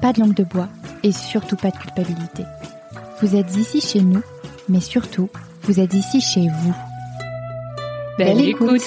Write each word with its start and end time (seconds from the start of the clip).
pas 0.00 0.12
de 0.12 0.20
langue 0.20 0.34
de 0.34 0.44
bois 0.44 0.68
et 1.02 1.12
surtout 1.12 1.56
pas 1.56 1.70
de 1.70 1.76
culpabilité. 1.76 2.44
Vous 3.20 3.36
êtes 3.36 3.56
ici 3.56 3.80
chez 3.80 4.00
nous, 4.00 4.22
mais 4.68 4.80
surtout, 4.80 5.30
vous 5.62 5.80
êtes 5.80 5.94
ici 5.94 6.20
chez 6.20 6.48
vous. 6.48 6.74
Belle, 8.18 8.40
écoute. 8.40 8.82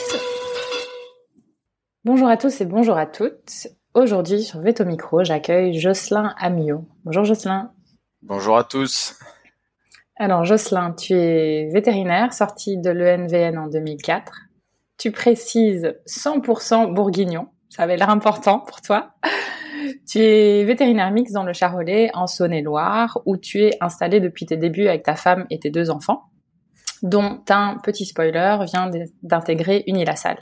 Bonjour 2.06 2.28
à 2.28 2.38
tous 2.38 2.61
et 2.61 2.66
bonjour 2.66 2.97
à 2.97 3.06
toutes. 3.06 3.67
Aujourd'hui 3.94 4.44
sur 4.44 4.61
Veto 4.61 4.86
Micro, 4.86 5.23
j'accueille 5.23 5.78
Jocelyn 5.80 6.34
Amiot. 6.38 6.86
Bonjour 7.03 7.23
Jocelyn. 7.23 7.72
Bonjour 8.22 8.58
à 8.58 8.64
tous. 8.64 9.17
Alors 10.17 10.45
Jocelyn, 10.45 10.91
tu 10.94 11.14
es 11.14 11.69
vétérinaire, 11.73 12.34
sorti 12.34 12.78
de 12.78 12.89
l'ENVN 12.89 13.58
en 13.58 13.67
2004. 13.67 14.31
Tu 14.97 15.12
précises 15.12 15.95
100% 16.08 16.94
bourguignon, 16.94 17.47
ça 17.69 17.84
avait 17.84 17.97
l'air 17.97 18.09
important 18.09 18.59
pour 18.59 18.81
toi. 18.81 19.14
Tu 20.08 20.20
es 20.20 20.64
vétérinaire 20.64 21.12
mix 21.12 21.32
dans 21.32 21.44
le 21.44 21.54
Charolais, 21.54 22.09
en 22.14 22.28
Saône-et-Loire, 22.28 23.22
où 23.26 23.38
tu 23.38 23.64
es 23.64 23.72
installé 23.82 24.20
depuis 24.20 24.46
tes 24.46 24.58
débuts 24.58 24.88
avec 24.88 25.04
ta 25.04 25.16
femme 25.16 25.46
et 25.50 25.59
tes 25.59 25.70
deux 25.70 25.90
enfants, 25.90 26.23
dont 27.04 27.42
un 27.50 27.78
petit 27.84 28.06
spoiler 28.06 28.58
vient 28.66 28.90
d'intégrer 29.23 29.84
Unilassal. 29.88 30.38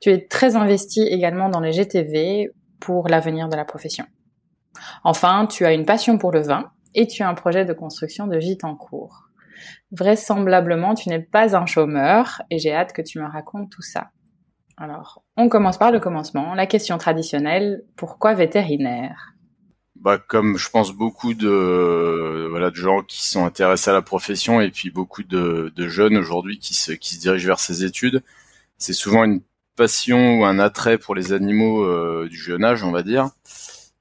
Tu 0.00 0.10
es 0.10 0.26
très 0.26 0.56
investi 0.56 1.02
également 1.02 1.48
dans 1.48 1.60
les 1.60 1.72
GTV 1.72 2.50
pour 2.80 3.08
l'avenir 3.08 3.48
de 3.48 3.56
la 3.56 3.64
profession. 3.64 4.04
Enfin, 5.04 5.46
tu 5.46 5.64
as 5.64 5.72
une 5.72 5.84
passion 5.84 6.18
pour 6.18 6.32
le 6.32 6.42
vin 6.42 6.70
et 6.94 7.06
tu 7.06 7.22
as 7.22 7.28
un 7.28 7.34
projet 7.34 7.64
de 7.64 7.72
construction 7.72 8.26
de 8.26 8.38
gîte 8.38 8.64
en 8.64 8.76
cours. 8.76 9.28
Vraisemblablement, 9.90 10.94
tu 10.94 11.08
n'es 11.08 11.20
pas 11.20 11.56
un 11.56 11.66
chômeur 11.66 12.42
et 12.50 12.58
j'ai 12.58 12.72
hâte 12.72 12.92
que 12.92 13.02
tu 13.02 13.18
me 13.18 13.26
racontes 13.26 13.70
tout 13.70 13.82
ça. 13.82 14.10
Alors, 14.80 15.24
on 15.36 15.48
commence 15.48 15.76
par 15.76 15.90
le 15.90 15.98
commencement. 15.98 16.54
La 16.54 16.66
question 16.66 16.98
traditionnelle, 16.98 17.84
pourquoi 17.96 18.34
vétérinaire? 18.34 19.34
Bah, 19.96 20.18
comme 20.18 20.56
je 20.56 20.70
pense 20.70 20.92
beaucoup 20.92 21.34
de 21.34 22.46
voilà 22.50 22.70
de 22.70 22.76
gens 22.76 23.02
qui 23.02 23.26
sont 23.26 23.44
intéressés 23.44 23.90
à 23.90 23.94
la 23.94 24.02
profession 24.02 24.60
et 24.60 24.70
puis 24.70 24.90
beaucoup 24.90 25.24
de, 25.24 25.72
jeunes 25.76 26.16
aujourd'hui 26.16 26.60
qui 26.60 26.74
se 26.74 26.92
qui 26.92 27.16
se 27.16 27.20
dirigent 27.20 27.48
vers 27.48 27.58
ces 27.58 27.84
études, 27.84 28.22
c'est 28.78 28.92
souvent 28.92 29.24
une 29.24 29.42
passion 29.74 30.40
ou 30.40 30.44
un 30.44 30.60
attrait 30.60 30.98
pour 30.98 31.16
les 31.16 31.32
animaux 31.32 31.84
euh, 31.84 32.28
du 32.30 32.36
jeune 32.36 32.64
âge, 32.64 32.84
on 32.84 32.92
va 32.92 33.02
dire. 33.02 33.30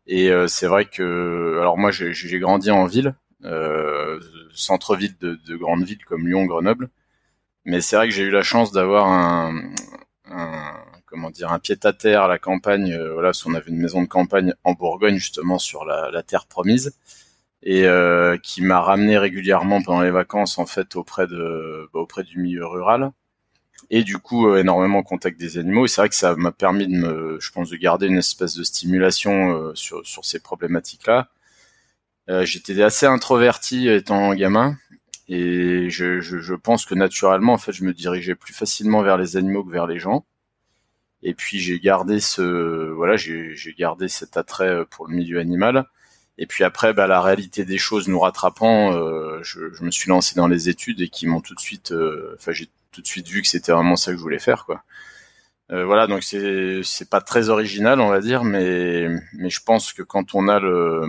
Et 0.05 0.29
euh, 0.31 0.47
c'est 0.47 0.67
vrai 0.67 0.85
que 0.85 1.57
alors 1.59 1.77
moi 1.79 1.89
j'ai 1.91 2.39
grandi 2.39 2.69
en 2.69 2.85
ville, 2.85 3.15
euh, 3.43 4.19
centre-ville 4.53 5.17
de, 5.19 5.39
de 5.47 5.55
grandes 5.55 5.83
villes 5.83 6.05
comme 6.05 6.27
Lyon, 6.27 6.45
Grenoble, 6.45 6.89
mais 7.65 7.81
c'est 7.81 7.95
vrai 7.95 8.07
que 8.07 8.13
j'ai 8.13 8.23
eu 8.23 8.31
la 8.31 8.43
chance 8.43 8.71
d'avoir 8.71 9.07
un, 9.07 9.71
un 10.31 10.73
comment 11.05 11.29
dire 11.29 11.51
un 11.51 11.59
pied 11.59 11.77
à 11.83 11.93
terre 11.93 12.23
à 12.23 12.27
la 12.27 12.37
campagne. 12.37 12.93
Euh, 12.93 13.13
voilà, 13.13 13.31
on 13.45 13.53
avait 13.53 13.71
une 13.71 13.77
maison 13.77 14.01
de 14.01 14.07
campagne 14.07 14.53
en 14.63 14.73
Bourgogne 14.73 15.17
justement 15.17 15.57
sur 15.59 15.85
la, 15.85 16.11
la 16.11 16.23
terre 16.23 16.45
promise 16.45 16.93
et 17.63 17.85
euh, 17.85 18.37
qui 18.37 18.61
m'a 18.61 18.81
ramené 18.81 19.17
régulièrement 19.17 19.81
pendant 19.81 20.01
les 20.01 20.11
vacances 20.11 20.57
en 20.57 20.65
fait 20.65 20.95
auprès 20.95 21.27
de 21.27 21.89
bah, 21.93 21.99
auprès 21.99 22.23
du 22.23 22.39
milieu 22.39 22.65
rural 22.65 23.11
et 23.89 24.03
du 24.03 24.17
coup 24.19 24.47
euh, 24.47 24.59
énormément 24.59 24.99
en 24.99 25.03
contact 25.03 25.39
des 25.39 25.57
animaux 25.57 25.85
et 25.85 25.87
c'est 25.87 26.01
vrai 26.01 26.09
que 26.09 26.15
ça 26.15 26.35
m'a 26.35 26.51
permis 26.51 26.87
de 26.87 26.93
me 26.93 27.37
je 27.41 27.51
pense 27.51 27.69
de 27.69 27.75
garder 27.75 28.07
une 28.07 28.17
espèce 28.17 28.53
de 28.55 28.63
stimulation 28.63 29.51
euh, 29.51 29.75
sur 29.75 30.05
sur 30.05 30.23
ces 30.25 30.39
problématiques 30.39 31.07
là 31.07 31.29
j'étais 32.43 32.83
assez 32.83 33.05
introverti 33.05 33.87
étant 33.87 34.33
gamin 34.33 34.75
et 35.27 35.89
je, 35.89 36.19
je, 36.21 36.39
je, 36.39 36.53
pense 36.55 36.85
que 36.85 36.95
naturellement, 36.95 37.53
en 37.53 37.57
fait, 37.57 37.73
je 37.73 37.83
me 37.83 37.93
dirigeais 37.93 38.35
plus 38.35 38.53
facilement 38.53 39.01
vers 39.03 39.17
les 39.17 39.37
animaux 39.37 39.63
que 39.63 39.71
vers 39.71 39.87
les 39.87 39.99
gens. 39.99 40.25
Et 41.23 41.33
puis 41.33 41.59
j'ai 41.59 41.79
gardé 41.79 42.19
ce, 42.19 42.91
voilà, 42.91 43.17
j'ai 43.17 43.75
gardé 43.77 44.07
cet 44.07 44.37
attrait 44.37 44.69
euh, 44.69 44.85
pour 44.85 45.07
le 45.07 45.15
milieu 45.15 45.39
animal. 45.39 45.87
Et 46.37 46.45
puis 46.45 46.63
après, 46.63 46.93
bah, 46.93 47.07
la 47.07 47.21
réalité 47.21 47.65
des 47.65 47.77
choses 47.77 48.07
nous 48.07 48.19
rattrapant, 48.19 48.93
euh, 48.93 49.39
je, 49.43 49.73
je, 49.73 49.83
me 49.83 49.91
suis 49.91 50.09
lancé 50.09 50.35
dans 50.35 50.47
les 50.47 50.69
études 50.69 51.01
et 51.01 51.09
qui 51.09 51.25
m'ont 51.27 51.41
tout 51.41 51.55
de 51.55 51.59
suite, 51.59 51.91
euh, 51.91 52.35
enfin, 52.37 52.51
j'ai 52.51 52.69
tout 52.91 53.01
de 53.01 53.07
suite 53.07 53.27
vu 53.27 53.41
que 53.41 53.47
c'était 53.47 53.71
vraiment 53.71 53.95
ça 53.95 54.11
que 54.11 54.17
je 54.17 54.21
voulais 54.21 54.39
faire, 54.39 54.65
quoi. 54.65 54.83
Euh, 55.71 55.85
voilà, 55.85 56.07
donc 56.07 56.23
c'est 56.23 56.81
c'est 56.83 57.09
pas 57.09 57.21
très 57.21 57.49
original, 57.49 57.99
on 57.99 58.09
va 58.09 58.21
dire, 58.21 58.43
mais 58.43 59.07
mais 59.33 59.49
je 59.49 59.61
pense 59.63 59.91
que 59.93 60.01
quand 60.01 60.33
on 60.33 60.47
a 60.47 60.59
le 60.59 61.05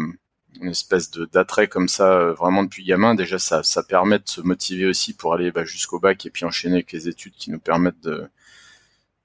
une 0.60 0.68
espèce 0.70 1.10
de 1.10 1.24
d'attrait 1.26 1.68
comme 1.68 1.88
ça 1.88 2.12
euh, 2.12 2.32
vraiment 2.34 2.62
depuis 2.64 2.84
gamin. 2.84 3.14
Déjà 3.14 3.38
ça 3.38 3.62
ça 3.62 3.82
permet 3.82 4.18
de 4.18 4.28
se 4.28 4.40
motiver 4.40 4.86
aussi 4.86 5.14
pour 5.14 5.34
aller 5.34 5.50
bah, 5.52 5.64
jusqu'au 5.64 6.00
bac 6.00 6.24
et 6.26 6.30
puis 6.30 6.44
enchaîner 6.44 6.76
avec 6.76 6.92
les 6.92 7.08
études 7.08 7.34
qui 7.34 7.50
nous 7.50 7.60
permettent 7.60 8.00
de 8.02 8.28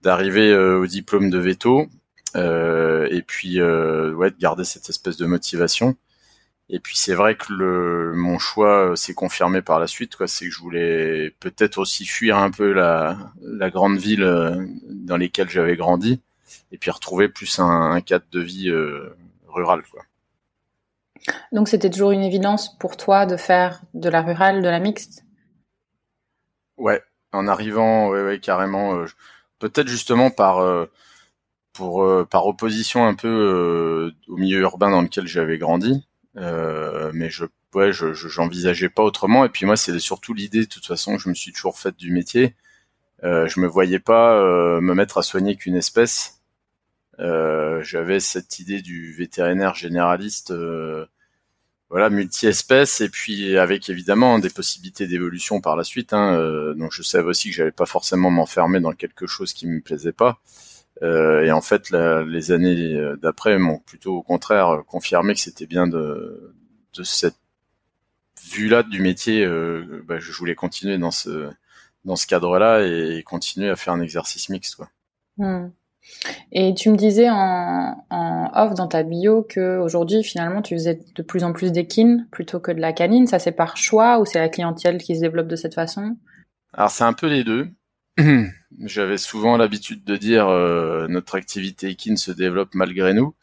d'arriver 0.04 0.52
euh, 0.52 0.80
au 0.80 0.88
diplôme 0.88 1.30
de 1.30 1.40
veto 1.40 1.88
euh, 2.36 3.08
et 3.12 3.22
puis 3.22 3.60
euh, 3.62 4.14
ouais 4.14 4.32
de 4.32 4.38
garder 4.38 4.66
cette 4.66 4.90
espèce 4.90 5.18
de 5.18 5.26
motivation. 5.26 5.96
Et 6.70 6.80
puis 6.80 6.98
c'est 6.98 7.14
vrai 7.16 7.36
que 7.36 7.54
le 7.54 8.14
mon 8.16 8.40
choix 8.40 8.96
s'est 8.96 9.14
confirmé 9.14 9.62
par 9.62 9.80
la 9.80 9.88
suite 9.88 10.16
quoi. 10.16 10.28
C'est 10.28 10.46
que 10.48 10.52
je 10.52 10.60
voulais 10.60 11.36
peut-être 11.40 11.78
aussi 11.78 12.06
fuir 12.06 12.38
un 12.38 12.52
peu 12.52 12.74
la 12.74 13.18
la 13.42 13.70
grande 13.70 13.98
ville 13.98 14.24
dans 14.90 15.18
lesquelles 15.18 15.50
j'avais 15.50 15.76
grandi 15.78 16.22
et 16.72 16.78
puis 16.78 16.92
retrouver 16.92 17.30
plus 17.30 17.60
un, 17.60 17.92
un 17.92 18.02
cadre 18.02 18.26
de 18.32 18.42
vie 18.42 18.72
rural 19.48 19.84
quoi 19.92 20.04
donc 21.52 21.68
c'était 21.68 21.90
toujours 21.90 22.12
une 22.12 22.24
évidence 22.24 22.78
pour 22.78 22.98
toi 22.98 23.26
de 23.26 23.38
faire 23.38 23.82
de 23.94 24.10
la 24.10 24.22
rurale, 24.22 24.62
de 24.62 24.70
la 24.70 24.80
mixte? 24.80 25.24
Ouais, 26.78 27.02
en 27.32 27.48
arrivant, 27.48 28.10
ouais, 28.10 28.24
ouais 28.24 28.40
carrément. 28.40 28.96
Euh, 28.96 29.06
peut-être 29.60 29.88
justement 29.88 30.32
par 30.32 30.60
euh, 30.60 30.86
euh, 31.82 32.26
par 32.26 32.48
opposition 32.48 33.06
un 33.08 33.16
peu 33.16 34.12
au 34.28 34.38
milieu 34.38 34.60
urbain 34.62 34.92
dans 34.92 35.02
lequel 35.02 35.28
j'avais 35.28 35.58
grandi, 35.58 36.06
mais 36.36 37.30
je 37.30 37.46
ouais, 37.76 37.92
je 37.94 38.14
j'envisageais 38.14 38.90
pas 38.90 39.04
autrement. 39.04 39.46
Et 39.46 39.50
puis 39.50 39.66
moi, 39.66 39.78
c'est 39.78 39.98
surtout 40.00 40.34
l'idée, 40.34 40.62
de 40.62 40.70
toute 40.70 40.86
façon, 40.86 41.18
je 41.18 41.30
me 41.30 41.34
suis 41.34 41.52
toujours 41.54 41.78
faite 41.80 41.98
du 41.98 42.12
métier. 42.12 42.56
je 43.24 43.60
me 43.60 43.68
voyais 43.68 44.00
pas 44.00 44.40
me 44.82 44.94
mettre 44.94 45.18
à 45.18 45.24
soigner 45.24 45.56
qu'une 45.56 45.76
espèce. 45.76 46.42
j'avais 47.20 48.20
cette 48.20 48.60
idée 48.60 48.82
du 48.82 49.14
vétérinaire 49.14 49.76
généraliste 49.76 50.54
voilà 51.94 52.10
multi-espèces 52.10 53.02
et 53.02 53.10
puis 53.10 53.56
avec 53.56 53.88
évidemment 53.88 54.40
des 54.40 54.50
possibilités 54.50 55.06
d'évolution 55.06 55.62
par 55.62 55.76
la 55.76 55.84
suite. 55.84 56.12
Hein, 56.12 56.34
euh, 56.40 56.74
donc 56.74 56.92
je 56.92 57.04
savais 57.04 57.28
aussi 57.28 57.52
que 57.52 57.56
j'allais 57.56 57.72
pas 57.72 57.86
forcément 57.86 58.32
m'enfermer 58.32 58.80
dans 58.80 58.94
quelque 58.94 59.28
chose 59.28 59.54
qui 59.54 59.68
me 59.68 59.80
plaisait 59.80 60.12
pas. 60.12 60.40
Euh, 61.04 61.44
et 61.44 61.52
en 61.52 61.62
fait, 61.62 61.92
les 61.92 62.52
années 62.52 63.00
d'après 63.22 63.60
m'ont 63.60 63.78
plutôt 63.78 64.16
au 64.16 64.24
contraire 64.24 64.82
confirmé 64.88 65.36
que 65.36 65.40
c'était 65.40 65.68
bien 65.68 65.86
de, 65.86 66.56
cette 67.04 67.38
vue-là 68.44 68.82
du 68.82 69.00
métier. 69.00 69.46
Euh, 69.46 70.04
bah, 70.08 70.18
je 70.18 70.32
voulais 70.32 70.56
continuer 70.56 70.98
dans 70.98 71.12
ce 71.12 71.52
dans 72.06 72.16
ce 72.16 72.26
cadre-là 72.26 72.88
et 72.88 73.22
continuer 73.22 73.70
à 73.70 73.76
faire 73.76 73.94
un 73.94 74.02
exercice 74.02 74.50
mixte. 74.50 74.82
Hmm. 75.38 75.68
Et 76.52 76.74
tu 76.74 76.90
me 76.90 76.96
disais 76.96 77.30
en, 77.30 77.96
off 78.54 78.74
dans 78.76 78.88
ta 78.88 79.04
bio 79.04 79.44
que 79.44 79.78
aujourd'hui 79.80 80.24
finalement 80.24 80.62
tu 80.62 80.76
faisais 80.76 81.00
de 81.16 81.24
plus 81.24 81.44
en 81.44 81.54
plus 81.54 81.72
d'équines 81.72 82.28
plutôt 82.32 82.60
que 82.60 82.72
de 82.72 82.80
la 82.80 82.94
canine. 82.94 83.28
Ça 83.28 83.40
c'est 83.40 83.52
par 83.52 83.78
choix 83.78 84.20
ou 84.20 84.26
c'est 84.26 84.40
la 84.40 84.50
clientèle 84.50 84.98
qui 84.98 85.16
se 85.16 85.22
développe 85.22 85.48
de 85.48 85.56
cette 85.56 85.74
façon? 85.74 86.18
Alors 86.74 86.92
c'est 86.92 87.04
un 87.04 87.14
peu 87.14 87.28
les 87.28 87.44
deux. 87.44 87.68
J'avais 88.86 89.18
souvent 89.18 89.58
l'habitude 89.58 90.04
de 90.04 90.16
dire 90.18 90.48
euh, 90.48 91.08
notre 91.08 91.36
activité 91.36 91.88
équine 91.88 92.18
se 92.18 92.32
développe 92.32 92.76
malgré 92.76 93.14
nous. 93.14 93.34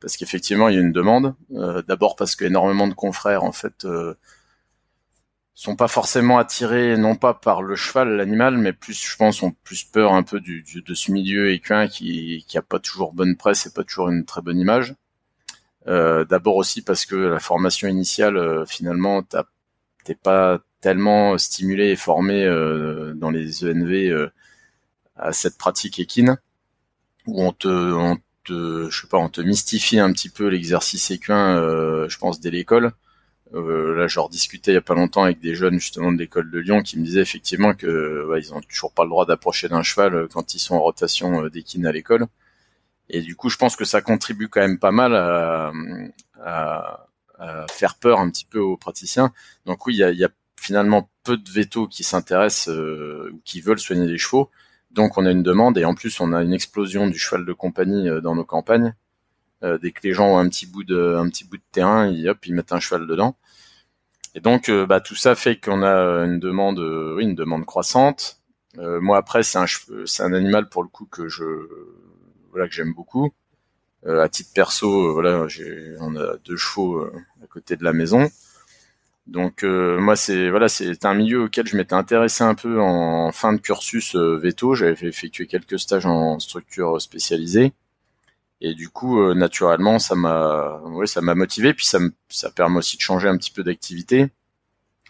parce 0.00 0.16
qu'effectivement 0.16 0.68
il 0.68 0.74
y 0.74 0.78
a 0.78 0.82
une 0.82 0.92
demande. 0.92 1.34
D'abord 1.86 2.16
parce 2.16 2.36
qu'énormément 2.36 2.88
de 2.88 2.94
confrères 2.94 3.44
en 3.44 3.52
fait 3.52 3.86
sont 5.58 5.74
pas 5.74 5.88
forcément 5.88 6.38
attirés 6.38 6.96
non 6.96 7.16
pas 7.16 7.34
par 7.34 7.62
le 7.62 7.74
cheval, 7.74 8.10
l'animal, 8.16 8.56
mais 8.58 8.72
plus, 8.72 8.94
je 8.94 9.16
pense, 9.16 9.42
ont 9.42 9.50
plus 9.64 9.82
peur 9.82 10.12
un 10.12 10.22
peu 10.22 10.38
du, 10.38 10.62
de 10.62 10.94
ce 10.94 11.10
milieu 11.10 11.50
équin 11.50 11.88
qui 11.88 12.44
qui 12.46 12.58
a 12.58 12.62
pas 12.62 12.78
toujours 12.78 13.12
bonne 13.12 13.36
presse 13.36 13.66
et 13.66 13.72
pas 13.72 13.82
toujours 13.82 14.08
une 14.08 14.24
très 14.24 14.40
bonne 14.40 14.60
image. 14.60 14.94
Euh, 15.88 16.24
D'abord 16.24 16.56
aussi 16.56 16.82
parce 16.82 17.06
que 17.06 17.16
la 17.16 17.40
formation 17.40 17.88
initiale, 17.88 18.36
euh, 18.36 18.66
finalement, 18.66 19.24
t'es 20.04 20.14
pas 20.14 20.60
tellement 20.80 21.36
stimulé 21.38 21.90
et 21.90 21.96
formé 21.96 22.44
euh, 22.44 23.14
dans 23.14 23.30
les 23.30 23.64
ENV 23.64 24.10
euh, 24.12 24.30
à 25.16 25.32
cette 25.32 25.58
pratique 25.58 25.98
équine 25.98 26.38
où 27.26 27.42
on 27.42 27.52
te, 27.52 27.68
on 27.68 28.16
te, 28.44 28.88
je 28.90 29.00
sais 29.00 29.08
pas, 29.08 29.18
on 29.18 29.28
te 29.28 29.40
mystifie 29.40 29.98
un 29.98 30.12
petit 30.12 30.30
peu 30.30 30.46
l'exercice 30.48 31.10
équin, 31.10 31.56
je 32.08 32.18
pense 32.18 32.40
dès 32.40 32.50
l'école 32.50 32.92
euh, 33.54 33.94
là, 33.94 34.06
je 34.06 34.20
rediscutais 34.20 34.72
il 34.72 34.74
y 34.74 34.78
a 34.78 34.82
pas 34.82 34.94
longtemps 34.94 35.22
avec 35.22 35.40
des 35.40 35.54
jeunes 35.54 35.78
justement 35.78 36.12
de 36.12 36.18
l'école 36.18 36.50
de 36.50 36.58
Lyon 36.58 36.82
qui 36.82 36.98
me 36.98 37.04
disaient 37.04 37.22
effectivement 37.22 37.74
que 37.74 38.26
ouais, 38.26 38.40
ils 38.40 38.52
ont 38.52 38.60
toujours 38.60 38.92
pas 38.92 39.04
le 39.04 39.10
droit 39.10 39.24
d'approcher 39.26 39.68
d'un 39.68 39.82
cheval 39.82 40.14
euh, 40.14 40.28
quand 40.30 40.54
ils 40.54 40.58
sont 40.58 40.74
en 40.74 40.80
rotation 40.80 41.44
euh, 41.44 41.50
d'équine 41.50 41.86
à 41.86 41.92
l'école. 41.92 42.26
Et 43.08 43.22
du 43.22 43.36
coup, 43.36 43.48
je 43.48 43.56
pense 43.56 43.76
que 43.76 43.86
ça 43.86 44.02
contribue 44.02 44.48
quand 44.48 44.60
même 44.60 44.78
pas 44.78 44.92
mal 44.92 45.14
à, 45.14 45.72
à, 46.44 47.06
à 47.38 47.66
faire 47.68 47.94
peur 47.96 48.20
un 48.20 48.30
petit 48.30 48.44
peu 48.44 48.58
aux 48.58 48.76
praticiens. 48.76 49.32
Donc 49.64 49.86
oui, 49.86 49.94
il 49.94 49.98
y 49.98 50.04
a, 50.04 50.12
y 50.12 50.24
a, 50.24 50.28
finalement 50.60 51.08
peu 51.22 51.36
de 51.36 51.50
vétos 51.50 51.86
qui 51.86 52.02
s'intéressent 52.02 52.68
euh, 52.68 53.30
ou 53.32 53.40
qui 53.44 53.60
veulent 53.60 53.78
soigner 53.78 54.06
les 54.06 54.18
chevaux. 54.18 54.50
Donc 54.90 55.16
on 55.16 55.24
a 55.24 55.30
une 55.30 55.42
demande 55.42 55.78
et 55.78 55.84
en 55.84 55.94
plus 55.94 56.20
on 56.20 56.32
a 56.32 56.42
une 56.42 56.52
explosion 56.52 57.06
du 57.06 57.18
cheval 57.18 57.46
de 57.46 57.52
compagnie 57.52 58.08
dans 58.22 58.34
nos 58.34 58.44
campagnes. 58.44 58.94
Euh, 59.64 59.78
dès 59.78 59.90
que 59.90 60.00
les 60.04 60.12
gens 60.12 60.28
ont 60.34 60.38
un 60.38 60.48
petit 60.48 60.66
bout 60.66 60.84
de, 60.84 61.16
un 61.16 61.28
petit 61.28 61.44
bout 61.44 61.56
de 61.56 61.62
terrain, 61.72 62.06
ils, 62.06 62.54
mettent 62.54 62.72
un 62.72 62.80
cheval 62.80 63.06
dedans. 63.06 63.36
Et 64.34 64.40
donc, 64.40 64.68
euh, 64.68 64.86
bah, 64.86 65.00
tout 65.00 65.16
ça 65.16 65.34
fait 65.34 65.58
qu'on 65.58 65.82
a 65.82 66.24
une 66.24 66.38
demande, 66.38 66.78
euh, 66.78 67.18
une 67.18 67.34
demande 67.34 67.66
croissante. 67.66 68.40
moi, 68.76 69.18
après, 69.18 69.42
c'est 69.42 69.58
un, 69.58 69.66
c'est 70.06 70.22
un 70.22 70.32
animal 70.32 70.68
pour 70.68 70.82
le 70.82 70.88
coup 70.88 71.06
que 71.06 71.28
je, 71.28 71.44
voilà, 72.50 72.68
que 72.68 72.74
j'aime 72.74 72.94
beaucoup. 72.94 73.32
à 74.06 74.28
titre 74.28 74.50
perso, 74.54 75.12
voilà, 75.12 75.46
on 76.00 76.16
a 76.16 76.36
deux 76.44 76.56
chevaux 76.56 77.04
à 77.42 77.46
côté 77.48 77.76
de 77.76 77.84
la 77.84 77.92
maison. 77.92 78.30
Donc 79.26 79.62
moi 79.64 80.16
c'est 80.16 80.48
voilà 80.50 80.68
c'est 80.68 81.04
un 81.04 81.14
milieu 81.14 81.42
auquel 81.42 81.66
je 81.66 81.76
m'étais 81.76 81.94
intéressé 81.94 82.44
un 82.44 82.54
peu 82.54 82.80
en 82.80 83.30
fin 83.32 83.52
de 83.52 83.60
cursus 83.60 84.14
veto. 84.16 84.74
J'avais 84.74 85.08
effectué 85.08 85.46
quelques 85.46 85.78
stages 85.78 86.06
en 86.06 86.38
structure 86.38 87.00
spécialisée 87.00 87.72
et 88.60 88.74
du 88.74 88.88
coup, 88.88 89.20
euh, 89.20 89.34
naturellement, 89.34 89.98
ça 89.98 90.14
m'a, 90.14 90.80
ouais, 90.86 91.06
ça 91.06 91.20
m'a 91.20 91.34
motivé. 91.34 91.74
Puis 91.74 91.86
ça, 91.86 91.98
me, 91.98 92.12
ça 92.28 92.50
permet 92.50 92.78
aussi 92.78 92.96
de 92.96 93.02
changer 93.02 93.28
un 93.28 93.36
petit 93.36 93.50
peu 93.50 93.62
d'activité. 93.62 94.28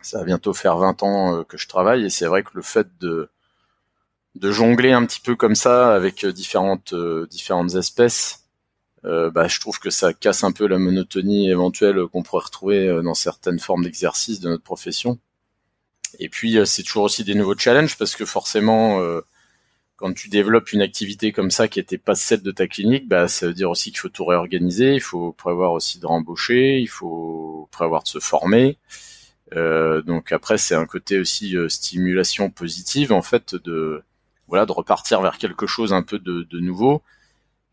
Ça 0.03 0.19
va 0.19 0.25
bientôt 0.25 0.53
faire 0.55 0.77
20 0.79 1.03
ans 1.03 1.37
euh, 1.37 1.45
que 1.45 1.57
je 1.59 1.69
travaille, 1.69 2.05
et 2.05 2.11
c'est 2.11 2.27
vrai 2.27 2.43
que 2.43 2.51
le 2.55 2.63
fait 2.63 2.89
de 3.01 3.31
de 4.35 4.53
jongler 4.53 4.93
un 4.93 5.05
petit 5.05 5.21
peu 5.21 5.35
comme 5.35 5.57
ça 5.57 5.95
avec 5.95 6.25
euh, 6.25 6.33
différentes 6.33 6.95
différentes 7.31 7.75
espèces, 7.75 8.45
bah, 9.05 9.49
je 9.49 9.59
trouve 9.61 9.79
que 9.81 9.91
ça 9.91 10.13
casse 10.13 10.45
un 10.45 10.53
peu 10.53 10.67
la 10.67 10.79
monotonie 10.79 11.49
éventuelle 11.51 12.07
qu'on 12.09 12.23
pourrait 12.23 12.45
retrouver 12.45 13.01
dans 13.03 13.15
certaines 13.15 13.59
formes 13.59 13.85
d'exercice 13.85 14.41
de 14.41 14.51
notre 14.51 14.63
profession. 14.63 15.19
Et 16.19 16.29
puis 16.29 16.59
c'est 16.67 16.83
toujours 16.83 17.05
aussi 17.05 17.25
des 17.25 17.35
nouveaux 17.35 17.57
challenges 17.57 17.97
parce 17.97 18.15
que 18.17 18.27
forcément 18.27 19.01
quand 19.99 20.15
tu 20.15 20.29
développes 20.29 20.73
une 20.73 20.81
activité 20.81 21.33
comme 21.33 21.51
ça 21.51 21.67
qui 21.69 21.81
était 21.81 21.99
pas 21.99 22.15
celle 22.15 22.43
de 22.43 22.53
ta 22.53 22.69
clinique, 22.69 23.09
bah, 23.09 23.27
ça 23.29 23.49
veut 23.49 23.53
dire 23.53 23.69
aussi 23.69 23.91
qu'il 23.91 23.99
faut 23.99 24.09
tout 24.09 24.25
réorganiser, 24.25 24.95
il 24.95 25.01
faut 25.01 25.33
prévoir 25.33 25.73
aussi 25.73 25.99
de 25.99 26.07
rembaucher, 26.07 26.79
il 26.79 26.89
faut 26.89 27.69
prévoir 27.73 28.05
de 28.05 28.09
se 28.09 28.21
former. 28.21 28.79
Euh, 29.57 30.01
donc 30.03 30.31
après, 30.33 30.57
c'est 30.57 30.77
un 30.77 30.87
côté 30.87 31.19
aussi 31.19 31.57
euh, 31.57 31.69
stimulation 31.69 32.49
positive 32.51 33.13
en 33.13 33.23
fait 33.23 33.55
de 33.57 34.03
voilà 34.47 34.67
de 34.67 34.73
repartir 34.73 35.21
vers 35.21 35.39
quelque 35.39 35.67
chose 35.67 35.93
un 35.93 36.03
peu 36.03 36.19
de, 36.21 36.45
de 36.45 36.61
nouveau. 36.61 37.03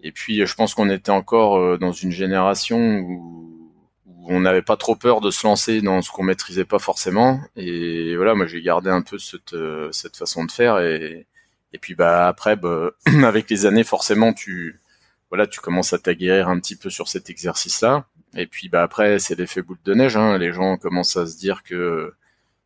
Et 0.02 0.12
puis, 0.12 0.46
je 0.46 0.56
pense 0.56 0.74
qu'on 0.74 0.90
était 0.90 1.12
encore 1.12 1.58
euh, 1.58 1.78
dans 1.78 1.92
une 1.92 2.12
génération 2.12 3.00
où, 3.00 3.72
où 4.08 4.26
on 4.30 4.42
n'avait 4.42 4.62
pas 4.64 4.78
trop 4.78 4.96
peur 4.96 5.22
de 5.22 5.32
se 5.32 5.46
lancer 5.46 5.82
dans 5.82 6.02
ce 6.02 6.12
qu'on 6.12 6.24
maîtrisait 6.24 6.66
pas 6.66 6.80
forcément. 6.80 7.40
Et 7.56 8.16
voilà, 8.16 8.36
moi 8.36 8.48
j'ai 8.48 8.62
gardé 8.64 8.90
un 8.90 9.02
peu 9.04 9.20
cette, 9.20 9.54
euh, 9.54 9.92
cette 9.92 10.18
façon 10.18 10.46
de 10.46 10.52
faire 10.52 10.80
et 10.80 11.28
et 11.74 11.78
puis 11.80 11.96
bah 11.96 12.28
après, 12.28 12.56
bah, 12.56 12.92
avec 13.24 13.50
les 13.50 13.66
années, 13.66 13.84
forcément, 13.84 14.34
tu 14.34 14.80
voilà, 15.30 15.48
tu 15.48 15.60
commences 15.60 15.94
à 15.94 16.00
t'aguerrir 16.00 16.50
un 16.50 16.60
petit 16.60 16.76
peu 16.76 16.90
sur 16.90 17.08
cet 17.08 17.30
exercice-là. 17.30 18.08
Et 18.36 18.48
puis 18.48 18.70
bah 18.70 18.84
après, 18.84 19.20
c'est 19.20 19.36
l'effet 19.36 19.62
boule 19.62 19.78
de 19.84 19.94
neige. 19.94 20.18
Hein. 20.18 20.38
Les 20.38 20.54
gens 20.54 20.78
commencent 20.78 21.18
à 21.18 21.26
se 21.26 21.38
dire 21.38 21.64
que 21.64 22.14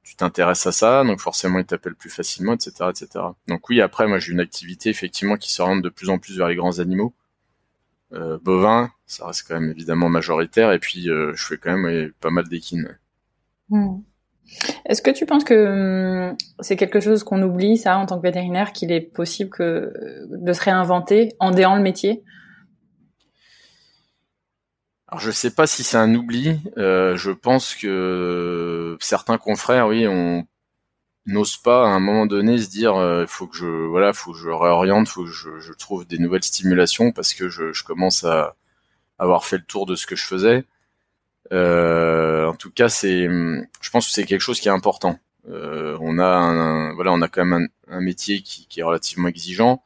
tu 0.04 0.16
t'intéresses 0.16 0.66
à 0.66 0.72
ça, 0.72 1.04
donc 1.04 1.20
forcément 1.20 1.60
ils 1.60 1.66
t'appellent 1.66 1.96
plus 1.96 2.10
facilement, 2.10 2.54
etc., 2.54 2.72
etc. 2.90 3.26
Donc 3.48 3.70
oui, 3.70 3.82
après, 3.82 4.08
moi 4.08 4.20
j'ai 4.20 4.32
une 4.32 4.40
activité 4.40 4.90
effectivement 4.90 5.38
qui 5.38 5.54
s'oriente 5.54 5.84
de 5.84 5.90
plus 5.90 6.10
en 6.10 6.18
plus 6.18 6.38
vers 6.38 6.48
les 6.48 6.56
grands 6.56 6.80
animaux. 6.80 7.14
Euh, 8.14 8.40
bovins, 8.42 8.92
ça 9.06 9.28
reste 9.28 9.48
quand 9.48 9.60
même 9.60 9.70
évidemment 9.70 10.10
majoritaire, 10.10 10.72
et 10.72 10.80
puis 10.80 11.10
euh, 11.10 11.34
je 11.36 11.46
fais 11.46 11.58
quand 11.58 11.78
même 11.78 12.12
pas 12.22 12.32
mal 12.32 12.48
d'équines. 12.48 12.98
Mmh. 13.70 14.00
Est-ce 14.86 15.02
que 15.02 15.12
tu 15.12 15.26
penses 15.26 15.44
que 15.44 16.30
hum, 16.30 16.38
c'est 16.60 16.76
quelque 16.76 17.00
chose 17.00 17.24
qu'on 17.24 17.42
oublie, 17.42 17.78
ça, 17.78 17.98
en 17.98 18.06
tant 18.06 18.18
que 18.18 18.24
vétérinaire, 18.24 18.74
qu'il 18.74 18.92
est 18.92 19.02
possible 19.02 19.52
de 19.60 20.54
se 20.54 20.62
réinventer 20.62 21.36
en 21.40 21.52
déant 21.52 21.76
le 21.76 21.82
métier? 21.82 22.24
Alors 25.12 25.22
je 25.22 25.32
sais 25.32 25.50
pas 25.50 25.66
si 25.66 25.84
c'est 25.84 25.98
un 25.98 26.14
oubli. 26.14 26.60
Euh, 26.78 27.16
je 27.16 27.32
pense 27.32 27.74
que 27.74 28.96
certains 29.00 29.40
confrères, 29.40 29.88
oui, 29.88 30.08
on 30.08 30.46
n'ose 31.26 31.58
pas 31.58 31.84
à 31.84 31.90
un 31.90 32.00
moment 32.00 32.28
donné 32.28 32.60
se 32.60 32.70
dire, 32.70 32.94
il 32.94 33.02
euh, 33.02 33.28
faut 33.28 33.48
que 33.48 33.58
je, 33.58 33.66
voilà, 33.66 34.14
faut 34.14 34.34
je 34.34 34.50
réoriente, 34.50 35.08
faut 35.08 35.24
que 35.24 35.32
je, 35.32 35.74
trouve 35.74 36.06
des 36.06 36.20
nouvelles 36.20 36.44
stimulations 36.44 37.12
parce 37.12 37.34
que 37.34 37.50
je, 37.50 37.84
commence 37.84 38.24
à 38.24 38.56
avoir 39.18 39.46
fait 39.46 39.58
le 39.58 39.64
tour 39.64 39.88
de 39.88 39.96
ce 39.96 40.06
que 40.06 40.16
je 40.16 40.26
faisais. 40.26 40.66
Euh, 41.52 42.46
en 42.48 42.56
tout 42.56 42.72
cas, 42.72 42.90
c'est, 42.90 43.24
je 43.26 43.90
pense 43.92 44.08
que 44.08 44.14
c'est 44.14 44.26
quelque 44.26 44.42
chose 44.42 44.60
qui 44.60 44.68
est 44.68 44.72
important. 44.72 45.20
Euh, 45.50 45.98
on 46.02 46.20
a 46.20 46.28
un, 46.28 46.94
voilà, 46.94 47.12
on 47.12 47.22
a 47.22 47.28
quand 47.28 47.46
même 47.46 47.70
un, 47.88 48.02
métier 48.02 48.42
qui, 48.42 48.68
qui, 48.68 48.82
est 48.82 48.84
relativement 48.84 49.28
exigeant. 49.28 49.84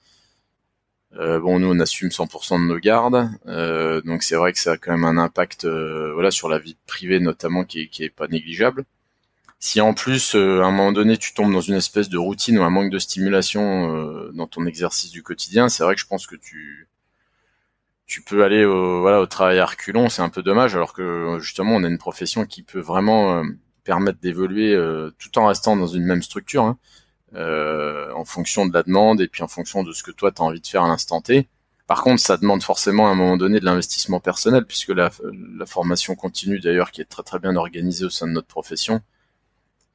Euh, 1.15 1.39
bon, 1.39 1.59
nous, 1.59 1.67
on 1.67 1.79
assume 1.79 2.09
100% 2.09 2.59
de 2.59 2.65
nos 2.65 2.79
gardes, 2.79 3.29
euh, 3.47 4.01
donc 4.01 4.23
c'est 4.23 4.35
vrai 4.35 4.51
que 4.51 4.57
ça 4.59 4.73
a 4.73 4.77
quand 4.77 4.91
même 4.91 5.05
un 5.05 5.17
impact, 5.17 5.65
euh, 5.65 6.11
voilà, 6.13 6.31
sur 6.31 6.49
la 6.49 6.57
vie 6.57 6.75
privée 6.87 7.19
notamment, 7.19 7.65
qui 7.65 7.81
est, 7.81 7.87
qui 7.87 8.03
est 8.03 8.09
pas 8.09 8.27
négligeable. 8.27 8.83
Si 9.59 9.79
en 9.81 9.93
plus, 9.93 10.35
euh, 10.35 10.61
à 10.61 10.65
un 10.65 10.71
moment 10.71 10.91
donné, 10.91 11.17
tu 11.17 11.33
tombes 11.33 11.53
dans 11.53 11.61
une 11.61 11.75
espèce 11.75 12.09
de 12.09 12.17
routine 12.17 12.57
ou 12.59 12.63
un 12.63 12.69
manque 12.71 12.91
de 12.91 12.99
stimulation 12.99 14.31
dans 14.33 14.47
ton 14.47 14.65
exercice 14.65 15.11
du 15.11 15.23
quotidien, 15.23 15.69
c'est 15.69 15.83
vrai 15.83 15.95
que 15.95 16.01
je 16.01 16.07
pense 16.07 16.27
que 16.27 16.35
tu, 16.35 16.87
tu 18.13 18.21
peux 18.21 18.43
aller 18.43 18.63
au, 18.63 19.01
voilà, 19.01 19.21
au 19.21 19.25
travail 19.25 19.57
à 19.57 19.65
reculons, 19.65 20.07
c'est 20.07 20.21
un 20.21 20.29
peu 20.29 20.43
dommage, 20.43 20.75
alors 20.75 20.93
que 20.93 21.39
justement 21.41 21.75
on 21.77 21.83
a 21.83 21.87
une 21.87 21.97
profession 21.97 22.45
qui 22.45 22.61
peut 22.61 22.79
vraiment 22.79 23.39
euh, 23.39 23.43
permettre 23.83 24.19
d'évoluer 24.19 24.75
euh, 24.75 25.09
tout 25.17 25.35
en 25.39 25.47
restant 25.47 25.75
dans 25.75 25.87
une 25.87 26.03
même 26.03 26.21
structure, 26.21 26.63
hein, 26.63 26.77
euh, 27.33 28.13
en 28.13 28.23
fonction 28.23 28.67
de 28.67 28.73
la 28.75 28.83
demande 28.83 29.19
et 29.19 29.27
puis 29.27 29.41
en 29.41 29.47
fonction 29.47 29.81
de 29.81 29.91
ce 29.93 30.03
que 30.03 30.11
toi 30.11 30.31
tu 30.31 30.43
as 30.43 30.45
envie 30.45 30.61
de 30.61 30.67
faire 30.67 30.83
à 30.83 30.87
l'instant 30.89 31.21
T. 31.21 31.49
Par 31.87 32.03
contre, 32.03 32.21
ça 32.21 32.37
demande 32.37 32.61
forcément 32.61 33.07
à 33.07 33.09
un 33.09 33.15
moment 33.15 33.35
donné 33.35 33.59
de 33.59 33.65
l'investissement 33.65 34.19
personnel, 34.19 34.65
puisque 34.67 34.89
la, 34.89 35.09
la 35.57 35.65
formation 35.65 36.13
continue 36.13 36.59
d'ailleurs, 36.59 36.91
qui 36.91 37.01
est 37.01 37.05
très 37.05 37.23
très 37.23 37.39
bien 37.39 37.55
organisée 37.55 38.05
au 38.05 38.11
sein 38.11 38.27
de 38.27 38.33
notre 38.33 38.47
profession, 38.47 39.01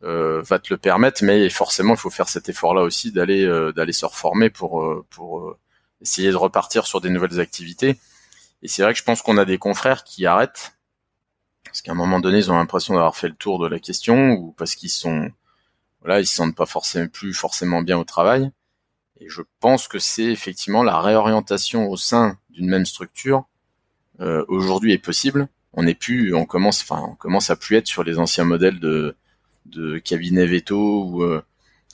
euh, 0.02 0.42
va 0.42 0.58
te 0.58 0.74
le 0.74 0.78
permettre, 0.78 1.22
mais 1.22 1.48
forcément 1.50 1.94
il 1.94 2.00
faut 2.00 2.10
faire 2.10 2.28
cet 2.28 2.48
effort-là 2.48 2.82
aussi 2.82 3.12
d'aller 3.12 3.46
d'aller 3.76 3.92
se 3.92 4.06
reformer 4.06 4.50
pour 4.50 5.04
pour 5.08 5.56
essayer 6.00 6.30
de 6.30 6.36
repartir 6.36 6.86
sur 6.86 7.00
des 7.00 7.10
nouvelles 7.10 7.40
activités. 7.40 7.98
Et 8.62 8.68
c'est 8.68 8.82
vrai 8.82 8.92
que 8.92 8.98
je 8.98 9.04
pense 9.04 9.22
qu'on 9.22 9.38
a 9.38 9.44
des 9.44 9.58
confrères 9.58 10.04
qui 10.04 10.26
arrêtent 10.26 10.78
parce 11.64 11.82
qu'à 11.82 11.92
un 11.92 11.96
moment 11.96 12.18
donné, 12.18 12.38
ils 12.38 12.50
ont 12.50 12.56
l'impression 12.56 12.94
d'avoir 12.94 13.16
fait 13.16 13.28
le 13.28 13.34
tour 13.34 13.58
de 13.58 13.66
la 13.66 13.78
question 13.78 14.32
ou 14.32 14.52
parce 14.52 14.74
qu'ils 14.74 14.90
sont, 14.90 15.30
voilà, 16.00 16.20
ils 16.20 16.26
se 16.26 16.34
sentent 16.34 16.56
pas 16.56 16.66
forcément 16.66 17.08
plus 17.08 17.34
forcément 17.34 17.82
bien 17.82 17.98
au 17.98 18.04
travail. 18.04 18.50
Et 19.20 19.28
je 19.28 19.42
pense 19.60 19.86
que 19.88 19.98
c'est 19.98 20.24
effectivement 20.24 20.82
la 20.82 21.00
réorientation 21.00 21.88
au 21.90 21.96
sein 21.96 22.38
d'une 22.50 22.68
même 22.68 22.86
structure 22.86 23.44
euh, 24.20 24.44
aujourd'hui 24.48 24.92
est 24.92 24.98
possible. 24.98 25.48
On 25.72 25.82
n'est 25.82 25.94
plus, 25.94 26.34
on 26.34 26.46
commence, 26.46 26.82
enfin, 26.82 27.02
on 27.06 27.14
commence 27.14 27.50
à 27.50 27.56
plus 27.56 27.76
être 27.76 27.86
sur 27.86 28.02
les 28.02 28.18
anciens 28.18 28.44
modèles 28.44 28.80
de 28.80 29.14
de 29.66 29.98
cabinet 29.98 30.46
veto 30.46 31.04
où 31.04 31.22
euh, 31.22 31.42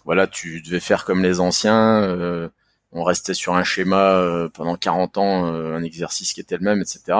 voilà, 0.04 0.26
tu 0.26 0.61
devais 0.62 0.80
faire 0.80 1.04
comme 1.04 1.23
les 1.23 1.40
anciens. 1.40 2.02
Euh, 2.02 2.49
on 2.94 3.02
restait 3.02 3.34
sur 3.34 3.54
un 3.54 3.64
schéma 3.64 4.12
euh, 4.12 4.48
pendant 4.48 4.76
40 4.76 5.18
ans, 5.18 5.52
euh, 5.52 5.76
un 5.76 5.82
exercice 5.82 6.32
qui 6.32 6.40
était 6.40 6.56
le 6.56 6.62
même, 6.62 6.80
etc. 6.80 7.18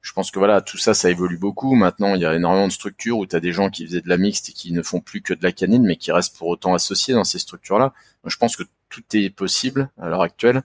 Je 0.00 0.12
pense 0.14 0.30
que 0.30 0.38
voilà, 0.38 0.62
tout 0.62 0.78
ça, 0.78 0.94
ça 0.94 1.10
évolue 1.10 1.36
beaucoup. 1.38 1.74
Maintenant, 1.74 2.14
il 2.16 2.22
y 2.22 2.26
a 2.26 2.34
énormément 2.34 2.66
de 2.66 2.72
structures 2.72 3.18
où 3.18 3.26
tu 3.26 3.38
des 3.40 3.52
gens 3.52 3.70
qui 3.70 3.86
faisaient 3.86 4.00
de 4.00 4.08
la 4.08 4.16
mixte 4.16 4.48
et 4.48 4.52
qui 4.52 4.72
ne 4.72 4.82
font 4.82 5.00
plus 5.00 5.22
que 5.22 5.34
de 5.34 5.42
la 5.42 5.52
canine, 5.52 5.84
mais 5.84 5.96
qui 5.96 6.10
restent 6.10 6.36
pour 6.36 6.48
autant 6.48 6.74
associés 6.74 7.14
dans 7.14 7.24
ces 7.24 7.38
structures-là. 7.38 7.92
Je 8.24 8.36
pense 8.36 8.56
que 8.56 8.64
tout 8.88 9.04
est 9.12 9.30
possible 9.30 9.90
à 10.00 10.08
l'heure 10.08 10.22
actuelle. 10.22 10.62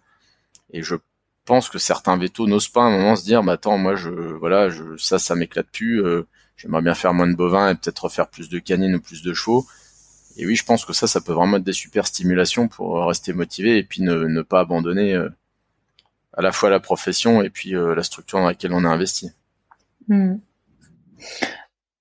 Et 0.72 0.82
je 0.82 0.96
pense 1.46 1.70
que 1.70 1.78
certains 1.78 2.18
vétos 2.18 2.48
n'osent 2.48 2.70
pas 2.70 2.84
à 2.84 2.86
un 2.86 2.92
moment 2.92 3.16
se 3.16 3.26
dire, 3.26 3.44
bah 3.44 3.54
attends, 3.54 3.78
moi 3.78 3.96
je, 3.96 4.10
voilà, 4.10 4.70
je, 4.70 4.98
ça, 4.98 5.20
ça 5.20 5.36
m'éclate 5.36 5.68
plus. 5.72 6.02
J'aimerais 6.56 6.82
bien 6.82 6.96
faire 6.96 7.14
moins 7.14 7.28
de 7.28 7.36
bovins 7.36 7.70
et 7.70 7.76
peut-être 7.76 8.06
refaire 8.06 8.30
plus 8.30 8.50
de 8.50 8.58
canines 8.60 8.96
ou 8.96 9.02
plus 9.02 9.22
de 9.22 9.34
chevaux. 9.34 9.68
Et 10.38 10.46
oui, 10.46 10.56
je 10.56 10.64
pense 10.64 10.86
que 10.86 10.94
ça, 10.94 11.08
ça 11.08 11.20
peut 11.20 11.34
vraiment 11.34 11.58
être 11.58 11.64
des 11.64 11.74
super 11.74 12.08
stimulations 12.08 12.68
pour 12.68 13.06
rester 13.06 13.34
motivé 13.34 13.78
et 13.78 13.84
puis 13.84 14.02
ne, 14.04 14.42
pas 14.42 14.60
abandonner 14.60 15.16
à 16.34 16.42
la 16.42 16.52
fois 16.52 16.70
la 16.70 16.80
profession 16.80 17.42
et 17.42 17.50
puis 17.50 17.72
la 17.72 18.04
structure 18.04 18.40
dans 18.40 18.46
laquelle 18.46 18.74
on 18.74 18.84
a 18.86 18.88
investi. 18.88 19.32
Hmm. 20.08 20.36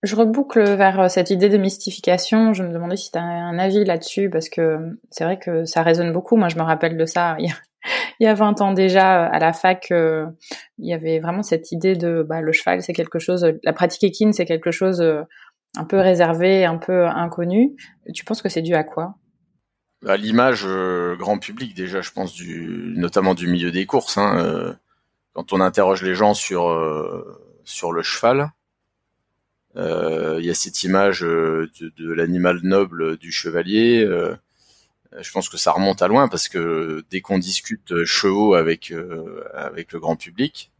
Je 0.06 0.14
reboucle 0.14 0.62
vers 0.62 1.00
euh, 1.00 1.08
cette 1.08 1.30
idée 1.30 1.48
de 1.48 1.56
mystification. 1.56 2.52
Je 2.52 2.62
me 2.62 2.72
demandais 2.72 2.96
si 2.96 3.10
tu 3.10 3.18
as 3.18 3.22
un 3.22 3.58
avis 3.58 3.84
là-dessus, 3.84 4.30
parce 4.30 4.48
que 4.48 4.78
c'est 5.10 5.24
vrai 5.24 5.38
que 5.38 5.64
ça 5.64 5.82
résonne 5.82 6.12
beaucoup. 6.12 6.36
Moi, 6.36 6.48
je 6.48 6.56
me 6.56 6.62
rappelle 6.62 6.96
de 6.96 7.06
ça 7.06 7.36
il 8.20 8.24
y 8.24 8.26
a, 8.26 8.34
20 8.34 8.60
ans 8.60 8.72
déjà, 8.72 9.24
à 9.24 9.38
la 9.38 9.52
fac, 9.52 9.88
euh, 9.90 10.26
il 10.78 10.86
y 10.88 10.92
avait 10.92 11.18
vraiment 11.18 11.42
cette 11.42 11.72
idée 11.72 11.96
de 11.96 12.22
bah, 12.22 12.40
le 12.40 12.52
cheval, 12.52 12.82
c'est 12.82 12.92
quelque 12.92 13.18
chose, 13.18 13.46
la 13.62 13.72
pratique 13.72 14.04
équine, 14.04 14.32
c'est 14.32 14.44
quelque 14.44 14.70
chose 14.70 15.00
euh, 15.00 15.22
un 15.74 15.84
peu 15.84 15.98
réservé, 15.98 16.64
un 16.64 16.78
peu 16.78 17.06
inconnu. 17.06 17.76
Tu 18.14 18.24
penses 18.24 18.42
que 18.42 18.48
c'est 18.48 18.62
dû 18.62 18.74
à 18.74 18.84
quoi? 18.84 19.16
À 20.06 20.16
l'image 20.16 20.66
grand 21.18 21.38
public 21.38 21.74
déjà, 21.74 22.00
je 22.00 22.10
pense, 22.12 22.40
notamment 22.40 23.34
du 23.34 23.46
milieu 23.46 23.70
des 23.70 23.86
courses. 23.86 24.18
Hein, 24.18 24.76
quand 25.32 25.52
on 25.52 25.60
interroge 25.60 26.02
les 26.02 26.14
gens 26.14 26.34
sur 26.34 26.70
sur 27.64 27.92
le 27.92 28.02
cheval, 28.02 28.52
euh, 29.76 30.36
il 30.40 30.46
y 30.46 30.50
a 30.50 30.54
cette 30.54 30.82
image 30.84 31.22
euh, 31.22 31.70
de, 31.98 32.12
l'animal 32.12 32.60
noble 32.62 33.18
du 33.18 33.30
chevalier. 33.30 34.02
Euh, 34.02 34.34
je 35.18 35.30
pense 35.30 35.48
que 35.48 35.58
ça 35.58 35.72
remonte 35.72 36.00
à 36.02 36.08
loin 36.08 36.28
parce 36.28 36.48
que 36.48 37.04
dès 37.10 37.20
qu'on 37.20 37.38
discute 37.38 38.04
chevaux 38.04 38.54
avec 38.54 38.92
avec 39.54 39.92
le 39.92 40.00
grand 40.00 40.16
public, 40.16 40.72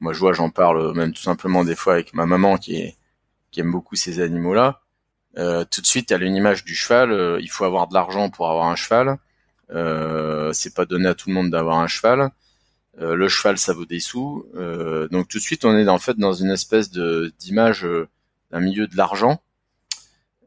moi 0.00 0.12
je 0.12 0.18
vois, 0.18 0.32
j'en 0.32 0.50
parle 0.50 0.94
même 0.94 1.12
tout 1.12 1.22
simplement 1.22 1.64
des 1.64 1.74
fois 1.74 1.94
avec 1.94 2.12
ma 2.12 2.26
maman 2.26 2.58
qui 2.58 2.96
qui 3.50 3.60
aime 3.60 3.72
beaucoup 3.72 3.96
ces 3.96 4.20
animaux-là. 4.20 4.82
tout 5.36 5.80
de 5.80 5.86
suite, 5.86 6.10
elle 6.12 6.22
a 6.22 6.26
une 6.26 6.36
image 6.36 6.64
du 6.64 6.74
cheval. 6.74 7.38
il 7.40 7.48
faut 7.48 7.64
avoir 7.64 7.88
de 7.88 7.94
l'argent 7.94 8.30
pour 8.30 8.50
avoir 8.50 8.66
un 8.66 8.76
cheval. 8.76 9.18
Euh, 9.70 10.52
c'est 10.52 10.74
pas 10.74 10.86
donné 10.86 11.08
à 11.08 11.14
tout 11.14 11.28
le 11.28 11.34
monde 11.34 11.50
d'avoir 11.50 11.78
un 11.78 11.86
cheval. 11.86 12.30
le 12.98 13.28
cheval, 13.28 13.58
ça 13.58 13.72
vaut 13.72 13.86
des 13.86 14.00
sous. 14.00 14.46
donc 15.10 15.28
tout 15.28 15.38
de 15.38 15.42
suite, 15.42 15.64
on 15.64 15.76
est 15.76 15.88
en 15.88 15.98
fait 15.98 16.16
dans 16.16 16.32
une 16.32 16.50
espèce 16.50 16.90
de 16.90 17.32
d'image 17.38 17.86
d'un 18.50 18.60
milieu 18.60 18.86
de 18.86 18.96
l'argent 18.96 19.40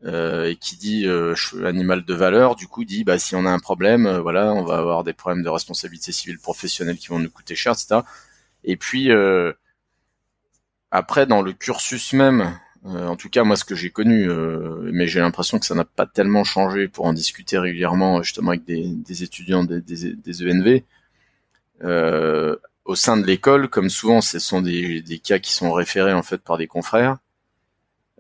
euh, 0.05 0.50
et 0.50 0.55
qui 0.55 0.77
dit 0.77 1.05
euh, 1.05 1.36
animal 1.63 2.03
de 2.03 2.13
valeur, 2.13 2.55
du 2.55 2.67
coup 2.67 2.86
dit 2.86 3.03
bah 3.03 3.20
si 3.20 3.36
on 3.36 3.46
a 3.46 3.50
un 3.50 3.60
problème, 3.60 4.08
euh, 4.08 4.20
voilà, 4.20 4.51
on 4.53 4.63
va 4.63 4.77
avoir 4.77 5.03
des 5.03 5.13
problèmes 5.13 5.43
de 5.43 5.50
responsabilité 5.50 6.12
civile 6.12 6.39
professionnelle 6.39 6.98
qui 6.98 7.08
vont 7.08 7.20
nous 7.20 7.29
coûter 7.29 7.55
cher, 7.55 7.74
etc. 7.74 8.01
Et 8.63 8.77
puis 8.77 9.12
euh, 9.12 9.53
après 10.89 11.25
dans 11.27 11.41
le 11.41 11.53
cursus 11.53 12.13
même, 12.13 12.58
en 12.85 13.15
tout 13.15 13.29
cas 13.29 13.43
moi 13.43 13.55
ce 13.55 13.63
que 13.63 13.75
j'ai 13.75 13.89
connu, 13.91 14.27
mais 14.91 15.07
j'ai 15.07 15.19
l'impression 15.19 15.59
que 15.59 15.65
ça 15.65 15.75
n'a 15.75 15.85
pas 15.85 16.05
tellement 16.07 16.43
changé 16.43 16.88
pour 16.88 17.05
en 17.05 17.13
discuter 17.13 17.57
régulièrement 17.57 18.23
justement 18.23 18.50
avec 18.51 18.63
des, 18.65 19.23
étudiants 19.23 19.63
des, 19.63 20.43
ENV. 20.43 20.83
au 22.85 22.95
sein 22.95 23.17
de 23.17 23.25
l'école, 23.25 23.69
comme 23.69 23.89
souvent, 23.89 24.21
ce 24.21 24.39
sont 24.39 24.61
des, 24.61 25.21
cas 25.23 25.39
qui 25.39 25.51
sont 25.51 25.71
référés 25.71 26.13
en 26.13 26.23
fait 26.23 26.39
par 26.39 26.57
des 26.57 26.67
confrères. 26.67 27.17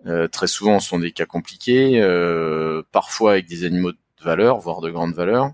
Euh, 0.07 0.27
très 0.27 0.47
souvent, 0.47 0.79
ce 0.79 0.89
sont 0.89 0.99
des 0.99 1.11
cas 1.11 1.25
compliqués, 1.25 2.01
euh, 2.01 2.81
parfois 2.91 3.33
avec 3.33 3.47
des 3.47 3.65
animaux 3.65 3.91
de 3.91 3.97
valeur, 4.23 4.59
voire 4.59 4.81
de 4.81 4.89
grande 4.89 5.13
valeur. 5.13 5.53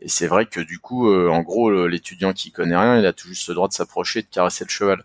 Et 0.00 0.08
c'est 0.08 0.26
vrai 0.26 0.46
que 0.46 0.60
du 0.60 0.78
coup, 0.78 1.10
euh, 1.10 1.28
en 1.28 1.42
gros, 1.42 1.86
l'étudiant 1.86 2.32
qui 2.32 2.50
connaît 2.52 2.76
rien, 2.76 2.98
il 2.98 3.06
a 3.06 3.12
tout 3.12 3.28
juste 3.28 3.48
le 3.48 3.54
droit 3.54 3.68
de 3.68 3.72
s'approcher 3.72 4.22
de 4.22 4.28
caresser 4.28 4.64
le 4.64 4.70
cheval. 4.70 5.04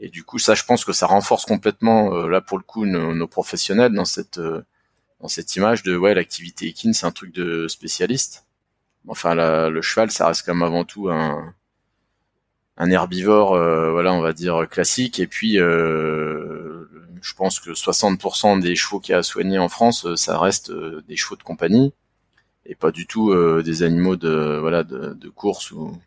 Et 0.00 0.08
du 0.08 0.24
coup, 0.24 0.38
ça, 0.38 0.54
je 0.54 0.64
pense 0.64 0.84
que 0.84 0.92
ça 0.92 1.06
renforce 1.06 1.44
complètement, 1.44 2.10
là 2.26 2.40
pour 2.40 2.58
le 2.58 2.64
coup, 2.64 2.86
nos, 2.86 3.26
professionnels 3.28 3.92
dans 3.92 4.04
cette 4.04 4.40
dans 5.20 5.28
cette 5.28 5.54
image 5.56 5.82
de 5.82 5.96
ouais, 5.96 6.14
l'activité 6.14 6.66
équine, 6.66 6.94
c'est 6.94 7.06
un 7.06 7.10
truc 7.10 7.34
de 7.34 7.68
spécialiste. 7.68 8.46
Enfin, 9.08 9.34
le 9.68 9.82
cheval, 9.82 10.10
ça 10.10 10.26
reste 10.28 10.46
quand 10.46 10.54
même 10.54 10.62
avant 10.62 10.84
tout 10.84 11.10
un 11.10 11.54
un 12.78 12.90
herbivore, 12.90 13.50
voilà, 13.92 14.14
on 14.14 14.22
va 14.22 14.32
dire 14.32 14.66
classique. 14.70 15.20
Et 15.20 15.26
puis, 15.26 15.58
je 17.22 17.34
pense 17.34 17.60
que 17.60 17.70
60% 17.70 18.60
des 18.60 18.76
chevaux 18.76 19.00
qu'il 19.00 19.12
y 19.12 19.14
a 19.14 19.18
à 19.18 19.22
soigner 19.22 19.58
en 19.58 19.68
France, 19.68 20.06
euh, 20.06 20.16
ça 20.16 20.38
reste 20.38 20.70
euh, 20.70 21.02
des 21.08 21.16
chevaux 21.16 21.36
de 21.36 21.42
compagnie 21.42 21.92
et 22.66 22.74
pas 22.74 22.90
du 22.92 23.06
tout 23.06 23.30
euh, 23.30 23.62
des 23.62 23.82
animaux 23.82 24.16
de 24.16 24.58
voilà 24.60 24.84
de, 24.84 25.14
de 25.14 25.28
course 25.28 25.70
ou, 25.72 25.98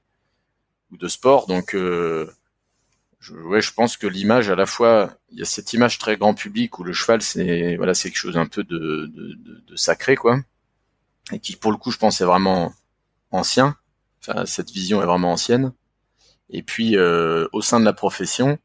ou, 0.91 0.97
de 0.97 1.07
sport. 1.07 1.47
Donc 1.47 1.75
je, 3.23 3.33
ouais, 3.35 3.61
je 3.61 3.73
pense 3.73 3.95
que 3.95 4.05
l'image 4.05 4.49
à 4.49 4.55
la 4.55 4.65
fois, 4.65 5.17
il 5.31 5.39
y 5.39 5.41
a 5.41 5.45
cette 5.45 5.71
image 5.71 5.97
très 5.97 6.17
grand 6.17 6.33
public 6.33 6.77
où 6.77 6.83
le 6.83 6.91
cheval 6.91 7.21
c'est 7.21 7.77
voilà 7.77 7.93
c'est 7.93 8.09
quelque 8.09 8.17
chose 8.17 8.37
un 8.37 8.47
peu 8.47 8.63
de, 8.63 9.09
sacré 9.75 10.15
quoi, 10.15 10.39
et 11.31 11.39
qui 11.39 11.55
pour 11.55 11.71
le 11.71 11.77
coup 11.77 11.91
je 11.91 11.97
pense 11.97 12.19
est 12.19 12.25
vraiment 12.25 12.73
ancien. 13.31 13.77
Enfin 14.19 14.45
cette 14.45 14.71
vision 14.71 15.01
est 15.01 15.05
vraiment 15.05 15.31
ancienne. 15.31 15.71
Et 16.49 16.63
puis 16.63 16.97
au 16.97 17.61
sein 17.61 17.79
de 17.79 17.85
la 17.85 17.93
profession, 17.93 18.59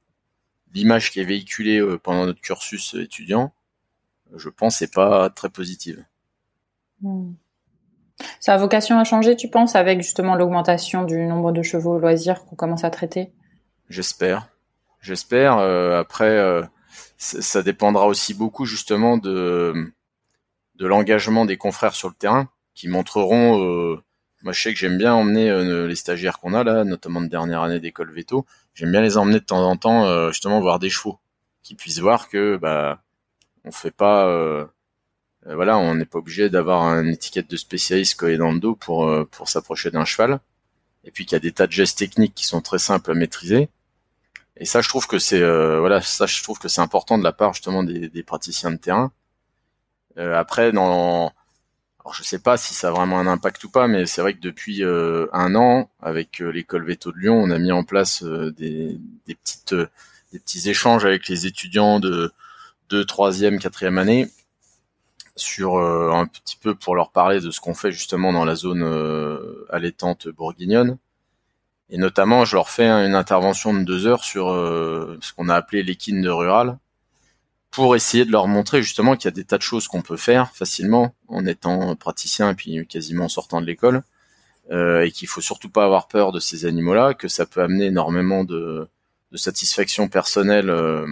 l'image 0.74 1.12
qui 1.12 1.20
est 1.20 1.24
véhiculée 1.24 1.78
euh, 1.78 1.98
pendant 1.98 2.26
notre 2.26 2.40
cursus 2.40 2.94
étudiant, 2.94 3.52
je 4.34 4.48
pense, 4.48 4.80
n'est 4.80 4.88
pas 4.88 5.30
très 5.30 5.48
positive. 5.48 6.04
Hmm. 7.00 7.32
Ça 8.40 8.54
a 8.54 8.58
vocation 8.58 8.98
à 8.98 9.04
changer, 9.04 9.36
tu 9.36 9.48
penses, 9.48 9.76
avec 9.76 10.00
justement 10.02 10.34
l'augmentation 10.34 11.04
du 11.04 11.18
nombre 11.24 11.52
de 11.52 11.62
chevaux 11.62 11.94
au 11.94 11.98
loisir 11.98 12.44
qu'on 12.44 12.56
commence 12.56 12.84
à 12.84 12.90
traiter? 12.90 13.32
J'espère. 13.88 14.49
J'espère. 15.00 15.59
Euh, 15.59 15.99
après, 15.99 16.37
euh, 16.38 16.62
ça 17.16 17.62
dépendra 17.62 18.07
aussi 18.07 18.35
beaucoup 18.35 18.64
justement 18.64 19.16
de 19.18 19.92
de 20.76 20.87
l'engagement 20.87 21.45
des 21.45 21.57
confrères 21.57 21.95
sur 21.95 22.09
le 22.09 22.14
terrain, 22.14 22.49
qui 22.75 22.87
montreront. 22.87 23.59
moi, 24.42 24.52
je 24.52 24.62
sais 24.62 24.73
que 24.73 24.78
j'aime 24.78 24.97
bien 24.97 25.12
emmener 25.12 25.87
les 25.88 25.97
stagiaires 25.97 26.38
qu'on 26.38 26.54
a 26.54 26.62
là, 26.62 26.85
notamment 26.85 27.21
de 27.21 27.26
dernière 27.26 27.62
année 27.62 27.80
d'école 27.80 28.12
veto 28.12 28.47
j'aime 28.78 28.92
bien 28.92 29.00
les 29.00 29.16
emmener 29.16 29.40
de 29.40 29.45
temps 29.45 29.68
en 29.68 29.76
temps 29.76 30.07
euh, 30.07 30.30
justement 30.30 30.61
voir 30.61 30.78
des 30.78 30.88
chevaux 30.88 31.18
qui 31.64 31.75
puissent 31.75 31.99
voir 31.99 32.28
que 32.28 32.57
bah 32.57 33.02
on 33.64 33.73
fait 33.73 33.90
pas 33.90 34.28
euh, 34.28 34.64
euh, 35.47 35.57
voilà 35.57 35.78
on 35.78 35.97
n'est 35.97 36.04
pas 36.04 36.18
obligé 36.18 36.49
d'avoir 36.49 36.85
une 37.00 37.09
étiquette 37.09 37.50
de 37.50 37.57
spécialiste 37.57 38.14
collée 38.14 38.38
dans 38.38 38.52
le 38.52 38.61
dos 38.61 38.76
pour 38.76 39.11
pour 39.33 39.49
s'approcher 39.49 39.90
d'un 39.90 40.04
cheval 40.04 40.38
et 41.02 41.11
puis 41.11 41.26
qu'il 41.26 41.35
y 41.35 41.37
a 41.37 41.40
des 41.40 41.50
tas 41.50 41.66
de 41.66 41.73
gestes 41.73 41.99
techniques 41.99 42.37
qui 42.37 42.47
sont 42.47 42.61
très 42.61 42.78
simples 42.78 43.11
à 43.11 43.14
maîtriser 43.14 43.68
et 44.58 44.64
ça 44.64 44.80
je 44.80 44.88
trouve 44.88 45.06
que 45.06 45.18
c'est 45.18 45.40
voilà 45.40 46.00
ça 46.00 46.26
je 46.26 46.42
trouve 46.42 46.58
que 46.58 46.68
c'est 46.68 46.80
important 46.80 47.18
de 47.18 47.24
la 47.24 47.32
part 47.32 47.54
justement 47.54 47.82
des, 47.82 48.08
des 48.08 48.22
praticiens 48.22 48.70
de 48.70 48.76
terrain 48.76 49.12
après 50.16 50.72
dans 50.72 51.32
alors 52.08 52.14
je 52.14 52.22
sais 52.22 52.38
pas 52.38 52.56
si 52.56 52.72
ça 52.72 52.88
a 52.88 52.90
vraiment 52.90 53.18
un 53.18 53.26
impact 53.26 53.62
ou 53.64 53.70
pas, 53.70 53.86
mais 53.86 54.06
c'est 54.06 54.22
vrai 54.22 54.32
que 54.32 54.40
depuis 54.40 54.82
euh, 54.82 55.26
un 55.34 55.54
an, 55.54 55.90
avec 56.00 56.40
euh, 56.40 56.48
l'école 56.48 56.86
Veto 56.86 57.12
de 57.12 57.18
Lyon, 57.18 57.34
on 57.34 57.50
a 57.50 57.58
mis 57.58 57.70
en 57.70 57.84
place 57.84 58.22
euh, 58.22 58.50
des, 58.52 58.98
petites, 59.26 59.74
des 60.32 60.38
petits 60.38 60.70
échanges 60.70 61.04
avec 61.04 61.28
les 61.28 61.46
étudiants 61.46 62.00
de 62.00 62.32
de 62.88 63.02
troisième, 63.02 63.58
quatrième 63.58 63.98
année 63.98 64.28
sur 65.36 65.76
un 65.76 66.26
petit 66.26 66.56
peu 66.56 66.74
pour 66.74 66.96
leur 66.96 67.10
parler 67.10 67.38
de 67.40 67.50
ce 67.50 67.60
qu'on 67.60 67.74
fait 67.74 67.92
justement 67.92 68.32
dans 68.32 68.46
la 68.46 68.54
zone 68.54 68.82
allaitante 69.68 70.28
bourguignonne. 70.28 70.96
Et 71.90 71.99
notamment, 71.99 72.45
je 72.45 72.57
leur 72.57 72.68
fais 72.68 72.88
une 72.88 73.14
intervention 73.14 73.73
de 73.73 73.83
deux 73.83 74.07
heures 74.07 74.25
sur 74.25 74.49
ce 74.49 75.33
qu'on 75.33 75.49
a 75.49 75.54
appelé 75.54 75.83
l'équine 75.83 76.21
de 76.21 76.28
rural, 76.28 76.78
pour 77.71 77.97
essayer 77.97 78.25
de 78.25 78.33
leur 78.33 78.47
montrer 78.47 78.83
justement 78.83 79.16
qu'il 79.16 79.26
y 79.26 79.28
a 79.28 79.33
des 79.33 79.45
tas 79.45 79.59
de 79.59 79.62
choses 79.62 79.88
qu'on 79.88 80.02
peut 80.02 80.16
faire 80.16 80.50
facilement 80.54 81.14
en 81.28 81.47
étant 81.47 81.95
praticien 81.97 82.50
et 82.50 82.54
puis 82.54 82.87
quasiment 82.87 83.25
en 83.25 83.28
sortant 83.28 83.61
de 83.61 83.66
l'école 83.66 84.02
euh, 84.71 85.02
et 85.02 85.11
qu'il 85.11 85.28
faut 85.28 85.40
surtout 85.40 85.71
pas 85.71 85.85
avoir 85.85 86.09
peur 86.09 86.30
de 86.30 86.40
ces 86.40 86.66
animaux-là, 86.66 87.14
que 87.14 87.28
ça 87.28 87.47
peut 87.47 87.62
amener 87.62 87.87
énormément 87.87 88.45
de, 88.45 88.87
de 89.33 89.37
satisfaction 89.37 90.09
personnelle 90.09 90.68
euh, 90.68 91.07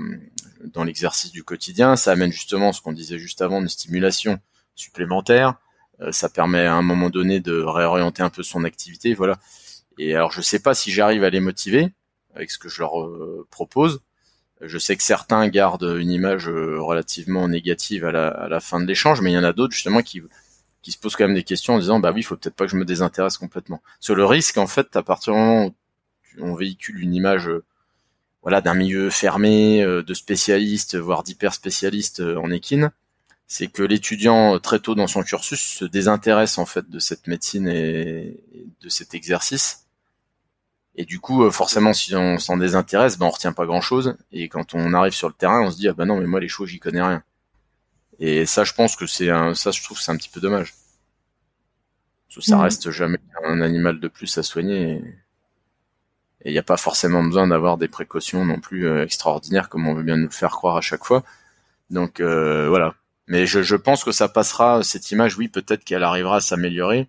dans 0.64 0.84
l'exercice 0.84 1.30
du 1.30 1.42
quotidien. 1.42 1.96
Ça 1.96 2.12
amène 2.12 2.32
justement 2.32 2.72
ce 2.72 2.82
qu'on 2.82 2.92
disait 2.92 3.18
juste 3.18 3.40
avant, 3.40 3.60
une 3.60 3.68
stimulation 3.68 4.40
supplémentaire. 4.74 5.54
Euh, 6.02 6.12
ça 6.12 6.28
permet 6.28 6.66
à 6.66 6.74
un 6.74 6.82
moment 6.82 7.08
donné 7.08 7.40
de 7.40 7.58
réorienter 7.62 8.22
un 8.22 8.28
peu 8.28 8.42
son 8.42 8.64
activité, 8.64 9.14
voilà. 9.14 9.38
Et 9.98 10.14
alors 10.14 10.32
je 10.32 10.40
sais 10.40 10.58
pas 10.58 10.74
si 10.74 10.90
j'arrive 10.90 11.24
à 11.24 11.30
les 11.30 11.40
motiver 11.40 11.92
avec 12.36 12.50
ce 12.50 12.58
que 12.58 12.68
je 12.68 12.80
leur 12.80 13.00
euh, 13.00 13.46
propose, 13.50 14.00
je 14.60 14.78
sais 14.78 14.96
que 14.96 15.02
certains 15.02 15.48
gardent 15.48 15.96
une 15.98 16.10
image 16.10 16.48
euh, 16.48 16.80
relativement 16.80 17.48
négative 17.48 18.04
à 18.04 18.12
la, 18.12 18.60
fin 18.60 18.80
de 18.80 18.86
l'échange, 18.86 19.20
mais 19.20 19.32
il 19.32 19.34
y 19.34 19.38
en 19.38 19.44
a 19.44 19.52
d'autres 19.52 19.74
justement 19.74 20.02
qui, 20.02 20.22
qui 20.82 20.92
se 20.92 20.98
posent 20.98 21.16
quand 21.16 21.26
même 21.26 21.34
des 21.34 21.42
questions 21.42 21.74
en 21.74 21.78
disant 21.78 21.98
bah 21.98 22.12
oui, 22.12 22.20
il 22.20 22.24
faut 22.24 22.36
peut-être 22.36 22.54
pas 22.54 22.66
que 22.66 22.70
je 22.70 22.76
me 22.76 22.84
désintéresse 22.84 23.38
complètement. 23.38 23.82
Sur 24.00 24.14
le 24.14 24.24
risque, 24.24 24.58
en 24.58 24.66
fait, 24.66 24.94
à 24.96 25.02
partir 25.02 25.32
du 25.32 25.38
moment 25.38 25.66
où 25.66 25.74
on 26.38 26.54
véhicule 26.54 27.00
une 27.00 27.14
image 27.14 27.48
euh, 27.48 27.64
voilà 28.42 28.60
d'un 28.60 28.74
milieu 28.74 29.10
fermé, 29.10 29.82
de 29.82 30.14
spécialistes, 30.14 30.96
voire 30.96 31.24
d'hyper 31.24 31.52
spécialistes 31.52 32.20
en 32.20 32.52
équine, 32.52 32.92
c'est 33.48 33.66
que 33.66 33.82
l'étudiant 33.82 34.60
très 34.60 34.78
tôt 34.78 34.94
dans 34.94 35.08
son 35.08 35.24
cursus 35.24 35.60
se 35.60 35.84
désintéresse 35.84 36.56
en 36.58 36.64
fait 36.64 36.88
de 36.88 37.00
cette 37.00 37.26
médecine 37.26 37.66
et 37.66 38.40
de 38.80 38.88
cet 38.88 39.14
exercice 39.14 39.85
Et 40.96 41.04
du 41.04 41.20
coup, 41.20 41.50
forcément, 41.50 41.92
si 41.92 42.16
on 42.16 42.38
s'en 42.38 42.56
désintéresse, 42.56 43.18
ben 43.18 43.26
on 43.26 43.30
retient 43.30 43.52
pas 43.52 43.66
grand 43.66 43.82
chose. 43.82 44.16
Et 44.32 44.48
quand 44.48 44.74
on 44.74 44.94
arrive 44.94 45.12
sur 45.12 45.28
le 45.28 45.34
terrain, 45.34 45.62
on 45.62 45.70
se 45.70 45.76
dit 45.76 45.88
ah 45.88 45.92
ben 45.92 46.06
non, 46.06 46.18
mais 46.18 46.26
moi 46.26 46.40
les 46.40 46.48
choses, 46.48 46.70
j'y 46.70 46.78
connais 46.78 47.02
rien. 47.02 47.22
Et 48.18 48.46
ça, 48.46 48.64
je 48.64 48.72
pense 48.72 48.96
que 48.96 49.06
c'est 49.06 49.30
un, 49.30 49.54
ça, 49.54 49.70
je 49.70 49.82
trouve, 49.82 50.00
c'est 50.00 50.10
un 50.10 50.16
petit 50.16 50.30
peu 50.30 50.40
dommage. 50.40 50.74
Parce 52.28 52.36
que 52.36 52.50
ça 52.50 52.58
reste 52.58 52.90
jamais 52.90 53.18
un 53.44 53.60
animal 53.60 54.00
de 54.00 54.08
plus 54.08 54.36
à 54.38 54.42
soigner. 54.42 55.02
Et 56.42 56.50
il 56.50 56.52
n'y 56.52 56.58
a 56.58 56.62
pas 56.62 56.76
forcément 56.76 57.22
besoin 57.22 57.46
d'avoir 57.46 57.76
des 57.76 57.88
précautions 57.88 58.44
non 58.44 58.60
plus 58.60 58.86
euh, 58.86 59.04
extraordinaires 59.04 59.68
comme 59.68 59.86
on 59.86 59.94
veut 59.94 60.02
bien 60.02 60.16
nous 60.16 60.26
le 60.26 60.30
faire 60.30 60.52
croire 60.52 60.76
à 60.76 60.80
chaque 60.80 61.04
fois. 61.04 61.24
Donc 61.90 62.20
euh, 62.20 62.68
voilà. 62.68 62.94
Mais 63.26 63.46
je, 63.46 63.62
je, 63.62 63.76
pense 63.76 64.04
que 64.04 64.12
ça 64.12 64.28
passera 64.28 64.82
cette 64.82 65.10
image. 65.10 65.36
Oui, 65.36 65.48
peut-être 65.48 65.84
qu'elle 65.84 66.04
arrivera 66.04 66.36
à 66.36 66.40
s'améliorer. 66.40 67.08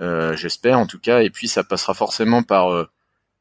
Euh, 0.00 0.36
J'espère 0.36 0.78
en 0.78 0.86
tout 0.86 0.98
cas. 0.98 1.20
Et 1.20 1.30
puis 1.30 1.48
ça 1.48 1.64
passera 1.64 1.94
forcément 1.94 2.42
par 2.42 2.72
euh, 2.72 2.88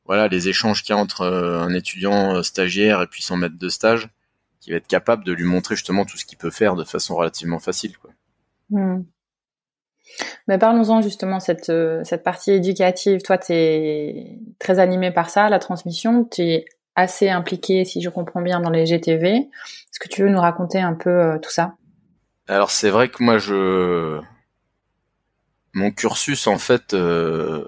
voilà 0.06 0.28
les 0.28 0.50
échanges 0.50 0.84
qu'il 0.84 0.96
y 0.96 0.98
a 0.98 1.02
entre 1.02 1.22
euh, 1.22 1.62
un 1.62 1.74
étudiant 1.74 2.42
stagiaire 2.44 3.02
et 3.02 3.08
puis 3.08 3.22
son 3.22 3.38
maître 3.38 3.58
de 3.58 3.70
stage 3.70 4.10
qui 4.60 4.72
va 4.72 4.78
être 4.78 4.88
capable 4.88 5.24
de 5.24 5.32
lui 5.32 5.46
montrer 5.46 5.76
justement 5.76 6.06
tout 6.06 6.18
ce 6.18 6.26
qu'il 6.26 6.38
peut 6.38 6.52
faire 6.52 6.76
de 6.76 6.84
façon 6.84 7.16
relativement 7.16 7.60
facile. 7.60 7.98
Quoi. 7.98 8.12
Hmm. 8.70 9.04
Mais 10.48 10.58
parlons-en 10.58 11.02
justement 11.02 11.40
cette 11.40 11.72
cette 12.04 12.24
partie 12.24 12.52
éducative. 12.52 13.22
Toi, 13.22 13.38
tu 13.38 13.54
es 13.54 14.40
très 14.58 14.80
animé 14.80 15.12
par 15.12 15.30
ça, 15.30 15.50
la 15.50 15.60
transmission. 15.60 16.26
Tu 16.26 16.42
es 16.42 16.66
assez 17.00 17.30
impliqué, 17.30 17.86
si 17.86 18.02
je 18.02 18.10
comprends 18.10 18.42
bien, 18.42 18.60
dans 18.60 18.70
les 18.70 18.86
GTV. 18.86 19.30
Est-ce 19.30 20.00
que 20.00 20.10
tu 20.10 20.24
veux 20.24 20.30
nous 20.30 20.40
raconter 20.40 20.80
un 20.80 20.94
peu 20.94 21.10
euh, 21.10 21.38
tout 21.40 21.50
ça? 21.50 21.76
Alors 22.48 22.72
c'est 22.72 22.90
vrai 22.90 23.10
que 23.10 23.24
moi, 23.24 23.38
je 23.38 24.20
mon 25.74 25.92
cursus 25.92 26.48
en 26.48 26.58
fait, 26.58 26.94
euh, 26.94 27.64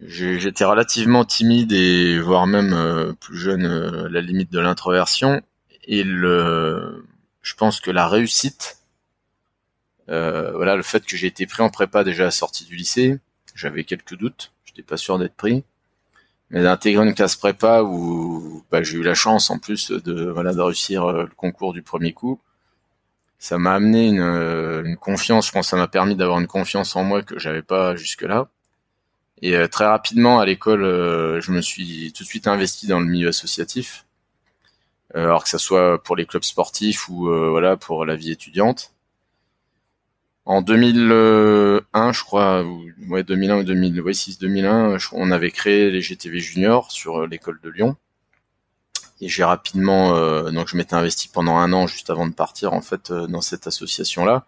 j'étais 0.00 0.64
relativement 0.64 1.24
timide 1.24 1.72
et 1.72 2.18
voire 2.18 2.46
même 2.46 3.14
plus 3.20 3.38
jeune, 3.38 3.66
à 3.66 4.08
la 4.08 4.20
limite 4.20 4.52
de 4.52 4.60
l'introversion. 4.60 5.42
Et 5.84 6.02
le, 6.02 7.04
je 7.42 7.54
pense 7.54 7.80
que 7.80 7.92
la 7.92 8.08
réussite, 8.08 8.78
euh, 10.08 10.50
voilà, 10.52 10.74
le 10.74 10.82
fait 10.82 11.06
que 11.06 11.16
j'ai 11.16 11.28
été 11.28 11.46
pris 11.46 11.62
en 11.62 11.70
prépa 11.70 12.02
déjà 12.02 12.24
à 12.24 12.26
la 12.26 12.30
sortie 12.32 12.64
du 12.64 12.74
lycée, 12.74 13.20
j'avais 13.54 13.84
quelques 13.84 14.16
doutes, 14.16 14.52
j'étais 14.64 14.82
pas 14.82 14.96
sûr 14.96 15.16
d'être 15.18 15.36
pris, 15.36 15.64
mais 16.50 16.62
d'intégrer 16.62 17.06
une 17.06 17.14
classe 17.14 17.36
prépa 17.36 17.82
où 17.82 18.64
bah, 18.70 18.82
j'ai 18.82 18.98
eu 18.98 19.02
la 19.04 19.14
chance 19.14 19.50
en 19.50 19.58
plus 19.58 19.92
de 19.92 20.28
voilà 20.30 20.54
de 20.54 20.60
réussir 20.60 21.04
euh, 21.04 21.22
le 21.22 21.34
concours 21.36 21.72
du 21.72 21.82
premier 21.82 22.12
coup, 22.12 22.40
ça 23.38 23.58
m'a 23.58 23.74
amené 23.74 24.08
une, 24.08 24.20
euh, 24.20 24.84
une, 24.84 24.96
confiance, 24.96 25.46
je 25.46 25.52
pense, 25.52 25.66
que 25.66 25.70
ça 25.70 25.76
m'a 25.76 25.88
permis 25.88 26.16
d'avoir 26.16 26.40
une 26.40 26.46
confiance 26.46 26.96
en 26.96 27.04
moi 27.04 27.22
que 27.22 27.38
j'avais 27.38 27.62
pas 27.62 27.96
jusque 27.96 28.22
là. 28.22 28.48
Et 29.42 29.54
très 29.68 29.84
rapidement 29.84 30.40
à 30.40 30.46
l'école, 30.46 30.80
je 30.82 31.52
me 31.52 31.60
suis 31.60 32.12
tout 32.16 32.22
de 32.22 32.28
suite 32.28 32.46
investi 32.46 32.86
dans 32.86 33.00
le 33.00 33.06
milieu 33.06 33.28
associatif. 33.28 34.06
Euh, 35.14 35.24
alors 35.24 35.44
que 35.44 35.50
ça 35.50 35.58
soit 35.58 36.02
pour 36.02 36.16
les 36.16 36.26
clubs 36.26 36.42
sportifs 36.42 37.08
ou 37.08 37.28
euh, 37.28 37.48
voilà 37.50 37.76
pour 37.76 38.04
la 38.04 38.16
vie 38.16 38.32
étudiante. 38.32 38.92
En 40.44 40.62
2001, 40.62 42.12
je 42.12 42.22
crois, 42.22 42.62
ou, 42.64 42.84
ouais 43.08 43.24
2001 43.24 43.58
ou 43.58 43.64
2000, 43.64 44.00
ouais 44.00 44.12
2001, 44.40 44.98
on 45.12 45.30
avait 45.30 45.50
créé 45.50 45.90
les 45.90 46.00
GTV 46.00 46.38
juniors 46.38 46.92
sur 46.92 47.22
euh, 47.22 47.26
l'école 47.26 47.60
de 47.62 47.70
Lyon. 47.70 47.96
Et 49.20 49.28
j'ai 49.28 49.44
rapidement, 49.44 50.12
donc 50.50 50.68
je 50.68 50.76
m'étais 50.76 50.94
investi 50.94 51.28
pendant 51.28 51.56
un 51.56 51.72
an 51.72 51.86
juste 51.86 52.10
avant 52.10 52.26
de 52.26 52.34
partir 52.34 52.74
en 52.74 52.82
fait 52.82 53.12
dans 53.12 53.40
cette 53.40 53.66
association-là. 53.66 54.46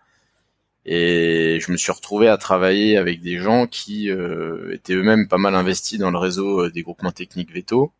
Et 0.84 1.58
je 1.60 1.72
me 1.72 1.76
suis 1.76 1.92
retrouvé 1.92 2.28
à 2.28 2.36
travailler 2.36 2.98
avec 2.98 3.20
des 3.22 3.38
gens 3.38 3.66
qui 3.66 4.08
étaient 4.08 4.94
eux-mêmes 4.94 5.28
pas 5.28 5.38
mal 5.38 5.54
investis 5.54 5.98
dans 5.98 6.10
le 6.10 6.18
réseau 6.18 6.68
des 6.68 6.82
groupements 6.82 7.12
techniques 7.12 7.52
Veto 7.52 7.92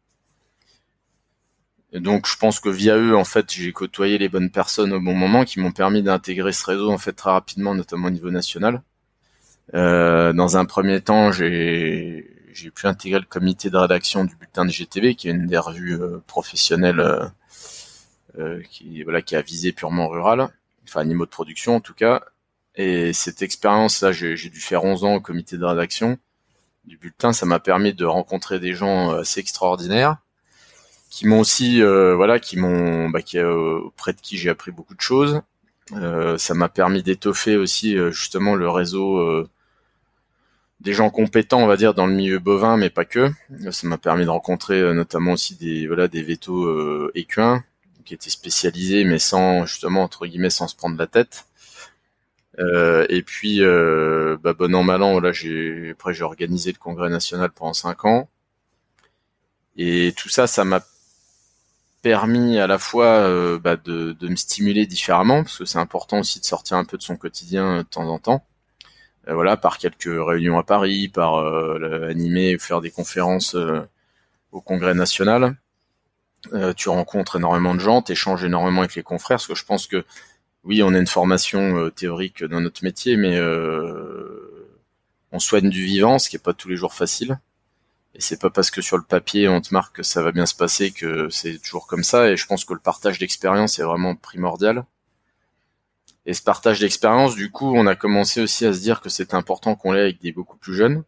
et 1.92 2.00
donc 2.00 2.26
je 2.26 2.37
pense 2.37 2.60
que 2.60 2.68
via 2.68 2.96
eux, 2.96 3.16
en 3.16 3.25
fait, 3.25 3.52
j'ai 3.52 3.72
côtoyé 3.72 4.18
les 4.18 4.28
bonnes 4.28 4.50
personnes 4.50 4.92
au 4.92 5.00
bon 5.00 5.14
moment 5.14 5.44
qui 5.44 5.58
m'ont 5.60 5.72
permis 5.72 6.02
d'intégrer 6.02 6.52
ce 6.52 6.64
réseau 6.66 6.90
en 6.90 6.98
fait 6.98 7.12
très 7.12 7.30
rapidement, 7.30 7.75
notamment 7.75 8.08
au 8.08 8.10
niveau 8.10 8.30
national. 8.30 8.83
Euh, 9.74 10.33
dans 10.33 10.57
un 10.57 10.64
premier 10.64 11.00
temps, 11.00 11.33
j'ai 11.33 12.26
j'ai 12.59 12.71
pu 12.71 12.87
intégrer 12.87 13.21
le 13.21 13.27
comité 13.27 13.71
de 13.71 13.77
rédaction 13.77 14.25
du 14.25 14.35
bulletin 14.35 14.64
de 14.64 14.71
GTV, 14.71 15.14
qui 15.14 15.29
est 15.29 15.31
une 15.31 15.47
des 15.47 15.59
revues 15.59 15.94
euh, 15.94 16.23
professionnelles 16.27 17.01
euh, 17.01 17.25
euh, 18.38 18.62
qui 18.71 19.03
voilà 19.05 19.23
qui 19.23 19.37
a 19.37 19.42
visé 19.42 19.73
purement 19.73 20.09
rural, 20.09 20.49
enfin 20.85 21.05
niveau 21.05 21.25
de 21.25 21.31
production 21.31 21.77
en 21.77 21.81
tout 21.81 21.94
cas. 21.94 22.23
Et 22.75 23.12
cette 23.12 23.42
expérience-là, 23.42 24.12
j'ai 24.12 24.37
dû 24.37 24.61
faire 24.61 24.85
11 24.85 25.05
ans 25.05 25.14
au 25.14 25.21
comité 25.21 25.57
de 25.57 25.64
rédaction 25.64 26.18
du 26.85 26.97
bulletin. 26.97 27.33
Ça 27.33 27.44
m'a 27.47 27.59
permis 27.59 27.92
de 27.92 28.05
rencontrer 28.05 28.61
des 28.61 28.73
gens 28.75 29.11
assez 29.11 29.40
extraordinaires 29.40 30.18
qui 31.11 31.27
m'ont 31.27 31.40
aussi 31.40 31.81
voilà 31.81 32.38
qui 32.38 32.57
m'ont 32.57 33.09
bah, 33.11 33.21
auprès 33.85 34.12
de 34.12 34.21
qui 34.21 34.37
j'ai 34.37 34.51
appris 34.51 34.71
beaucoup 34.71 34.94
de 34.94 35.01
choses 35.01 35.40
ça 35.90 36.55
m'a 36.55 36.68
permis 36.68 37.03
d'étoffer 37.03 37.57
aussi 37.57 37.97
justement 38.12 38.55
le 38.55 38.68
réseau 38.68 39.49
des 40.80 40.92
gens 40.92 41.10
compétents 41.10 41.60
on 41.60 41.66
va 41.66 41.76
dire 41.76 41.94
dans 41.94 42.06
le 42.06 42.14
milieu 42.14 42.38
bovin 42.38 42.76
mais 42.76 42.90
pas 42.90 43.04
que. 43.04 43.30
Ça 43.70 43.86
m'a 43.86 43.98
permis 43.98 44.24
de 44.24 44.30
rencontrer 44.30 44.94
notamment 44.94 45.32
aussi 45.32 45.56
des 45.56 45.86
voilà 45.86 46.08
des 46.08 46.22
vétos 46.22 47.10
équins 47.14 47.64
qui 48.04 48.14
étaient 48.14 48.30
spécialisés 48.30 49.04
mais 49.04 49.18
sans 49.18 49.66
justement 49.66 50.02
entre 50.02 50.26
guillemets 50.26 50.50
sans 50.50 50.68
se 50.68 50.76
prendre 50.76 50.96
la 50.98 51.06
tête. 51.06 51.46
Et 52.58 53.22
puis 53.22 53.60
bah, 53.60 54.52
bon 54.52 54.74
an 54.74 54.82
mal 54.84 55.02
an 55.02 55.12
voilà 55.12 55.32
j'ai 55.32 55.90
après 55.92 56.14
j'ai 56.14 56.24
organisé 56.24 56.72
le 56.72 56.78
congrès 56.78 57.10
national 57.10 57.50
pendant 57.50 57.74
cinq 57.74 58.04
ans. 58.04 58.28
Et 59.76 60.14
tout 60.16 60.28
ça 60.28 60.46
ça 60.46 60.64
m'a 60.64 60.80
permis 62.02 62.58
à 62.58 62.66
la 62.66 62.78
fois 62.78 63.06
euh, 63.06 63.58
bah, 63.58 63.76
de, 63.76 64.16
me 64.22 64.36
stimuler 64.36 64.86
différemment, 64.86 65.42
parce 65.42 65.58
que 65.58 65.64
c'est 65.64 65.78
important 65.78 66.20
aussi 66.20 66.40
de 66.40 66.44
sortir 66.44 66.76
un 66.76 66.84
peu 66.84 66.96
de 66.96 67.02
son 67.02 67.16
quotidien 67.16 67.78
euh, 67.78 67.78
de 67.78 67.88
temps 67.88 68.08
en 68.08 68.18
temps. 68.18 68.44
Euh, 69.28 69.34
voilà, 69.34 69.56
par 69.56 69.78
quelques 69.78 70.08
réunions 70.08 70.58
à 70.58 70.62
Paris, 70.64 71.08
par 71.08 71.38
animer 72.08 72.56
ou 72.56 72.58
faire 72.58 72.80
des 72.80 72.90
conférences 72.90 73.56
au 74.52 74.60
Congrès 74.60 74.94
national. 74.94 75.56
tu 76.76 76.88
rencontres 76.88 77.36
énormément 77.36 77.74
de 77.74 77.80
gens, 77.80 78.02
tu 78.02 78.12
échanges 78.12 78.44
énormément 78.44 78.80
avec 78.80 78.94
les 78.94 79.02
confrères, 79.02 79.38
parce 79.38 79.46
que 79.46 79.54
je 79.54 79.64
pense 79.64 79.86
que 79.86 80.04
oui, 80.64 80.82
on 80.82 80.94
a 80.94 80.98
une 80.98 81.06
formation 81.06 81.90
théorique 81.90 82.44
dans 82.44 82.60
notre 82.60 82.84
métier, 82.84 83.16
mais 83.16 83.38
on 85.32 85.38
soigne 85.38 85.70
du 85.70 85.84
vivant, 85.84 86.18
ce 86.18 86.28
qui 86.28 86.36
est 86.36 86.38
pas 86.38 86.54
tous 86.54 86.68
les 86.68 86.76
jours 86.76 86.94
facile. 86.94 87.38
Et 88.14 88.20
c'est 88.20 88.40
pas 88.40 88.50
parce 88.50 88.70
que 88.70 88.80
sur 88.82 88.96
le 88.96 89.04
papier 89.04 89.48
on 89.48 89.60
te 89.60 89.72
marque 89.72 89.96
que 89.96 90.02
ça 90.02 90.22
va 90.22 90.32
bien 90.32 90.46
se 90.46 90.54
passer 90.54 90.90
que 90.90 91.28
c'est 91.30 91.58
toujours 91.58 91.86
comme 91.86 92.02
ça. 92.02 92.30
Et 92.30 92.36
je 92.36 92.46
pense 92.46 92.64
que 92.64 92.74
le 92.74 92.80
partage 92.80 93.18
d'expérience 93.18 93.78
est 93.78 93.82
vraiment 93.82 94.16
primordial. 94.16 94.84
Et 96.28 96.34
ce 96.34 96.42
partage 96.42 96.80
d'expérience, 96.80 97.34
du 97.36 97.50
coup, 97.50 97.72
on 97.74 97.86
a 97.86 97.94
commencé 97.94 98.42
aussi 98.42 98.66
à 98.66 98.74
se 98.74 98.80
dire 98.80 99.00
que 99.00 99.08
c'est 99.08 99.32
important 99.32 99.74
qu'on 99.74 99.92
l'ait 99.92 100.02
avec 100.02 100.20
des 100.20 100.30
beaucoup 100.30 100.58
plus 100.58 100.74
jeunes. 100.74 101.02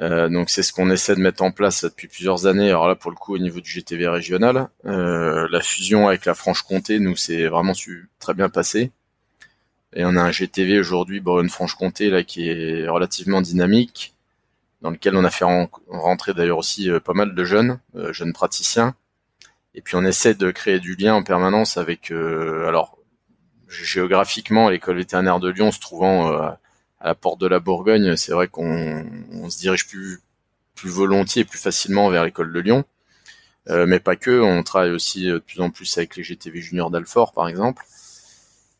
Euh, 0.00 0.28
donc 0.28 0.50
c'est 0.50 0.64
ce 0.64 0.72
qu'on 0.72 0.90
essaie 0.90 1.14
de 1.14 1.20
mettre 1.20 1.44
en 1.44 1.52
place 1.52 1.84
depuis 1.84 2.08
plusieurs 2.08 2.48
années. 2.48 2.70
Alors 2.70 2.88
là, 2.88 2.96
pour 2.96 3.12
le 3.12 3.16
coup, 3.16 3.36
au 3.36 3.38
niveau 3.38 3.60
du 3.60 3.70
GTV 3.70 4.08
régional, 4.08 4.68
euh, 4.84 5.46
la 5.48 5.60
fusion 5.60 6.08
avec 6.08 6.24
la 6.24 6.34
Franche-Comté, 6.34 6.98
nous, 6.98 7.14
c'est 7.14 7.46
vraiment 7.46 7.72
su 7.72 8.10
très 8.18 8.34
bien 8.34 8.48
passé. 8.48 8.90
Et 9.92 10.04
on 10.04 10.16
a 10.16 10.22
un 10.22 10.32
GTV 10.32 10.80
aujourd'hui, 10.80 11.20
Bourgogne-Franche-Comté, 11.20 12.10
là, 12.10 12.24
qui 12.24 12.48
est 12.48 12.88
relativement 12.88 13.42
dynamique, 13.42 14.16
dans 14.82 14.90
lequel 14.90 15.14
on 15.14 15.24
a 15.24 15.30
fait 15.30 15.46
rentrer 15.86 16.34
d'ailleurs 16.34 16.58
aussi 16.58 16.90
euh, 16.90 16.98
pas 16.98 17.14
mal 17.14 17.32
de 17.32 17.44
jeunes, 17.44 17.78
euh, 17.94 18.12
jeunes 18.12 18.32
praticiens. 18.32 18.96
Et 19.76 19.82
puis 19.82 19.94
on 19.94 20.04
essaie 20.04 20.34
de 20.34 20.50
créer 20.50 20.80
du 20.80 20.96
lien 20.96 21.14
en 21.14 21.22
permanence 21.22 21.76
avec, 21.76 22.10
euh, 22.10 22.66
alors 22.66 22.98
géographiquement, 23.82 24.68
l'école 24.68 24.98
vétérinaire 24.98 25.40
de 25.40 25.50
Lyon 25.50 25.70
se 25.72 25.80
trouvant 25.80 26.32
à 26.32 26.58
la 27.02 27.14
porte 27.14 27.40
de 27.40 27.46
la 27.46 27.60
Bourgogne, 27.60 28.16
c'est 28.16 28.32
vrai 28.32 28.48
qu'on 28.48 29.04
se 29.50 29.58
dirige 29.58 29.86
plus 29.86 30.20
plus 30.74 30.90
volontiers 30.90 31.42
et 31.42 31.44
plus 31.44 31.58
facilement 31.58 32.10
vers 32.10 32.24
l'école 32.24 32.52
de 32.52 32.60
Lyon. 32.60 32.84
mais 33.68 34.00
pas 34.00 34.16
que, 34.16 34.40
on 34.40 34.62
travaille 34.62 34.90
aussi 34.90 35.26
de 35.26 35.38
plus 35.38 35.60
en 35.60 35.70
plus 35.70 35.96
avec 35.98 36.16
les 36.16 36.22
GTV 36.24 36.60
juniors 36.60 36.90
d'Alfort 36.90 37.32
par 37.32 37.48
exemple. 37.48 37.84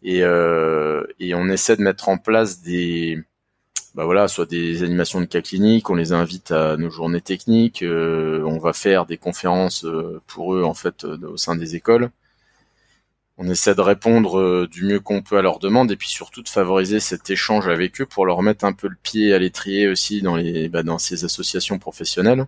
Et, 0.03 0.21
et 0.21 1.35
on 1.35 1.49
essaie 1.49 1.77
de 1.77 1.83
mettre 1.83 2.09
en 2.09 2.19
place 2.19 2.63
des, 2.63 3.25
bah 3.95 4.05
voilà, 4.05 4.27
soit 4.27 4.47
des 4.47 4.83
animations 4.83 5.21
de 5.21 5.27
cas 5.27 5.41
cliniques, 5.41 5.89
on 5.89 5.95
les 5.95 6.13
invite 6.13 6.51
à 6.51 6.77
nos 6.77 6.91
journées 6.91 7.21
techniques, 7.21 7.83
euh, 7.83 8.43
on 8.45 8.59
va 8.59 8.73
faire 8.73 9.07
des 9.07 9.17
conférences 9.19 9.85
euh, 9.85 10.21
pour 10.27 10.55
eux 10.55 10.65
en 10.65 10.75
fait 10.75 11.05
euh, 11.05 11.17
au 11.29 11.37
sein 11.37 11.55
des 11.55 11.77
écoles. 11.77 12.11
On 13.37 13.49
essaie 13.49 13.75
de 13.75 13.81
répondre 13.81 14.67
du 14.67 14.85
mieux 14.85 15.01
qu'on 15.01 15.23
peut 15.23 15.37
à 15.39 15.43
leurs 15.43 15.59
demandes 15.59 15.91
et 15.91 15.97
puis 15.97 16.09
surtout 16.09 16.43
de 16.43 16.49
favoriser 16.49 17.01
cet 17.01 17.31
échange 17.31 17.69
avec 17.69 18.01
eux 18.01 18.07
pour 18.07 18.27
leur 18.27 18.43
mettre 18.43 18.65
un 18.65 18.73
peu 18.73 18.89
le 18.89 18.97
pied 19.03 19.35
à 19.35 19.39
l'étrier 19.39 19.89
aussi 19.89 20.23
dans 20.23 20.37
les 20.37 20.69
bah, 20.69 20.85
dans 20.85 20.99
ces 20.99 21.25
associations 21.25 21.79
professionnelles 21.79 22.47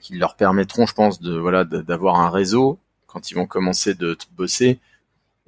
qui 0.00 0.14
leur 0.14 0.36
permettront, 0.36 0.86
je 0.86 0.94
pense, 0.94 1.20
de 1.20 1.36
voilà 1.36 1.64
d'avoir 1.64 2.20
un 2.20 2.30
réseau 2.30 2.78
quand 3.06 3.30
ils 3.30 3.34
vont 3.34 3.46
commencer 3.46 3.94
de, 3.94 4.16
bosser. 4.36 4.78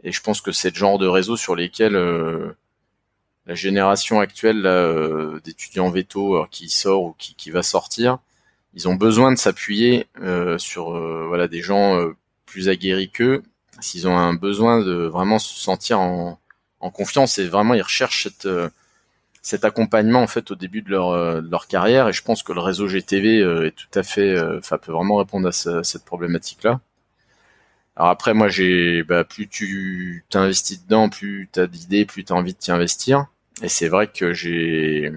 Et 0.03 0.11
je 0.11 0.21
pense 0.21 0.41
que 0.41 0.51
c'est 0.51 0.71
le 0.71 0.77
genre 0.77 0.99
de 0.99 1.07
réseau 1.07 1.37
sur 1.37 1.55
lesquels 1.55 1.95
la 3.47 3.55
génération 3.55 4.21
actuelle 4.21 4.65
euh, 4.65 5.41
d'étudiants 5.41 5.91
veto 5.91 6.37
euh, 6.37 6.47
qui 6.51 6.69
sort 6.69 7.03
ou 7.03 7.15
qui, 7.19 7.35
qui, 7.35 7.51
va 7.51 7.63
sortir, 7.63 8.19
ils 8.75 8.89
ont 8.89 8.95
besoin 8.95 9.33
de 9.33 9.39
s'appuyer 9.39 10.07
euh, 10.21 10.57
sur 10.59 10.91
voilà 11.27 11.49
des 11.49 11.61
gens 11.61 12.01
plus 12.47 12.69
aguerris 12.69 13.11
qu'eux. 13.11 13.43
S'ils 13.81 14.09
ont 14.09 14.17
un 14.17 14.35
besoin 14.35 14.81
de 14.85 14.93
vraiment 15.07 15.39
se 15.39 15.55
sentir 15.59 16.01
en, 16.01 16.39
en 16.81 16.91
confiance 16.91 17.39
et 17.39 17.49
vraiment 17.49 17.75
ils 17.75 17.83
recherchent 17.83 18.25
cette, 18.25 18.49
cet 19.43 19.65
accompagnement 19.65 20.23
en 20.23 20.27
fait 20.27 20.51
au 20.51 20.55
début 20.55 20.83
de 20.83 20.91
leur, 20.91 21.43
de 21.43 21.51
leur 21.51 21.67
carrière. 21.67 22.09
Et 22.09 22.13
je 22.13 22.23
pense 22.23 22.43
que 22.43 22.53
le 22.53 22.61
réseau 22.61 22.89
GTV 22.89 23.39
est 23.67 23.77
tout 23.77 23.99
à 23.99 24.03
fait, 24.03 24.39
enfin 24.59 24.79
peut 24.79 24.93
vraiment 24.93 25.17
répondre 25.17 25.49
à 25.49 25.83
cette 25.83 26.05
problématique 26.05 26.63
là. 26.63 26.81
Alors 28.01 28.11
après, 28.11 28.33
moi, 28.33 28.49
j'ai, 28.49 29.03
bah, 29.03 29.25
plus 29.25 29.47
tu 29.47 30.25
t'investis 30.31 30.83
dedans, 30.85 31.11
plus 31.11 31.51
t'as 31.53 31.67
d'idées, 31.67 32.07
plus 32.07 32.25
t'as 32.25 32.35
envie 32.35 32.55
de 32.55 32.59
t'y 32.59 32.73
investir. 32.73 33.27
Et 33.63 33.69
c'est 33.69 33.89
vrai 33.89 34.07
que 34.07 34.33
j'ai 34.33 35.13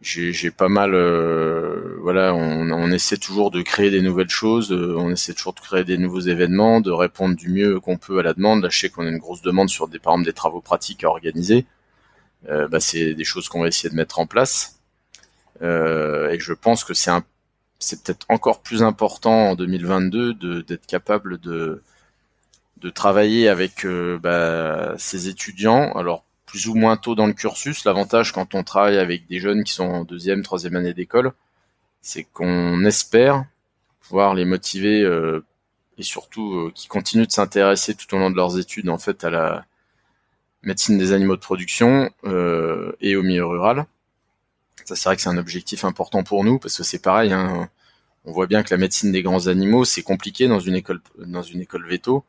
j'ai 0.00 0.50
pas 0.50 0.68
mal 0.68 0.94
euh, 0.94 1.98
voilà 2.00 2.34
on, 2.34 2.70
on, 2.70 2.90
essaie 2.90 3.18
toujours 3.18 3.50
de 3.50 3.60
créer 3.60 3.90
des 3.90 4.00
nouvelles 4.00 4.30
choses 4.30 4.72
euh, 4.72 4.96
on 4.96 5.10
essaie 5.10 5.34
toujours 5.34 5.52
de 5.52 5.60
créer 5.60 5.84
des 5.84 5.98
nouveaux 5.98 6.20
événements 6.20 6.80
de 6.80 6.90
répondre 6.90 7.36
du 7.36 7.50
mieux 7.50 7.80
qu'on 7.80 7.98
peut 7.98 8.18
à 8.18 8.22
la 8.22 8.32
demande. 8.32 8.62
Là 8.62 8.70
je 8.70 8.78
sais 8.80 8.88
qu'on 8.88 9.06
a 9.06 9.10
une 9.10 9.18
grosse 9.18 9.42
demande 9.42 9.68
sur 9.68 9.88
des 9.88 9.98
par 9.98 10.14
exemple 10.14 10.26
des 10.26 10.32
travaux 10.32 10.60
pratiques 10.62 11.04
à 11.04 11.08
organiser. 11.08 11.66
Euh, 12.48 12.68
bah, 12.68 12.80
c'est 12.80 13.14
des 13.14 13.24
choses 13.24 13.48
qu'on 13.48 13.60
va 13.60 13.68
essayer 13.68 13.90
de 13.90 13.94
mettre 13.94 14.18
en 14.18 14.26
place. 14.26 14.80
Euh, 15.62 16.30
et 16.30 16.40
je 16.40 16.52
pense 16.54 16.84
que 16.84 16.94
c'est 16.94 17.10
un 17.10 17.24
c'est 17.78 18.02
peut-être 18.02 18.26
encore 18.28 18.62
plus 18.62 18.82
important 18.82 19.50
en 19.50 19.54
2022 19.56 20.62
d'être 20.62 20.86
capable 20.86 21.38
de 21.38 21.82
de 22.78 22.90
travailler 22.90 23.48
avec 23.48 23.84
euh, 23.84 24.18
bah, 24.18 24.94
ces 24.98 25.28
étudiants. 25.28 25.92
Alors 25.92 26.24
plus 26.50 26.66
ou 26.66 26.74
moins 26.74 26.96
tôt 26.96 27.14
dans 27.14 27.28
le 27.28 27.32
cursus. 27.32 27.84
L'avantage 27.84 28.32
quand 28.32 28.56
on 28.56 28.64
travaille 28.64 28.98
avec 28.98 29.28
des 29.28 29.38
jeunes 29.38 29.62
qui 29.62 29.72
sont 29.72 29.84
en 29.84 30.04
deuxième, 30.04 30.42
troisième 30.42 30.74
année 30.74 30.94
d'école, 30.94 31.32
c'est 32.00 32.24
qu'on 32.24 32.84
espère 32.84 33.44
pouvoir 34.00 34.34
les 34.34 34.44
motiver 34.44 35.02
euh, 35.02 35.44
et 35.96 36.02
surtout 36.02 36.54
euh, 36.54 36.72
qui 36.74 36.88
continuent 36.88 37.26
de 37.26 37.30
s'intéresser 37.30 37.94
tout 37.94 38.12
au 38.16 38.18
long 38.18 38.30
de 38.30 38.36
leurs 38.36 38.58
études 38.58 38.88
en 38.88 38.98
fait 38.98 39.22
à 39.22 39.30
la 39.30 39.64
médecine 40.62 40.98
des 40.98 41.12
animaux 41.12 41.36
de 41.36 41.40
production 41.40 42.10
euh, 42.24 42.90
et 43.00 43.14
au 43.14 43.22
milieu 43.22 43.46
rural. 43.46 43.86
Ça 44.86 44.96
c'est 44.96 45.08
vrai 45.08 45.14
que 45.14 45.22
c'est 45.22 45.28
un 45.28 45.38
objectif 45.38 45.84
important 45.84 46.24
pour 46.24 46.42
nous 46.42 46.58
parce 46.58 46.76
que 46.76 46.82
c'est 46.82 47.00
pareil. 47.00 47.32
Hein, 47.32 47.68
on 48.24 48.32
voit 48.32 48.48
bien 48.48 48.64
que 48.64 48.74
la 48.74 48.78
médecine 48.78 49.12
des 49.12 49.22
grands 49.22 49.46
animaux 49.46 49.84
c'est 49.84 50.02
compliqué 50.02 50.48
dans 50.48 50.58
une 50.58 50.74
école 50.74 51.00
dans 51.16 51.42
une 51.42 51.60
école 51.60 51.86
veto 51.86 52.24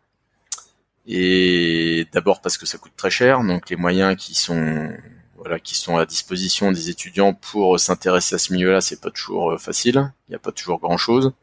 et 1.13 2.08
d'abord 2.13 2.41
parce 2.41 2.58
que 2.58 2.65
ça 2.65 2.78
coûte 2.78 2.93
très 2.95 3.10
cher, 3.10 3.43
donc 3.43 3.69
les 3.69 3.76
moyens 3.76 4.15
qui 4.15 4.34
sont 4.34 4.89
voilà 5.38 5.60
qui 5.60 5.76
sont 5.76 5.97
à 5.97 6.06
disposition 6.06 6.71
des 6.71 6.89
étudiants 6.89 7.34
pour 7.34 7.80
s'intéresser 7.80 8.36
à 8.36 8.38
ce 8.38 8.54
milieu-là, 8.54 8.80
c'est 8.80 9.02
pas 9.02 9.10
toujours 9.10 9.52
euh, 9.54 9.58
facile. 9.58 10.13
Il 10.28 10.32
n'y 10.32 10.36
a 10.36 10.39
pas 10.39 10.52
toujours 10.52 10.80
grand-chose. 10.80 11.34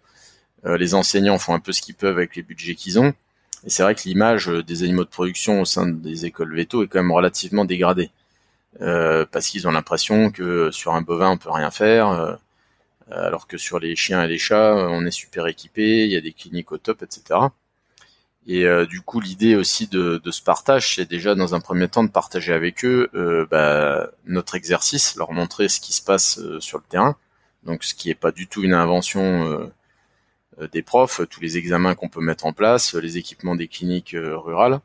Euh, 0.66 0.78
les 0.78 0.94
enseignants 0.94 1.38
font 1.38 1.52
un 1.54 1.60
peu 1.60 1.72
ce 1.72 1.82
qu'ils 1.82 1.96
peuvent 1.96 2.16
avec 2.16 2.36
les 2.36 2.42
budgets 2.42 2.76
qu'ils 2.76 2.98
ont. 3.00 3.12
Et 3.64 3.70
c'est 3.70 3.82
vrai 3.82 3.94
que 3.96 4.02
l'image 4.04 4.48
euh, 4.48 4.62
des 4.62 4.84
animaux 4.84 5.04
de 5.04 5.10
production 5.10 5.60
au 5.60 5.64
sein 5.64 5.86
des 5.88 6.26
écoles 6.26 6.54
veto 6.56 6.84
est 6.84 6.88
quand 6.88 7.00
même 7.00 7.12
relativement 7.12 7.64
dégradée. 7.64 8.10
Parce 8.78 9.48
qu'ils 9.48 9.66
ont 9.66 9.72
l'impression 9.72 10.30
que 10.30 10.70
sur 10.70 10.94
un 10.94 11.02
bovin 11.02 11.30
on 11.30 11.38
peut 11.38 11.50
rien 11.50 11.70
faire, 11.70 12.38
alors 13.10 13.48
que 13.48 13.58
sur 13.58 13.80
les 13.80 13.96
chiens 13.96 14.22
et 14.22 14.28
les 14.28 14.38
chats 14.38 14.74
on 14.90 15.04
est 15.04 15.10
super 15.10 15.48
équipé, 15.48 16.04
il 16.04 16.12
y 16.12 16.16
a 16.16 16.20
des 16.20 16.32
cliniques 16.32 16.70
au 16.70 16.78
top, 16.78 17.02
etc. 17.02 17.40
Et 18.48 18.64
euh, 18.64 18.86
du 18.86 19.02
coup, 19.02 19.20
l'idée 19.20 19.56
aussi 19.56 19.88
de, 19.88 20.20
de, 20.24 20.30
ce 20.30 20.42
partage, 20.42 20.94
c'est 20.94 21.04
déjà 21.04 21.34
dans 21.34 21.54
un 21.54 21.60
premier 21.60 21.86
temps 21.86 22.02
de 22.02 22.10
partager 22.10 22.54
avec 22.54 22.82
eux 22.82 23.10
euh, 23.14 23.46
bah, 23.50 24.10
notre 24.24 24.54
exercice, 24.54 25.16
leur 25.16 25.32
montrer 25.32 25.68
ce 25.68 25.80
qui 25.80 25.92
se 25.92 26.00
passe 26.02 26.38
euh, 26.38 26.58
sur 26.58 26.78
le 26.78 26.84
terrain. 26.88 27.16
Donc, 27.64 27.84
ce 27.84 27.94
qui 27.94 28.08
n'est 28.08 28.14
pas 28.14 28.32
du 28.32 28.48
tout 28.48 28.62
une 28.64 28.72
invention 28.72 29.70
des 30.72 30.82
profs, 30.82 31.20
tous 31.28 31.40
les 31.40 31.58
examens 31.58 31.94
qu'on 31.94 32.08
peut 32.08 32.20
mettre 32.20 32.46
en 32.46 32.52
place, 32.52 32.94
les 32.94 33.18
équipements 33.18 33.56
des 33.56 33.68
cliniques 33.68 34.14
rurales. 34.16 34.80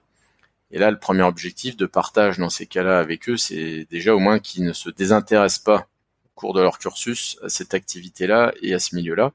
Et 0.72 0.80
là, 0.80 0.92
le 0.92 1.00
premier 1.00 1.24
objectif 1.24 1.78
de 1.78 1.86
partage 1.86 2.40
dans 2.40 2.50
ces 2.50 2.66
cas-là 2.66 3.00
avec 3.00 3.30
eux, 3.30 3.38
c'est 3.38 3.88
déjà 3.92 4.16
au 4.16 4.20
moins 4.20 4.40
qu'ils 4.40 4.66
ne 4.66 4.74
se 4.74 4.90
désintéressent 4.90 5.64
pas 5.64 5.88
au 6.26 6.30
cours 6.36 6.54
de 6.54 6.62
leur 6.62 6.80
cursus 6.80 7.38
à 7.44 7.50
cette 7.50 7.76
activité-là 7.76 8.54
et 8.62 8.74
à 8.74 8.80
ce 8.80 8.96
milieu-là. 8.96 9.32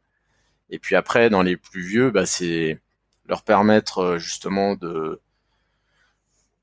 Et 0.69 0.79
puis 0.79 0.97
après, 0.97 1.31
dans 1.31 1.43
les 1.43 1.57
plus 1.57 1.83
vieux, 1.83 2.11
bah, 2.11 2.27
c'est 2.27 2.81
leur 3.29 3.43
permettre 3.43 3.99
euh, 3.99 4.19
justement 4.19 4.77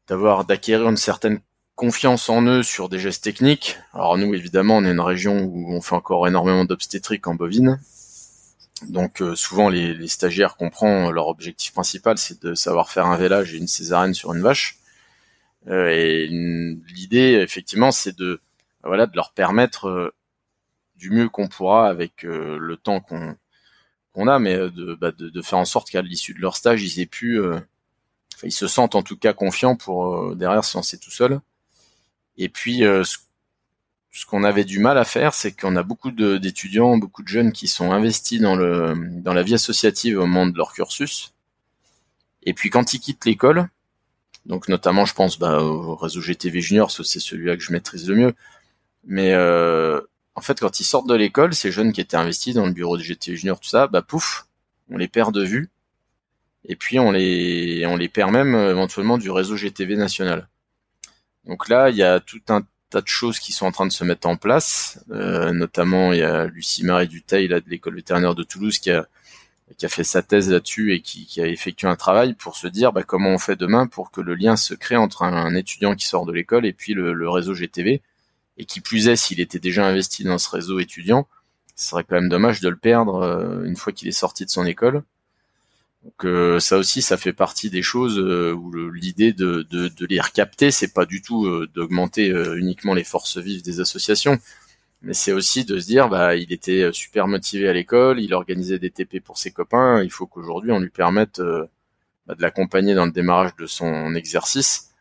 d'avoir 0.08 0.45
d'acquérir 0.45 0.89
une 0.89 0.97
certaine 0.97 1.39
confiance 1.75 2.30
en 2.30 2.41
eux 2.43 2.63
sur 2.63 2.89
des 2.89 2.99
gestes 2.99 3.23
techniques. 3.23 3.78
Alors 3.93 4.17
nous, 4.17 4.34
évidemment, 4.34 4.78
on 4.78 4.86
est 4.86 4.91
une 4.91 4.99
région 4.99 5.43
où 5.43 5.73
on 5.73 5.82
fait 5.82 5.95
encore 5.95 6.28
énormément 6.28 6.65
d'obstétrique 6.65 7.28
en 7.28 7.36
bovine. 7.36 7.80
Donc 8.88 9.21
euh, 9.21 9.36
souvent, 9.36 9.69
les, 9.69 9.93
les, 9.93 10.08
stagiaires 10.08 10.58
comprennent 10.58 11.10
leur 11.12 11.28
objectif 11.28 11.73
principal, 11.73 12.17
c'est 12.17 12.41
de 12.41 12.56
savoir 12.56 12.89
faire 12.89 13.06
un 13.06 13.17
vélage 13.17 13.54
et 13.54 13.58
une 13.58 13.67
césarienne 13.67 14.13
sur 14.13 14.34
une 14.34 14.41
vache. 14.41 14.78
Euh, 15.67 15.89
et 15.89 16.28
l'idée, 16.28 17.39
effectivement, 17.41 17.91
c'est 17.91 18.15
de 18.17 18.41
voilà 18.84 19.08
de 19.08 19.15
leur 19.15 19.32
permettre 19.32 20.13
du 20.95 21.10
mieux 21.10 21.28
qu'on 21.30 21.47
pourra 21.47 21.89
avec 21.89 22.23
le 22.23 22.78
temps 22.78 22.99
qu'on 22.99 23.36
qu'on 24.15 24.28
a, 24.28 24.39
mais 24.39 24.56
euh, 24.56 24.97
bah, 24.99 25.12
de, 25.12 25.41
faire 25.41 25.60
en 25.60 25.65
sorte 25.65 25.89
qu'à 25.89 26.01
l'issue 26.01 26.34
de 26.34 26.39
leur 26.39 26.56
stage, 26.56 26.82
ils 26.84 27.01
aient 27.01 27.06
pu, 27.06 27.39
euh, 27.39 27.60
ils 28.43 28.51
se 28.51 28.67
sentent 28.67 28.95
en 28.95 29.04
tout 29.04 29.17
cas 29.17 29.34
confiants 29.34 29.75
pour 29.75 30.15
euh, 30.15 30.36
derrière 30.36 30.63
se 30.63 30.78
lancer 30.78 30.97
tout 30.97 31.12
seul. 31.12 31.41
Et 32.38 32.49
puis, 32.49 32.80
ce, 32.80 33.17
ce 34.12 34.25
qu'on 34.25 34.43
avait 34.43 34.65
du 34.65 34.80
mal 34.80 34.97
à 34.97 35.06
faire, 35.06 35.34
c'est 35.34 35.54
qu'on 35.54 35.75
a 35.75 35.84
beaucoup 35.84 36.12
d'étudiants, 36.12 36.97
beaucoup 36.97 37.23
de 37.23 37.28
jeunes 37.28 37.51
qui 37.54 37.67
sont 37.67 37.91
investis 37.91 38.41
dans 38.41 38.56
le 38.56 38.93
dans 39.21 39.34
la 39.34 39.43
vie 39.43 39.54
associative 39.54 40.17
au 40.17 40.25
moment 40.25 40.47
de 40.47 40.58
leur 40.58 40.73
cursus. 40.73 41.34
Et 42.43 42.54
puis 42.54 42.69
quand 42.69 42.93
ils 42.93 42.99
quittent 42.99 43.25
l'école, 43.25 43.69
donc 44.45 44.67
notamment 44.67 45.06
je 45.06 45.13
pense 45.13 45.39
bah, 45.39 45.62
au 45.62 45.95
réseau 45.95 46.21
GTV 46.21 46.60
Junior, 46.62 46.91
c'est 46.91 47.19
celui-là 47.21 47.56
que 47.56 47.63
je 47.63 47.71
maîtrise 47.71 48.10
le 48.10 48.15
mieux, 48.15 48.36
mais 49.06 49.32
euh, 49.34 50.01
en 50.36 50.41
fait, 50.41 50.60
quand 50.60 50.80
ils 50.80 50.84
sortent 50.84 51.08
de 51.08 51.15
l'école, 51.15 51.54
ces 51.56 51.71
jeunes 51.71 51.93
qui 51.93 52.02
étaient 52.02 52.17
investis 52.17 52.54
dans 52.54 52.65
le 52.65 52.74
bureau 52.74 52.98
de 52.98 53.02
GT 53.02 53.36
Junior, 53.38 53.60
tout 53.60 53.69
ça, 53.69 53.88
bah 53.88 54.02
pouf, 54.02 54.48
on 54.89 54.98
les 54.98 55.08
perd 55.08 55.34
de 55.34 55.43
vue. 55.43 55.69
Et 56.67 56.76
puis 56.76 57.00
on 57.00 57.12
les, 57.12 57.86
on 57.88 57.95
les 57.95 58.10
perd 58.10 58.32
même 58.32 58.56
euh, 58.56 58.71
éventuellement 58.71 59.17
du 59.17 59.30
réseau 59.32 59.56
GTV 59.56 59.95
national. 59.95 60.50
Donc 61.45 61.69
là, 61.69 61.89
il 61.89 61.95
y 61.95 62.04
a 62.04 62.19
tout 62.19 62.41
un 62.50 62.63
tas 62.89 63.02
de 63.02 63.08
choses 63.08 63.39
qui 63.39 63.54
sont 63.54 63.65
en 63.67 63.71
train 63.71 63.86
de 63.86 63.91
se 63.91 64.04
mettre 64.04 64.28
en 64.28 64.36
place. 64.36 65.00
Euh, 65.12 65.54
notamment, 65.54 66.12
il 66.12 66.19
y 66.19 66.24
a 66.24 66.48
Lucie 66.48 66.84
Marie 66.84 67.08
Duteil 67.08 67.48
de 67.48 67.63
l'école 67.67 67.95
vétérinaire 67.95 68.36
de 68.36 68.43
Toulouse 68.43 68.80
qui 68.80 68.91
a, 68.91 69.08
qui 69.78 69.86
a 69.86 69.89
fait 69.89 70.04
sa 70.04 70.21
thèse 70.21 70.50
là-dessus 70.50 70.93
et 70.93 71.02
qui, 71.02 71.39
a 71.39 71.48
effectué 71.48 71.88
un 71.88 71.95
travail 71.95 72.34
pour 72.34 72.58
se 72.58 72.67
dire 72.67 72.91
bah, 72.91 73.04
comment 73.04 73.30
on 73.30 73.38
fait 73.38 73.56
demain 73.56 73.88
pour 73.88 74.12
que 74.12 74.21
le 74.21 74.36
lien 74.36 74.56
se 74.56 74.74
crée 74.74 74.98
entre 74.98 75.24
un, 75.24 75.56
étudiant 75.56 75.95
qui 75.95 76.08
sort 76.08 76.26
de 76.26 76.34
l'école 76.34 76.65
et 76.65 76.74
puis 76.74 76.93
le 76.93 77.30
réseau 77.30 77.54
GTV 77.54 78.02
et 78.58 78.65
qui 78.65 78.82
plus 78.82 79.08
est 79.08 79.15
s'il 79.15 79.39
était 79.39 79.60
déjà 79.60 79.86
investi 79.86 80.24
dans 80.24 80.38
ce 80.38 80.50
réseau 80.50 80.80
étudiant, 80.80 81.28
ce 81.76 81.89
serait 81.89 82.04
quand 82.04 82.15
même 82.15 82.30
dommage 82.30 82.62
de 82.62 82.70
le 82.70 82.78
perdre 82.78 83.15
euh, 83.15 83.63
une 83.65 83.76
fois 83.76 83.94
qu'il 83.94 84.08
est 84.08 84.13
sorti 84.13 84.46
de 84.46 84.50
son 84.50 84.65
école. 84.65 85.04
Donc 86.04 86.26
euh, 86.26 86.60
ça 86.60 86.78
aussi, 86.78 87.02
ça 87.02 87.18
fait 87.18 87.34
partie 87.34 87.70
des 87.70 87.82
choses 87.82 88.20
euh, 88.20 88.54
où 88.54 88.72
l'idée 88.91 89.34
de, 89.34 89.65
de, 89.70 89.88
de, 89.89 90.06
les 90.06 90.22
recapter, 90.22 90.72
c'est 90.72 90.94
pas 90.94 91.06
du 91.06 91.22
tout 91.22 91.65
d'augmenter 91.74 92.30
uniquement 92.56 92.94
les 92.94 93.04
forces 93.04 93.38
vives 93.38 93.63
des 93.63 93.80
associations, 93.80 94.39
mais 95.02 95.13
c'est 95.13 95.32
aussi 95.34 95.65
de 95.65 95.80
se 95.80 95.88
dire, 95.88 96.08
bah, 96.08 96.36
il 96.36 96.54
était 96.54 96.91
super 96.94 97.28
motivé 97.28 97.68
à 97.68 97.74
l'école, 97.74 98.20
il 98.20 98.34
organisait 98.36 98.80
des 98.80 98.91
TP 98.91 99.20
pour 99.20 99.39
ses 99.39 99.52
copains, 99.52 100.04
il 100.04 100.12
faut 100.12 100.28
qu'aujourd'hui 100.28 100.72
on 100.72 100.80
lui 100.80 100.91
permette 100.91 101.41
bah, 102.28 102.36
de 102.36 102.41
l'accompagner 102.41 102.94
dans 102.94 103.06
le 103.06 103.12
démarrage 103.12 103.56
de 103.56 103.65
son 103.65 104.13
exercice. 104.13 104.91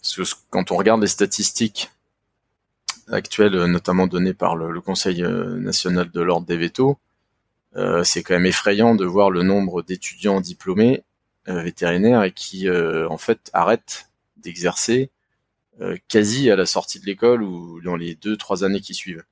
Parce 0.00 0.14
que 0.14 0.22
quand 0.50 0.70
on 0.70 0.76
regarde 0.76 1.00
les 1.00 1.08
statistiques 1.08 1.90
actuelle, 3.10 3.54
euh, 3.54 3.66
notamment 3.66 4.06
donnée 4.06 4.34
par 4.34 4.56
le, 4.56 4.80
Conseil 4.80 5.22
euh, 5.22 5.56
national 5.58 6.10
de 6.10 6.20
l'ordre 6.20 6.46
des 6.46 6.56
vétos, 6.56 6.98
euh, 7.76 8.04
c'est 8.04 8.22
quand 8.22 8.34
même 8.34 8.46
effrayant 8.46 8.94
de 8.94 9.04
voir 9.04 9.30
le 9.30 9.42
nombre 9.42 9.82
d'étudiants 9.82 10.40
diplômés 10.40 11.02
vétérinaires 11.48 12.24
et 12.24 12.32
qui 12.32 12.68
en 12.68 13.18
fait 13.18 13.50
arrêtent 13.52 14.10
d'exercer 14.36 15.12
quasi 16.08 16.50
à 16.50 16.56
la 16.56 16.66
sortie 16.66 16.98
de 16.98 17.06
l'école 17.06 17.44
ou 17.44 17.80
dans 17.82 17.94
les 17.94 18.16
deux 18.16 18.36
trois 18.36 18.64
années 18.64 18.80
qui 18.80 18.94
suivent. 18.94 19.22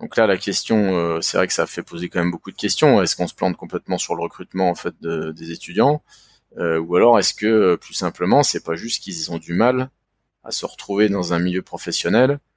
Donc 0.00 0.16
là, 0.16 0.26
la 0.26 0.36
question, 0.36 1.20
c'est 1.22 1.36
vrai 1.36 1.46
que 1.46 1.52
ça 1.52 1.68
fait 1.68 1.84
poser 1.84 2.08
quand 2.08 2.18
même 2.18 2.32
beaucoup 2.32 2.50
de 2.50 2.56
questions. 2.56 3.00
Est-ce 3.00 3.14
qu'on 3.14 3.28
se 3.28 3.36
plante 3.36 3.56
complètement 3.56 3.98
sur 3.98 4.16
le 4.16 4.22
recrutement 4.22 4.68
en 4.68 4.74
fait 4.74 4.94
des 5.00 5.52
étudiants, 5.52 6.02
ou 6.56 6.96
alors 6.96 7.20
est-ce 7.20 7.34
que 7.34 7.76
plus 7.76 7.94
simplement, 7.94 8.42
c'est 8.42 8.64
pas 8.64 8.74
juste 8.74 9.00
qu'ils 9.00 9.30
ont 9.30 9.38
du 9.38 9.54
mal 9.54 9.90
à 10.42 10.50
se 10.50 10.66
retrouver 10.66 11.08
dans 11.08 11.34
un 11.34 11.38
milieu 11.38 11.62
professionnel 11.62 12.40
euh, 12.40 12.47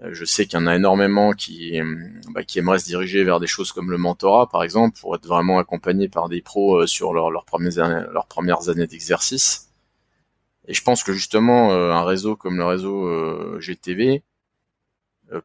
je 0.00 0.24
sais 0.24 0.46
qu'il 0.46 0.58
y 0.58 0.62
en 0.62 0.66
a 0.66 0.76
énormément 0.76 1.32
qui, 1.32 1.80
euh, 1.80 1.96
bah, 2.30 2.42
aimeraient 2.54 2.78
se 2.78 2.86
diriger 2.86 3.24
vers 3.24 3.40
des 3.40 3.48
choses 3.48 3.72
comme 3.72 3.90
le 3.90 3.98
mentorat, 3.98 4.48
par 4.48 4.62
exemple, 4.62 4.98
pour 5.00 5.14
être 5.16 5.26
vraiment 5.26 5.58
accompagnés 5.58 6.08
par 6.08 6.28
des 6.28 6.40
pros 6.40 6.82
euh, 6.82 6.86
sur 6.86 7.12
leurs 7.12 7.44
premières 7.44 8.68
années, 8.68 8.86
d'exercice. 8.86 9.70
Et 10.68 10.74
je 10.74 10.82
pense 10.82 11.02
que 11.02 11.12
justement, 11.12 11.72
un 11.72 12.04
réseau 12.04 12.36
comme 12.36 12.58
le 12.58 12.64
réseau 12.64 13.58
GTV 13.58 14.22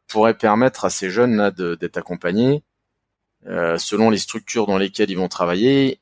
pourrait 0.08 0.38
permettre 0.38 0.84
à 0.84 0.90
ces 0.90 1.10
jeunes-là 1.10 1.52
d'être 1.52 1.96
accompagnés 1.96 2.62
selon 3.46 4.10
les 4.10 4.18
structures 4.18 4.68
dans 4.68 4.78
lesquelles 4.78 5.10
ils 5.10 5.18
vont 5.18 5.30
travailler. 5.30 6.02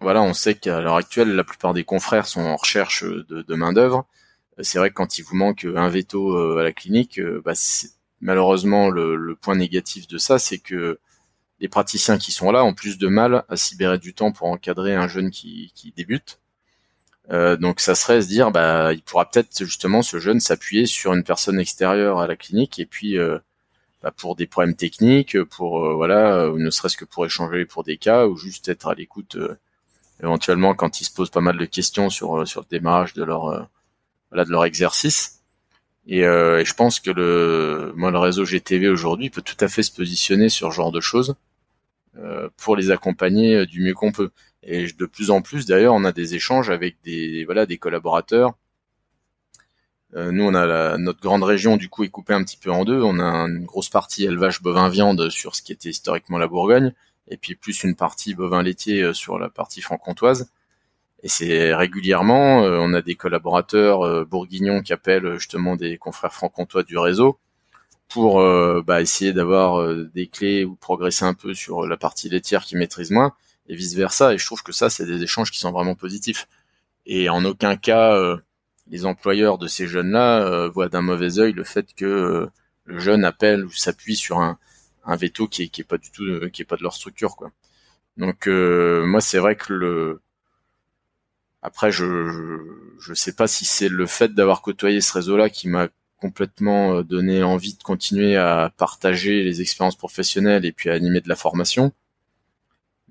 Voilà, 0.00 0.20
on 0.20 0.34
sait 0.34 0.56
qu'à 0.56 0.82
l'heure 0.82 0.96
actuelle, 0.96 1.34
la 1.34 1.44
plupart 1.44 1.72
des 1.72 1.84
confrères 1.84 2.26
sont 2.26 2.42
en 2.42 2.56
recherche 2.56 3.02
de, 3.02 3.40
de 3.40 3.54
main 3.54 3.72
d'œuvre. 3.72 4.06
C'est 4.62 4.78
vrai 4.78 4.90
que 4.90 4.94
quand 4.94 5.18
il 5.18 5.22
vous 5.22 5.36
manque 5.36 5.64
un 5.64 5.88
veto 5.88 6.36
à 6.58 6.62
la 6.62 6.72
clinique, 6.72 7.20
bah, 7.44 7.54
malheureusement 8.20 8.90
le, 8.90 9.34
point 9.40 9.56
négatif 9.56 10.06
de 10.08 10.18
ça, 10.18 10.38
c'est 10.38 10.58
que 10.58 10.98
les 11.60 11.68
praticiens 11.68 12.18
qui 12.18 12.32
sont 12.32 12.50
là 12.50 12.64
ont 12.64 12.74
plus 12.74 12.98
de 12.98 13.08
mal 13.08 13.44
à 13.48 13.56
s'y 13.56 13.74
libérer 13.74 13.98
du 13.98 14.14
temps 14.14 14.32
pour 14.32 14.48
encadrer 14.48 14.94
un 14.94 15.08
jeune 15.08 15.30
qui, 15.30 15.72
débute. 15.96 16.40
Euh, 17.30 17.56
donc 17.56 17.80
ça 17.80 17.94
serait 17.94 18.22
se 18.22 18.28
dire, 18.28 18.50
bah, 18.50 18.92
il 18.92 19.02
pourra 19.02 19.30
peut-être 19.30 19.64
justement 19.64 20.02
ce 20.02 20.18
jeune 20.18 20.40
s'appuyer 20.40 20.86
sur 20.86 21.12
une 21.12 21.22
personne 21.22 21.60
extérieure 21.60 22.18
à 22.18 22.26
la 22.26 22.34
clinique 22.34 22.78
et 22.78 22.86
puis 22.86 23.18
euh, 23.18 23.38
bah, 24.02 24.10
pour 24.10 24.36
des 24.36 24.46
problèmes 24.46 24.74
techniques, 24.74 25.40
pour 25.44 25.84
euh, 25.84 25.94
voilà, 25.94 26.50
ou 26.50 26.58
ne 26.58 26.70
serait-ce 26.70 26.96
que 26.96 27.04
pour 27.04 27.26
échanger 27.26 27.66
pour 27.66 27.84
des 27.84 27.98
cas 27.98 28.26
ou 28.26 28.36
juste 28.36 28.68
être 28.68 28.88
à 28.88 28.94
l'écoute 28.94 29.36
éventuellement 30.22 30.74
quand 30.74 31.00
ils 31.00 31.04
se 31.04 31.12
posent 31.12 31.30
pas 31.30 31.40
mal 31.40 31.58
de 31.58 31.64
questions 31.66 32.10
sur 32.10 32.38
le 32.38 32.68
démarrage 32.70 33.14
de 33.14 33.22
leur 33.22 33.68
voilà 34.30 34.44
de 34.44 34.50
leur 34.50 34.64
exercice. 34.64 35.42
Et, 36.06 36.20
et, 36.20 36.64
je 36.64 36.74
pense 36.74 37.00
que 37.00 37.10
le 37.10 37.92
moi 37.96 38.10
le 38.10 38.18
réseau 38.18 38.44
GTV 38.44 38.88
aujourd'hui 38.88 39.30
peut 39.30 39.42
tout 39.42 39.56
à 39.60 39.68
fait 39.68 39.82
se 39.82 39.92
positionner 39.92 40.48
sur 40.48 40.70
ce 40.70 40.76
genre 40.76 40.92
de 40.92 41.00
choses 41.00 41.36
pour 42.56 42.76
les 42.76 42.90
accompagner 42.90 43.66
du 43.66 43.82
mieux 43.82 43.94
qu'on 43.94 44.12
peut. 44.12 44.30
Et 44.62 44.86
de 44.92 45.06
plus 45.06 45.30
en 45.30 45.42
plus, 45.42 45.66
d'ailleurs, 45.66 45.94
on 45.94 46.04
a 46.04 46.12
des 46.12 46.34
échanges 46.34 46.70
avec 46.70 46.96
des 47.04 47.44
voilà 47.44 47.66
des 47.66 47.78
collaborateurs. 47.78 48.54
Euh, 50.16 50.32
nous, 50.32 50.44
on 50.44 50.54
a 50.54 50.66
la, 50.66 50.98
notre 50.98 51.20
grande 51.20 51.44
région 51.44 51.76
du 51.76 51.88
coup 51.88 52.02
est 52.04 52.08
coupée 52.08 52.34
un 52.34 52.42
petit 52.42 52.56
peu 52.56 52.70
en 52.70 52.84
deux. 52.84 53.00
On 53.02 53.20
a 53.20 53.24
une 53.24 53.64
grosse 53.64 53.88
partie 53.88 54.24
élevage 54.24 54.60
bovin 54.60 54.88
viande 54.88 55.30
sur 55.30 55.54
ce 55.54 55.62
qui 55.62 55.72
était 55.72 55.90
historiquement 55.90 56.38
la 56.38 56.48
Bourgogne, 56.48 56.92
et 57.28 57.36
puis 57.36 57.54
plus 57.54 57.84
une 57.84 57.94
partie 57.94 58.34
bovin 58.34 58.62
laitier 58.62 59.02
euh, 59.02 59.12
sur 59.14 59.38
la 59.38 59.48
partie 59.48 59.80
franc-comtoise. 59.80 60.50
Et 61.22 61.28
c'est 61.28 61.74
régulièrement, 61.74 62.64
euh, 62.64 62.78
on 62.80 62.94
a 62.94 63.02
des 63.02 63.14
collaborateurs 63.14 64.26
bourguignons 64.26 64.82
qui 64.82 64.92
appellent 64.92 65.34
justement 65.34 65.76
des 65.76 65.98
confrères 65.98 66.32
franc-comtois 66.32 66.82
du 66.82 66.98
réseau 66.98 67.38
pour 68.08 68.42
bah, 68.82 69.00
essayer 69.00 69.32
d'avoir 69.32 69.94
des 70.12 70.26
clés 70.26 70.64
ou 70.64 70.74
progresser 70.74 71.24
un 71.24 71.34
peu 71.34 71.54
sur 71.54 71.86
la 71.86 71.96
partie 71.96 72.28
laitière 72.28 72.64
qu'ils 72.64 72.78
maîtrisent 72.78 73.12
moins 73.12 73.34
et 73.70 73.76
vice 73.76 73.94
versa. 73.94 74.34
Et 74.34 74.38
je 74.38 74.44
trouve 74.44 74.62
que 74.62 74.72
ça, 74.72 74.90
c'est 74.90 75.06
des 75.06 75.22
échanges 75.22 75.50
qui 75.50 75.58
sont 75.58 75.72
vraiment 75.72 75.94
positifs. 75.94 76.46
Et 77.06 77.28
en 77.30 77.44
aucun 77.44 77.76
cas, 77.76 78.14
euh, 78.14 78.36
les 78.88 79.06
employeurs 79.06 79.58
de 79.58 79.68
ces 79.68 79.86
jeunes-là 79.86 80.42
euh, 80.42 80.68
voient 80.68 80.88
d'un 80.88 81.02
mauvais 81.02 81.38
œil 81.38 81.52
le 81.52 81.64
fait 81.64 81.94
que 81.94 82.04
euh, 82.04 82.46
le 82.84 82.98
jeune 82.98 83.24
appelle 83.24 83.64
ou 83.64 83.70
s'appuie 83.70 84.16
sur 84.16 84.40
un, 84.40 84.58
un 85.04 85.16
veto 85.16 85.46
qui 85.46 85.62
est, 85.62 85.68
qui 85.68 85.80
est 85.80 85.84
pas 85.84 85.98
du 85.98 86.10
tout, 86.10 86.24
qui 86.52 86.62
est 86.62 86.66
pas 86.66 86.76
de 86.76 86.82
leur 86.82 86.94
structure, 86.94 87.36
quoi. 87.36 87.50
Donc 88.16 88.48
moi, 88.48 89.20
c'est 89.20 89.38
vrai 89.38 89.56
que 89.56 89.72
le 89.72 90.20
après, 91.62 91.92
je, 91.92 92.58
je, 92.98 93.14
sais 93.14 93.34
pas 93.34 93.46
si 93.46 93.64
c'est 93.64 93.88
le 93.88 94.06
fait 94.06 94.34
d'avoir 94.34 94.62
côtoyé 94.62 95.00
ce 95.00 95.12
réseau-là 95.12 95.50
qui 95.50 95.68
m'a 95.68 95.88
complètement 96.18 97.02
donné 97.02 97.42
envie 97.42 97.74
de 97.74 97.82
continuer 97.82 98.36
à 98.36 98.72
partager 98.76 99.42
les 99.42 99.60
expériences 99.60 99.96
professionnelles 99.96 100.64
et 100.64 100.72
puis 100.72 100.90
à 100.90 100.94
animer 100.94 101.20
de 101.20 101.28
la 101.28 101.36
formation. 101.36 101.92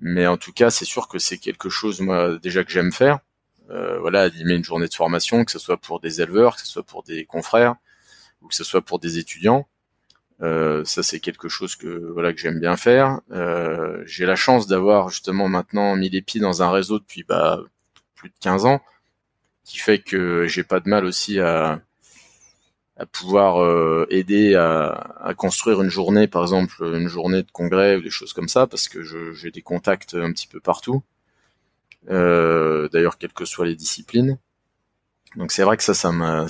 Mais 0.00 0.26
en 0.26 0.36
tout 0.36 0.52
cas, 0.52 0.70
c'est 0.70 0.84
sûr 0.84 1.08
que 1.08 1.18
c'est 1.18 1.38
quelque 1.38 1.68
chose, 1.68 2.00
moi, 2.00 2.38
déjà 2.38 2.64
que 2.64 2.70
j'aime 2.70 2.92
faire. 2.92 3.20
Euh, 3.70 3.98
voilà, 4.00 4.22
animer 4.22 4.54
une 4.54 4.64
journée 4.64 4.88
de 4.88 4.94
formation, 4.94 5.44
que 5.44 5.52
ce 5.52 5.58
soit 5.58 5.76
pour 5.76 6.00
des 6.00 6.20
éleveurs, 6.20 6.56
que 6.56 6.62
ce 6.62 6.66
soit 6.66 6.82
pour 6.82 7.02
des 7.04 7.24
confrères, 7.24 7.76
ou 8.42 8.48
que 8.48 8.54
ce 8.54 8.64
soit 8.64 8.82
pour 8.82 8.98
des 8.98 9.18
étudiants. 9.18 9.68
Euh, 10.42 10.84
ça, 10.84 11.02
c'est 11.02 11.20
quelque 11.20 11.48
chose 11.48 11.76
que 11.76 12.10
voilà 12.12 12.32
que 12.32 12.40
j'aime 12.40 12.58
bien 12.60 12.76
faire. 12.76 13.20
Euh, 13.30 14.02
j'ai 14.06 14.26
la 14.26 14.36
chance 14.36 14.66
d'avoir 14.66 15.10
justement 15.10 15.48
maintenant 15.48 15.94
mis 15.96 16.08
les 16.08 16.22
pieds 16.22 16.40
dans 16.40 16.62
un 16.62 16.70
réseau 16.70 16.98
depuis 16.98 17.24
bah, 17.24 17.60
plus 18.20 18.28
de 18.28 18.34
15 18.40 18.66
ans, 18.66 18.82
qui 19.64 19.78
fait 19.78 19.98
que 19.98 20.46
j'ai 20.46 20.64
pas 20.64 20.80
de 20.80 20.88
mal 20.88 21.04
aussi 21.06 21.40
à, 21.40 21.80
à 23.00 23.06
pouvoir 23.06 23.62
euh, 23.62 24.06
aider 24.10 24.54
à, 24.54 25.32
construire 25.34 25.80
une 25.80 25.88
journée, 25.88 26.28
par 26.28 26.42
exemple 26.42 26.74
une 26.82 27.08
journée 27.08 27.42
de 27.42 27.50
congrès 27.50 27.96
ou 27.96 28.02
des 28.02 28.10
choses 28.10 28.34
comme 28.34 28.48
ça, 28.48 28.66
parce 28.66 28.88
que 28.88 29.02
j'ai 29.32 29.50
des 29.50 29.62
contacts 29.62 30.14
un 30.14 30.30
petit 30.32 30.46
peu 30.46 30.60
partout. 30.60 31.02
Euh, 32.10 32.90
d'ailleurs, 32.90 33.16
quelles 33.16 33.32
que 33.32 33.46
soient 33.46 33.64
les 33.66 33.74
disciplines. 33.74 34.38
Donc 35.36 35.50
c'est 35.50 35.62
vrai 35.62 35.78
que 35.78 35.82
ça, 35.82 35.94
ça 35.94 36.12
m'a, 36.12 36.46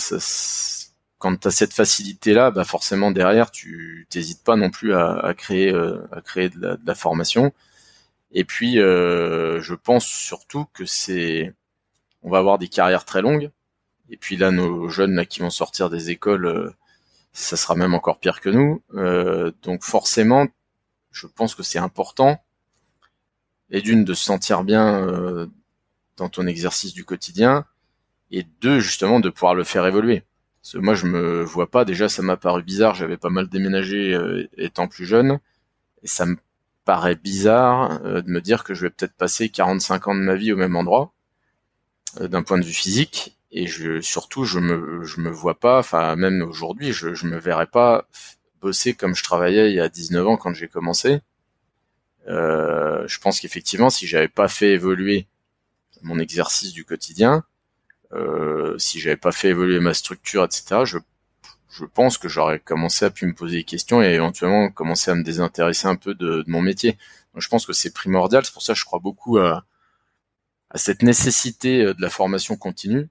quand 1.18 1.36
tu 1.36 1.46
as 1.48 1.50
cette 1.52 1.72
facilité-là, 1.72 2.50
bah 2.50 2.64
forcément 2.64 3.12
derrière, 3.12 3.52
tu 3.52 4.08
t'hésites 4.10 4.42
pas 4.42 4.56
non 4.56 4.70
plus 4.70 4.92
à, 4.94 5.32
créer, 5.36 5.72
à 5.72 6.20
créer 6.20 6.52
euh, 6.52 6.78
de 6.78 6.86
la, 6.86 6.94
formation. 6.96 7.52
Et 8.32 8.44
puis, 8.44 8.74
je 8.76 9.74
pense 9.74 10.04
surtout 10.04 10.66
que 10.74 10.84
c'est, 10.84 11.54
on 12.22 12.30
va 12.30 12.38
avoir 12.38 12.58
des 12.58 12.68
carrières 12.68 13.04
très 13.04 13.22
longues. 13.22 13.50
Et 14.10 14.16
puis 14.16 14.36
là, 14.36 14.50
nos 14.50 14.88
jeunes 14.88 15.14
là 15.14 15.24
qui 15.24 15.40
vont 15.40 15.50
sortir 15.50 15.88
des 15.88 16.10
écoles, 16.10 16.46
euh, 16.46 16.70
ça 17.32 17.56
sera 17.56 17.76
même 17.76 17.94
encore 17.94 18.18
pire 18.18 18.40
que 18.40 18.50
nous. 18.50 18.82
Euh, 18.94 19.52
donc 19.62 19.84
forcément, 19.84 20.46
je 21.12 21.26
pense 21.26 21.54
que 21.54 21.62
c'est 21.62 21.78
important. 21.78 22.42
Et 23.70 23.82
d'une 23.82 24.04
de 24.04 24.14
se 24.14 24.24
sentir 24.24 24.64
bien 24.64 25.06
euh, 25.06 25.46
dans 26.16 26.28
ton 26.28 26.46
exercice 26.46 26.92
du 26.92 27.04
quotidien, 27.04 27.64
et 28.32 28.44
deux 28.60 28.80
justement 28.80 29.20
de 29.20 29.30
pouvoir 29.30 29.54
le 29.54 29.64
faire 29.64 29.86
évoluer. 29.86 30.24
Parce 30.62 30.72
que 30.74 30.78
moi, 30.78 30.94
je 30.94 31.06
me 31.06 31.42
vois 31.42 31.70
pas. 31.70 31.84
Déjà, 31.84 32.08
ça 32.08 32.22
m'a 32.22 32.36
paru 32.36 32.62
bizarre. 32.62 32.94
J'avais 32.94 33.16
pas 33.16 33.30
mal 33.30 33.48
déménagé 33.48 34.18
étant 34.56 34.88
plus 34.88 35.06
jeune, 35.06 35.40
et 36.02 36.08
ça 36.08 36.26
me 36.26 36.36
paraît 36.84 37.14
bizarre 37.14 38.00
de 38.00 38.30
me 38.30 38.40
dire 38.40 38.64
que 38.64 38.74
je 38.74 38.82
vais 38.82 38.90
peut-être 38.90 39.14
passer 39.14 39.48
45 39.48 40.08
ans 40.08 40.14
de 40.14 40.20
ma 40.20 40.34
vie 40.34 40.52
au 40.52 40.56
même 40.56 40.76
endroit 40.76 41.12
d'un 42.18 42.42
point 42.42 42.58
de 42.58 42.64
vue 42.64 42.72
physique 42.72 43.36
et 43.52 43.66
surtout, 44.00 44.44
je 44.44 44.60
me, 44.60 45.04
je 45.04 45.20
me 45.20 45.30
vois 45.30 45.58
pas, 45.58 45.78
enfin, 45.80 46.14
même 46.16 46.42
aujourd'hui, 46.42 46.92
je, 46.92 47.14
je 47.14 47.26
me 47.26 47.38
verrais 47.38 47.66
pas 47.66 48.06
bosser 48.60 48.94
comme 48.94 49.16
je 49.16 49.24
travaillais 49.24 49.70
il 49.70 49.74
y 49.74 49.80
a 49.80 49.88
19 49.88 50.26
ans 50.28 50.36
quand 50.36 50.54
j'ai 50.54 50.68
commencé. 50.68 51.20
Euh, 52.28 53.06
je 53.08 53.18
pense 53.18 53.40
qu'effectivement, 53.40 53.90
si 53.90 54.06
j'avais 54.06 54.28
pas 54.28 54.48
fait 54.48 54.72
évoluer 54.72 55.26
mon 56.02 56.18
exercice 56.20 56.72
du 56.72 56.84
quotidien, 56.84 57.44
euh, 58.12 58.78
si 58.78 59.00
j'avais 59.00 59.16
pas 59.16 59.32
fait 59.32 59.48
évoluer 59.48 59.80
ma 59.80 59.94
structure, 59.94 60.44
etc., 60.44 60.82
je, 60.84 60.98
je 61.70 61.84
pense 61.84 62.18
que 62.18 62.28
j'aurais 62.28 62.60
commencé 62.60 63.04
à 63.04 63.10
pu 63.10 63.26
me 63.26 63.34
poser 63.34 63.58
des 63.58 63.64
questions 63.64 64.02
et 64.02 64.08
éventuellement 64.08 64.70
commencer 64.70 65.10
à 65.10 65.14
me 65.16 65.24
désintéresser 65.24 65.88
un 65.88 65.96
peu 65.96 66.14
de, 66.14 66.42
de 66.42 66.50
mon 66.50 66.62
métier. 66.62 66.92
Donc, 67.34 67.42
je 67.42 67.48
pense 67.48 67.66
que 67.66 67.72
c'est 67.72 67.92
primordial. 67.92 68.44
C'est 68.44 68.52
pour 68.52 68.62
ça 68.62 68.74
je 68.74 68.84
crois 68.84 69.00
beaucoup 69.00 69.38
à, 69.38 69.64
à 70.70 70.78
cette 70.78 71.02
nécessité 71.02 71.82
euh, 71.82 71.94
de 71.94 72.02
la 72.02 72.10
formation 72.10 72.56
continue 72.56 73.08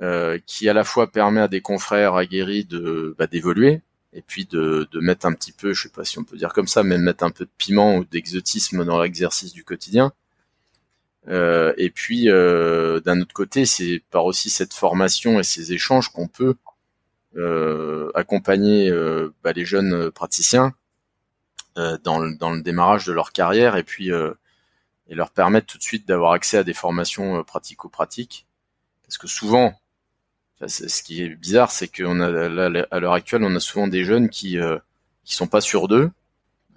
euh, 0.00 0.38
qui 0.46 0.68
à 0.68 0.72
la 0.72 0.84
fois 0.84 1.10
permet 1.10 1.40
à 1.40 1.48
des 1.48 1.60
confrères 1.60 2.14
aguerris 2.14 2.64
de 2.64 3.16
bah, 3.18 3.26
d'évoluer 3.26 3.82
et 4.12 4.22
puis 4.22 4.46
de, 4.46 4.88
de 4.90 5.00
mettre 5.00 5.26
un 5.26 5.32
petit 5.32 5.52
peu, 5.52 5.72
je 5.72 5.82
sais 5.82 5.88
pas 5.88 6.04
si 6.04 6.18
on 6.18 6.24
peut 6.24 6.36
dire 6.36 6.52
comme 6.52 6.68
ça, 6.68 6.82
mais 6.82 6.98
mettre 6.98 7.24
un 7.24 7.30
peu 7.30 7.44
de 7.44 7.50
piment 7.58 7.96
ou 7.96 8.04
d'exotisme 8.04 8.84
dans 8.84 9.02
l'exercice 9.02 9.52
du 9.52 9.64
quotidien. 9.64 10.12
Euh, 11.28 11.74
et 11.76 11.90
puis 11.90 12.30
euh, 12.30 13.00
d'un 13.00 13.20
autre 13.20 13.34
côté, 13.34 13.66
c'est 13.66 14.02
par 14.10 14.24
aussi 14.24 14.50
cette 14.50 14.72
formation 14.72 15.40
et 15.40 15.42
ces 15.42 15.72
échanges 15.72 16.10
qu'on 16.10 16.28
peut 16.28 16.54
euh, 17.36 18.10
accompagner 18.14 18.88
euh, 18.90 19.34
bah, 19.42 19.52
les 19.52 19.64
jeunes 19.64 20.10
praticiens 20.10 20.74
dans, 22.02 22.18
le, 22.18 22.34
dans 22.36 22.50
le 22.50 22.60
démarrage 22.60 23.06
de 23.06 23.12
leur 23.12 23.30
carrière 23.30 23.76
et 23.76 23.84
puis 23.84 24.10
et 25.08 25.14
leur 25.14 25.30
permettre 25.30 25.66
tout 25.66 25.78
de 25.78 25.82
suite 25.82 26.06
d'avoir 26.06 26.32
accès 26.32 26.58
à 26.58 26.64
des 26.64 26.74
formations 26.74 27.42
pratico-pratiques. 27.44 28.46
Parce 29.04 29.18
que 29.18 29.26
souvent, 29.26 29.74
ce 30.66 31.02
qui 31.02 31.22
est 31.22 31.28
bizarre, 31.34 31.70
c'est 31.70 31.88
qu'on 31.88 32.20
a 32.20 32.28
là, 32.30 32.86
à 32.90 33.00
l'heure 33.00 33.14
actuelle, 33.14 33.44
on 33.44 33.54
a 33.54 33.60
souvent 33.60 33.88
des 33.88 34.04
jeunes 34.04 34.28
qui 34.28 34.58
euh, 34.58 34.78
qui 35.28 35.34
sont 35.34 35.46
pas 35.46 35.60
sûrs 35.60 35.88
d'eux, 35.88 36.10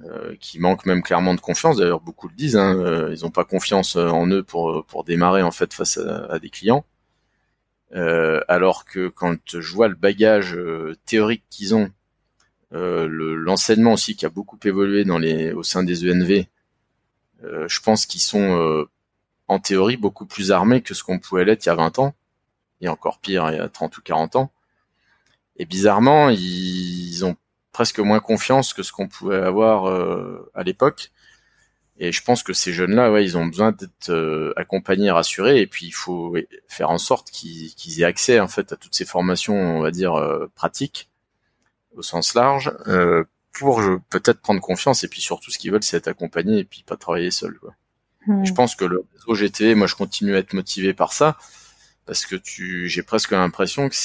euh, 0.06 0.36
qui 0.39 0.60
manquent 0.60 0.86
même 0.86 1.04
clairement 1.04 1.34
de 1.34 1.39
confiance. 1.39 1.78
D'ailleurs, 1.78 2.02
beaucoup 2.02 2.28
le 2.28 2.36
disent. 2.36 2.58
Hein, 2.58 2.78
euh, 2.80 3.15
ils 3.15 3.24
n'ont 3.24 3.32
pas 3.32 3.46
confiance 3.46 3.96
euh, 3.96 4.10
en 4.10 4.28
eux 4.28 4.44
pour 4.44 4.86
pour 4.86 5.04
démarrer 5.06 5.41
en 5.41 5.52
fait 5.52 5.74
face 5.74 5.98
à, 5.98 6.38
des 6.39 6.50
clients. 6.50 6.84
alors 8.48 8.86
que 8.86 9.08
quand 9.08 9.38
je 9.60 9.74
vois 9.74 9.88
le 9.88 9.96
bagage 9.96 10.58
théorique 11.06 11.44
qu'ils 11.50 11.76
ont, 11.76 11.89
l'enseignement 12.72 13.94
aussi 13.94 14.15
qui 14.15 14.26
a 14.26 14.30
beaucoup 14.30 14.60
évolué 14.63 15.06
dans 15.06 15.17
les 15.20 15.54
au 15.54 15.63
sein 15.63 15.84
des 15.84 16.10
ENV, 16.10 16.46
je 17.41 17.80
pense 17.82 18.06
qu'ils 18.06 18.21
sont 18.21 18.86
en 19.47 19.60
théorie 19.60 19.97
beaucoup 19.97 20.25
plus 20.25 20.51
armés 20.51 20.82
que 20.82 20.93
ce 20.93 21.04
qu'on 21.04 21.19
pouvait 21.19 21.45
l'être 21.45 21.65
il 21.65 21.69
y 21.69 21.71
a 21.71 21.75
20 21.75 21.99
ans 21.99 22.13
et 22.82 22.88
encore 22.88 23.19
pire 23.19 23.49
il 23.51 23.58
y 23.58 23.60
a 23.60 23.69
30 23.69 23.97
ou 23.97 24.01
40 24.01 24.36
ans. 24.36 24.51
Et 25.58 25.65
bizarrement, 25.65 26.30
ils 26.30 27.23
ont 27.23 27.36
presque 27.71 27.99
moins 27.99 28.19
confiance 28.19 28.73
que 28.73 28.84
ce 28.84 28.91
qu'on 28.91 29.08
pouvait 29.08 29.38
avoir 29.38 29.88
euh, 29.89 30.49
à 30.56 30.63
l'époque. 30.63 31.12
Et 31.97 32.12
je 32.12 32.23
pense 32.23 32.41
que 32.41 32.54
ces 32.54 32.73
jeunes-là, 32.73 33.12
ouais, 33.12 33.23
ils 33.23 33.38
ont 33.38 33.45
besoin 33.45 33.71
d'être 33.71 34.10
euh, 34.10 34.54
accompagnés, 34.56 35.12
rassurés, 35.12 35.62
et 35.62 35.67
puis 35.67 35.86
il 35.86 35.91
faut 35.91 36.36
faire 36.67 36.89
en 36.89 36.97
sorte 36.97 37.30
qu'ils 37.30 38.01
aient 38.01 38.06
accès 38.06 38.39
en 38.39 38.47
fait 38.47 38.73
à 38.73 38.75
toutes 38.75 38.95
ces 38.95 39.06
formations, 39.06 39.54
on 39.54 39.82
va 39.82 39.91
dire 39.91 40.15
euh, 40.15 40.49
pratiques 40.56 41.10
au 41.95 42.01
sens 42.01 42.34
large, 42.34 42.73
euh, 42.88 43.23
pour 43.51 43.81
peut-être 44.09 44.41
prendre 44.41 44.61
confiance, 44.61 45.03
et 45.03 45.07
puis 45.07 45.21
surtout 45.21 45.51
ce 45.51 45.57
qu'ils 45.57 45.71
veulent, 45.71 45.83
c'est 45.83 45.97
être 45.97 46.07
accompagnés 46.07 46.59
et 46.59 46.63
puis 46.63 46.83
pas 46.83 46.95
travailler 46.95 47.31
seul. 47.31 47.57
Quoi. 47.59 47.75
Hmm. 48.27 48.45
Je 48.45 48.53
pense 48.53 48.75
que 48.75 48.85
le 48.85 49.05
réseau 49.13 49.35
GT, 49.35 49.75
moi, 49.75 49.87
je 49.87 49.95
continue 49.95 50.35
à 50.35 50.39
être 50.39 50.53
motivé 50.53 50.93
par 50.93 51.13
ça, 51.13 51.37
parce 52.05 52.25
que 52.25 52.35
tu, 52.35 52.87
j'ai 52.87 53.03
presque 53.03 53.31
l'impression 53.31 53.89
que 53.89 53.95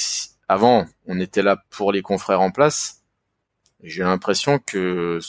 avant, 0.47 0.87
on 1.07 1.19
était 1.19 1.41
là 1.41 1.61
pour 1.69 1.91
les 1.91 2.01
confrères 2.01 2.41
en 2.41 2.51
place. 2.51 3.03
J'ai 3.83 4.03
l'impression 4.03 4.59
que 4.59 5.19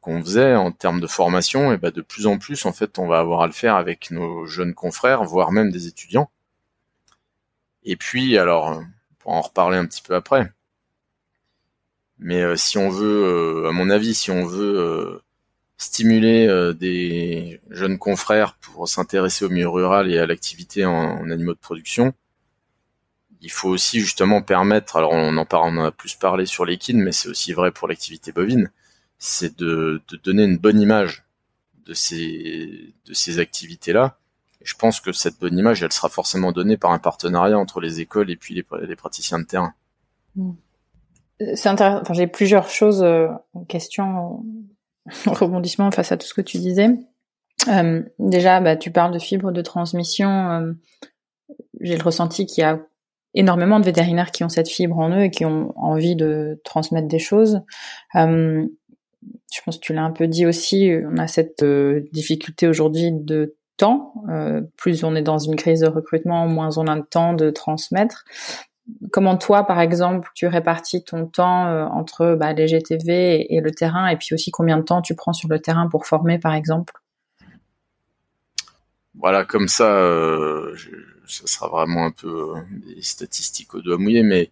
qu'on 0.00 0.22
faisait 0.22 0.54
en 0.54 0.72
termes 0.72 1.00
de 1.00 1.06
formation, 1.06 1.72
et 1.72 1.76
ben 1.76 1.90
de 1.90 2.00
plus 2.00 2.26
en 2.26 2.38
plus, 2.38 2.64
en 2.64 2.72
fait, 2.72 2.98
on 2.98 3.06
va 3.06 3.18
avoir 3.18 3.42
à 3.42 3.46
le 3.46 3.52
faire 3.52 3.76
avec 3.76 4.10
nos 4.10 4.46
jeunes 4.46 4.72
confrères, 4.72 5.24
voire 5.24 5.52
même 5.52 5.70
des 5.70 5.86
étudiants. 5.86 6.30
Et 7.84 7.96
puis, 7.96 8.38
alors, 8.38 8.82
pour 9.18 9.32
en 9.32 9.42
reparler 9.42 9.76
un 9.76 9.84
petit 9.84 10.00
peu 10.00 10.14
après, 10.14 10.50
mais 12.20 12.42
euh, 12.42 12.54
si 12.54 12.78
on 12.78 12.90
veut, 12.90 13.24
euh, 13.24 13.68
à 13.68 13.72
mon 13.72 13.88
avis, 13.88 14.14
si 14.14 14.30
on 14.30 14.44
veut 14.44 14.78
euh, 14.78 15.22
stimuler 15.78 16.46
des 16.78 17.60
jeunes 17.70 17.98
confrères 17.98 18.54
pour 18.56 18.86
s'intéresser 18.86 19.46
au 19.46 19.48
milieu 19.48 19.70
rural 19.70 20.10
et 20.12 20.18
à 20.18 20.26
l'activité 20.26 20.84
en, 20.84 21.30
animaux 21.30 21.54
de 21.54 21.58
production, 21.58 22.12
il 23.40 23.50
faut 23.50 23.70
aussi 23.70 24.00
justement 24.00 24.42
permettre, 24.42 24.96
alors 24.96 25.12
on 25.12 25.34
en, 25.38 25.46
parle, 25.46 25.74
on 25.74 25.80
en 25.80 25.86
a 25.86 25.90
plus 25.90 26.14
parlé 26.14 26.44
sur 26.44 26.66
l'équine, 26.66 27.02
mais 27.02 27.12
c'est 27.12 27.30
aussi 27.30 27.54
vrai 27.54 27.72
pour 27.72 27.88
l'activité 27.88 28.32
bovine, 28.32 28.70
c'est 29.18 29.58
de, 29.58 30.02
donner 30.22 30.44
une 30.44 30.58
bonne 30.58 30.78
image 30.78 31.24
de 31.86 31.94
ces, 31.94 33.38
activités-là. 33.38 34.18
Et 34.60 34.66
je 34.66 34.76
pense 34.76 35.00
que 35.00 35.12
cette 35.12 35.40
bonne 35.40 35.56
image, 35.56 35.82
elle 35.82 35.92
sera 35.92 36.10
forcément 36.10 36.52
donnée 36.52 36.76
par 36.76 36.90
un 36.90 36.98
partenariat 36.98 37.58
entre 37.58 37.80
les 37.80 38.00
écoles 38.00 38.30
et 38.30 38.36
puis 38.36 38.54
les, 38.54 38.66
les 38.82 38.96
praticiens 38.96 39.38
de 39.38 39.44
terrain. 39.44 39.72
Mmh. 40.36 40.52
C'est 41.54 41.68
intéressant. 41.68 42.12
J'ai 42.12 42.26
plusieurs 42.26 42.68
choses, 42.68 43.02
euh, 43.02 43.28
questions, 43.68 44.44
rebondissements 45.26 45.90
face 45.90 46.12
à 46.12 46.16
tout 46.16 46.26
ce 46.26 46.34
que 46.34 46.42
tu 46.42 46.58
disais. 46.58 46.88
Euh, 47.68 48.02
déjà, 48.18 48.60
bah, 48.60 48.76
tu 48.76 48.90
parles 48.90 49.12
de 49.12 49.18
fibres 49.18 49.52
de 49.52 49.62
transmission. 49.62 50.50
Euh, 50.50 50.72
j'ai 51.80 51.96
le 51.96 52.02
ressenti 52.02 52.46
qu'il 52.46 52.62
y 52.62 52.64
a 52.64 52.80
énormément 53.34 53.78
de 53.80 53.84
vétérinaires 53.84 54.30
qui 54.30 54.44
ont 54.44 54.48
cette 54.48 54.68
fibre 54.68 54.98
en 54.98 55.10
eux 55.10 55.24
et 55.24 55.30
qui 55.30 55.44
ont 55.44 55.72
envie 55.76 56.16
de 56.16 56.60
transmettre 56.64 57.08
des 57.08 57.18
choses. 57.18 57.62
Euh, 58.16 58.66
je 59.52 59.60
pense 59.64 59.76
que 59.76 59.82
tu 59.82 59.92
l'as 59.92 60.02
un 60.02 60.10
peu 60.10 60.26
dit 60.26 60.46
aussi, 60.46 60.92
on 61.04 61.16
a 61.18 61.26
cette 61.26 61.62
euh, 61.62 62.08
difficulté 62.12 62.66
aujourd'hui 62.68 63.12
de 63.12 63.56
temps. 63.76 64.14
Euh, 64.28 64.62
plus 64.76 65.04
on 65.04 65.14
est 65.14 65.22
dans 65.22 65.38
une 65.38 65.56
crise 65.56 65.80
de 65.80 65.88
recrutement, 65.88 66.46
moins 66.46 66.76
on 66.78 66.86
a 66.86 66.96
de 66.96 67.04
temps 67.04 67.34
de 67.34 67.50
transmettre. 67.50 68.24
Comment 69.12 69.36
toi, 69.36 69.64
par 69.64 69.80
exemple, 69.80 70.30
tu 70.34 70.46
répartis 70.46 71.04
ton 71.04 71.26
temps 71.26 71.66
euh, 71.66 71.84
entre 71.86 72.34
bah, 72.34 72.52
les 72.52 72.68
GTV 72.68 73.54
et, 73.54 73.60
le 73.60 73.70
terrain, 73.70 74.08
et 74.08 74.16
puis 74.16 74.34
aussi 74.34 74.50
combien 74.50 74.76
de 74.76 74.82
temps 74.82 75.02
tu 75.02 75.14
prends 75.14 75.32
sur 75.32 75.48
le 75.48 75.60
terrain 75.60 75.88
pour 75.88 76.06
former, 76.06 76.38
par 76.38 76.54
exemple? 76.54 76.94
Voilà, 79.18 79.44
comme 79.44 79.68
ça, 79.68 79.90
je, 80.74 80.90
ça 81.26 81.46
sera 81.46 81.68
vraiment 81.68 82.06
un 82.06 82.10
peu 82.10 82.54
des 82.86 83.02
statistiques 83.02 83.74
au 83.74 83.80
doigt 83.80 83.98
mouillé, 83.98 84.22
mais 84.22 84.50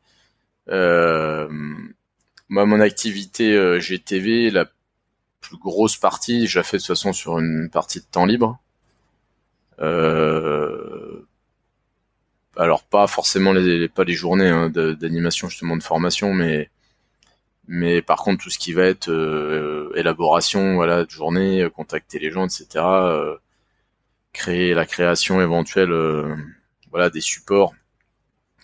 moi, 0.67 2.67
mon 2.67 2.81
activité 2.81 3.81
GTV, 3.81 4.51
la 4.51 4.67
plus 5.41 5.57
grosse 5.57 5.97
partie, 5.97 6.47
je 6.47 6.59
la 6.59 6.63
fais 6.63 6.77
de 6.77 6.83
toute 6.83 6.89
façon 6.89 7.13
sur 7.13 7.39
une 7.39 7.71
partie 7.71 8.01
de 8.01 8.07
temps 8.11 8.27
libre. 8.27 8.59
Euh, 9.81 11.08
alors 12.59 12.85
pas 12.85 13.07
forcément 13.07 13.53
les, 13.53 13.89
pas 13.89 14.05
les 14.05 14.15
journées 14.15 14.49
hein, 14.49 14.71
d'animation 14.71 15.49
justement 15.49 15.77
de 15.77 15.83
formation, 15.83 16.35
mais 16.35 16.71
mais 17.69 18.03
par 18.03 18.19
contre 18.23 18.45
tout 18.45 18.51
ce 18.51 18.59
qui 18.59 18.73
va 18.73 18.85
être 18.85 19.11
euh, 19.11 19.93
élaboration, 19.95 20.75
voilà, 20.75 21.05
de 21.05 21.11
journée, 21.11 21.63
euh, 21.63 21.71
contacter 21.71 22.19
les 22.19 22.31
gens, 22.31 22.47
etc. 22.47 22.85
créer 24.33 24.75
la 24.75 24.87
création 24.87 25.41
éventuelle, 25.41 25.93
voilà, 26.91 27.11
des 27.11 27.21
supports. 27.21 27.75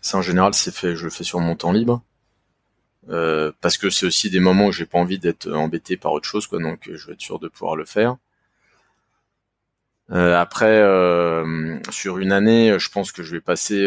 Ça 0.02 0.18
en 0.18 0.22
général 0.22 0.54
c'est 0.54 0.74
fait, 0.74 0.96
je 0.96 1.04
le 1.04 1.10
fais 1.10 1.24
sur 1.24 1.40
mon 1.40 1.56
temps 1.56 1.72
libre. 1.72 2.02
Euh, 3.10 3.52
parce 3.60 3.76
que 3.78 3.90
c'est 3.90 4.06
aussi 4.06 4.30
des 4.30 4.40
moments 4.40 4.66
où 4.66 4.72
j'ai 4.72 4.86
pas 4.86 4.98
envie 4.98 5.18
d'être 5.18 5.50
embêté 5.50 5.96
par 5.96 6.12
autre 6.12 6.28
chose, 6.28 6.46
quoi. 6.46 6.60
Donc, 6.60 6.90
je 6.90 7.06
vais 7.06 7.12
être 7.14 7.20
sûr 7.20 7.38
de 7.38 7.48
pouvoir 7.48 7.76
le 7.76 7.84
faire. 7.84 8.16
Euh, 10.10 10.36
après, 10.36 10.80
euh, 10.80 11.78
sur 11.90 12.18
une 12.18 12.32
année, 12.32 12.78
je 12.78 12.90
pense 12.90 13.10
que 13.12 13.22
je 13.22 13.32
vais 13.32 13.40
passer, 13.40 13.84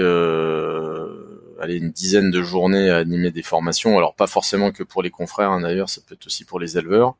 allez, 1.59 1.75
une 1.75 1.91
dizaine 1.91 2.31
de 2.31 2.41
journées 2.41 2.89
à 2.89 2.97
animer 2.97 3.31
des 3.31 3.43
formations. 3.43 3.97
Alors, 3.97 4.15
pas 4.15 4.27
forcément 4.27 4.71
que 4.71 4.83
pour 4.83 5.03
les 5.03 5.11
confrères, 5.11 5.51
hein, 5.51 5.61
d'ailleurs, 5.61 5.89
ça 5.89 6.01
peut 6.05 6.15
être 6.15 6.27
aussi 6.27 6.45
pour 6.45 6.59
les 6.59 6.77
éleveurs. 6.77 7.15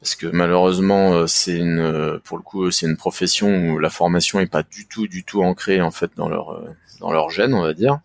Parce 0.00 0.16
que 0.16 0.26
malheureusement, 0.26 1.26
c'est 1.26 1.56
une, 1.56 2.20
pour 2.24 2.36
le 2.36 2.42
coup, 2.42 2.70
c'est 2.70 2.86
une 2.86 2.96
profession 2.96 3.70
où 3.70 3.78
la 3.78 3.88
formation 3.88 4.38
est 4.40 4.46
pas 4.46 4.62
du 4.62 4.86
tout, 4.86 5.08
du 5.08 5.24
tout 5.24 5.42
ancrée 5.42 5.80
en 5.80 5.90
fait 5.90 6.10
dans 6.14 6.28
leur, 6.28 6.62
dans 7.00 7.10
leur 7.10 7.30
gène, 7.30 7.54
on 7.54 7.62
va 7.62 7.72
dire. 7.72 8.00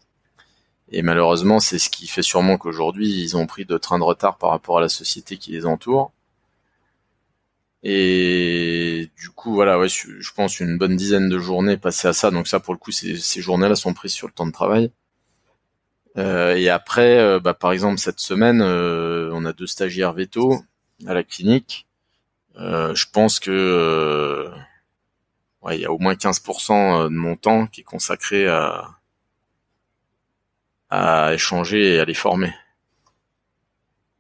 Et 0.92 1.02
malheureusement, 1.02 1.60
c'est 1.60 1.78
ce 1.78 1.90
qui 1.90 2.08
fait 2.08 2.22
sûrement 2.22 2.58
qu'aujourd'hui, 2.58 3.22
ils 3.22 3.38
ont 3.38 3.46
pris 3.48 3.66
de 3.66 3.78
train 3.78 4.00
de 4.00 4.04
retard 4.04 4.38
par 4.38 4.50
rapport 4.50 4.80
à 4.80 4.82
la 4.82 4.90
société 4.90 5.38
qui 5.38 5.52
les 5.52 5.66
entoure. 5.66 6.12
Et 7.84 9.10
du 9.18 9.30
coup, 9.30 9.54
voilà, 9.54 9.80
ouais, 9.80 9.88
je 9.90 10.32
pense 10.34 10.60
une 10.60 10.78
bonne 10.78 10.96
dizaine 10.96 11.30
de 11.30 11.40
journées 11.40 11.78
passées 11.78 12.08
à 12.10 12.14
ça. 12.14 12.32
Donc 12.32 12.48
ça, 12.48 12.60
pour 12.60 12.74
le 12.74 12.80
coup, 12.80 12.92
ces, 12.92 13.42
journées-là 13.42 13.76
sont 13.76 13.94
prises 13.94 14.14
sur 14.14 14.28
le 14.28 14.34
temps 14.34 14.48
de 14.48 14.52
travail. 14.52 14.92
Euh, 16.18 16.56
et 16.56 16.70
après, 16.70 17.20
euh, 17.20 17.40
bah, 17.40 17.54
par 17.54 17.72
exemple, 17.72 18.00
cette 18.00 18.20
semaine, 18.20 18.62
euh, 18.62 19.30
on 19.34 19.46
a 19.46 19.54
deux 19.54 19.68
stagiaires 19.68 20.14
veto 20.14 20.62
à 21.08 21.14
la 21.14 21.24
clinique. 21.24 21.88
Euh, 22.58 22.94
je 22.96 23.06
pense 23.12 23.40
que 23.40 24.50
ouais, 25.62 25.78
il 25.78 25.82
y 25.82 25.86
a 25.86 25.92
au 25.92 26.00
moins 26.00 26.16
15% 26.16 27.06
de 27.06 27.10
mon 27.10 27.36
temps 27.36 27.68
qui 27.68 27.82
est 27.82 27.84
consacré 27.84 28.48
à, 28.48 29.00
à 30.90 31.34
échanger 31.34 31.96
et 31.96 32.00
à 32.00 32.06
les 32.06 32.14
former. 32.14 32.54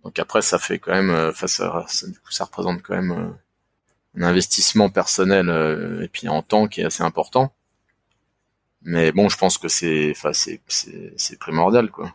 Donc 0.03 0.17
après, 0.19 0.41
ça 0.41 0.59
fait 0.59 0.79
quand 0.79 0.91
même, 0.91 1.09
euh, 1.09 1.33
face 1.33 1.59
à, 1.59 1.85
ça, 1.87 2.07
du 2.07 2.19
coup, 2.19 2.31
ça 2.31 2.45
représente 2.45 2.81
quand 2.81 2.95
même 2.95 3.11
euh, 3.11 3.29
un 4.17 4.23
investissement 4.23 4.89
personnel 4.89 5.49
euh, 5.49 6.03
et 6.03 6.07
puis 6.07 6.27
en 6.29 6.41
temps 6.41 6.67
qui 6.67 6.81
est 6.81 6.85
assez 6.85 7.03
important. 7.03 7.53
Mais 8.81 9.11
bon, 9.11 9.29
je 9.29 9.37
pense 9.37 9.57
que 9.57 9.67
c'est, 9.67 10.11
enfin, 10.11 10.31
c'est, 10.33 10.61
c'est, 10.67 11.39
primordial, 11.39 11.91
quoi. 11.91 12.13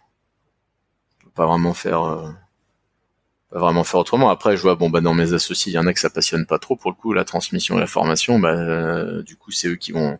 On 1.20 1.24
peut 1.24 1.30
pas 1.34 1.46
vraiment 1.46 1.74
faire, 1.74 2.34
pas 3.50 3.58
vraiment 3.58 3.84
faire 3.84 4.00
autrement. 4.00 4.30
Après, 4.30 4.56
je 4.56 4.62
vois, 4.62 4.74
bon, 4.74 4.88
bah, 4.88 5.02
dans 5.02 5.12
mes 5.14 5.34
associés, 5.34 5.72
il 5.72 5.74
y 5.74 5.78
en 5.78 5.86
a 5.86 5.92
que 5.92 6.00
ça 6.00 6.10
passionne 6.10 6.46
pas 6.46 6.58
trop 6.58 6.76
pour 6.76 6.90
le 6.90 6.96
coup, 6.96 7.12
la 7.12 7.24
transmission 7.24 7.76
et 7.76 7.80
la 7.80 7.86
formation. 7.86 8.38
Bah, 8.38 9.22
du 9.22 9.36
coup, 9.36 9.50
c'est 9.50 9.68
eux 9.68 9.76
qui 9.76 9.92
vont 9.92 10.18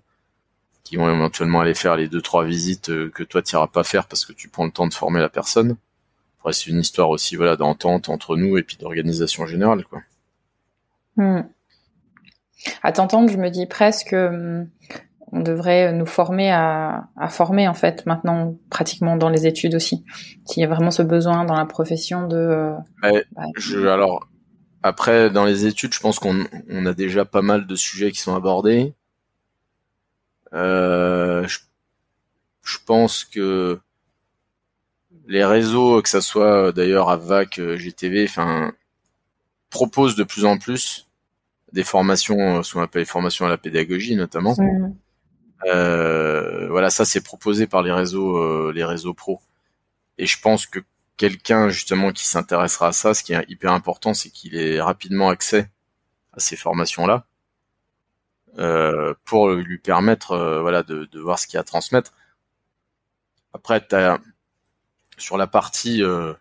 qui 0.85 0.97
vont 0.97 1.13
éventuellement 1.13 1.61
aller 1.61 1.75
faire 1.75 1.97
les 1.97 2.09
deux 2.09 2.21
trois 2.21 2.45
visites 2.45 2.91
euh, 2.91 3.11
que 3.11 3.23
toi 3.23 3.43
tu 3.43 3.57
n'iras 3.57 3.67
pas 3.67 3.83
faire 3.83 4.07
parce 4.07 4.25
que 4.25 4.33
tu 4.33 4.49
prends 4.49 4.67
le 4.67 4.71
temps 4.71 4.87
de 4.87 4.95
former 4.95 5.21
la 5.21 5.31
personne. 5.31 5.77
Après, 6.39 6.53
c'est 6.53 6.71
une 6.71 6.79
histoire 6.79 7.09
aussi 7.09 7.37
voilà 7.37 7.57
d'entente 7.57 8.11
entre 8.11 8.37
nous 8.37 8.59
et 8.59 8.63
puis 8.63 8.77
d'organisation 8.77 9.47
générale 9.47 9.85
quoi. 9.87 10.03
Hmm. 11.17 11.43
À 12.83 12.93
t'entendre, 12.93 13.31
je 13.31 13.37
me 13.37 13.51
dis 13.51 13.67
presque 13.67 14.13
hum, 14.13 14.69
on 15.35 15.41
devrait 15.41 15.93
nous 15.93 16.07
former 16.07 16.51
à, 16.53 17.09
à, 17.17 17.29
former 17.29 17.67
en 17.67 17.75
fait 17.75 18.07
maintenant 18.07 18.57
pratiquement 18.71 19.17
dans 19.17 19.29
les 19.29 19.47
études 19.47 19.75
aussi. 19.75 20.05
S'il 20.47 20.63
y 20.63 20.65
a 20.65 20.69
vraiment 20.69 20.93
ce 20.93 21.03
besoin 21.03 21.45
dans 21.45 21.57
la 21.57 21.67
profession 21.67 22.29
de. 22.29 22.37
Euh, 22.37 22.73
bah, 23.03 23.11
je, 23.57 23.87
alors 23.87 24.29
après 24.85 25.31
dans 25.31 25.45
les 25.45 25.67
études, 25.67 25.93
je 25.93 25.99
pense 25.99 26.21
qu'on 26.21 26.45
on 26.69 26.87
a 26.87 26.95
déjà 26.95 27.25
pas 27.25 27.43
mal 27.43 27.67
de 27.67 27.75
sujets 27.75 28.13
qui 28.13 28.21
sont 28.21 28.37
abordés. 28.37 28.95
Euh, 30.53 31.45
je, 31.49 31.59
je, 32.63 32.79
pense 32.87 33.25
que 33.25 33.81
les 35.27 35.45
réseaux, 35.45 36.01
que 36.01 36.09
ça 36.09 36.21
soit 36.21 36.71
d'ailleurs 36.71 37.11
AVAC, 37.11 37.59
euh, 37.59 37.77
GTV, 37.77 38.25
enfin, 38.29 38.73
proposent 39.69 40.15
de 40.15 40.23
plus 40.23 40.45
en 40.45 40.59
plus 40.59 41.09
des 41.75 41.85
formations, 41.85 42.63
ce 42.63 42.73
qu'on 42.73 42.83
appelle 42.83 43.03
les 43.03 43.07
formations 43.07 43.45
à 43.45 43.49
la 43.49 43.59
pédagogie 43.59 44.17
notamment. 44.17 44.57
Euh, 45.67 46.69
voilà, 46.69 46.89
ça 46.89 47.05
c'est 47.05 47.23
proposé 47.23 47.67
par 47.67 47.83
les 47.83 47.93
réseaux, 47.93 48.37
euh, 48.37 48.73
les 48.75 48.85
réseaux 48.85 49.13
pro. 49.13 49.41
Et 50.17 50.27
je 50.27 50.41
pense 50.41 50.67
que 50.67 50.79
quelqu'un 51.17 51.69
justement 51.69 52.13
qui 52.13 52.27
s'intéressera 52.27 52.89
à 52.89 52.93
ça, 52.93 53.13
ce 53.13 53.25
qui 53.25 53.33
est 53.33 53.45
hyper 53.49 53.73
important, 53.73 54.15
c'est 54.15 54.31
qu'il 54.31 54.57
ait 54.57 54.81
rapidement 54.81 55.31
accès 55.31 55.69
à 56.33 56.41
ces 56.41 56.57
formations-là. 56.57 57.27
Euh, 58.59 59.15
pour 59.25 59.51
lui 59.51 59.79
permettre 59.79 60.31
euh, 60.31 60.61
voilà 60.61 60.85
de, 60.85 61.07
de, 61.07 61.19
voir 61.19 61.41
ce 61.41 61.49
qu'il 61.49 61.55
y 61.55 61.57
a 61.57 61.63
à 61.63 61.65
transmettre. 61.65 62.13
Après, 63.53 63.85
as, 63.93 64.21
sur 65.19 65.37
la 65.37 65.49
partie 65.49 66.05
euh, 66.05 66.35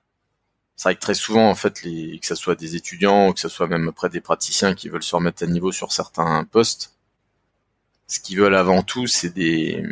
c'est 0.76 0.90
vrai 0.90 0.96
que 0.96 1.02
très 1.02 1.14
souvent, 1.14 1.50
en 1.50 1.56
fait, 1.56 1.84
les, 1.84 2.20
que 2.20 2.26
ce 2.26 2.36
soit 2.36 2.56
des 2.56 2.76
étudiants 2.76 3.30
ou 3.30 3.34
que 3.34 3.40
ce 3.40 3.50
soit 3.50 3.68
même 3.68 3.88
après 3.88 4.10
des 4.10 4.22
praticiens 4.22 4.74
qui 4.74 4.90
veulent 4.90 5.04
se 5.04 5.16
remettre 5.16 5.44
à 5.44 5.48
niveau 5.48 5.72
sur 5.72 5.92
certains 5.92 6.44
postes, 6.46 6.96
ce 8.08 8.20
qu'ils 8.20 8.38
veulent 8.40 8.56
avant 8.56 8.82
tout, 8.84 9.08
c'est 9.08 9.34
des, 9.34 9.84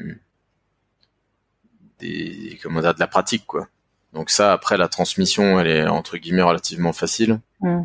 des, 2.00 2.60
comment 2.62 2.82
dire, 2.82 2.94
de 2.94 3.00
la 3.00 3.08
pratique, 3.08 3.46
quoi. 3.46 3.68
Donc 4.14 4.30
ça, 4.30 4.52
après, 4.52 4.78
la 4.78 4.90
transmission, 4.90 5.60
elle 5.60 5.68
est 5.68 5.88
entre 5.88 6.18
guillemets 6.18 6.42
relativement 6.42 6.94
facile. 6.94 7.40
Mm. 7.62 7.84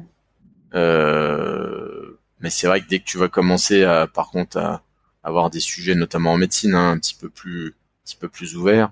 Euh, 0.74 2.18
mais 2.40 2.50
c'est 2.50 2.66
vrai 2.66 2.80
que 2.80 2.88
dès 2.88 2.98
que 2.98 3.04
tu 3.04 3.18
vas 3.18 3.28
commencer 3.28 3.84
à, 3.84 4.06
par 4.06 4.30
contre, 4.30 4.58
à 4.58 4.82
avoir 5.22 5.50
des 5.50 5.60
sujets, 5.60 5.94
notamment 5.94 6.32
en 6.32 6.36
médecine, 6.36 6.74
hein, 6.74 6.90
un 6.90 6.98
petit 6.98 7.14
peu 7.14 7.28
plus, 7.28 7.68
un 7.68 8.04
petit 8.04 8.16
peu 8.16 8.28
plus 8.28 8.56
ouverts, 8.56 8.90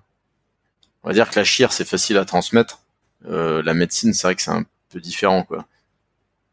on 1.03 1.09
va 1.09 1.15
dire 1.15 1.29
que 1.31 1.39
la 1.39 1.45
chire, 1.45 1.73
c'est 1.73 1.85
facile 1.85 2.17
à 2.17 2.25
transmettre. 2.25 2.81
Euh, 3.27 3.63
la 3.63 3.75
médecine, 3.75 4.13
c'est 4.13 4.27
vrai 4.27 4.35
que 4.35 4.43
c'est 4.43 4.51
un 4.51 4.65
peu 4.91 5.01
différent, 5.01 5.45
quoi. 5.45 5.67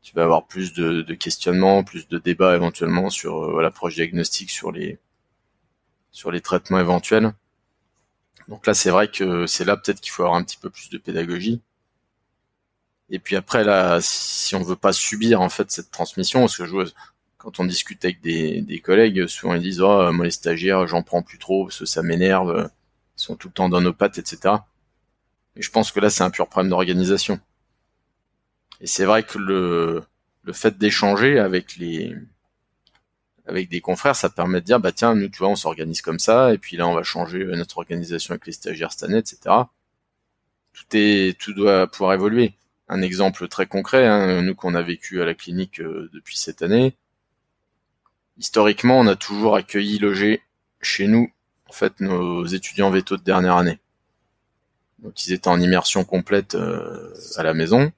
Tu 0.01 0.15
vas 0.15 0.23
avoir 0.23 0.47
plus 0.47 0.73
de, 0.73 1.01
de 1.03 1.13
questionnements, 1.13 1.83
plus 1.83 2.07
de 2.07 2.17
débats 2.17 2.55
éventuellement 2.55 3.09
sur 3.09 3.59
euh, 3.59 3.61
l'approche 3.61 3.95
diagnostique, 3.95 4.49
sur 4.49 4.71
les 4.71 4.99
sur 6.11 6.31
les 6.31 6.41
traitements 6.41 6.79
éventuels. 6.79 7.33
Donc 8.47 8.67
là, 8.67 8.73
c'est 8.73 8.89
vrai 8.89 9.09
que 9.09 9.45
c'est 9.47 9.65
là 9.65 9.77
peut-être 9.77 10.01
qu'il 10.01 10.11
faut 10.11 10.23
avoir 10.23 10.37
un 10.37 10.43
petit 10.43 10.57
peu 10.57 10.69
plus 10.69 10.89
de 10.89 10.97
pédagogie. 10.97 11.61
Et 13.09 13.19
puis 13.19 13.35
après, 13.35 13.63
là, 13.63 13.99
si 14.01 14.55
on 14.55 14.63
veut 14.63 14.75
pas 14.75 14.93
subir 14.93 15.41
en 15.41 15.49
fait 15.49 15.69
cette 15.71 15.91
transmission, 15.91 16.41
parce 16.41 16.57
que 16.57 16.65
je 16.65 16.91
quand 17.37 17.59
on 17.59 17.65
discute 17.65 18.03
avec 18.05 18.21
des, 18.21 18.61
des 18.61 18.79
collègues, 18.79 19.27
souvent 19.27 19.55
ils 19.55 19.61
disent 19.61 19.81
oh 19.81 20.11
moi 20.11 20.25
les 20.25 20.31
stagiaires, 20.31 20.87
j'en 20.87 21.03
prends 21.03 21.23
plus 21.23 21.39
trop 21.39 21.65
parce 21.65 21.79
que 21.79 21.85
ça 21.85 22.03
m'énerve, 22.03 22.69
ils 23.17 23.21
sont 23.21 23.35
tout 23.35 23.47
le 23.49 23.53
temps 23.53 23.69
dans 23.69 23.81
nos 23.81 23.93
pattes, 23.93 24.17
etc. 24.17 24.55
Et 25.55 25.61
je 25.61 25.71
pense 25.71 25.91
que 25.91 25.99
là, 25.99 26.09
c'est 26.09 26.23
un 26.23 26.29
pur 26.29 26.47
problème 26.47 26.69
d'organisation. 26.69 27.39
Et 28.79 28.87
c'est 28.87 29.05
vrai 29.05 29.23
que 29.23 29.37
le, 29.37 30.03
le 30.43 30.53
fait 30.53 30.77
d'échanger 30.77 31.39
avec 31.39 31.75
les 31.77 32.15
avec 33.45 33.69
des 33.69 33.81
confrères, 33.81 34.15
ça 34.15 34.29
permet 34.29 34.61
de 34.61 34.65
dire 34.65 34.79
bah 34.79 34.91
tiens, 34.91 35.15
nous 35.15 35.27
tu 35.29 35.39
vois, 35.39 35.49
on 35.49 35.55
s'organise 35.55 36.01
comme 36.01 36.19
ça, 36.19 36.53
et 36.53 36.57
puis 36.57 36.77
là 36.77 36.87
on 36.87 36.93
va 36.93 37.03
changer 37.03 37.43
notre 37.45 37.79
organisation 37.79 38.33
avec 38.33 38.45
les 38.45 38.53
stagiaires 38.53 38.91
cette 38.91 39.03
année, 39.03 39.17
etc. 39.17 39.55
Tout 40.73 40.85
est 40.93 41.37
tout 41.39 41.53
doit 41.53 41.87
pouvoir 41.87 42.13
évoluer. 42.13 42.53
Un 42.87 43.01
exemple 43.01 43.47
très 43.47 43.67
concret, 43.67 44.07
hein, 44.07 44.41
nous 44.41 44.55
qu'on 44.55 44.75
a 44.75 44.81
vécu 44.81 45.21
à 45.21 45.25
la 45.25 45.33
clinique 45.33 45.79
euh, 45.79 46.09
depuis 46.13 46.37
cette 46.37 46.61
année, 46.61 46.95
historiquement, 48.37 48.99
on 48.99 49.07
a 49.07 49.15
toujours 49.15 49.55
accueilli, 49.55 49.99
logé 49.99 50.41
chez 50.81 51.07
nous, 51.07 51.31
en 51.67 51.73
fait, 51.73 51.99
nos 51.99 52.45
étudiants 52.45 52.89
veto 52.89 53.17
de 53.17 53.23
dernière 53.23 53.57
année. 53.57 53.79
Donc 55.01 55.25
ils 55.25 55.33
étaient 55.33 55.47
en 55.47 55.59
immersion 55.59 56.03
complète 56.03 56.55
euh, 56.55 57.13
à 57.37 57.43
la 57.43 57.53
maison. 57.53 57.91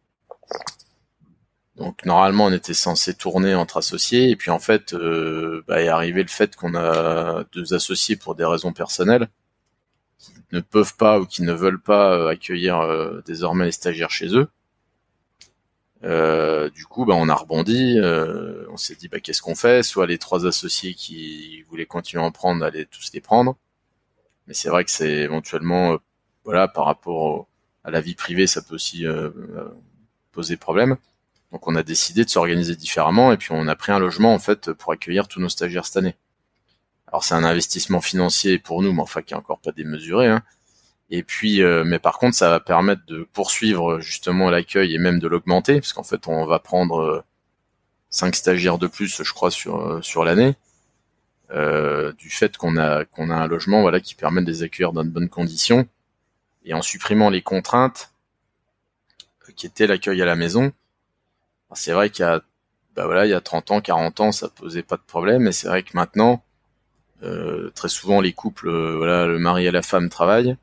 Donc 1.75 2.05
normalement 2.05 2.45
on 2.45 2.53
était 2.53 2.73
censé 2.73 3.13
tourner 3.13 3.55
entre 3.55 3.77
associés 3.77 4.29
et 4.29 4.35
puis 4.35 4.51
en 4.51 4.59
fait 4.59 4.93
euh, 4.93 5.63
bah, 5.67 5.81
est 5.81 5.87
arrivé 5.87 6.21
le 6.21 6.29
fait 6.29 6.55
qu'on 6.55 6.75
a 6.75 7.43
deux 7.51 7.73
associés 7.73 8.15
pour 8.15 8.35
des 8.35 8.45
raisons 8.45 8.73
personnelles 8.73 9.27
qui 10.19 10.31
ne 10.51 10.61
peuvent 10.61 10.95
pas 10.95 11.19
ou 11.19 11.25
qui 11.25 11.41
ne 11.41 11.51
veulent 11.51 11.81
pas 11.81 12.13
euh, 12.13 12.27
accueillir 12.27 13.21
désormais 13.25 13.65
les 13.65 13.71
stagiaires 13.71 14.11
chez 14.11 14.29
eux. 14.35 14.47
du 16.73 16.85
coup, 16.85 17.05
bah, 17.05 17.15
on 17.17 17.27
a 17.27 17.35
rebondi. 17.35 17.99
on 18.69 18.77
s'est 18.77 18.95
dit, 18.95 19.07
bah, 19.09 19.19
qu'est-ce 19.19 19.41
qu'on 19.41 19.55
fait? 19.55 19.83
Soit 19.83 20.07
les 20.07 20.17
trois 20.17 20.45
associés 20.45 20.93
qui 20.93 21.63
voulaient 21.63 21.85
continuer 21.85 22.23
à 22.23 22.27
en 22.27 22.31
prendre, 22.31 22.63
allaient 22.63 22.85
tous 22.85 23.11
les 23.13 23.21
prendre. 23.21 23.57
Mais 24.47 24.53
c'est 24.53 24.69
vrai 24.69 24.83
que 24.85 24.91
c'est 24.91 25.09
éventuellement 25.09 25.97
voilà, 26.43 26.67
par 26.67 26.85
rapport 26.85 27.47
à 27.83 27.91
la 27.91 28.01
vie 28.01 28.15
privée, 28.15 28.47
ça 28.47 28.61
peut 28.61 28.75
aussi 28.75 29.05
euh, 29.05 29.29
euh, 29.55 29.69
poser 30.31 30.57
problème. 30.57 30.97
Donc 31.51 31.67
on 31.67 31.75
a 31.75 31.83
décidé 31.83 32.25
de 32.25 32.29
s'organiser 32.29 32.75
différemment 32.75 33.31
et 33.31 33.37
puis 33.37 33.49
on 33.51 33.67
a 33.67 33.75
pris 33.75 33.91
un 33.91 33.99
logement 33.99 34.33
en 34.33 34.39
fait 34.39 34.73
pour 34.73 34.91
accueillir 34.91 35.27
tous 35.27 35.39
nos 35.39 35.49
stagiaires 35.49 35.85
cette 35.85 35.97
année. 35.97 36.15
Alors 37.07 37.23
c'est 37.23 37.35
un 37.35 37.43
investissement 37.43 38.01
financier 38.01 38.57
pour 38.57 38.81
nous, 38.81 38.91
mais 38.93 39.01
enfin 39.01 39.21
qui 39.21 39.33
est 39.33 39.37
encore 39.37 39.59
pas 39.59 39.71
démesuré. 39.71 40.27
Hein. 40.27 40.41
Et 41.11 41.21
puis, 41.21 41.61
euh, 41.61 41.83
mais 41.85 41.99
par 41.99 42.17
contre, 42.17 42.35
ça 42.35 42.49
va 42.49 42.59
permettre 42.59 43.05
de 43.05 43.27
poursuivre 43.33 43.99
justement 43.99 44.49
l'accueil 44.49 44.95
et 44.95 44.97
même 44.97 45.19
de 45.19 45.27
l'augmenter, 45.27 45.79
parce 45.79 45.93
qu'en 45.93 46.03
fait, 46.03 46.27
on 46.27 46.45
va 46.45 46.57
prendre 46.59 47.23
cinq 48.09 48.35
stagiaires 48.35 48.79
de 48.79 48.87
plus, 48.87 49.21
je 49.23 49.33
crois, 49.33 49.51
sur 49.51 50.03
sur 50.03 50.23
l'année, 50.23 50.55
du 52.17 52.29
fait 52.29 52.57
qu'on 52.57 52.77
a 52.77 53.05
qu'on 53.05 53.29
a 53.29 53.35
un 53.35 53.47
logement, 53.47 53.81
voilà, 53.81 53.99
qui 53.99 54.15
permet 54.15 54.41
de 54.41 54.47
les 54.47 54.63
accueillir 54.63 54.93
dans 54.93 55.03
de 55.03 55.09
bonnes 55.09 55.29
conditions 55.29 55.87
et 56.65 56.73
en 56.73 56.81
supprimant 56.81 57.29
les 57.29 57.41
contraintes 57.41 58.13
qui 59.55 59.65
étaient 59.65 59.87
l'accueil 59.87 60.21
à 60.21 60.25
la 60.25 60.35
maison. 60.35 60.71
C'est 61.73 61.91
vrai 61.91 62.09
qu'il 62.09 62.23
y 62.23 62.27
a, 62.27 62.41
bah 62.95 63.05
voilà, 63.05 63.25
il 63.25 63.29
y 63.29 63.33
a 63.33 63.41
30 63.41 63.71
ans, 63.71 63.81
40 63.81 64.19
ans, 64.19 64.31
ça 64.31 64.47
posait 64.49 64.83
pas 64.83 64.97
de 64.97 65.01
problème, 65.01 65.43
mais 65.43 65.51
c'est 65.51 65.67
vrai 65.67 65.83
que 65.83 65.91
maintenant, 65.95 66.43
euh, 67.23 67.71
très 67.71 67.89
souvent 67.89 68.21
les 68.21 68.33
couples, 68.33 68.69
euh, 68.69 68.95
voilà, 68.97 69.25
le 69.25 69.39
mari 69.39 69.65
et 69.65 69.71
la 69.71 69.81
femme 69.81 70.09
travaillent. 70.09 70.55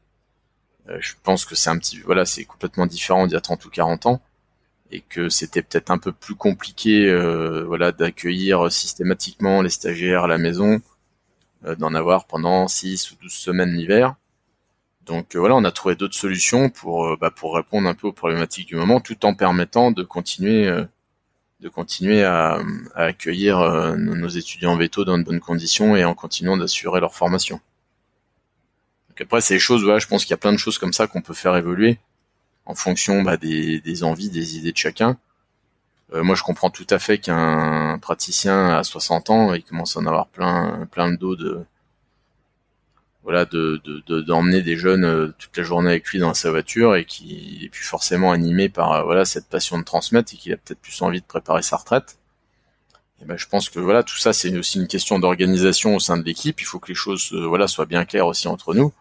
Euh, 0.89 0.99
je 1.01 1.15
pense 1.23 1.45
que 1.45 1.55
c'est 1.55 1.71
un 1.71 1.79
petit, 1.79 1.99
voilà, 2.01 2.25
c'est 2.25 2.45
complètement 2.45 2.87
différent 2.87 3.27
d'il 3.27 3.35
y 3.35 3.37
a 3.37 3.41
30 3.41 3.65
ou 3.65 3.71
40 3.71 4.07
ans, 4.07 4.21
et 4.93 5.01
que 5.01 5.29
c'était 5.29 5.63
peut-être 5.63 5.91
un 5.91 5.99
peu 5.99 6.13
plus 6.13 6.37
compliqué, 6.37 7.09
euh, 7.09 7.65
voilà, 7.65 7.93
d'accueillir 7.93 8.71
systématiquement 8.71 9.63
les 9.63 9.71
stagiaires 9.71 10.25
à 10.25 10.29
la 10.29 10.39
maison, 10.39 10.81
d'en 11.79 11.95
avoir 11.95 12.25
pendant 12.25 12.69
6 12.69 13.13
ou 13.13 13.17
12 13.21 13.33
semaines 13.33 13.73
l'hiver. 13.73 14.15
Donc 15.07 15.35
euh, 15.35 15.39
voilà, 15.39 15.57
on 15.57 15.65
a 15.65 15.71
trouvé 15.71 15.95
d'autres 15.95 16.15
solutions 16.15 16.69
pour 16.69 17.07
euh, 17.07 17.17
bah, 17.21 17.31
pour 17.31 17.55
répondre 17.55 17.89
un 17.89 17.95
peu 17.95 18.09
aux 18.09 18.13
problématiques 18.13 18.69
du 18.69 18.77
moment, 18.77 19.01
tout 19.01 19.25
en 19.25 19.35
permettant 19.35 19.91
de 19.91 20.03
continuer 20.03 20.67
euh, 20.67 20.85
de 21.61 21.69
continuer 21.69 22.25
à, 22.25 22.59
accueillir 22.95 23.59
nos, 23.99 24.29
étudiants 24.29 24.77
veto 24.77 25.05
dans 25.05 25.19
de 25.19 25.25
bonnes 25.25 25.41
conditions 25.41 25.95
et 25.95 26.07
en 26.07 26.15
continuant 26.15 26.57
d'assurer 26.57 27.01
leur 27.01 27.15
formation. 27.15 27.61
Donc 29.11 29.21
après, 29.21 29.43
c'est 29.43 29.55
les 29.55 29.61
choses, 29.61 29.85
voilà, 29.85 29.99
je 29.99 30.07
pense 30.07 30.25
qu'il 30.25 30.31
y 30.31 30.35
a 30.35 30.39
plein 30.39 30.55
de 30.55 30.59
choses 30.59 30.79
comme 30.79 30.95
ça 30.95 31.07
qu'on 31.07 31.21
peut 31.21 31.35
faire 31.35 31.55
évoluer 31.57 31.99
en 32.65 32.75
fonction 32.75 33.23
bah, 33.23 33.37
des, 33.37 33.83
des, 33.83 34.05
envies, 34.05 34.31
des 34.31 34.57
idées 34.57 34.73
de 34.73 34.77
chacun. 34.79 35.19
moi, 36.15 36.35
je 36.35 36.43
comprends 36.43 36.71
tout 36.71 36.87
à 36.89 36.99
fait 36.99 37.19
qu'un 37.19 37.99
praticien 37.99 38.79
à 38.79 38.83
60 38.83 39.29
ans, 39.29 39.53
il 39.53 39.63
commence 39.63 39.99
à 39.99 40.01
en 40.01 40.07
avoir 40.07 40.29
plein, 40.29 40.89
plein 40.91 41.11
de 41.11 41.17
dos 41.17 41.37
de, 41.37 41.67
voilà 43.23 43.45
de 43.45 43.81
d'emmener 44.23 44.61
de, 44.61 44.65
des 44.65 44.77
jeunes 44.77 45.05
euh, 45.05 45.35
toute 45.39 45.57
la 45.57 45.63
journée 45.63 45.91
avec 45.91 46.07
lui 46.09 46.19
dans 46.19 46.35
sa 46.35 46.51
voiture 46.51 46.97
et 46.97 47.05
qui 47.05 47.61
est 47.65 47.69
plus 47.69 47.85
forcément 47.85 48.33
animé 48.33 48.69
par 48.69 48.93
euh, 48.93 49.03
voilà 49.03 49.25
cette 49.25 49.47
passion 49.47 49.79
de 49.79 49.85
transmettre 49.85 50.33
et 50.35 50.37
qu'il 50.37 50.53
a 50.53 50.57
peut-être 50.57 50.81
plus 50.81 51.01
envie 51.03 51.21
de 51.21 51.27
préparer 51.27 51.63
sa 51.63 51.77
retraite. 51.77 52.17
Et 53.23 53.27
ben 53.27 53.37
je 53.37 53.47
pense 53.47 53.69
que 53.69 53.79
voilà 53.79 54.03
tout 54.03 54.17
ça 54.17 54.33
c'est 54.33 54.57
aussi 54.57 54.79
une 54.79 54.89
question 54.89 55.19
d'organisation 55.19 55.95
au 55.95 56.01
sein 56.01 56.17
de 56.17 56.25
l'équipe. 56.25 56.61
Il 56.61 56.65
faut 56.65 56.79
que 56.79 56.89
les 56.89 56.95
choses 56.95 57.33
euh, 57.33 57.47
voilà 57.47 57.69
soient 57.69 57.87
bien 57.87 58.05
claires 58.05 58.27
aussi 58.27 58.49
entre 58.49 58.75
nous. 58.75 58.93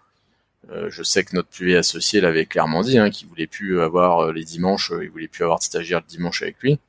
je 0.90 1.04
sais 1.04 1.24
que 1.24 1.36
notre 1.36 1.50
plus 1.50 1.76
associé 1.76 2.22
l'avait 2.22 2.46
clairement 2.46 2.84
dit, 2.84 2.98
hein, 3.00 3.10
qu'il 3.10 3.28
voulait 3.28 3.48
plus 3.48 3.82
avoir 3.82 4.32
les 4.34 4.44
dimanches, 4.44 4.92
il 5.02 5.10
voulait 5.10 5.28
plus 5.28 5.44
avoir 5.44 5.60
de 5.60 5.64
stagiaire 5.64 6.02
le 6.02 6.08
dimanche 6.08 6.42
avec 6.44 6.58
lui. 6.62 6.80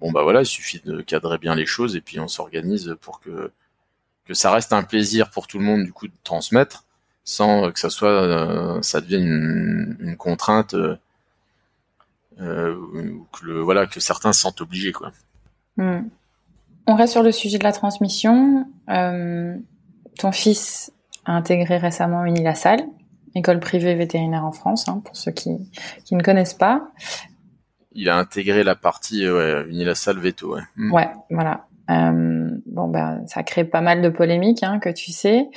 Bon 0.00 0.10
bah 0.12 0.22
voilà, 0.24 0.40
il 0.42 0.46
suffit 0.46 0.80
de 0.84 1.00
cadrer 1.02 1.38
bien 1.38 1.54
les 1.54 1.66
choses 1.66 1.94
et 1.96 2.00
puis 2.00 2.18
on 2.18 2.28
s'organise 2.28 2.96
pour 3.00 3.20
que 3.20 3.52
que 4.32 4.38
ça 4.38 4.50
reste 4.50 4.72
un 4.72 4.82
plaisir 4.82 5.30
pour 5.30 5.46
tout 5.46 5.58
le 5.58 5.64
monde 5.64 5.84
du 5.84 5.92
coup 5.92 6.08
de 6.08 6.12
transmettre 6.24 6.84
sans 7.24 7.70
que 7.70 7.78
ça 7.78 7.90
soit 7.90 8.08
euh, 8.08 8.82
ça 8.82 9.00
devienne 9.00 9.26
une, 9.26 9.96
une 10.00 10.16
contrainte 10.16 10.74
euh, 10.74 10.96
euh, 12.40 12.74
que 13.32 13.44
le, 13.44 13.60
voilà 13.60 13.86
que 13.86 14.00
certains 14.00 14.32
se 14.32 14.40
sentent 14.40 14.62
obligés 14.62 14.92
quoi. 14.92 15.12
Hmm. 15.76 16.08
On 16.86 16.94
reste 16.94 17.12
sur 17.12 17.22
le 17.22 17.30
sujet 17.30 17.58
de 17.58 17.64
la 17.64 17.72
transmission. 17.72 18.66
Euh, 18.88 19.56
ton 20.18 20.32
fils 20.32 20.92
a 21.24 21.32
intégré 21.32 21.76
récemment 21.76 22.24
Unilassal, 22.24 22.82
école 23.36 23.60
privée 23.60 23.94
vétérinaire 23.94 24.44
en 24.44 24.50
France, 24.50 24.88
hein, 24.88 25.00
pour 25.04 25.16
ceux 25.16 25.30
qui, 25.30 25.50
qui 26.04 26.16
ne 26.16 26.22
connaissent 26.22 26.54
pas. 26.54 26.90
Il 27.92 28.08
a 28.08 28.16
intégré 28.16 28.64
la 28.64 28.74
partie 28.74 29.28
ouais, 29.28 29.64
Unilassal 29.68 30.18
Veto. 30.18 30.56
Ouais. 30.56 30.62
Hmm. 30.76 30.92
ouais, 30.92 31.08
voilà. 31.30 31.66
Euh, 31.90 32.50
bon, 32.66 32.88
ben, 32.88 33.22
ça 33.26 33.42
crée 33.42 33.64
pas 33.64 33.80
mal 33.80 34.02
de 34.02 34.08
polémiques, 34.08 34.62
hein, 34.62 34.78
que 34.78 34.88
tu 34.88 35.12
sais. 35.12 35.48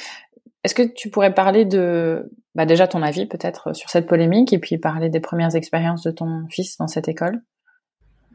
Est-ce 0.64 0.76
que 0.76 0.84
tu 0.84 1.10
pourrais 1.10 1.34
parler 1.34 1.66
de, 1.66 2.32
bah, 2.56 2.66
déjà 2.66 2.88
ton 2.88 3.02
avis 3.04 3.26
peut-être 3.28 3.76
sur 3.76 3.90
cette 3.90 4.08
polémique 4.08 4.54
et 4.54 4.60
puis 4.60 4.78
parler 4.78 5.10
des 5.10 5.20
premières 5.20 5.56
expériences 5.56 6.04
de 6.04 6.12
ton 6.12 6.48
fils 6.50 6.78
dans 6.78 6.88
cette 6.88 7.08
école? 7.08 7.42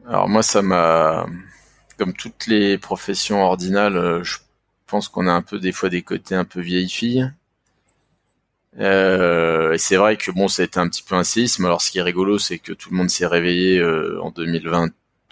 Alors 0.07 0.29
moi, 0.29 0.41
ça 0.41 0.61
m'a, 0.61 1.25
comme 1.97 2.13
toutes 2.13 2.47
les 2.47 2.77
professions 2.77 3.43
ordinales, 3.43 3.97
euh, 3.97 4.23
je 4.23 4.37
pense 4.87 5.09
qu'on 5.09 5.27
a 5.27 5.31
un 5.31 5.41
peu 5.41 5.59
des 5.59 5.71
fois 5.71 5.89
des 5.89 6.01
côtés 6.01 6.35
un 6.35 6.45
peu 6.45 6.61
vieille 6.61 6.89
fille. 6.89 7.29
Euh, 8.79 9.73
et 9.73 9.77
c'est 9.77 9.97
vrai 9.97 10.15
que 10.15 10.31
bon, 10.31 10.47
ça 10.47 10.61
a 10.61 10.65
été 10.65 10.79
un 10.79 10.87
petit 10.87 11.03
peu 11.03 11.15
un 11.15 11.25
séisme. 11.25 11.65
Alors, 11.65 11.81
ce 11.81 11.91
qui 11.91 11.99
est 11.99 12.03
rigolo, 12.03 12.39
c'est 12.39 12.57
que 12.57 12.71
tout 12.71 12.89
le 12.89 12.97
monde 12.97 13.09
s'est 13.09 13.27
réveillé 13.27 13.83
en 14.21 14.31
2020 14.31 14.87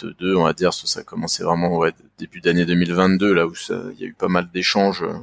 deux, 0.06 0.36
on 0.36 0.44
va 0.44 0.54
dire, 0.54 0.74
ça 0.74 1.02
a 1.02 1.04
commencé 1.04 1.44
vraiment 1.44 1.78
ouais, 1.78 1.94
début 2.18 2.42
d'année 2.42 2.66
2022, 2.66 3.34
là 3.34 3.48
où 3.48 3.54
il 3.70 4.00
y 4.00 4.04
a 4.04 4.08
eu 4.08 4.14
pas 4.14 4.28
mal 4.28 4.50
d'échanges 4.52 5.04
euh, 5.04 5.18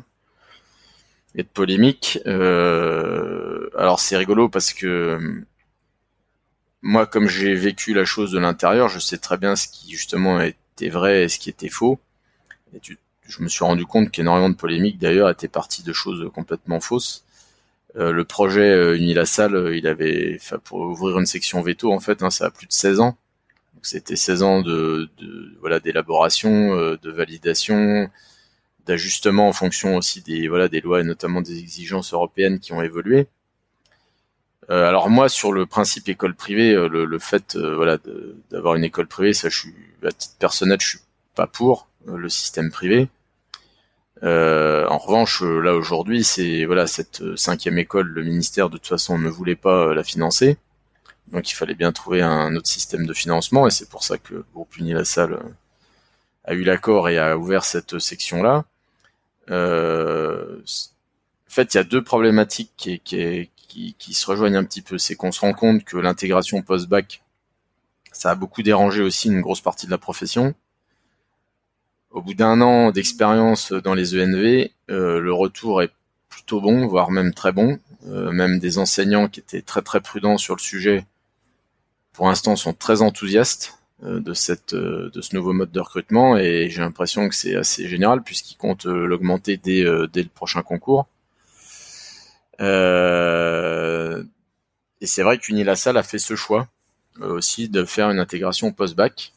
et 1.35 1.43
de 1.43 1.49
polémiques. 1.49 2.19
Euh, 2.27 3.69
alors 3.77 4.01
c'est 4.01 4.17
rigolo 4.17 4.49
parce 4.49 4.73
que 4.73 5.45
moi, 6.83 7.07
comme 7.07 7.29
j'ai 7.29 7.55
vécu 7.55 7.95
la 7.95 8.05
chose 8.05 8.33
de 8.33 8.39
l'intérieur, 8.39 8.89
je 8.89 8.99
sais 8.99 9.19
très 9.19 9.37
bien 9.37 9.57
ce 9.57 9.69
qui 9.69 9.91
justement 9.93 10.41
était 10.41 10.89
vrai 10.89 11.25
et 11.25 11.29
ce 11.29 11.39
qui 11.39 11.51
était 11.51 11.69
faux. 11.69 11.99
Et 12.75 12.81
je 13.29 13.43
me 13.43 13.49
suis 13.49 13.65
rendu 13.65 13.87
compte 13.87 14.11
qu'énormément 14.11 14.51
de 14.51 14.55
polémiques 14.55 14.99
d'ailleurs 14.99 15.31
étaient 15.31 15.49
parties 15.49 15.83
de 15.83 15.93
choses 15.93 16.31
complètement 16.35 16.81
fausses. 16.81 17.25
Euh, 17.97 18.13
le 18.13 18.25
projet 18.25 18.71
euh, 18.71 18.97
Unilassal, 18.97 19.75
il 19.75 19.87
avait, 19.87 20.39
pour 20.65 20.81
ouvrir 20.81 21.19
une 21.19 21.27
section 21.27 21.63
veto, 21.63 21.93
en 21.93 22.01
fait, 22.01 22.23
hein, 22.23 22.31
ça 22.31 22.47
a 22.47 22.51
plus 22.51 22.67
de 22.67 22.73
16 22.73 23.01
ans. 23.01 23.17
C'était 23.87 24.17
16 24.17 24.43
ans 24.43 24.63
de, 24.63 25.09
voilà 25.61 25.79
d'élaboration, 25.79 26.77
euh, 26.77 26.99
de 27.01 27.11
validation, 27.13 28.11
d'ajustement 28.85 29.49
en 29.49 29.53
fonction 29.53 29.97
aussi 29.97 30.23
des 30.23 30.49
voilà 30.49 30.67
des 30.67 30.81
lois 30.81 31.01
et 31.01 31.05
notamment 31.05 31.41
des 31.41 31.61
exigences 31.61 32.13
européennes 32.13 32.59
qui 32.59 32.73
ont 32.73 32.83
évolué. 32.83 33.29
Euh, 34.71 34.89
alors 34.89 35.09
moi, 35.09 35.29
sur 35.29 35.53
le 35.53 35.67
principe 35.67 36.09
école 36.09 36.35
privée, 36.35 36.73
euh, 36.75 36.89
le, 36.89 37.19
fait 37.21 37.57
voilà 37.57 37.99
d'avoir 38.51 38.75
une 38.75 38.83
école 38.83 39.07
privée, 39.07 39.33
ça, 39.33 39.49
je 39.49 39.57
suis 39.57 39.75
à 40.03 40.11
titre 40.11 40.35
personnel, 40.41 40.81
je 40.81 40.89
suis 40.89 41.01
pas 41.37 41.47
pour 41.47 41.89
le 42.07 42.29
système 42.29 42.73
privé. 42.73 43.09
En 44.23 44.99
revanche, 44.99 45.43
là 45.43 45.75
aujourd'hui, 45.75 46.25
c'est 46.25 46.65
voilà 46.65 46.89
cette 46.89 47.37
cinquième 47.37 47.79
école, 47.79 48.09
le 48.09 48.25
ministère 48.25 48.69
de 48.69 48.79
toute 48.79 48.89
façon 48.89 49.17
ne 49.17 49.29
voulait 49.29 49.55
pas 49.55 49.95
la 49.95 50.03
financer, 50.03 50.59
donc 51.33 51.51
il 51.51 51.55
fallait 51.55 51.75
bien 51.75 51.93
trouver 51.93 52.23
un 52.23 52.55
autre 52.55 52.69
système 52.69 53.07
de 53.07 53.13
financement, 53.13 53.67
et 53.67 53.71
c'est 53.71 53.89
pour 53.89 54.05
ça 54.05 54.19
que 54.19 54.35
le 54.35 54.45
groupe 54.55 54.77
Unilassal 54.77 55.41
a 56.45 56.55
eu 56.55 56.63
l'accord 56.63 57.09
et 57.09 57.19
a 57.19 57.37
ouvert 57.37 57.65
cette 57.65 57.99
section-là. 57.99 58.65
Euh, 59.51 60.61
en 60.61 61.51
fait, 61.51 61.75
il 61.75 61.77
y 61.77 61.81
a 61.81 61.85
deux 61.85 62.03
problématiques 62.03 63.01
qui, 63.05 64.15
se 64.15 64.27
rejoignent 64.27 64.57
un 64.57 64.65
petit 64.65 64.83
peu. 64.83 64.99
C'est 64.99 65.17
qu'on 65.17 65.33
se 65.33 65.41
rend 65.41 65.53
compte 65.53 65.85
que 65.85 65.97
l'intégration 65.97 66.63
post-bac, 66.63 67.23
ça 68.13 68.31
a 68.31 68.35
beaucoup 68.35 68.63
dérangé 68.63 69.03
aussi 69.03 69.29
une 69.29 69.41
grosse 69.41 69.61
partie 69.61 69.87
de 69.87 69.91
la 69.91 69.99
profession. 69.99 70.55
Au 72.11 72.23
bout 72.23 72.35
d'un 72.35 72.61
an 72.61 72.93
d'expérience 72.93 73.73
dans 73.73 73.95
les 73.95 74.15
ENV, 74.15 74.71
euh, 74.91 75.21
le 75.21 75.33
retour 75.33 75.83
est 75.83 75.93
plutôt 76.29 76.61
bon, 76.61 76.87
voire 76.87 77.11
même 77.11 77.35
très 77.35 77.53
bon. 77.53 77.79
Euh, 78.09 78.31
même 78.31 78.59
des 78.61 78.79
enseignants 78.79 79.29
qui 79.29 79.41
étaient 79.41 79.63
très 79.63 79.83
très 79.83 80.01
prudents 80.01 80.39
sur 80.39 80.55
le 80.55 80.61
sujet, 80.61 81.05
pour 82.17 82.29
l'instant, 82.29 82.57
sont 82.57 82.73
très 82.73 83.03
enthousiastes 83.03 83.79
euh, 84.03 84.21
de 84.21 84.33
cette 84.33 84.73
euh, 84.73 85.11
de 85.15 85.21
ce 85.21 85.37
nouveau 85.37 85.53
mode 85.53 85.71
de 85.71 85.81
recrutement 85.81 86.39
et 86.39 86.71
j'ai 86.71 86.81
l'impression 86.81 87.29
que 87.29 87.35
c'est 87.35 87.55
assez 87.55 87.87
général 87.89 88.23
puisqu'ils 88.23 88.57
comptent 88.57 88.87
euh, 88.87 89.07
l'augmenter 89.07 89.59
dès 89.59 89.85
dès 90.13 90.23
le 90.23 90.31
prochain 90.31 90.63
concours. 90.63 91.07
Et 92.59 92.65
c'est 95.07 95.23
vrai 95.23 95.37
qu'Unilassal 95.39 95.99
a 95.99 96.03
fait 96.03 96.19
ce 96.19 96.37
choix 96.37 96.69
aussi 97.21 97.69
de 97.69 97.85
faire 97.85 98.11
une 98.11 98.19
intégration 98.19 98.73
post-bac 98.73 99.33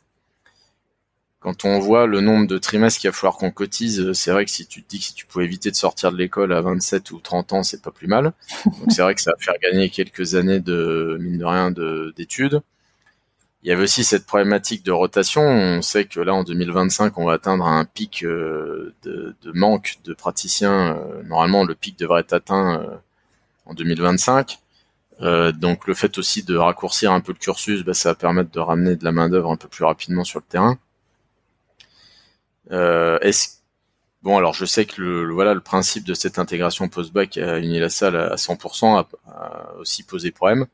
quand 1.39 1.63
on 1.63 1.79
voit 1.79 2.05
le 2.05 2.19
nombre 2.19 2.47
de 2.47 2.57
trimestres 2.57 2.99
qu'il 2.99 3.09
va 3.09 3.15
falloir 3.15 3.37
qu'on 3.37 3.51
cotise, 3.51 4.11
c'est 4.13 4.31
vrai 4.31 4.43
que 4.43 4.51
si 4.51 4.67
tu 4.67 4.83
te 4.83 4.89
dis 4.89 4.99
que 4.99 5.05
si 5.05 5.13
tu 5.13 5.25
pouvais 5.25 5.45
éviter 5.45 5.71
de 5.71 5.75
sortir 5.75 6.11
de 6.11 6.17
l'école 6.17 6.51
à 6.51 6.61
27 6.61 7.11
ou 7.11 7.19
30 7.19 7.53
ans, 7.53 7.63
c'est 7.63 7.81
pas 7.81 7.91
plus 7.91 8.07
mal. 8.07 8.33
Donc 8.65 8.91
c'est 8.91 9.01
vrai 9.01 9.15
que 9.15 9.21
ça 9.21 9.31
va 9.31 9.37
faire 9.39 9.57
gagner 9.61 9.89
quelques 9.89 10.35
années 10.35 10.59
de, 10.59 11.17
mine 11.21 11.37
de 11.37 11.45
rien, 11.45 11.71
d'études. 11.71 12.61
Il 13.63 13.69
y 13.69 13.73
avait 13.73 13.83
aussi 13.83 14.03
cette 14.03 14.25
problématique 14.25 14.85
de 14.85 14.91
rotation. 14.91 15.41
On 15.41 15.81
sait 15.81 16.05
que 16.05 16.21
là, 16.21 16.33
en 16.33 16.43
2025, 16.43 17.17
on 17.17 17.25
va 17.25 17.33
atteindre 17.33 17.65
un 17.65 17.83
pic 17.83 18.23
euh, 18.23 18.93
de, 19.03 19.35
de 19.41 19.51
manque 19.51 19.97
de 20.05 20.13
praticiens. 20.13 20.97
Euh, 20.97 21.23
normalement, 21.23 21.65
le 21.65 21.75
pic 21.75 21.99
devrait 21.99 22.21
être 22.21 22.33
atteint 22.33 22.81
euh, 22.81 22.95
en 23.65 23.73
2025. 23.73 24.59
donc 25.53 25.87
le 25.87 25.93
fait 25.93 26.17
aussi 26.17 26.43
de 26.43 26.55
raccourcir 26.55 27.11
un 27.11 27.19
peu 27.21 27.33
le 27.33 27.37
cursus, 27.37 27.83
bah, 27.83 27.93
ça 27.93 28.09
va 28.09 28.15
permettre 28.15 28.51
de 28.51 28.59
ramener 28.59 28.95
de 28.95 29.03
la 29.03 29.11
main 29.11 29.29
d'œuvre 29.29 29.51
un 29.51 29.57
peu 29.57 29.67
plus 29.67 29.83
rapidement 29.85 30.23
sur 30.23 30.39
le 30.39 30.45
terrain. 30.47 30.77
Euh, 32.71 33.19
est-ce 33.21 33.59
Bon, 34.21 34.37
alors 34.37 34.53
je 34.53 34.65
sais 34.65 34.83
que 34.85 35.01
le, 35.01 35.31
voilà 35.31 35.53
le 35.53 35.61
principe 35.61 36.03
de 36.03 36.13
cette 36.13 36.39
intégration 36.39 36.89
post-bac 36.89 37.37
à 37.37 37.59
Unilassal 37.59 38.17
à 38.17 38.35
100% 38.35 39.05
a, 39.27 39.73
aussi 39.79 40.03
posé 40.03 40.31
problème. 40.31 40.67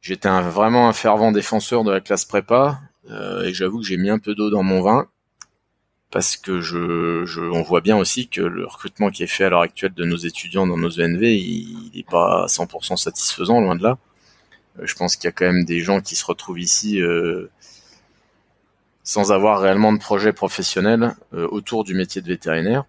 J'étais 0.00 0.28
vraiment 0.28 0.88
un 0.88 0.92
fervent 0.92 1.32
défenseur 1.32 1.82
de 1.82 1.90
la 1.90 2.00
classe 2.00 2.24
prépa 2.24 2.80
euh, 3.10 3.42
et 3.42 3.52
j'avoue 3.52 3.80
que 3.80 3.86
j'ai 3.86 3.96
mis 3.96 4.10
un 4.10 4.20
peu 4.20 4.36
d'eau 4.36 4.50
dans 4.50 4.62
mon 4.62 4.80
vin 4.80 5.08
parce 6.12 6.36
que 6.36 6.60
je, 6.60 7.24
je, 7.24 7.40
on 7.40 7.62
voit 7.62 7.80
bien 7.80 7.96
aussi 7.96 8.28
que 8.28 8.40
le 8.40 8.64
recrutement 8.64 9.10
qui 9.10 9.24
est 9.24 9.26
fait 9.26 9.44
à 9.44 9.50
l'heure 9.50 9.62
actuelle 9.62 9.94
de 9.94 10.04
nos 10.04 10.16
étudiants 10.16 10.68
dans 10.68 10.76
nos 10.76 11.00
ENV, 11.00 11.22
il 11.24 11.90
n'est 11.94 12.04
pas 12.04 12.44
à 12.44 12.46
100% 12.46 12.96
satisfaisant, 12.96 13.60
loin 13.60 13.74
de 13.74 13.82
là. 13.82 13.98
Euh, 14.78 14.86
je 14.86 14.94
pense 14.94 15.16
qu'il 15.16 15.24
y 15.24 15.28
a 15.28 15.32
quand 15.32 15.46
même 15.46 15.64
des 15.64 15.80
gens 15.80 16.00
qui 16.00 16.14
se 16.14 16.24
retrouvent 16.24 16.60
ici 16.60 17.02
euh, 17.02 17.50
sans 19.06 19.30
avoir 19.30 19.60
réellement 19.60 19.92
de 19.92 19.98
projet 19.98 20.32
professionnel 20.32 21.14
euh, 21.32 21.46
autour 21.50 21.84
du 21.84 21.94
métier 21.94 22.20
de 22.20 22.26
vétérinaire. 22.26 22.84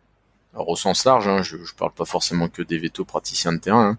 Alors 0.54 0.70
au 0.70 0.76
sens 0.76 1.06
large, 1.06 1.28
hein, 1.28 1.44
je, 1.44 1.64
je 1.64 1.76
parle 1.76 1.92
pas 1.92 2.06
forcément 2.06 2.50
que 2.50 2.64
des 2.64 2.80
vétos 2.80 3.06
praticiens 3.06 3.54
de 3.54 3.60
terrain, 3.60 3.92
hein, 3.92 3.98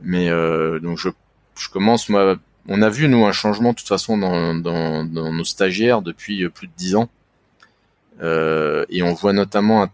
mais 0.00 0.28
euh, 0.28 0.80
donc 0.80 0.98
je, 0.98 1.08
je 1.56 1.68
commence 1.68 2.08
moi. 2.08 2.36
On 2.68 2.82
a 2.82 2.90
vu 2.90 3.08
nous 3.08 3.24
un 3.24 3.32
changement 3.32 3.70
de 3.70 3.76
toute 3.76 3.88
façon 3.88 4.18
dans, 4.18 4.54
dans, 4.54 5.04
dans 5.04 5.32
nos 5.32 5.44
stagiaires 5.44 6.02
depuis 6.02 6.44
euh, 6.44 6.50
plus 6.50 6.66
de 6.66 6.72
dix 6.76 6.96
ans, 6.96 7.08
euh, 8.20 8.84
et 8.88 9.04
on 9.04 9.14
voit 9.14 9.32
notamment 9.32 9.88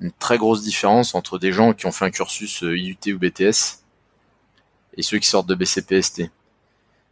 une 0.00 0.10
très 0.10 0.38
grosse 0.38 0.62
différence 0.62 1.14
entre 1.14 1.38
des 1.38 1.52
gens 1.52 1.72
qui 1.72 1.86
ont 1.86 1.92
fait 1.92 2.04
un 2.04 2.10
cursus 2.10 2.64
euh, 2.64 2.76
IUT 2.76 3.14
ou 3.14 3.18
BTS 3.20 3.84
et 4.96 5.02
ceux 5.02 5.18
qui 5.18 5.28
sortent 5.28 5.48
de 5.48 5.54
BCPST. 5.54 6.30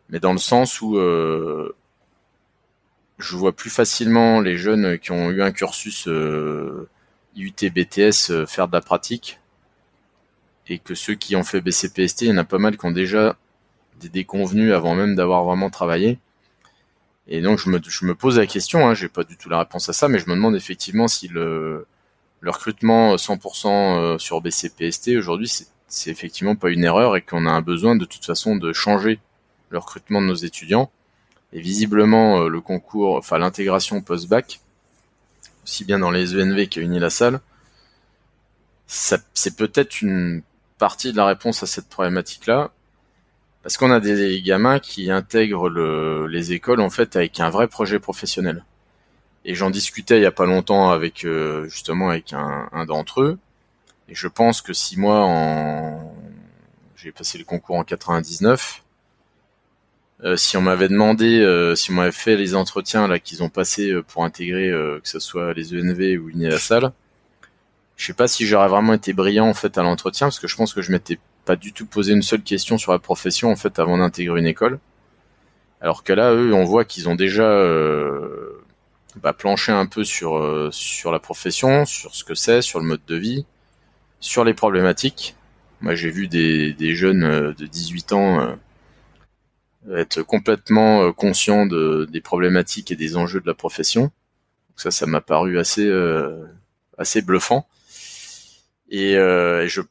Mais 0.08 0.18
dans 0.18 0.32
le 0.32 0.38
sens 0.38 0.80
où 0.80 0.96
euh, 0.96 1.76
je 3.20 3.36
vois 3.36 3.52
plus 3.52 3.70
facilement 3.70 4.40
les 4.40 4.56
jeunes 4.56 4.98
qui 4.98 5.12
ont 5.12 5.30
eu 5.30 5.42
un 5.42 5.52
cursus 5.52 6.08
euh, 6.08 6.88
IUT 7.36 7.70
BTS 7.70 8.30
euh, 8.30 8.46
faire 8.46 8.68
de 8.68 8.72
la 8.72 8.80
pratique 8.80 9.38
et 10.68 10.78
que 10.78 10.94
ceux 10.94 11.14
qui 11.14 11.36
ont 11.36 11.42
fait 11.42 11.60
BCPST, 11.60 12.22
il 12.22 12.28
y 12.28 12.32
en 12.32 12.36
a 12.36 12.44
pas 12.44 12.58
mal 12.58 12.76
qui 12.76 12.86
ont 12.86 12.92
déjà 12.92 13.36
des 14.00 14.08
déconvenus 14.08 14.72
avant 14.72 14.94
même 14.94 15.16
d'avoir 15.16 15.44
vraiment 15.44 15.68
travaillé. 15.68 16.18
Et 17.26 17.42
donc 17.42 17.58
je 17.58 17.70
me, 17.70 17.80
je 17.82 18.12
pose 18.12 18.38
la 18.38 18.46
question, 18.46 18.88
hein, 18.88 18.94
j'ai 18.94 19.08
pas 19.08 19.24
du 19.24 19.36
tout 19.36 19.48
la 19.48 19.58
réponse 19.58 19.88
à 19.88 19.92
ça, 19.92 20.08
mais 20.08 20.18
je 20.18 20.28
me 20.28 20.34
demande 20.34 20.56
effectivement 20.56 21.08
si 21.08 21.28
le, 21.28 21.86
le 22.40 22.50
recrutement 22.50 23.16
100% 23.16 23.68
euh, 23.68 24.18
sur 24.18 24.40
BCPST 24.40 25.16
aujourd'hui 25.16 25.50
c'est 25.88 26.10
effectivement 26.10 26.54
pas 26.54 26.70
une 26.70 26.84
erreur 26.84 27.16
et 27.16 27.22
qu'on 27.22 27.46
a 27.46 27.50
un 27.50 27.62
besoin 27.62 27.96
de 27.96 28.04
toute 28.04 28.24
façon 28.24 28.56
de 28.56 28.72
changer 28.72 29.18
le 29.70 29.78
recrutement 29.78 30.20
de 30.20 30.26
nos 30.26 30.34
étudiants 30.34 30.90
et 31.53 31.61
visiblement, 31.61 32.42
euh, 32.42 32.48
le 32.48 32.61
concours, 32.61 33.16
enfin 33.16 33.38
l'intégration 33.38 34.01
post-bac, 34.03 34.61
aussi 35.64 35.84
bien 35.84 35.98
dans 35.98 36.11
les 36.11 36.34
ENV 36.40 36.68
qu'à 36.68 36.80
Unilassal, 36.80 37.40
c'est 38.86 39.57
peut-être 39.57 40.03
une 40.03 40.42
partie 40.78 41.12
de 41.12 41.16
la 41.16 41.26
réponse 41.26 41.62
à 41.62 41.66
cette 41.66 41.88
problématique-là, 41.88 42.72
parce 43.62 43.76
qu'on 43.76 43.90
a 43.90 44.01
des 44.01 44.40
gamins 44.42 44.78
qui 44.78 45.11
intègrent 45.11 45.68
le, 45.68 46.26
les 46.26 46.53
écoles 46.53 46.80
en 46.80 46.90
fait 46.90 47.14
avec 47.16 47.40
un 47.40 47.51
vrai 47.51 47.68
projet 47.68 47.98
professionnel. 47.98 48.64
Et 49.44 49.55
j'en 49.55 49.70
discutais 49.70 50.18
il 50.18 50.22
y 50.22 50.26
a 50.26 50.32
pas 50.32 50.46
longtemps 50.46 50.90
avec 50.90 51.24
euh, 51.24 51.68
justement 51.68 52.11
avec 52.11 52.32
un, 52.32 52.68
d'entre 52.86 53.22
eux. 53.22 53.38
Et 54.09 54.14
je 54.14 54.28
pense 54.28 54.61
que 54.62 54.72
si 54.72 54.98
moi 54.98 55.20
en 55.20 56.14
j'ai 56.96 57.12
passé 57.12 57.38
le 57.38 57.44
concours 57.44 57.76
en 57.76 57.84
99, 57.84 58.82
euh, 60.24 60.36
si 60.36 60.56
on 60.58 60.60
m'avait 60.60 60.88
demandé, 60.88 61.40
euh, 61.40 61.74
si 61.74 61.90
on 61.90 61.94
m'avait 61.94 62.12
fait 62.12 62.36
les 62.36 62.54
entretiens 62.54 63.08
là 63.08 63.18
qu'ils 63.18 63.42
ont 63.42 63.48
passé 63.48 63.90
euh, 63.90 64.02
pour 64.02 64.24
intégrer, 64.24 64.70
que 64.70 65.08
ce 65.08 65.18
soit 65.18 65.54
les 65.54 65.74
ENV 65.74 66.18
ou 66.18 66.28
Unilassal, 66.28 66.92
je 67.96 68.06
sais 68.06 68.12
pas 68.12 68.28
si 68.28 68.46
j'aurais 68.46 68.68
vraiment 68.68 68.94
été 68.94 69.12
brillant 69.12 69.46
en 69.46 69.54
fait 69.54 69.78
à 69.78 69.82
l'entretien 69.82 70.26
parce 70.26 70.38
que 70.38 70.48
je 70.48 70.56
pense 70.56 70.74
que 70.74 70.82
je 70.82 70.92
m'étais 70.92 71.18
pas 71.44 71.56
du 71.56 71.72
tout 71.72 71.86
posé 71.86 72.12
une 72.12 72.22
seule 72.22 72.42
question 72.42 72.78
sur 72.78 72.92
la 72.92 72.98
profession 72.98 73.50
en 73.50 73.56
fait 73.56 73.78
avant 73.78 73.98
d'intégrer 73.98 74.38
une 74.38 74.46
école. 74.46 74.78
Alors 75.80 76.04
que 76.04 76.12
là, 76.12 76.34
eux, 76.34 76.52
on 76.52 76.64
voit 76.64 76.84
qu'ils 76.84 77.08
ont 77.08 77.14
déjà 77.14 77.44
bah, 79.16 79.32
planché 79.32 79.72
un 79.72 79.86
peu 79.86 80.04
sur 80.04 80.68
sur 80.72 81.12
la 81.12 81.18
profession, 81.18 81.86
sur 81.86 82.14
ce 82.14 82.24
que 82.24 82.34
c'est, 82.34 82.62
sur 82.62 82.80
le 82.80 82.86
mode 82.86 83.00
de 83.06 83.16
vie, 83.16 83.46
sur 84.20 84.44
les 84.44 84.54
problématiques. 84.54 85.34
Moi, 85.80 85.94
j'ai 85.94 86.10
vu 86.10 86.28
des, 86.28 86.74
des 86.74 86.94
jeunes 86.94 87.54
de 87.56 87.66
18 87.66 88.12
ans 88.12 88.58
être 89.94 90.22
complètement 90.22 91.02
euh, 91.02 91.12
conscient 91.12 91.66
de, 91.66 92.06
des 92.10 92.20
problématiques 92.20 92.90
et 92.90 92.96
des 92.96 93.16
enjeux 93.16 93.40
de 93.40 93.46
la 93.46 93.54
profession. 93.54 94.10
Ça, 94.76 94.90
ça 94.90 95.06
m'a 95.06 95.20
paru 95.20 95.58
assez 95.58 95.86
euh, 95.86 96.46
assez 96.98 97.22
bluffant. 97.22 97.68
Et, 98.88 99.16
euh, 99.16 99.68
je, 99.68 99.82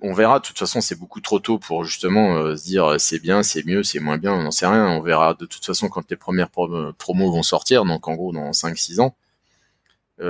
on 0.00 0.12
verra. 0.14 0.40
De 0.40 0.44
toute 0.46 0.58
façon, 0.58 0.80
c'est 0.80 0.98
beaucoup 0.98 1.20
trop 1.20 1.38
tôt 1.38 1.58
pour 1.58 1.84
justement 1.84 2.36
euh, 2.36 2.56
se 2.56 2.64
dire 2.64 2.98
c'est 2.98 3.18
bien, 3.20 3.42
c'est 3.42 3.66
mieux, 3.66 3.82
c'est 3.82 4.00
moins 4.00 4.18
bien. 4.18 4.32
On 4.32 4.42
n'en 4.42 4.50
sait 4.50 4.66
rien. 4.66 4.86
On 4.88 5.02
verra 5.02 5.34
de 5.34 5.46
toute 5.46 5.64
façon 5.64 5.88
quand 5.88 6.10
les 6.10 6.16
premières 6.16 6.50
promos 6.50 7.30
vont 7.32 7.42
sortir. 7.42 7.84
Donc 7.84 8.08
en 8.08 8.14
gros, 8.14 8.32
dans 8.32 8.50
5-6 8.52 9.00
ans. 9.00 9.16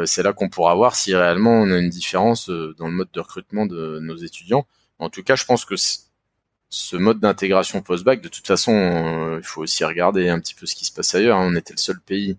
c'est 0.04 0.22
là 0.22 0.32
qu'on 0.32 0.48
pourra 0.48 0.74
voir 0.74 0.96
si 0.96 1.14
réellement 1.14 1.52
on 1.52 1.70
a 1.70 1.78
une 1.78 1.90
différence 1.90 2.50
dans 2.50 2.88
le 2.88 2.92
mode 2.92 3.10
de 3.12 3.20
recrutement 3.20 3.66
de 3.66 4.00
nos 4.00 4.16
étudiants. 4.16 4.66
En 4.98 5.10
tout 5.10 5.22
cas, 5.22 5.36
je 5.36 5.44
pense 5.44 5.64
que 5.64 5.76
ce 6.70 6.96
mode 6.96 7.20
d'intégration 7.20 7.82
post-bac, 7.82 8.20
de 8.20 8.28
toute 8.28 8.46
façon, 8.46 8.72
euh, 8.72 9.38
il 9.38 9.44
faut 9.44 9.62
aussi 9.62 9.84
regarder 9.84 10.28
un 10.28 10.40
petit 10.40 10.54
peu 10.54 10.66
ce 10.66 10.74
qui 10.74 10.84
se 10.84 10.92
passe 10.92 11.14
ailleurs. 11.14 11.38
On 11.38 11.54
était 11.56 11.72
le 11.72 11.78
seul 11.78 12.00
pays, 12.00 12.36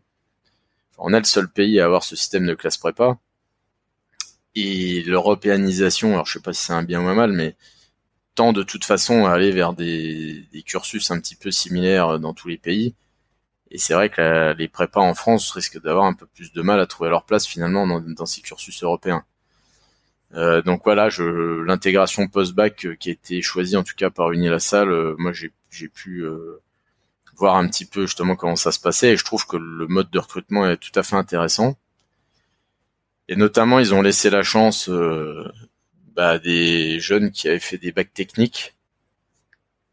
on 0.97 1.13
est 1.13 1.19
le 1.19 1.25
seul 1.25 1.49
pays 1.49 1.79
à 1.79 1.85
avoir 1.85 2.03
ce 2.03 2.15
système 2.15 2.45
de 2.45 2.53
classe 2.55 2.77
prépa. 2.77 3.17
Et 4.55 5.03
l'européanisation, 5.03 6.13
alors 6.13 6.25
je 6.25 6.33
sais 6.33 6.41
pas 6.41 6.53
si 6.53 6.65
c'est 6.65 6.73
un 6.73 6.83
bien 6.83 7.01
ou 7.01 7.07
un 7.07 7.15
mal, 7.15 7.31
mais 7.31 7.55
tend 8.35 8.53
de 8.53 8.63
toute 8.63 8.85
façon 8.85 9.25
à 9.25 9.31
aller 9.33 9.51
vers 9.51 9.73
des, 9.73 10.47
cursus 10.65 11.11
un 11.11 11.19
petit 11.19 11.35
peu 11.35 11.51
similaires 11.51 12.19
dans 12.19 12.33
tous 12.33 12.47
les 12.49 12.57
pays. 12.57 12.95
Et 13.71 13.77
c'est 13.77 13.93
vrai 13.93 14.09
que 14.09 14.53
les 14.57 14.67
prépas 14.67 15.01
en 15.01 15.13
France 15.15 15.51
risquent 15.51 15.81
d'avoir 15.81 16.05
un 16.05 16.13
peu 16.13 16.25
plus 16.27 16.53
de 16.53 16.61
mal 16.61 16.79
à 16.79 16.87
trouver 16.87 17.09
leur 17.09 17.25
place 17.25 17.47
finalement 17.47 17.87
dans 17.87 18.25
ces 18.25 18.41
cursus 18.41 18.83
européens. 18.83 19.25
Euh, 20.35 20.61
donc 20.61 20.81
voilà, 20.83 21.09
je 21.09 21.23
l'intégration 21.63 22.27
post-bac 22.27 22.85
euh, 22.85 22.95
qui 22.95 23.09
a 23.09 23.11
été 23.13 23.41
choisie 23.41 23.75
en 23.77 23.83
tout 23.83 23.95
cas 23.95 24.09
par 24.11 24.31
Unilassal, 24.31 24.91
euh, 24.91 25.15
moi 25.17 25.33
j'ai 25.33 25.51
j'ai 25.71 25.87
pu 25.87 26.25
voir 27.35 27.55
un 27.57 27.67
petit 27.67 27.85
peu 27.85 28.01
justement 28.01 28.35
comment 28.35 28.55
ça 28.55 28.71
se 28.71 28.79
passait 28.79 29.13
et 29.13 29.17
je 29.17 29.23
trouve 29.23 29.45
que 29.45 29.57
le 29.57 29.87
mode 29.87 30.09
de 30.11 30.19
recrutement 30.19 30.67
est 30.67 30.77
tout 30.77 30.91
à 30.95 31.03
fait 31.03 31.15
intéressant. 31.15 31.77
Et 33.27 33.35
notamment, 33.35 33.79
ils 33.79 33.93
ont 33.93 34.01
laissé 34.01 34.31
la 34.31 34.41
chance 34.41 34.89
bah, 36.15 36.39
des 36.39 36.99
jeunes 36.99 37.31
qui 37.31 37.47
avaient 37.47 37.59
fait 37.59 37.77
des 37.77 37.91
bacs 37.91 38.13
techniques. 38.13 38.75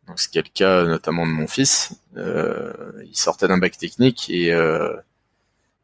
Donc, 0.06 0.18
ce 0.18 0.28
qui 0.28 0.38
est 0.38 0.42
le 0.42 0.50
cas 0.52 0.84
notamment 0.84 1.26
de 1.26 1.32
mon 1.32 1.46
fils. 1.46 2.00
il 2.16 3.16
sortait 3.16 3.48
d'un 3.48 3.58
bac 3.58 3.76
technique 3.76 4.30
et 4.30 4.50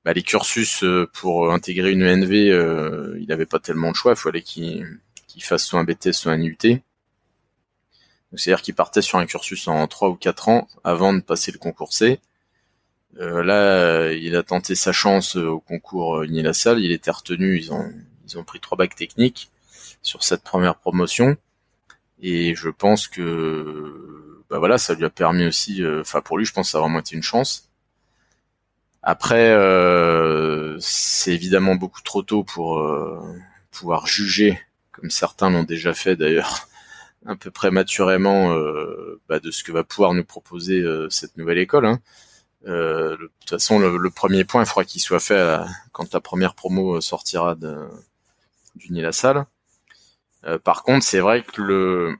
bah, 0.05 0.13
les 0.13 0.23
cursus 0.23 0.83
euh, 0.83 1.09
pour 1.13 1.53
intégrer 1.53 1.93
une 1.93 2.03
ENV, 2.03 2.33
euh, 2.51 3.17
il 3.21 3.29
n'avait 3.29 3.47
pas 3.47 3.61
tellement 3.61 3.93
de 3.93 3.97
choix. 3.97 4.13
Il 4.13 4.17
fallait 4.17 4.43
qu'il 4.43 4.99
fasse 5.41 5.65
soit 5.65 5.79
un 5.81 5.85
BTS, 5.85 6.13
soit 6.13 6.33
un 6.33 6.43
UT. 6.43 6.57
C'est-à-dire 8.35 8.63
qu'il 8.63 8.75
partait 8.75 9.03
sur 9.03 9.19
un 9.19 9.27
cursus 9.27 9.69
en 9.69 9.87
3 9.87 10.09
ou 10.09 10.15
4 10.15 10.49
ans 10.49 10.69
avant 10.85 11.13
de 11.13 11.21
passer 11.21 11.53
le 11.53 11.59
concours 11.59 11.93
C. 11.93 12.19
Euh, 13.21 13.43
là, 13.45 14.11
il 14.13 14.35
a 14.37 14.43
tenté 14.43 14.75
sa 14.75 14.93
chance 14.93 15.37
au 15.37 15.61
concours 15.61 16.23
Unilassal. 16.23 16.81
Il 16.81 16.93
était 16.93 17.11
retenu. 17.11 17.59
Ils 17.59 17.73
ont, 17.73 17.93
ils 18.27 18.39
ont 18.39 18.45
pris 18.45 18.59
trois 18.59 18.79
bacs 18.79 18.97
techniques 18.97 19.51
sur 20.03 20.25
cette 20.25 20.43
première 20.43 20.77
promotion. 20.77 21.37
Et 22.23 22.55
je 22.55 22.71
pense 22.71 23.07
que, 23.09 24.43
bah 24.51 24.59
voilà, 24.59 24.79
ça 24.79 24.95
lui 24.95 25.05
a 25.05 25.11
permis 25.11 25.47
aussi, 25.47 25.83
enfin 26.01 26.21
pour 26.23 26.39
lui, 26.39 26.47
je 26.47 26.53
pense 26.53 26.69
que 26.69 26.73
ça 26.73 26.79
a 26.79 26.81
vraiment 26.81 27.01
été 27.01 27.17
une 27.17 27.23
chance. 27.23 27.72
Après, 29.03 29.51
euh, 29.51 30.79
c'est 30.81 31.33
évidemment 31.33 31.75
beaucoup 31.75 32.03
trop 32.03 32.23
tôt 32.23 32.45
pour 32.45 32.79
euh, 32.79 33.21
pouvoir 33.73 34.07
juger, 34.07 34.61
comme 34.93 35.11
certains 35.11 35.51
l'ont 35.51 35.65
déjà 35.65 35.93
fait 35.93 36.15
d'ailleurs, 36.15 36.69
un 37.27 37.37
peu 37.37 37.51
prématurément 37.51 38.53
euh, 38.55 39.21
bah, 39.29 39.41
de 39.41 39.51
ce 39.51 39.65
que 39.65 39.73
va 39.73 39.83
pouvoir 39.83 40.15
nous 40.15 40.25
proposer 40.25 40.85
cette 41.11 41.37
nouvelle 41.37 41.59
école. 41.59 41.87
Hein. 41.87 41.99
de 42.65 43.31
toute 43.41 43.51
façon, 43.51 43.81
le, 43.81 44.11
premier 44.11 44.45
point, 44.45 44.63
il 44.63 44.67
faudra 44.67 44.85
qu'il 44.85 45.01
soit 45.01 45.21
fait 45.21 45.59
quand 45.93 46.13
la 46.15 46.21
première 46.21 46.55
promo 46.55 47.01
sortira 47.01 47.57
du 47.57 48.93
Nil 48.93 49.13
salle. 49.13 49.47
par 50.65 50.85
contre, 50.85 51.05
c'est 51.05 51.21
vrai 51.21 51.43
que 51.43 51.61
le, 51.61 52.17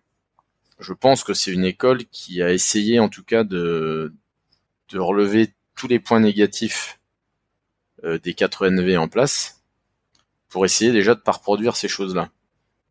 je 0.81 0.93
pense 0.93 1.23
que 1.23 1.35
c'est 1.35 1.53
une 1.53 1.65
école 1.65 2.05
qui 2.07 2.43
a 2.43 2.53
essayé, 2.53 2.99
en 2.99 3.09
tout 3.09 3.25
cas, 3.25 3.45
de, 3.45 4.13
de 4.91 4.99
relever 4.99 5.55
les 5.89 6.01
points 6.01 6.21
négatifs 6.21 6.99
euh, 8.05 8.19
des 8.19 8.35
4 8.35 8.69
NV 8.69 8.97
en 8.97 9.09
place 9.09 9.63
pour 10.49 10.65
essayer 10.65 10.93
déjà 10.93 11.15
de 11.15 11.21
pas 11.21 11.33
reproduire 11.33 11.77
ces 11.77 11.89
choses-là. 11.89 12.31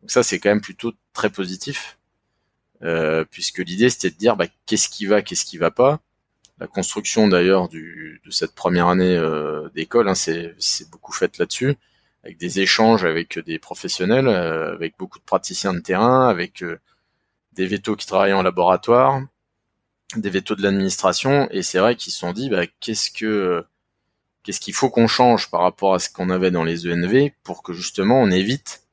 Donc 0.02 0.12
ça, 0.12 0.24
c'est 0.24 0.39
quand 0.39 0.50
même 0.50 0.62
plutôt 0.62 0.94
très 1.14 1.30
positif, 1.30 2.00
euh, 2.82 3.26
puisque 3.30 3.60
l'idée 3.60 3.89
c'était 3.89 4.10
de 4.10 4.16
dire 4.16 4.36
bah, 4.36 4.48
qu'est-ce 4.66 4.89
qui 4.89 5.06
va, 5.06 5.22
qu'est-ce 5.22 5.46
qui 5.46 5.58
va 5.58 5.70
pas. 5.70 6.00
La 6.60 6.68
construction 6.68 7.28
d'ailleurs 7.28 7.70
de 7.70 8.20
cette 8.30 8.56
première 8.56 8.88
année 8.88 9.18
euh, 9.18 9.70
d'école, 9.76 10.08
hein, 10.08 10.16
c'est 10.16 10.56
beaucoup 10.92 11.12
fait 11.12 11.38
là-dessus, 11.38 11.76
avec 12.24 12.38
des 12.38 12.60
échanges 12.62 13.04
avec 13.04 13.39
des 13.39 13.60
professionnels, 13.60 14.28
avec 14.28 14.96
beaucoup 14.98 15.20
de 15.20 15.24
praticiens 15.24 15.74
de 15.74 15.80
terrain, 15.80 16.30
avec 16.30 16.64
des 17.54 17.68
vétos 17.68 17.96
qui 17.96 18.08
travaillent 18.08 18.34
en 18.34 18.44
laboratoire, 18.44 19.22
des 20.20 20.30
vétos 20.30 20.55
de 20.55 20.64
l'administration 20.64 21.47
et 21.51 21.62
c'est 21.64 21.80
vrai 21.80 21.95
qu'ils 21.95 22.14
se 22.14 22.20
sont 22.20 22.34
dit 22.34 22.49
bah, 22.49 22.66
qu'est-ce 22.80 23.12
que 23.12 23.66
qu'est-ce 24.43 24.59
qu'il 24.59 24.74
faut 24.74 24.89
qu'on 24.89 25.07
change 25.07 25.49
par 25.51 25.62
rapport 25.62 25.93
à 25.93 25.99
ce 25.99 26.09
qu'on 26.09 26.30
avait 26.30 26.51
dans 26.51 26.64
les 26.64 26.88
ENV 26.88 27.32
pour 27.43 27.64
que 27.64 27.74
justement 27.74 28.20
on 28.22 28.32
évite 28.32 28.84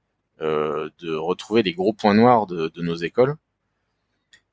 euh, 0.40 0.90
de 1.00 1.14
retrouver 1.14 1.62
les 1.62 1.74
gros 1.74 1.92
points 1.92 2.14
noirs 2.14 2.46
de, 2.46 2.70
nos 2.76 2.94
écoles. 2.94 3.36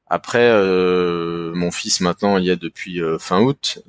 Après, 0.08 0.50
euh, 0.50 1.54
mon 1.56 1.72
fils 1.72 2.02
maintenant 2.02 2.38
il 2.38 2.46
y 2.46 2.52
a 2.52 2.56
depuis 2.56 3.02
euh, 3.02 3.18
fin 3.20 3.42
août, 3.42 3.84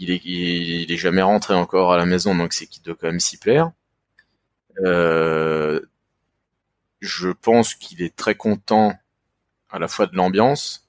il 0.00 0.10
est, 0.10 0.20
il 0.24 0.92
est 0.92 0.96
jamais 0.96 1.22
rentré 1.22 1.54
encore 1.54 1.92
à 1.92 1.96
la 1.96 2.06
maison 2.06 2.34
donc 2.34 2.52
c'est 2.52 2.66
qu'il 2.66 2.82
doit 2.82 2.94
quand 2.94 3.08
même 3.08 3.20
s'y 3.20 3.36
plaire. 3.36 3.72
je 7.00 7.28
pense 7.32 7.74
qu'il 7.74 8.02
est 8.02 8.14
très 8.14 8.34
content 8.34 8.94
à 9.70 9.78
la 9.78 9.88
fois 9.88 10.06
de 10.06 10.16
l'ambiance, 10.16 10.88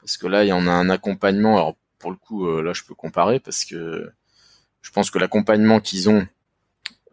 parce 0.00 0.16
que 0.16 0.26
là, 0.26 0.44
il 0.44 0.48
y 0.48 0.52
en 0.52 0.66
a 0.66 0.72
un 0.72 0.90
accompagnement. 0.90 1.56
Alors, 1.56 1.76
pour 1.98 2.10
le 2.10 2.16
coup, 2.16 2.46
euh, 2.46 2.62
là, 2.62 2.72
je 2.72 2.82
peux 2.82 2.94
comparer 2.94 3.40
parce 3.40 3.64
que 3.64 4.10
je 4.80 4.90
pense 4.90 5.10
que 5.10 5.18
l'accompagnement 5.18 5.80
qu'ils 5.80 6.08
ont 6.08 6.26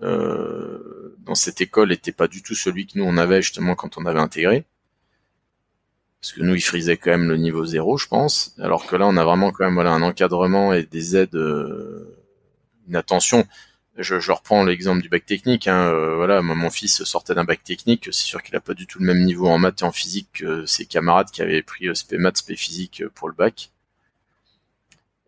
euh, 0.02 1.18
dans 1.20 1.36
cette 1.36 1.60
école 1.60 1.90
n'était 1.90 2.12
pas 2.12 2.28
du 2.28 2.42
tout 2.42 2.56
celui 2.56 2.88
que 2.88 2.98
nous 2.98 3.04
on 3.04 3.18
avait 3.18 3.42
justement 3.42 3.76
quand 3.76 3.98
on 3.98 4.06
avait 4.06 4.20
intégré. 4.20 4.66
Parce 6.22 6.34
que 6.34 6.42
nous, 6.42 6.56
ils 6.56 6.62
frisaient 6.62 6.98
quand 6.98 7.12
même 7.12 7.28
le 7.28 7.38
niveau 7.38 7.66
zéro, 7.66 7.98
je 7.98 8.08
pense. 8.08 8.56
Alors 8.60 8.88
que 8.88 8.96
là, 8.96 9.06
on 9.08 9.18
a 9.18 9.24
vraiment 9.24 9.52
quand 9.52 9.66
même 9.66 9.76
voilà 9.76 9.92
un 9.92 10.02
encadrement 10.02 10.74
et 10.74 10.84
des 10.84 11.16
aides, 11.16 11.36
euh, 11.36 12.18
une 12.88 12.96
attention 12.96 13.46
je, 13.98 14.20
je 14.20 14.32
reprends 14.32 14.64
l'exemple 14.64 15.02
du 15.02 15.10
bac 15.10 15.26
technique. 15.26 15.68
Hein, 15.68 15.92
euh, 15.92 16.16
voilà, 16.16 16.42
mon 16.42 16.70
fils 16.70 17.04
sortait 17.04 17.34
d'un 17.34 17.44
bac 17.44 17.64
technique. 17.64 18.06
C'est 18.06 18.26
sûr 18.26 18.44
qu'il 18.44 18.56
a 18.56 18.62
pas 18.62 18.74
du 18.74 18.88
tout 18.88 19.00
le 19.00 19.06
même 19.06 19.24
niveau 19.24 19.48
en 19.48 19.58
maths 19.58 19.82
et 19.82 19.86
en 19.86 19.92
physique 19.92 20.30
que 20.34 20.66
ses 20.66 20.86
camarades 20.86 21.32
qui 21.32 21.42
avaient 21.42 21.64
pris 21.64 21.88
euh, 21.88 21.96
SP 21.98 22.14
maths, 22.14 22.38
SP 22.38 22.54
physique 22.56 23.02
euh, 23.02 23.10
pour 23.14 23.28
le 23.28 23.34
bac. 23.34 23.72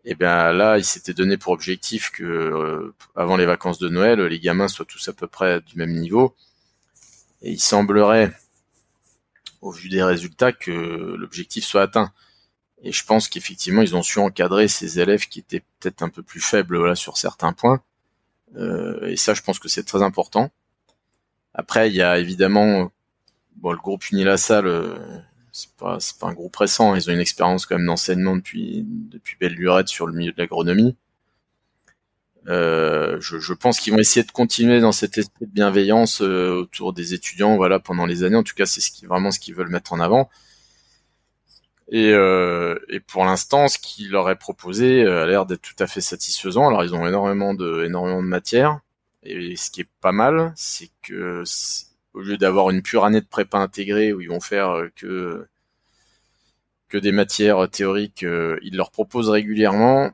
Et 0.04 0.14
bien 0.14 0.52
là, 0.52 0.78
il 0.78 0.84
s'était 0.84 1.12
donné 1.14 1.36
pour 1.36 1.52
objectif 1.52 2.10
que 2.10 2.94
avant 3.16 3.36
les 3.36 3.44
vacances 3.44 3.78
de 3.78 3.88
Noël, 3.90 4.18
les 4.20 4.40
gamins 4.40 4.68
soient 4.68 4.86
tous 4.86 5.08
à 5.08 5.12
peu 5.12 5.26
près 5.26 5.60
du 5.60 5.76
même 5.76 5.92
niveau. 5.92 6.34
Et 7.42 7.50
il 7.52 7.60
semblerait, 7.60 8.32
au 9.60 9.70
vu 9.70 9.90
des 9.90 10.02
résultats, 10.02 10.52
que 10.52 10.70
l'objectif 10.70 11.64
soit 11.64 11.82
atteint. 11.82 12.12
Et 12.82 12.92
je 12.92 13.04
pense 13.04 13.28
qu'effectivement, 13.28 13.82
ils 13.82 13.94
ont 13.94 14.02
su 14.02 14.18
encadrer 14.20 14.68
ces 14.68 15.00
élèves 15.00 15.28
qui 15.28 15.40
étaient 15.40 15.64
peut-être 15.80 16.02
un 16.02 16.08
peu 16.08 16.22
plus 16.22 16.40
faibles 16.40 16.96
sur 16.96 17.18
certains 17.18 17.52
points 17.52 17.82
et 18.56 19.16
ça, 19.16 19.34
je 19.34 19.42
pense 19.42 19.58
que 19.58 19.68
c'est 19.68 19.84
très 19.84 20.02
important. 20.02 20.50
Après, 21.54 21.88
il 21.88 21.94
y 21.94 22.02
a 22.02 22.18
évidemment 22.18 22.90
le 23.62 23.76
groupe 23.76 24.08
Unilassal, 24.10 24.66
euh, 24.66 24.94
c'est 25.52 25.70
pas 25.76 25.98
pas 26.18 26.28
un 26.28 26.32
groupe 26.32 26.56
récent. 26.56 26.94
Ils 26.94 27.10
ont 27.10 27.12
une 27.12 27.20
expérience 27.20 27.66
quand 27.66 27.76
même 27.76 27.86
d'enseignement 27.86 28.36
depuis 28.36 28.84
depuis 28.86 29.36
belle 29.38 29.52
lurette 29.52 29.88
sur 29.88 30.06
le 30.06 30.14
milieu 30.14 30.32
de 30.32 30.38
l'agronomie. 30.38 30.96
Euh, 32.48 33.18
je, 33.20 33.38
je, 33.38 33.52
pense 33.52 33.80
qu'ils 33.80 33.92
vont 33.92 33.98
essayer 33.98 34.24
de 34.24 34.30
continuer 34.30 34.80
dans 34.80 34.92
cet 34.92 35.18
esprit 35.18 35.46
de 35.46 35.50
bienveillance 35.52 36.22
autour 36.22 36.94
des 36.94 37.12
étudiants, 37.12 37.56
voilà, 37.56 37.78
pendant 37.78 38.06
les 38.06 38.24
années. 38.24 38.36
En 38.36 38.42
tout 38.42 38.54
cas, 38.54 38.64
c'est 38.64 38.80
ce 38.80 38.90
qui 38.90 39.04
vraiment 39.04 39.30
ce 39.30 39.38
qu'ils 39.38 39.54
veulent 39.54 39.68
mettre 39.68 39.92
en 39.92 40.00
avant. 40.00 40.30
Et, 41.90 42.12
euh, 42.12 42.78
et 42.88 43.00
pour 43.00 43.24
l'instant, 43.24 43.66
ce 43.66 43.76
qu'il 43.78 44.10
leur 44.10 44.30
est 44.30 44.36
proposé 44.36 45.02
euh, 45.02 45.24
a 45.24 45.26
l'air 45.26 45.44
d'être 45.44 45.60
tout 45.60 45.74
à 45.82 45.88
fait 45.88 46.00
satisfaisant. 46.00 46.68
Alors, 46.68 46.84
ils 46.84 46.94
ont 46.94 47.06
énormément 47.06 47.52
de, 47.52 47.84
énormément 47.84 48.22
de 48.22 48.28
matière. 48.28 48.80
Et 49.24 49.56
ce 49.56 49.70
qui 49.70 49.82
est 49.82 49.88
pas 50.00 50.12
mal, 50.12 50.52
c'est 50.54 50.90
que 51.02 51.42
au 52.14 52.20
lieu 52.20 52.38
d'avoir 52.38 52.70
une 52.70 52.82
pure 52.82 53.04
année 53.04 53.20
de 53.20 53.26
prépa 53.26 53.58
intégrée 53.58 54.12
où 54.12 54.20
ils 54.20 54.28
vont 54.28 54.40
faire 54.40 54.70
euh, 54.70 54.88
que 54.96 55.46
que 56.88 56.98
des 56.98 57.12
matières 57.12 57.68
théoriques, 57.70 58.24
euh, 58.24 58.58
ils 58.62 58.76
leur 58.76 58.90
proposent 58.90 59.30
régulièrement 59.30 60.10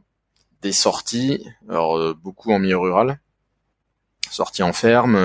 des 0.61 0.73
sorties, 0.73 1.47
alors 1.71 2.15
beaucoup 2.17 2.53
en 2.53 2.59
milieu 2.59 2.77
rural, 2.77 3.19
sorties 4.31 4.63
en 4.63 4.75
ferme, 4.75 5.17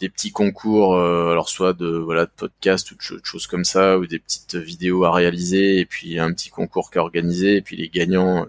des 0.00 0.08
petits 0.08 0.32
concours, 0.32 0.96
euh, 0.96 1.30
alors 1.30 1.48
soit 1.48 1.74
de 1.74 1.88
voilà 1.88 2.24
de 2.24 2.30
podcast 2.34 2.90
ou 2.90 2.96
de, 2.96 3.00
choses 3.22 3.46
comme 3.46 3.64
ça, 3.64 3.98
ou 3.98 4.06
des 4.06 4.18
petites 4.18 4.56
vidéos 4.56 5.04
à 5.04 5.12
réaliser, 5.12 5.78
et 5.78 5.86
puis 5.86 6.18
un 6.18 6.32
petit 6.32 6.50
concours 6.50 6.90
qui 6.90 6.98
est 6.98 7.00
organisé, 7.00 7.56
et 7.56 7.62
puis 7.62 7.76
les 7.76 7.88
gagnants, 7.88 8.46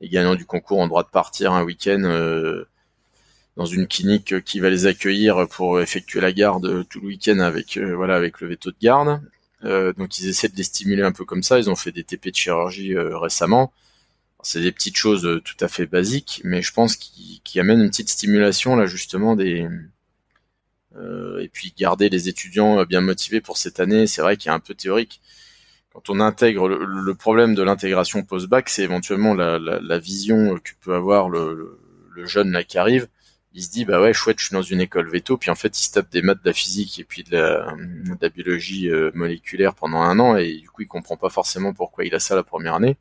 les 0.00 0.08
gagnants 0.08 0.34
du 0.34 0.44
concours 0.44 0.78
ont 0.78 0.88
droit 0.88 1.04
de 1.04 1.08
partir 1.08 1.52
un 1.52 1.62
week-end 1.64 2.02
euh, 2.04 2.64
dans 3.56 3.66
une 3.66 3.86
clinique 3.86 4.44
qui 4.44 4.60
va 4.60 4.70
les 4.70 4.86
accueillir 4.86 5.46
pour 5.48 5.80
effectuer 5.80 6.20
la 6.20 6.32
garde 6.32 6.86
tout 6.88 7.00
le 7.00 7.08
week-end 7.08 7.38
avec 7.38 7.76
euh, 7.76 7.94
voilà 7.94 8.16
avec 8.16 8.40
le 8.40 8.48
veto 8.48 8.70
de 8.70 8.76
garde. 8.80 9.20
donc 9.62 10.18
ils 10.18 10.28
essaient 10.28 10.48
de 10.48 10.56
les 10.56 10.64
stimuler 10.64 11.02
un 11.02 11.12
peu 11.12 11.24
comme 11.24 11.42
ça. 11.42 11.58
Ils 11.58 11.70
ont 11.70 11.76
fait 11.76 11.92
des 11.92 12.04
TP 12.04 12.30
de 12.30 12.36
chirurgie 12.36 12.96
récemment. 12.96 13.72
C'est 14.42 14.60
des 14.62 14.72
petites 14.72 14.96
choses 14.96 15.42
tout 15.44 15.56
à 15.60 15.68
fait 15.68 15.86
basiques, 15.86 16.40
mais 16.44 16.62
je 16.62 16.72
pense 16.72 16.96
qu'ils 16.96 17.60
amènent 17.60 17.82
une 17.82 17.90
petite 17.90 18.10
stimulation 18.10 18.76
là 18.76 18.86
justement 18.86 19.36
des 19.36 19.68
et 21.40 21.48
puis 21.48 21.74
garder 21.76 22.08
les 22.08 22.28
étudiants 22.28 22.84
bien 22.84 23.00
motivés 23.00 23.40
pour 23.40 23.56
cette 23.58 23.80
année, 23.80 24.06
c'est 24.06 24.22
vrai 24.22 24.36
qu'il 24.36 24.48
y 24.48 24.50
a 24.50 24.54
un 24.54 24.60
peu 24.60 24.74
théorique. 24.74 25.20
Quand 25.92 26.10
on 26.10 26.20
intègre 26.20 26.68
le, 26.68 27.14
problème 27.14 27.54
de 27.54 27.62
l'intégration 27.62 28.22
post-bac, 28.22 28.68
c'est 28.68 28.82
éventuellement 28.82 29.34
la, 29.34 29.98
vision 29.98 30.58
que 30.58 30.70
peut 30.80 30.94
avoir 30.94 31.28
le, 31.28 31.78
jeune 32.24 32.50
là 32.52 32.64
qui 32.64 32.78
arrive. 32.78 33.08
Il 33.54 33.62
se 33.62 33.70
dit 33.70 33.84
bah 33.84 34.00
ouais 34.00 34.12
chouette, 34.12 34.38
je 34.38 34.46
suis 34.46 34.54
dans 34.54 34.62
une 34.62 34.80
école 34.80 35.08
veto, 35.10 35.36
puis 35.36 35.50
en 35.50 35.54
fait 35.54 35.78
il 35.78 35.82
se 35.82 35.92
tape 35.92 36.10
des 36.10 36.22
maths, 36.22 36.42
de 36.42 36.48
la 36.48 36.52
physique 36.52 36.98
et 36.98 37.04
puis 37.04 37.24
de 37.24 37.36
la, 37.36 38.28
biologie 38.28 38.90
moléculaire 39.14 39.74
pendant 39.74 40.00
un 40.00 40.18
an 40.18 40.36
et 40.36 40.54
du 40.58 40.68
coup 40.68 40.82
il 40.82 40.88
comprend 40.88 41.16
pas 41.16 41.30
forcément 41.30 41.72
pourquoi 41.72 42.04
il 42.04 42.14
a 42.14 42.20
ça 42.20 42.34
la 42.36 42.42
première 42.42 42.74
année 42.74 42.96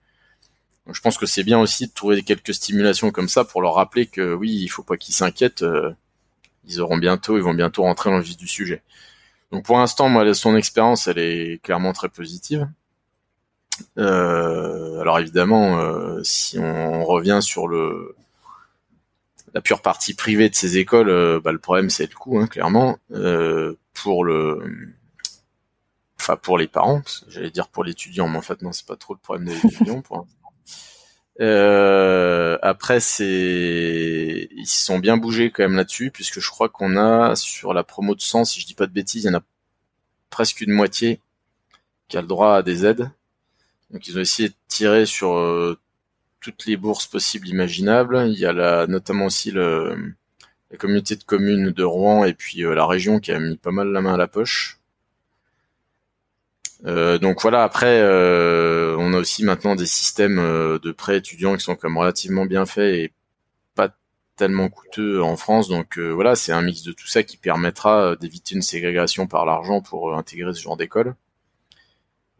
je 0.93 1.01
pense 1.01 1.17
que 1.17 1.25
c'est 1.25 1.43
bien 1.43 1.59
aussi 1.59 1.87
de 1.87 1.91
trouver 1.91 2.21
quelques 2.23 2.53
stimulations 2.53 3.11
comme 3.11 3.27
ça 3.27 3.43
pour 3.43 3.61
leur 3.61 3.75
rappeler 3.75 4.05
que 4.05 4.33
oui, 4.33 4.51
il 4.51 4.67
faut 4.67 4.83
pas 4.83 4.97
qu'ils 4.97 5.15
s'inquiètent. 5.15 5.63
Euh, 5.63 5.91
ils 6.67 6.81
auront 6.81 6.97
bientôt, 6.97 7.37
ils 7.37 7.43
vont 7.43 7.53
bientôt 7.53 7.83
rentrer 7.83 8.09
dans 8.09 8.17
le 8.17 8.23
vif 8.23 8.37
du 8.37 8.47
sujet. 8.47 8.81
Donc 9.51 9.65
pour 9.65 9.77
l'instant, 9.77 10.09
moi, 10.09 10.33
son 10.33 10.55
expérience, 10.55 11.07
elle 11.07 11.19
est 11.19 11.61
clairement 11.63 11.93
très 11.93 12.09
positive. 12.09 12.67
Euh, 13.97 14.99
alors 14.99 15.19
évidemment, 15.19 15.79
euh, 15.79 16.21
si 16.23 16.59
on 16.59 17.05
revient 17.05 17.39
sur 17.41 17.67
le 17.67 18.15
la 19.53 19.61
pure 19.61 19.81
partie 19.81 20.13
privée 20.13 20.49
de 20.49 20.55
ces 20.55 20.77
écoles, 20.77 21.39
bah, 21.41 21.51
le 21.51 21.59
problème 21.59 21.89
c'est 21.89 22.09
le 22.09 22.15
coût, 22.15 22.39
hein, 22.39 22.47
clairement. 22.47 22.97
pour 23.93 24.25
le 24.25 24.93
enfin 26.19 26.35
pour 26.35 26.57
les 26.57 26.67
parents, 26.67 27.01
j'allais 27.29 27.51
dire 27.51 27.67
pour 27.69 27.83
l'étudiant, 27.83 28.27
mais 28.27 28.37
en 28.37 28.41
fait 28.41 28.61
non, 28.61 28.73
c'est 28.73 28.85
pas 28.85 28.95
trop 28.97 29.13
le 29.13 29.19
problème 29.19 29.47
des 29.47 29.65
étudiants. 29.65 30.01
Pour 30.01 30.27
euh, 31.39 32.57
après, 32.61 32.99
c'est 32.99 34.49
ils 34.51 34.65
se 34.65 34.85
sont 34.85 34.99
bien 34.99 35.17
bougés 35.17 35.51
quand 35.51 35.63
même 35.63 35.75
là-dessus, 35.75 36.11
puisque 36.11 36.39
je 36.39 36.49
crois 36.49 36.69
qu'on 36.69 36.97
a 36.97 37.35
sur 37.35 37.73
la 37.73 37.83
promo 37.83 38.15
de 38.15 38.21
100, 38.21 38.45
si 38.45 38.61
je 38.61 38.65
dis 38.65 38.73
pas 38.73 38.87
de 38.87 38.93
bêtises, 38.93 39.23
il 39.23 39.27
y 39.27 39.29
en 39.29 39.39
a 39.39 39.43
presque 40.29 40.61
une 40.61 40.73
moitié 40.73 41.21
qui 42.07 42.17
a 42.17 42.21
le 42.21 42.27
droit 42.27 42.55
à 42.55 42.63
des 42.63 42.85
aides. 42.85 43.11
Donc 43.91 44.07
ils 44.07 44.17
ont 44.17 44.21
essayé 44.21 44.49
de 44.49 44.55
tirer 44.67 45.05
sur 45.05 45.37
euh, 45.37 45.79
toutes 46.41 46.65
les 46.65 46.77
bourses 46.77 47.07
possibles 47.07 47.47
imaginables. 47.47 48.27
Il 48.27 48.39
y 48.39 48.45
a 48.45 48.53
la, 48.53 48.87
notamment 48.87 49.25
aussi 49.25 49.51
le, 49.51 50.13
la 50.71 50.77
communauté 50.77 51.15
de 51.15 51.23
communes 51.23 51.71
de 51.71 51.83
Rouen 51.83 52.25
et 52.25 52.33
puis 52.33 52.63
euh, 52.63 52.75
la 52.75 52.85
région 52.85 53.19
qui 53.19 53.31
a 53.31 53.39
mis 53.39 53.57
pas 53.57 53.71
mal 53.71 53.89
la 53.89 54.01
main 54.01 54.15
à 54.15 54.17
la 54.17 54.27
poche. 54.27 54.79
Euh, 56.85 57.17
donc 57.17 57.41
voilà, 57.41 57.63
après, 57.63 58.01
euh, 58.01 58.95
on 58.99 59.13
a 59.13 59.17
aussi 59.17 59.43
maintenant 59.43 59.75
des 59.75 59.85
systèmes 59.85 60.39
euh, 60.39 60.79
de 60.79 60.91
prêts 60.91 61.17
étudiants 61.17 61.55
qui 61.55 61.63
sont 61.63 61.75
comme 61.75 61.97
relativement 61.97 62.45
bien 62.45 62.65
faits 62.65 62.95
et 62.95 63.13
pas 63.75 63.89
tellement 64.35 64.69
coûteux 64.69 65.21
en 65.23 65.37
France. 65.37 65.67
Donc 65.69 65.97
voilà, 65.99 66.35
c'est 66.35 66.51
un 66.51 66.61
mix 66.61 66.83
de 66.83 66.91
tout 66.91 67.07
ça 67.07 67.23
qui 67.23 67.37
permettra 67.37 68.15
d'éviter 68.17 68.55
une 68.55 68.61
ségrégation 68.61 69.27
par 69.27 69.45
l'argent 69.45 69.81
pour 69.81 70.15
intégrer 70.15 70.53
ce 70.53 70.61
genre 70.61 70.77
d'école. 70.77 71.15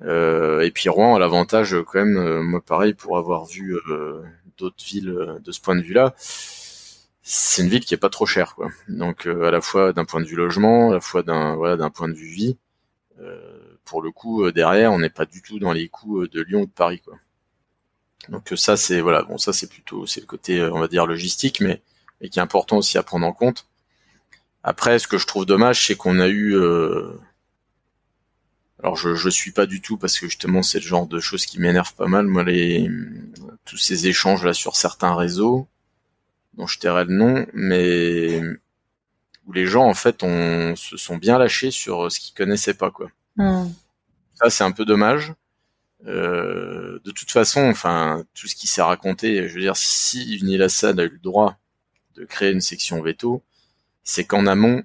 et 0.01 0.71
puis 0.73 0.89
Rouen 0.89 1.15
a 1.15 1.19
l'avantage 1.19 1.75
quand 1.87 1.99
même, 2.05 2.41
moi 2.41 2.61
pareil, 2.61 2.93
pour 2.93 3.17
avoir 3.17 3.45
vu 3.45 3.75
d'autres 4.57 4.83
villes 4.85 5.39
de 5.43 5.51
ce 5.51 5.59
point 5.61 5.75
de 5.75 5.81
vue-là, 5.81 6.13
c'est 7.23 7.63
une 7.63 7.69
ville 7.69 7.83
qui 7.83 7.93
est 7.93 7.97
pas 7.97 8.09
trop 8.09 8.25
chère, 8.25 8.55
quoi. 8.55 8.69
Donc 8.87 9.25
à 9.27 9.51
la 9.51 9.61
fois 9.61 9.93
d'un 9.93 10.05
point 10.05 10.21
de 10.21 10.25
vue 10.27 10.35
logement, 10.35 10.91
à 10.91 10.93
la 10.95 10.99
fois 11.01 11.23
d'un 11.23 11.55
voilà 11.55 11.77
d'un 11.77 11.89
point 11.89 12.07
de 12.09 12.13
vue 12.13 12.29
vie. 12.29 12.57
Pour 13.87 14.01
le 14.01 14.11
coup 14.11 14.43
euh, 14.43 14.51
derrière, 14.51 14.91
on 14.91 14.99
n'est 14.99 15.09
pas 15.09 15.25
du 15.25 15.41
tout 15.41 15.59
dans 15.59 15.73
les 15.73 15.89
coûts 15.89 16.21
euh, 16.23 16.27
de 16.27 16.41
Lyon 16.41 16.61
ou 16.61 16.65
de 16.65 16.71
Paris, 16.71 17.01
quoi. 17.01 17.17
Donc 18.29 18.51
ça 18.55 18.77
c'est 18.77 18.99
voilà, 19.01 19.23
bon 19.23 19.37
ça 19.37 19.53
c'est 19.53 19.67
plutôt 19.69 20.05
c'est 20.05 20.19
le 20.19 20.25
côté 20.25 20.61
on 20.61 20.79
va 20.79 20.87
dire 20.87 21.05
logistique, 21.05 21.61
mais, 21.61 21.81
et 22.21 22.29
qui 22.29 22.39
est 22.39 22.41
important 22.41 22.77
aussi 22.77 22.97
à 22.97 23.03
prendre 23.03 23.25
en 23.25 23.33
compte. 23.33 23.67
Après, 24.63 24.99
ce 24.99 25.07
que 25.07 25.17
je 25.17 25.27
trouve 25.27 25.45
dommage, 25.45 25.87
c'est 25.87 25.95
qu'on 25.95 26.19
a 26.19 26.27
eu 26.27 26.55
alors 28.83 28.95
je 28.95 29.15
je 29.15 29.29
suis 29.29 29.51
pas 29.51 29.65
du 29.65 29.81
tout 29.81 29.97
parce 29.97 30.19
que 30.19 30.27
justement 30.27 30.61
c'est 30.61 30.79
le 30.79 30.85
genre 30.85 31.07
de 31.07 31.19
choses 31.19 31.45
qui 31.45 31.59
m'énervent 31.59 31.95
pas 31.95 32.07
mal 32.07 32.27
moi 32.27 32.43
les 32.43 32.89
tous 33.65 33.77
ces 33.77 34.07
échanges 34.07 34.45
là 34.45 34.53
sur 34.53 34.75
certains 34.75 35.15
réseaux 35.15 35.67
dont 36.53 36.67
je 36.67 36.79
tairai 36.79 37.05
le 37.05 37.13
nom 37.13 37.45
mais 37.53 38.41
où 39.47 39.53
les 39.53 39.65
gens 39.65 39.85
en 39.85 39.93
fait 39.95 40.23
on 40.23 40.75
se 40.75 40.97
sont 40.97 41.17
bien 41.17 41.39
lâchés 41.39 41.71
sur 41.71 42.11
ce 42.11 42.19
qu'ils 42.19 42.35
connaissaient 42.35 42.75
pas 42.75 42.91
quoi. 42.91 43.09
Ça, 44.35 44.49
c'est 44.49 44.63
un 44.63 44.71
peu 44.71 44.85
dommage. 44.85 45.33
Euh, 46.05 46.99
de 47.03 47.11
toute 47.11 47.31
façon, 47.31 47.61
enfin, 47.61 48.23
tout 48.35 48.47
ce 48.47 48.55
qui 48.55 48.67
s'est 48.67 48.81
raconté, 48.81 49.47
je 49.47 49.53
veux 49.55 49.61
dire, 49.61 49.75
si 49.75 50.37
Unilassad 50.37 50.99
a 50.99 51.03
eu 51.03 51.09
le 51.09 51.19
droit 51.19 51.57
de 52.15 52.25
créer 52.25 52.51
une 52.51 52.61
section 52.61 53.01
veto, 53.01 53.43
c'est 54.03 54.25
qu'en 54.25 54.45
amont, 54.45 54.83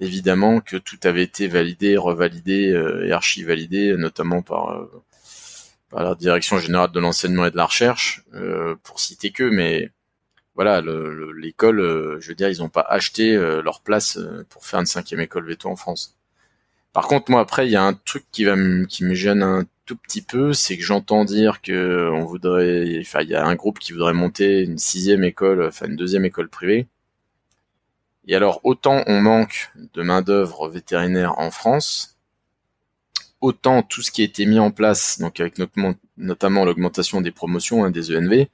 évidemment, 0.00 0.60
que 0.60 0.76
tout 0.76 0.98
avait 1.04 1.22
été 1.22 1.48
validé, 1.48 1.96
revalidé 1.96 2.70
euh, 2.70 3.06
et 3.06 3.12
archi-validé, 3.12 3.96
notamment 3.96 4.42
par, 4.42 4.72
euh, 4.72 5.04
par 5.90 6.02
la 6.02 6.14
direction 6.14 6.58
générale 6.58 6.92
de 6.92 7.00
l'enseignement 7.00 7.46
et 7.46 7.50
de 7.50 7.56
la 7.56 7.66
recherche, 7.66 8.24
euh, 8.34 8.76
pour 8.82 9.00
citer 9.00 9.30
que, 9.30 9.44
mais 9.44 9.90
voilà, 10.54 10.82
l'école, 11.36 12.18
je 12.18 12.28
veux 12.28 12.34
dire, 12.34 12.48
ils 12.48 12.60
n'ont 12.60 12.70
pas 12.70 12.86
acheté 12.88 13.36
leur 13.36 13.82
place 13.82 14.18
pour 14.48 14.64
faire 14.64 14.80
une 14.80 14.86
cinquième 14.86 15.20
école 15.20 15.46
veto 15.46 15.68
en 15.68 15.76
France. 15.76 16.15
Par 16.96 17.08
contre, 17.08 17.30
moi 17.30 17.42
après, 17.42 17.66
il 17.66 17.72
y 17.72 17.76
a 17.76 17.82
un 17.82 17.92
truc 17.92 18.24
qui 18.32 18.44
va 18.44 18.54
qui 18.88 19.04
me 19.04 19.12
gêne 19.12 19.42
un 19.42 19.66
tout 19.84 19.96
petit 19.96 20.22
peu, 20.22 20.54
c'est 20.54 20.78
que 20.78 20.82
j'entends 20.82 21.26
dire 21.26 21.60
que 21.60 22.08
on 22.10 22.24
voudrait, 22.24 23.00
enfin, 23.02 23.20
il 23.20 23.28
y 23.28 23.34
a 23.34 23.44
un 23.44 23.54
groupe 23.54 23.78
qui 23.78 23.92
voudrait 23.92 24.14
monter 24.14 24.62
une 24.62 24.78
sixième 24.78 25.22
école, 25.22 25.62
enfin 25.62 25.88
une 25.88 25.96
deuxième 25.96 26.24
école 26.24 26.48
privée. 26.48 26.86
Et 28.26 28.34
alors, 28.34 28.62
autant 28.64 29.04
on 29.06 29.20
manque 29.20 29.72
de 29.92 30.02
main 30.02 30.22
d'œuvre 30.22 30.70
vétérinaire 30.70 31.38
en 31.38 31.50
France, 31.50 32.16
autant 33.42 33.82
tout 33.82 34.00
ce 34.00 34.10
qui 34.10 34.22
a 34.22 34.24
été 34.24 34.46
mis 34.46 34.58
en 34.58 34.70
place, 34.70 35.18
donc 35.18 35.38
avec 35.38 35.58
notamment 36.16 36.64
l'augmentation 36.64 37.20
des 37.20 37.30
promotions 37.30 37.84
hein, 37.84 37.90
des 37.90 38.16
ENV, 38.16 38.46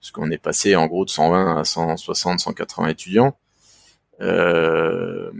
parce 0.00 0.10
qu'on 0.10 0.30
est 0.30 0.38
passé 0.38 0.74
en 0.74 0.86
gros 0.86 1.04
de 1.04 1.10
120 1.10 1.58
à 1.58 1.64
160, 1.64 2.40
180 2.40 2.88
étudiants, 2.88 3.36
euh, 4.22 5.30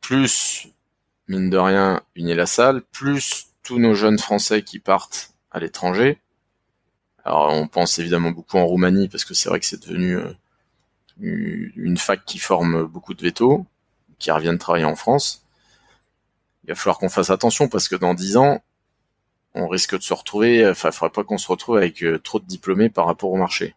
plus 0.00 0.71
mine 1.32 1.50
de 1.50 1.56
rien, 1.56 2.02
la 2.14 2.46
salle, 2.46 2.82
plus 2.92 3.46
tous 3.62 3.78
nos 3.78 3.94
jeunes 3.94 4.18
Français 4.18 4.62
qui 4.62 4.78
partent 4.78 5.32
à 5.50 5.60
l'étranger. 5.60 6.18
Alors 7.24 7.52
on 7.52 7.66
pense 7.68 7.98
évidemment 7.98 8.32
beaucoup 8.32 8.58
en 8.58 8.66
Roumanie 8.66 9.08
parce 9.08 9.24
que 9.24 9.34
c'est 9.34 9.48
vrai 9.48 9.60
que 9.60 9.66
c'est 9.66 9.82
devenu 9.82 10.16
euh, 10.16 10.34
une 11.20 11.96
fac 11.96 12.24
qui 12.24 12.38
forme 12.38 12.84
beaucoup 12.84 13.14
de 13.14 13.22
vétos, 13.22 13.64
qui 14.18 14.30
reviennent 14.30 14.58
travailler 14.58 14.84
en 14.84 14.96
France. 14.96 15.44
Il 16.64 16.68
va 16.68 16.74
falloir 16.74 16.98
qu'on 16.98 17.08
fasse 17.08 17.30
attention 17.30 17.68
parce 17.68 17.88
que 17.88 17.96
dans 17.96 18.14
dix 18.14 18.36
ans, 18.36 18.62
on 19.54 19.68
risque 19.68 19.96
de 19.96 20.02
se 20.02 20.14
retrouver, 20.14 20.68
enfin, 20.68 20.90
il 20.90 20.92
faudrait 20.92 21.12
pas 21.12 21.24
qu'on 21.24 21.38
se 21.38 21.48
retrouve 21.48 21.76
avec 21.76 22.02
euh, 22.02 22.18
trop 22.18 22.40
de 22.40 22.46
diplômés 22.46 22.88
par 22.90 23.06
rapport 23.06 23.30
au 23.30 23.36
marché. 23.36 23.74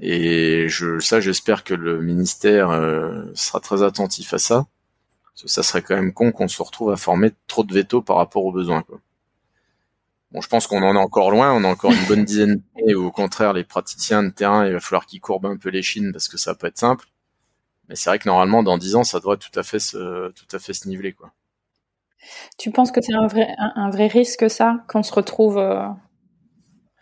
Et 0.00 0.68
je, 0.68 1.00
ça, 1.00 1.20
j'espère 1.20 1.64
que 1.64 1.74
le 1.74 2.02
ministère 2.02 2.70
euh, 2.70 3.24
sera 3.34 3.60
très 3.60 3.82
attentif 3.82 4.34
à 4.34 4.38
ça 4.38 4.66
ça 5.44 5.62
serait 5.62 5.82
quand 5.82 5.94
même 5.94 6.12
con 6.12 6.32
qu'on 6.32 6.48
se 6.48 6.62
retrouve 6.62 6.90
à 6.90 6.96
former 6.96 7.32
trop 7.46 7.62
de 7.62 7.72
veto 7.72 8.00
par 8.00 8.16
rapport 8.16 8.44
aux 8.44 8.52
besoins. 8.52 8.82
Quoi. 8.82 9.00
Bon, 10.32 10.40
je 10.40 10.48
pense 10.48 10.66
qu'on 10.66 10.82
en 10.82 10.94
est 10.94 10.98
encore 10.98 11.30
loin, 11.30 11.52
on 11.52 11.62
a 11.64 11.68
encore 11.68 11.92
une 11.92 12.04
bonne 12.06 12.24
dizaine 12.24 12.62
d'années 12.74 12.94
où 12.94 13.04
au 13.04 13.12
contraire 13.12 13.52
les 13.52 13.64
praticiens 13.64 14.22
de 14.22 14.30
terrain, 14.30 14.66
il 14.66 14.72
va 14.72 14.80
falloir 14.80 15.06
qu'ils 15.06 15.20
courbent 15.20 15.46
un 15.46 15.56
peu 15.56 15.68
les 15.68 15.82
chines 15.82 16.10
parce 16.12 16.28
que 16.28 16.38
ça 16.38 16.52
va 16.52 16.56
pas 16.56 16.68
être 16.68 16.78
simple. 16.78 17.06
Mais 17.88 17.94
c'est 17.94 18.10
vrai 18.10 18.18
que 18.18 18.28
normalement 18.28 18.62
dans 18.62 18.78
dix 18.78 18.96
ans, 18.96 19.04
ça 19.04 19.20
doit 19.20 19.36
tout 19.36 19.56
à 19.58 19.62
fait 19.62 19.78
se, 19.78 20.30
tout 20.32 20.56
à 20.56 20.58
fait 20.58 20.72
se 20.72 20.88
niveler 20.88 21.12
quoi. 21.12 21.32
Tu 22.58 22.72
penses 22.72 22.90
que 22.90 23.00
c'est 23.00 23.14
un 23.14 23.28
vrai, 23.28 23.54
un, 23.58 23.90
vrai 23.90 24.08
risque 24.08 24.50
ça, 24.50 24.84
qu'on 24.88 25.04
se 25.04 25.12
retrouve 25.12 25.58
euh, 25.58 25.86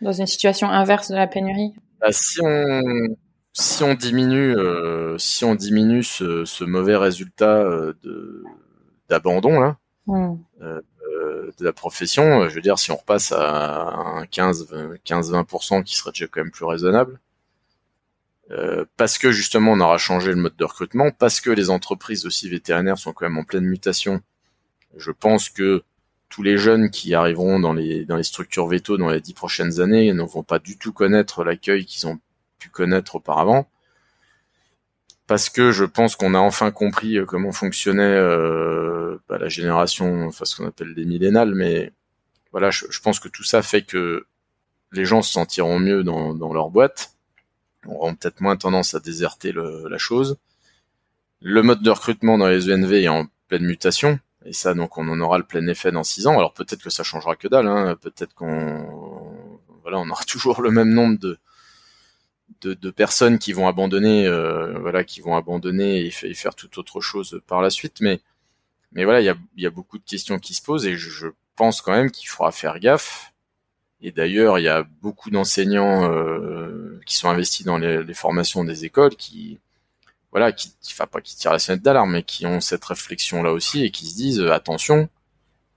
dans 0.01 0.11
une 0.11 0.27
situation 0.27 0.69
inverse 0.69 1.09
de 1.09 1.15
la 1.15 1.25
pénurie? 1.25 1.73
Bah, 1.99 2.11
Si 2.11 2.39
on 2.43 3.15
si 3.57 3.83
on 3.83 3.93
diminue, 3.93 4.53
euh, 4.57 5.17
si 5.17 5.45
on 5.45 5.55
diminue 5.55 6.03
ce, 6.03 6.43
ce 6.43 6.65
mauvais 6.65 6.97
résultat 6.97 7.61
euh, 7.61 7.93
de 8.03 8.43
d'abandon 9.07 9.59
là, 9.59 9.77
hmm. 10.07 10.35
euh, 10.61 10.81
de 11.57 11.63
la 11.63 11.71
profession, 11.71 12.49
je 12.49 12.55
veux 12.55 12.61
dire, 12.61 12.79
si 12.79 12.91
on 12.91 12.97
repasse 12.97 13.31
à 13.31 13.93
un 13.93 14.23
15-20% 14.25 15.83
qui 15.83 15.95
serait 15.95 16.11
déjà 16.11 16.27
quand 16.27 16.41
même 16.41 16.51
plus 16.51 16.65
raisonnable, 16.65 17.19
parce 18.97 19.17
que 19.17 19.31
justement 19.31 19.71
on 19.71 19.79
aura 19.79 19.97
changé 19.97 20.31
le 20.31 20.37
mode 20.37 20.55
de 20.55 20.65
recrutement, 20.65 21.11
parce 21.11 21.39
que 21.39 21.49
les 21.49 21.69
entreprises 21.69 22.25
aussi 22.25 22.49
vétérinaires 22.49 22.97
sont 22.97 23.13
quand 23.13 23.25
même 23.25 23.37
en 23.37 23.43
pleine 23.43 23.65
mutation. 23.65 24.21
Je 24.97 25.11
pense 25.11 25.49
que 25.49 25.83
tous 26.29 26.43
les 26.43 26.57
jeunes 26.57 26.89
qui 26.89 27.13
arriveront 27.13 27.59
dans 27.59 27.73
les 27.73 28.05
dans 28.05 28.17
les 28.17 28.23
structures 28.23 28.67
veto 28.67 28.97
dans 28.97 29.09
les 29.09 29.21
dix 29.21 29.33
prochaines 29.33 29.79
années 29.79 30.11
ne 30.13 30.23
vont 30.23 30.43
pas 30.43 30.59
du 30.59 30.77
tout 30.77 30.93
connaître 30.93 31.43
l'accueil 31.43 31.85
qu'ils 31.85 32.07
ont 32.07 32.19
connaître 32.69 33.15
auparavant. 33.15 33.69
Parce 35.27 35.49
que 35.49 35.71
je 35.71 35.85
pense 35.85 36.15
qu'on 36.15 36.35
a 36.35 36.39
enfin 36.39 36.71
compris 36.71 37.17
euh, 37.17 37.25
comment 37.25 37.51
fonctionnait 37.51 38.03
euh, 38.03 39.17
bah, 39.27 39.37
la 39.39 39.49
génération, 39.49 40.27
enfin 40.27 40.45
ce 40.45 40.55
qu'on 40.55 40.67
appelle 40.67 40.93
les 40.95 41.05
millénales, 41.05 41.55
mais 41.55 41.91
voilà, 42.51 42.69
je, 42.71 42.99
pense 43.01 43.19
que 43.19 43.27
tout 43.27 43.43
ça 43.43 43.61
fait 43.61 43.81
que 43.81 44.27
les 44.91 45.03
gens 45.05 45.21
se 45.21 45.31
sentiront 45.31 45.79
mieux 45.79 46.03
dans, 46.03 46.53
leur 46.53 46.69
boîte, 46.69 47.15
auront 47.87 48.15
peut-être 48.15 48.39
moins 48.39 48.55
tendance 48.55 48.93
à 48.93 48.99
déserter 48.99 49.51
la 49.51 49.97
chose. 49.97 50.37
le 51.41 51.61
mode 51.63 51.81
de 51.81 51.89
recrutement 51.89 52.37
dans 52.37 52.47
les 52.47 52.71
ENV 52.71 52.93
est 52.93 53.07
en 53.09 53.25
pleine 53.47 53.65
mutation. 53.65 54.19
Et 54.45 54.53
ça, 54.53 54.73
donc, 54.75 54.97
on 54.97 55.07
en 55.09 55.19
aura 55.19 55.37
le 55.39 55.43
plein 55.43 55.65
effet 55.67 55.91
dans 55.91 56.03
six 56.03 56.27
ans. 56.27 56.37
Alors 56.37 56.53
peut-être 56.53 56.83
que 56.83 56.91
ça 56.91 57.03
changera 57.03 57.35
que 57.35 57.47
dalle. 57.47 57.67
Hein. 57.67 57.95
Peut-être 57.99 58.33
qu'on, 58.35 59.59
voilà, 59.81 59.99
on 59.99 60.09
aura 60.09 60.23
toujours 60.27 60.61
le 60.61 60.71
même 60.71 60.93
nombre 60.93 61.19
de 61.19 61.37
de, 62.61 62.91
personnes 62.91 63.39
qui 63.39 63.53
vont 63.53 63.67
abandonner, 63.67 64.27
euh, 64.27 64.77
voilà, 64.79 65.03
qui 65.03 65.21
vont 65.21 65.35
abandonner 65.35 66.05
et, 66.05 66.11
faire 66.11 66.55
toute 66.55 66.77
autre 66.77 67.01
chose 67.01 67.41
par 67.47 67.61
la 67.61 67.69
suite. 67.69 68.01
Mais 68.01 68.21
mais 68.93 69.03
voilà, 69.03 69.21
il 69.21 69.25
y 69.25 69.29
a, 69.29 69.35
y 69.57 69.65
a 69.65 69.69
beaucoup 69.69 69.97
de 69.97 70.03
questions 70.05 70.39
qui 70.39 70.53
se 70.53 70.61
posent 70.61 70.85
et 70.87 70.95
je, 70.97 71.27
pense 71.55 71.81
quand 71.81 71.93
même 71.93 72.11
qu'il 72.11 72.27
faudra 72.27 72.51
faire 72.51 72.79
gaffe. 72.79 73.33
Et 74.01 74.11
d'ailleurs, 74.11 74.59
il 74.59 74.63
y 74.63 74.67
a 74.67 74.83
beaucoup 75.01 75.29
d'enseignants 75.29 76.11
euh, 76.11 76.99
qui 77.05 77.15
sont 77.15 77.29
investis 77.29 77.65
dans 77.65 77.77
les, 77.77 78.03
les, 78.03 78.13
formations 78.13 78.65
des 78.65 78.83
écoles 78.83 79.15
qui 79.15 79.59
voilà, 80.35 80.51
qui, 80.51 80.69
qui, 80.81 80.91
enfin, 80.91 81.07
pas 81.07 81.21
qui 81.21 81.37
tirent 81.37 81.53
la 81.53 81.59
sonnette 81.59 81.81
d'alarme, 81.81 82.11
mais 82.11 82.23
qui 82.23 82.45
ont 82.45 82.59
cette 82.59 82.83
réflexion 82.83 83.41
là 83.41 83.53
aussi 83.53 83.85
et 83.85 83.89
qui 83.89 84.05
se 84.05 84.15
disent 84.15 84.41
euh, 84.41 84.51
attention, 84.51 85.07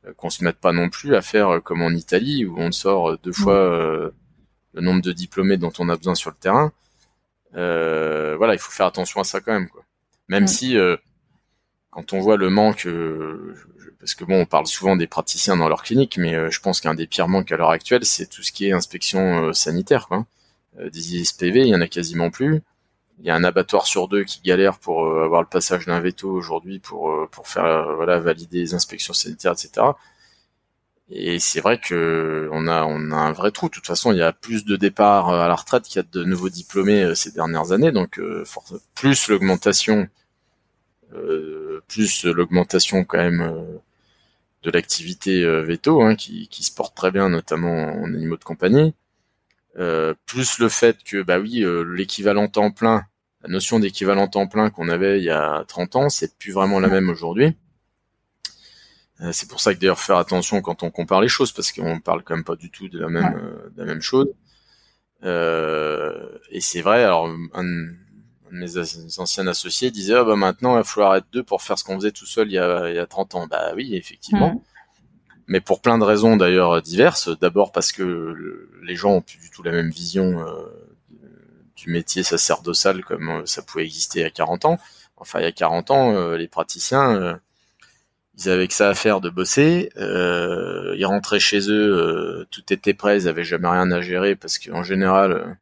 euh, 0.04 0.12
qu'on 0.14 0.30
se 0.30 0.42
mette 0.42 0.58
pas 0.58 0.72
non 0.72 0.90
plus 0.90 1.14
à 1.14 1.22
faire 1.22 1.48
euh, 1.48 1.60
comme 1.60 1.80
en 1.80 1.90
Italie 1.90 2.44
où 2.44 2.58
on 2.58 2.72
sort 2.72 3.16
deux 3.18 3.32
fois 3.32 4.10
le 4.78 4.84
nombre 4.84 5.02
de 5.02 5.12
diplômés 5.12 5.56
dont 5.56 5.72
on 5.78 5.88
a 5.88 5.96
besoin 5.96 6.14
sur 6.14 6.30
le 6.30 6.36
terrain. 6.36 6.72
voilà, 7.52 8.54
il 8.54 8.58
faut 8.58 8.72
faire 8.72 8.86
attention 8.86 9.20
à 9.20 9.24
ça 9.24 9.40
quand 9.40 9.52
même, 9.52 9.68
quoi. 9.68 9.84
Même 10.28 10.46
si 10.46 10.76
quand 11.90 12.12
on 12.12 12.20
voit 12.20 12.36
le 12.36 12.50
manque, 12.50 12.86
parce 13.98 14.14
que 14.14 14.24
bon, 14.24 14.42
on 14.42 14.46
parle 14.46 14.66
souvent 14.66 14.96
des 14.96 15.06
praticiens 15.06 15.56
dans 15.56 15.68
leur 15.68 15.82
clinique, 15.82 16.18
mais 16.18 16.50
je 16.50 16.60
pense 16.60 16.80
qu'un 16.80 16.94
des 16.94 17.06
pires 17.06 17.28
manques 17.28 17.50
à 17.50 17.56
l'heure 17.56 17.70
actuelle, 17.70 18.04
c'est 18.04 18.26
tout 18.26 18.42
ce 18.42 18.52
qui 18.52 18.68
est 18.68 18.72
inspection 18.72 19.52
sanitaire. 19.52 20.06
Quoi. 20.08 20.26
des 20.92 21.16
ISPV, 21.16 21.60
il 21.60 21.68
y 21.68 21.74
en 21.74 21.80
a 21.80 21.88
quasiment 21.88 22.30
plus 22.30 22.62
il 23.20 23.26
y 23.26 23.30
a 23.30 23.34
un 23.34 23.44
abattoir 23.44 23.86
sur 23.86 24.08
deux 24.08 24.24
qui 24.24 24.40
galère 24.42 24.78
pour 24.78 25.04
euh, 25.04 25.24
avoir 25.24 25.42
le 25.42 25.48
passage 25.48 25.86
d'un 25.86 26.00
veto 26.00 26.30
aujourd'hui 26.30 26.78
pour 26.78 27.10
euh, 27.10 27.28
pour 27.30 27.48
faire 27.48 27.64
euh, 27.64 27.94
voilà 27.96 28.18
valider 28.18 28.60
les 28.60 28.74
inspections 28.74 29.12
sanitaires 29.12 29.52
etc 29.52 29.86
et 31.10 31.38
c'est 31.38 31.60
vrai 31.60 31.78
que 31.80 32.48
on 32.52 32.66
a 32.66 32.84
on 32.84 33.10
a 33.10 33.16
un 33.16 33.32
vrai 33.32 33.50
trou. 33.50 33.68
De 33.68 33.72
toute 33.74 33.86
façon 33.86 34.12
il 34.12 34.18
y 34.18 34.22
a 34.22 34.32
plus 34.32 34.64
de 34.64 34.76
départs 34.76 35.30
à 35.30 35.48
la 35.48 35.54
retraite 35.54 35.84
qu'il 35.84 35.96
y 35.96 36.04
a 36.04 36.08
de 36.10 36.24
nouveaux 36.24 36.50
diplômés 36.50 37.14
ces 37.14 37.32
dernières 37.32 37.72
années. 37.72 37.92
Donc 37.92 38.20
plus 38.94 39.28
l'augmentation 39.28 40.08
plus 41.88 42.24
l'augmentation 42.24 43.04
quand 43.04 43.18
même 43.18 43.80
de 44.62 44.70
l'activité 44.70 45.44
veto 45.62 46.02
hein, 46.02 46.14
qui, 46.16 46.48
qui 46.48 46.62
se 46.64 46.74
porte 46.74 46.96
très 46.96 47.10
bien 47.10 47.28
notamment 47.30 47.92
en 47.94 48.12
animaux 48.14 48.36
de 48.36 48.44
compagnie. 48.44 48.94
Euh, 49.78 50.14
plus 50.26 50.58
le 50.58 50.68
fait 50.68 51.04
que 51.04 51.22
bah 51.22 51.38
oui 51.38 51.62
euh, 51.62 51.84
l'équivalent 51.84 52.48
temps 52.48 52.72
plein 52.72 53.04
la 53.42 53.48
notion 53.48 53.78
d'équivalent 53.78 54.26
temps 54.26 54.48
plein 54.48 54.70
qu'on 54.70 54.88
avait 54.88 55.18
il 55.18 55.24
y 55.24 55.30
a 55.30 55.64
30 55.68 55.94
ans 55.94 56.08
c'est 56.08 56.36
plus 56.36 56.50
vraiment 56.50 56.80
la 56.80 56.88
même 56.88 57.08
aujourd'hui. 57.10 57.46
euh, 57.46 57.67
c'est 59.32 59.48
pour 59.48 59.60
ça 59.60 59.74
que 59.74 59.80
d'ailleurs 59.80 59.98
faire 59.98 60.18
attention 60.18 60.60
quand 60.62 60.82
on 60.82 60.90
compare 60.90 61.20
les 61.20 61.28
choses 61.28 61.52
parce 61.52 61.72
qu'on 61.72 62.00
parle 62.00 62.22
quand 62.22 62.34
même 62.34 62.44
pas 62.44 62.56
du 62.56 62.70
tout 62.70 62.88
de 62.88 62.98
la 62.98 63.08
même 63.08 63.32
de 63.74 63.80
la 63.80 63.84
même 63.84 64.00
chose. 64.00 64.28
Et 65.22 66.60
c'est 66.60 66.82
vrai 66.82 67.02
alors 67.02 67.28
un, 67.54 67.64
de 67.64 67.96
mes 68.52 68.78
anciens 69.18 69.46
associés 69.46 69.90
disait 69.90 70.14
ah 70.14 70.24
bah 70.24 70.36
maintenant 70.36 70.74
il 70.74 70.78
va 70.78 70.84
falloir 70.84 71.16
être 71.16 71.26
deux 71.32 71.42
pour 71.42 71.62
faire 71.62 71.78
ce 71.78 71.84
qu'on 71.84 71.96
faisait 71.96 72.12
tout 72.12 72.26
seul 72.26 72.48
il 72.48 72.54
y 72.54 72.58
a, 72.58 72.88
il 72.88 72.94
y 72.94 72.98
a 72.98 73.06
30 73.06 73.34
ans. 73.34 73.46
Bah 73.46 73.72
oui 73.74 73.96
effectivement. 73.96 74.62
Mais 75.48 75.62
pour 75.62 75.80
plein 75.80 75.98
de 75.98 76.04
raisons 76.04 76.36
d'ailleurs 76.36 76.82
diverses. 76.82 77.30
D'abord 77.40 77.72
parce 77.72 77.90
que 77.90 78.68
les 78.82 78.94
gens 78.94 79.12
ont 79.12 79.22
plus 79.22 79.38
du 79.38 79.50
tout 79.50 79.62
la 79.62 79.72
même 79.72 79.90
vision 79.90 80.40
euh, 80.40 80.66
du 81.74 81.90
métier 81.90 82.22
sacerdotal 82.22 83.02
comme 83.04 83.30
euh, 83.30 83.46
ça 83.46 83.62
pouvait 83.62 83.84
exister 83.84 84.20
il 84.20 84.22
y 84.22 84.26
a 84.26 84.30
40 84.30 84.66
ans. 84.66 84.78
Enfin, 85.16 85.40
il 85.40 85.44
y 85.44 85.46
a 85.46 85.52
40 85.52 85.90
ans, 85.90 86.12
euh, 86.12 86.36
les 86.36 86.48
praticiens, 86.48 87.40
ils 88.38 88.48
avaient 88.48 88.68
que 88.68 88.74
ça 88.74 88.88
à 88.88 88.94
faire 88.94 89.20
de 89.20 89.30
bosser. 89.30 89.90
ils 89.96 91.06
rentraient 91.06 91.40
chez 91.40 91.70
eux, 91.70 92.46
tout 92.50 92.72
était 92.72 92.94
prêt, 92.94 93.22
ils 93.22 93.28
avaient 93.28 93.44
jamais 93.44 93.68
rien 93.68 93.90
à 93.90 94.00
gérer 94.00 94.36
parce 94.36 94.58
qu'en 94.58 94.82
général, 94.82 95.58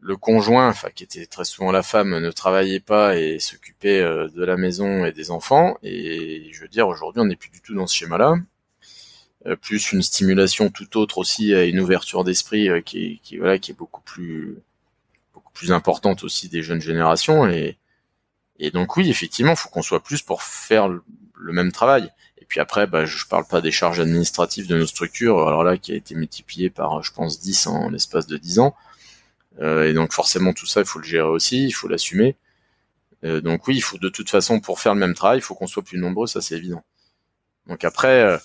le 0.00 0.16
conjoint, 0.16 0.68
enfin 0.68 0.90
qui 0.94 1.04
était 1.04 1.26
très 1.26 1.44
souvent 1.44 1.72
la 1.72 1.82
femme, 1.82 2.18
ne 2.18 2.30
travaillait 2.30 2.80
pas 2.80 3.16
et 3.16 3.38
s'occupait 3.38 4.00
euh, 4.00 4.28
de 4.28 4.44
la 4.44 4.56
maison 4.56 5.04
et 5.04 5.12
des 5.12 5.30
enfants. 5.30 5.76
Et 5.82 6.48
je 6.52 6.60
veux 6.60 6.68
dire, 6.68 6.88
aujourd'hui, 6.88 7.20
on 7.20 7.26
n'est 7.26 7.36
plus 7.36 7.50
du 7.50 7.60
tout 7.60 7.74
dans 7.74 7.86
ce 7.86 7.96
schéma-là. 7.96 8.36
Euh, 9.46 9.56
plus 9.56 9.92
une 9.92 10.02
stimulation 10.02 10.70
tout 10.70 10.96
autre 10.96 11.18
aussi 11.18 11.54
à 11.54 11.64
une 11.64 11.80
ouverture 11.80 12.24
d'esprit 12.24 12.68
euh, 12.68 12.80
qui, 12.80 13.20
qui, 13.22 13.38
voilà, 13.38 13.58
qui 13.58 13.70
est 13.72 13.74
beaucoup 13.74 14.02
plus 14.02 14.58
beaucoup 15.34 15.52
plus 15.52 15.72
importante 15.72 16.24
aussi 16.24 16.48
des 16.48 16.62
jeunes 16.62 16.80
générations. 16.80 17.48
Et, 17.48 17.78
et 18.58 18.70
donc 18.70 18.96
oui, 18.96 19.08
effectivement, 19.10 19.56
faut 19.56 19.68
qu'on 19.68 19.82
soit 19.82 20.02
plus 20.02 20.22
pour 20.22 20.42
faire 20.42 20.88
le, 20.88 21.02
même 21.52 21.72
travail. 21.72 22.10
Et 22.38 22.44
puis 22.44 22.60
après, 22.60 22.86
bah, 22.86 23.04
je 23.04 23.24
parle 23.26 23.46
pas 23.46 23.60
des 23.60 23.70
charges 23.70 24.00
administratives 24.00 24.66
de 24.66 24.76
nos 24.76 24.86
structures, 24.86 25.46
alors 25.46 25.64
là, 25.64 25.76
qui 25.78 25.92
a 25.92 25.94
été 25.94 26.14
multiplié 26.14 26.70
par, 26.70 27.02
je 27.02 27.12
pense, 27.12 27.40
10 27.40 27.66
en 27.68 27.90
l'espace 27.90 28.26
de 28.26 28.36
10 28.36 28.58
ans. 28.58 28.74
Euh, 29.60 29.88
et 29.88 29.92
donc 29.94 30.12
forcément 30.12 30.52
tout 30.52 30.66
ça, 30.66 30.80
il 30.80 30.86
faut 30.86 30.98
le 30.98 31.04
gérer 31.04 31.28
aussi, 31.28 31.64
il 31.66 31.72
faut 31.72 31.88
l'assumer. 31.88 32.36
Euh, 33.24 33.40
donc 33.40 33.66
oui, 33.68 33.76
il 33.76 33.80
faut 33.82 33.98
de 33.98 34.08
toute 34.08 34.30
façon 34.30 34.60
pour 34.60 34.80
faire 34.80 34.94
le 34.94 35.00
même 35.00 35.14
travail, 35.14 35.38
il 35.38 35.42
faut 35.42 35.54
qu'on 35.54 35.66
soit 35.66 35.82
plus 35.82 35.98
nombreux, 35.98 36.26
ça 36.26 36.40
c'est 36.40 36.56
évident. 36.56 36.84
Donc 37.66 37.84
après, 37.84 38.40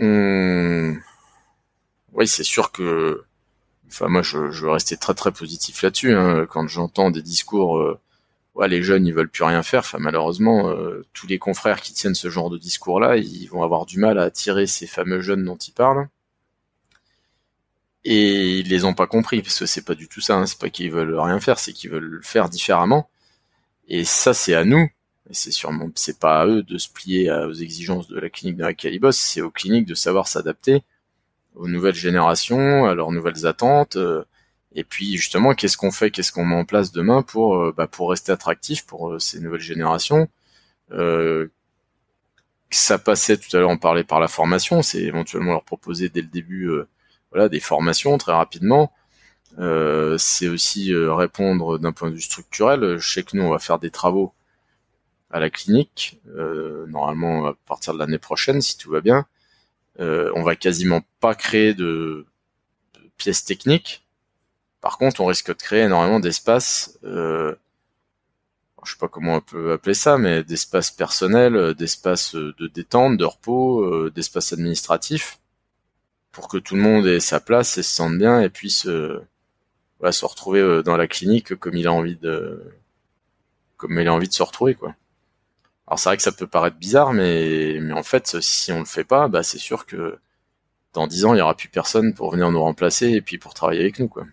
euh, 0.00 0.94
oui, 2.12 2.26
c'est 2.26 2.44
sûr 2.44 2.72
que, 2.72 3.24
enfin 3.88 4.08
moi 4.08 4.22
je, 4.22 4.50
je, 4.50 4.64
veux 4.64 4.70
rester 4.72 4.96
très 4.96 5.14
très 5.14 5.32
positif 5.32 5.82
là-dessus. 5.82 6.14
Hein. 6.14 6.46
Quand 6.46 6.66
j'entends 6.68 7.10
des 7.10 7.22
discours, 7.22 7.98
ouais 8.54 8.68
les 8.68 8.82
jeunes 8.82 9.06
ils 9.06 9.14
veulent 9.14 9.28
plus 9.28 9.44
rien 9.44 9.62
faire. 9.62 9.80
Enfin 9.80 9.98
malheureusement, 9.98 10.74
tous 11.12 11.26
les 11.26 11.38
confrères 11.38 11.80
qui 11.80 11.92
tiennent 11.92 12.14
ce 12.14 12.30
genre 12.30 12.50
de 12.50 12.58
discours-là, 12.58 13.16
ils 13.16 13.46
vont 13.46 13.62
avoir 13.62 13.86
du 13.86 13.98
mal 13.98 14.18
à 14.18 14.22
attirer 14.24 14.66
ces 14.66 14.86
fameux 14.86 15.20
jeunes 15.20 15.44
dont 15.44 15.56
ils 15.56 15.72
parlent 15.72 16.08
et 18.04 18.58
ils 18.58 18.68
les 18.68 18.84
ont 18.84 18.94
pas 18.94 19.06
compris 19.06 19.42
parce 19.42 19.58
que 19.58 19.66
c'est 19.66 19.84
pas 19.84 19.94
du 19.94 20.08
tout 20.08 20.20
ça. 20.20 20.36
Hein. 20.36 20.46
C'est 20.46 20.58
pas 20.58 20.70
qu'ils 20.70 20.90
veulent 20.90 21.18
rien 21.18 21.40
faire, 21.40 21.58
c'est 21.58 21.72
qu'ils 21.72 21.90
veulent 21.90 22.04
le 22.04 22.22
faire 22.22 22.48
différemment. 22.48 23.08
Et 23.88 24.04
ça, 24.04 24.34
c'est 24.34 24.54
à 24.54 24.64
nous. 24.64 24.90
Et 25.30 25.34
c'est 25.34 25.52
sûrement, 25.52 25.88
c'est 25.94 26.18
pas 26.18 26.40
à 26.42 26.46
eux 26.46 26.62
de 26.62 26.78
se 26.78 26.88
plier 26.88 27.30
aux 27.30 27.52
exigences 27.52 28.08
de 28.08 28.18
la 28.18 28.30
clinique 28.30 28.56
de 28.56 28.64
la 28.64 28.74
Calibos. 28.74 29.12
C'est 29.12 29.40
aux 29.40 29.50
cliniques 29.50 29.86
de 29.86 29.94
savoir 29.94 30.28
s'adapter 30.28 30.82
aux 31.54 31.68
nouvelles 31.68 31.94
générations, 31.94 32.86
à 32.86 32.94
leurs 32.94 33.12
nouvelles 33.12 33.46
attentes. 33.46 33.96
Euh, 33.96 34.24
et 34.74 34.84
puis 34.84 35.16
justement, 35.16 35.54
qu'est-ce 35.54 35.76
qu'on 35.76 35.90
fait, 35.90 36.10
qu'est-ce 36.10 36.32
qu'on 36.32 36.44
met 36.44 36.56
en 36.56 36.64
place 36.64 36.92
demain 36.92 37.22
pour 37.22 37.56
euh, 37.56 37.74
bah, 37.76 37.86
pour 37.86 38.10
rester 38.10 38.32
attractif 38.32 38.86
pour 38.86 39.12
euh, 39.12 39.18
ces 39.18 39.40
nouvelles 39.40 39.60
générations? 39.60 40.28
ça 42.70 42.98
passait 42.98 43.36
tout 43.36 43.54
à 43.56 43.60
l'heure, 43.60 43.70
on 43.70 43.78
parlait 43.78 44.04
par 44.04 44.20
la 44.20 44.28
formation, 44.28 44.82
c'est 44.82 45.00
éventuellement 45.00 45.52
leur 45.52 45.64
proposer 45.64 46.08
dès 46.08 46.22
le 46.22 46.26
début 46.26 46.70
voilà 47.30 47.48
des 47.48 47.60
formations 47.60 48.16
très 48.18 48.32
rapidement. 48.32 48.92
Euh, 49.58 50.16
c'est 50.18 50.48
aussi 50.48 50.92
euh, 50.92 51.14
répondre 51.14 51.78
d'un 51.78 51.92
point 51.92 52.10
de 52.10 52.14
vue 52.14 52.22
structurel. 52.22 52.98
Je 52.98 53.12
sais 53.12 53.22
que 53.22 53.36
nous 53.36 53.42
on 53.42 53.50
va 53.50 53.58
faire 53.58 53.78
des 53.78 53.90
travaux 53.90 54.32
à 55.30 55.40
la 55.40 55.50
clinique, 55.50 56.20
euh, 56.36 56.86
normalement 56.88 57.46
à 57.46 57.54
partir 57.66 57.94
de 57.94 57.98
l'année 57.98 58.18
prochaine 58.18 58.60
si 58.60 58.76
tout 58.78 58.90
va 58.90 59.00
bien. 59.00 59.26
on 59.98 60.42
va 60.42 60.56
quasiment 60.56 61.02
pas 61.20 61.34
créer 61.34 61.74
de, 61.74 62.26
pièces 63.16 63.44
techniques. 63.44 64.01
Par 64.82 64.98
contre, 64.98 65.22
on 65.22 65.26
risque 65.26 65.48
de 65.48 65.54
créer 65.54 65.82
énormément 65.84 66.20
d'espaces. 66.20 66.98
Euh, 67.04 67.54
je 68.84 68.92
sais 68.92 68.98
pas 68.98 69.08
comment 69.08 69.36
on 69.36 69.40
peut 69.40 69.72
appeler 69.72 69.94
ça, 69.94 70.18
mais 70.18 70.44
d'espaces 70.44 70.90
personnels, 70.90 71.74
d'espaces 71.74 72.34
de 72.34 72.66
détente, 72.66 73.16
de 73.16 73.24
repos, 73.24 74.10
d'espaces 74.10 74.52
administratifs 74.52 75.38
pour 76.32 76.48
que 76.48 76.56
tout 76.56 76.74
le 76.74 76.82
monde 76.82 77.06
ait 77.06 77.20
sa 77.20 77.40
place 77.40 77.78
et 77.78 77.82
se 77.82 77.92
sente 77.92 78.18
bien 78.18 78.40
et 78.40 78.48
puisse 78.48 78.86
euh, 78.86 79.24
se 80.10 80.24
retrouver 80.24 80.60
euh, 80.60 80.82
dans 80.82 80.96
la 80.96 81.06
clinique 81.06 81.54
comme 81.56 81.76
il 81.76 81.86
a 81.86 81.92
envie 81.92 82.16
de 82.16 82.74
comme 83.76 83.98
il 83.98 84.08
a 84.08 84.14
envie 84.14 84.28
de 84.28 84.32
se 84.32 84.42
retrouver 84.42 84.74
quoi. 84.74 84.94
Alors 85.86 85.98
c'est 85.98 86.08
vrai 86.08 86.16
que 86.16 86.22
ça 86.22 86.32
peut 86.32 86.46
paraître 86.46 86.76
bizarre 86.78 87.12
mais 87.12 87.78
en 87.92 88.02
fait 88.02 88.40
si 88.40 88.72
on 88.72 88.80
le 88.80 88.84
fait 88.86 89.04
pas 89.04 89.28
bah 89.28 89.42
c'est 89.42 89.58
sûr 89.58 89.86
que 89.86 90.18
dans 90.94 91.06
dix 91.06 91.24
ans 91.24 91.34
il 91.34 91.38
y 91.38 91.42
aura 91.42 91.56
plus 91.56 91.68
personne 91.68 92.14
pour 92.14 92.32
venir 92.32 92.50
nous 92.50 92.62
remplacer 92.62 93.10
et 93.10 93.20
puis 93.20 93.38
pour 93.38 93.54
travailler 93.54 93.80
avec 93.80 93.98
nous 93.98 94.08
quoi. 94.08 94.24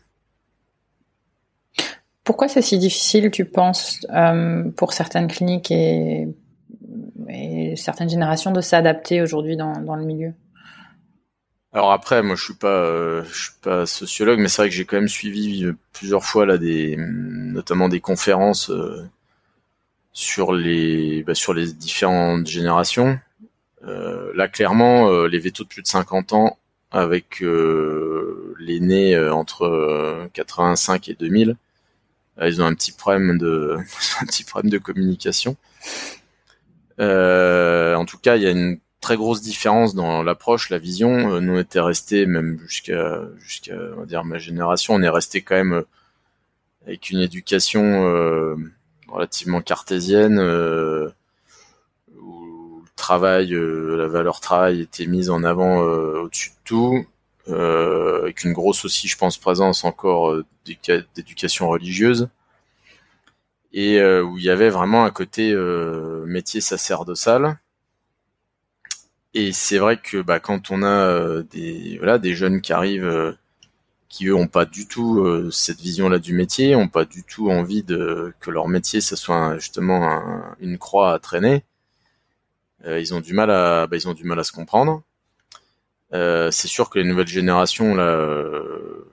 Pourquoi 2.30 2.48
c'est 2.48 2.62
si 2.62 2.78
difficile, 2.78 3.32
tu 3.32 3.44
penses, 3.44 4.06
euh, 4.14 4.70
pour 4.78 4.94
certaines 4.94 5.28
cliniques 5.28 5.72
et, 5.72 6.28
certaines 7.76 8.08
générations 8.08 8.52
de 8.52 8.62
s'adapter 8.62 9.24
aujourd'hui 9.24 9.58
dans, 9.58 9.96
le 9.96 10.04
milieu? 10.04 10.34
Alors 11.74 11.92
après, 11.92 12.22
moi 12.22 12.36
je 12.36 12.44
suis 12.44 12.54
pas, 12.54 12.68
euh, 12.68 13.24
suis 13.34 13.54
pas 13.64 13.88
sociologue, 13.88 14.38
mais 14.38 14.48
c'est 14.48 14.62
vrai 14.62 14.70
que 14.70 14.76
j'ai 14.76 14.86
quand 14.86 14.98
même 14.98 15.08
suivi 15.08 15.66
euh, 15.66 15.76
plusieurs 15.92 16.24
fois 16.24 16.46
là 16.46 16.60
des, 16.60 16.98
notamment 17.00 17.90
des 17.90 18.00
conférences 18.00 18.72
sur 20.14 20.54
les, 20.54 21.24
bah, 21.24 21.34
sur 21.34 21.56
les 21.56 21.74
différentes 21.74 22.46
générations. 22.46 23.20
là 23.82 24.48
clairement, 24.48 25.26
les 25.26 25.40
vétos 25.40 25.64
de 25.64 25.70
plus 25.70 25.82
de 25.82 25.88
50 25.88 26.34
ans 26.34 26.60
avec 26.92 27.40
les 27.40 28.80
nés 28.80 29.18
entre 29.18 30.30
85 30.34 31.10
et 31.10 31.16
2000, 31.16 31.58
ils 32.48 32.62
ont 32.62 32.66
un 32.66 32.74
petit 32.74 32.92
problème 32.92 33.38
de 33.38 33.78
un 34.22 34.26
petit 34.26 34.44
problème 34.44 34.72
de 34.72 34.78
communication. 34.78 35.56
en 37.00 38.06
tout 38.06 38.18
cas, 38.18 38.36
il 38.36 38.44
y 38.44 38.48
a 38.48 38.52
une 38.52 38.80
très 39.02 39.16
grosse 39.16 39.42
différence 39.42 39.96
dans 39.96 40.24
l'approche, 40.24 40.70
la 40.70 40.78
vision. 40.78 41.40
nous 41.40 41.54
on 41.54 41.60
était 41.60 41.80
resté 41.80 42.26
même 42.26 42.60
jusqu'à 42.68 43.22
jusqu'à 43.40 43.76
on 43.96 44.02
va 44.02 44.06
dire 44.06 44.26
ma 44.26 44.38
génération, 44.38 44.94
on 44.96 45.02
est 45.02 45.10
resté 45.10 45.42
quand 45.42 45.56
même 45.56 45.84
avec 46.86 47.10
une 47.10 47.20
éducation 47.20 47.82
relativement 49.08 49.62
cartésienne 49.62 50.40
travail, 53.00 53.56
euh, 53.56 53.96
la 53.98 54.08
valeur 54.08 54.40
travail 54.40 54.82
était 54.82 55.08
mise 55.08 55.32
en 55.32 55.44
avant 55.44 55.84
euh, 55.84 56.22
au-dessus 56.22 56.52
de 56.52 56.56
tout, 56.64 57.08
euh, 57.50 58.22
avec 58.24 58.44
une 58.44 58.54
grosse 58.54 58.86
aussi, 58.86 59.08
je 59.08 59.18
pense, 59.18 59.38
présence 59.38 59.84
encore 59.84 60.36
d'éducation 61.16 61.70
religieuse, 61.70 62.30
et 63.74 64.02
où 64.02 64.38
il 64.38 64.44
y 64.44 64.50
avait 64.50 64.70
vraiment 64.70 65.06
un 65.06 65.12
côté 65.12 65.54
métier 66.26 66.62
sacerdotal. 66.62 67.60
Et 69.36 69.52
c'est 69.54 69.78
vrai 69.78 69.98
que 70.02 70.22
bah, 70.22 70.40
quand 70.40 70.72
on 70.72 70.84
a 70.84 71.44
des 71.44 71.98
voilà 72.00 72.18
des 72.18 72.34
jeunes 72.34 72.62
qui 72.62 72.74
arrivent 72.74 73.38
qui 74.10 74.28
eux 74.28 74.36
ont 74.36 74.48
pas 74.48 74.66
du 74.66 74.88
tout 74.88 75.52
cette 75.52 75.80
vision-là 75.82 76.20
du 76.20 76.34
métier, 76.34 76.76
ont 76.76 76.88
pas 76.88 77.06
du 77.06 77.24
tout 77.24 77.52
envie 77.52 77.86
que 77.86 78.52
leur 78.52 78.68
métier 78.68 79.02
ça 79.02 79.16
soit 79.16 79.58
justement 79.58 80.44
une 80.60 80.78
croix 80.78 81.14
à 81.14 81.20
traîner. 81.20 81.64
Euh, 82.86 83.00
ils 83.00 83.14
ont 83.14 83.20
du 83.20 83.34
mal 83.34 83.52
à, 83.52 83.88
bah, 83.88 83.98
ils 83.98 84.08
ont 84.08 84.14
du 84.14 84.24
mal 84.24 84.40
à 84.40 84.44
se 84.44 84.52
comprendre. 84.52 85.04
Euh, 86.14 86.50
c'est 86.52 86.68
sûr 86.68 86.90
que 86.90 87.00
les 87.00 87.06
nouvelles 87.06 87.28
générations, 87.28 87.94
là, 87.96 88.04
euh, 88.04 89.08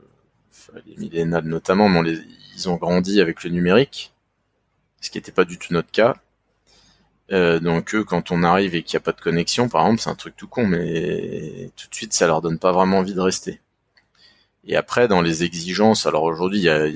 les 0.86 0.97
millénales 0.97 1.44
notamment, 1.44 1.90
ils 2.05 2.68
ont 2.68 2.76
grandi 2.76 3.20
avec 3.20 3.44
le 3.44 3.51
numérique, 3.51 4.14
ce 5.01 5.11
qui 5.11 5.18
n'était 5.18 5.32
pas 5.32 5.44
du 5.44 5.59
tout 5.59 5.72
notre 5.74 5.90
cas. 5.90 6.16
Euh, 7.32 7.59
donc 7.61 7.94
eux, 7.94 8.05
quand 8.05 8.30
on 8.30 8.42
arrive 8.42 8.74
et 8.74 8.82
qu'il 8.82 8.97
n'y 8.97 9.03
a 9.03 9.05
pas 9.05 9.12
de 9.12 9.20
connexion, 9.20 9.68
par 9.68 9.82
exemple, 9.82 10.01
c'est 10.01 10.11
un 10.11 10.14
truc 10.14 10.36
tout 10.36 10.49
con, 10.49 10.66
mais 10.66 11.70
tout 11.76 11.88
de 11.88 11.94
suite, 11.94 12.12
ça 12.12 12.26
leur 12.26 12.40
donne 12.40 12.59
pas 12.59 12.72
vraiment 12.72 12.99
envie 12.99 13.14
de 13.14 13.20
rester. 13.20 13.61
Et 14.64 14.76
après, 14.76 15.09
dans 15.09 15.22
les 15.22 15.44
exigences, 15.44 16.07
alors 16.07 16.24
aujourd'hui, 16.24 16.59
il 16.59 16.64
y 16.64 16.70
a, 16.70 16.88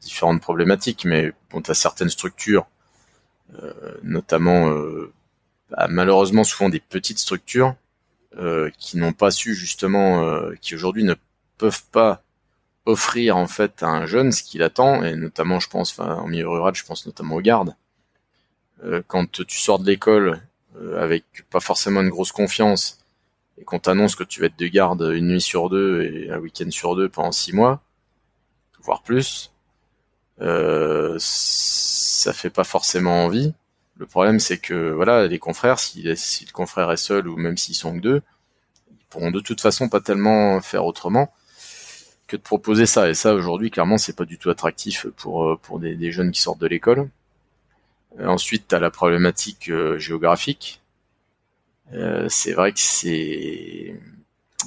différentes 0.00 0.40
problématiques, 0.42 1.04
mais 1.04 1.32
bon, 1.50 1.62
tu 1.62 1.70
as 1.70 1.74
certaines 1.74 2.10
structures, 2.10 2.66
notamment 4.02 4.70
bah, 5.70 5.86
malheureusement 5.88 6.44
souvent 6.44 6.68
des 6.68 6.80
petites 6.80 7.18
structures 7.18 7.74
qui 8.78 8.98
n'ont 8.98 9.12
pas 9.12 9.30
su 9.30 9.54
justement, 9.54 10.24
euh, 10.24 10.54
qui 10.60 10.74
aujourd'hui 10.74 11.04
ne 11.04 11.14
peuvent 11.58 11.84
pas 11.90 12.22
offrir 12.84 13.36
en 13.36 13.46
fait 13.46 13.82
à 13.82 13.88
un 13.88 14.06
jeune 14.06 14.32
ce 14.32 14.42
qu'il 14.42 14.62
attend, 14.62 15.02
et 15.02 15.16
notamment 15.16 15.60
je 15.60 15.68
pense, 15.68 15.92
enfin, 15.92 16.16
en 16.16 16.26
milieu 16.26 16.48
rural, 16.48 16.74
je 16.74 16.84
pense 16.84 17.06
notamment 17.06 17.36
aux 17.36 17.40
gardes. 17.40 17.74
Euh, 18.84 19.02
quand 19.06 19.42
tu 19.46 19.58
sors 19.58 19.78
de 19.78 19.86
l'école 19.86 20.42
avec 20.98 21.24
pas 21.48 21.60
forcément 21.60 22.02
une 22.02 22.10
grosse 22.10 22.32
confiance 22.32 22.98
et 23.58 23.64
qu'on 23.64 23.78
t'annonce 23.78 24.14
que 24.14 24.24
tu 24.24 24.40
vas 24.40 24.46
être 24.46 24.58
de 24.58 24.66
garde 24.66 25.00
une 25.14 25.28
nuit 25.28 25.40
sur 25.40 25.70
deux 25.70 26.02
et 26.02 26.30
un 26.30 26.38
week-end 26.38 26.70
sur 26.70 26.94
deux 26.94 27.08
pendant 27.08 27.32
six 27.32 27.54
mois, 27.54 27.80
voire 28.82 29.02
plus, 29.02 29.52
euh, 30.40 31.16
ça 31.18 32.32
fait 32.32 32.50
pas 32.50 32.64
forcément 32.64 33.24
envie. 33.24 33.54
Le 33.98 34.06
problème, 34.06 34.40
c'est 34.40 34.58
que 34.58 34.90
voilà, 34.90 35.26
les 35.26 35.38
confrères, 35.38 35.78
si, 35.78 36.02
le 36.02 36.52
confrère 36.52 36.90
est 36.92 36.98
seul 36.98 37.28
ou 37.28 37.36
même 37.36 37.56
s'ils 37.56 37.74
sont 37.74 37.94
que 37.96 38.00
deux, 38.00 38.22
ils 38.90 39.06
pourront 39.08 39.30
de 39.30 39.40
toute 39.40 39.60
façon 39.60 39.88
pas 39.88 40.00
tellement 40.00 40.60
faire 40.60 40.84
autrement 40.84 41.32
que 42.26 42.36
de 42.36 42.42
proposer 42.42 42.86
ça. 42.86 43.08
Et 43.08 43.14
ça, 43.14 43.34
aujourd'hui, 43.34 43.70
clairement, 43.70 43.98
c'est 43.98 44.16
pas 44.16 44.24
du 44.24 44.38
tout 44.38 44.50
attractif 44.50 45.06
pour 45.16 45.44
euh, 45.44 45.78
des, 45.78 46.12
jeunes 46.12 46.30
qui 46.30 46.40
sortent 46.42 46.60
de 46.60 46.66
l'école. 46.66 47.08
Euh, 48.20 48.26
ensuite, 48.26 48.68
tu 48.68 48.74
as 48.74 48.80
la 48.80 48.90
problématique 48.90 49.70
euh, 49.70 49.98
géographique. 49.98 50.82
c'est 52.28 52.52
vrai 52.52 52.72
que 52.72 52.80
c'est 52.80 53.94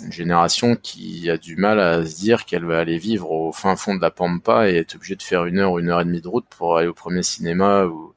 une 0.03 0.11
génération 0.11 0.75
qui 0.75 1.29
a 1.29 1.37
du 1.37 1.55
mal 1.55 1.79
à 1.79 2.05
se 2.05 2.15
dire 2.15 2.45
qu'elle 2.45 2.65
va 2.65 2.79
aller 2.79 2.97
vivre 2.97 3.31
au 3.31 3.51
fin 3.51 3.75
fond 3.75 3.95
de 3.95 4.01
la 4.01 4.11
Pampa 4.11 4.69
et 4.69 4.75
être 4.77 4.95
obligée 4.95 5.15
de 5.15 5.23
faire 5.23 5.45
une 5.45 5.59
heure, 5.59 5.77
une 5.79 5.89
heure 5.89 6.01
et 6.01 6.05
demie 6.05 6.21
de 6.21 6.27
route 6.27 6.45
pour 6.49 6.77
aller 6.77 6.87
au 6.87 6.93
premier 6.93 7.23
cinéma 7.23 7.85
ou 7.85 8.13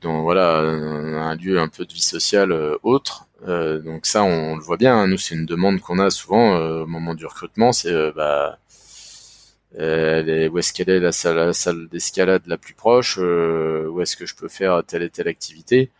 dans 0.00 0.22
voilà 0.22 0.58
un, 0.58 1.34
lieu 1.36 1.58
un 1.58 1.68
peu 1.68 1.84
de 1.84 1.92
vie 1.92 2.02
sociale 2.02 2.52
euh, 2.52 2.76
autre. 2.82 3.26
Euh, 3.46 3.78
donc 3.80 4.06
ça, 4.06 4.22
on, 4.22 4.56
le 4.56 4.62
voit 4.62 4.76
bien. 4.76 4.96
Hein. 4.96 5.08
Nous, 5.08 5.18
c'est 5.18 5.34
une 5.34 5.46
demande 5.46 5.80
qu'on 5.80 5.98
a 5.98 6.10
souvent 6.10 6.56
au 6.56 6.86
moment 6.86 7.14
du 7.14 7.26
recrutement. 7.26 7.72
C'est 7.72 8.12
bah 8.12 8.58
où 9.74 10.58
est-ce 10.58 10.72
qu'elle 10.72 10.90
est 10.90 11.00
la 11.00 11.12
salle, 11.12 11.36
la 11.36 11.52
salle 11.52 11.88
d'escalade 11.88 12.42
la 12.46 12.56
plus 12.58 12.74
proche 12.74 13.18
Où 13.18 14.00
est-ce 14.00 14.16
que 14.16 14.26
je 14.26 14.34
peux 14.34 14.48
faire 14.48 14.82
telle 14.86 15.02
et 15.02 15.10
telle 15.10 15.28
activité? 15.28 15.90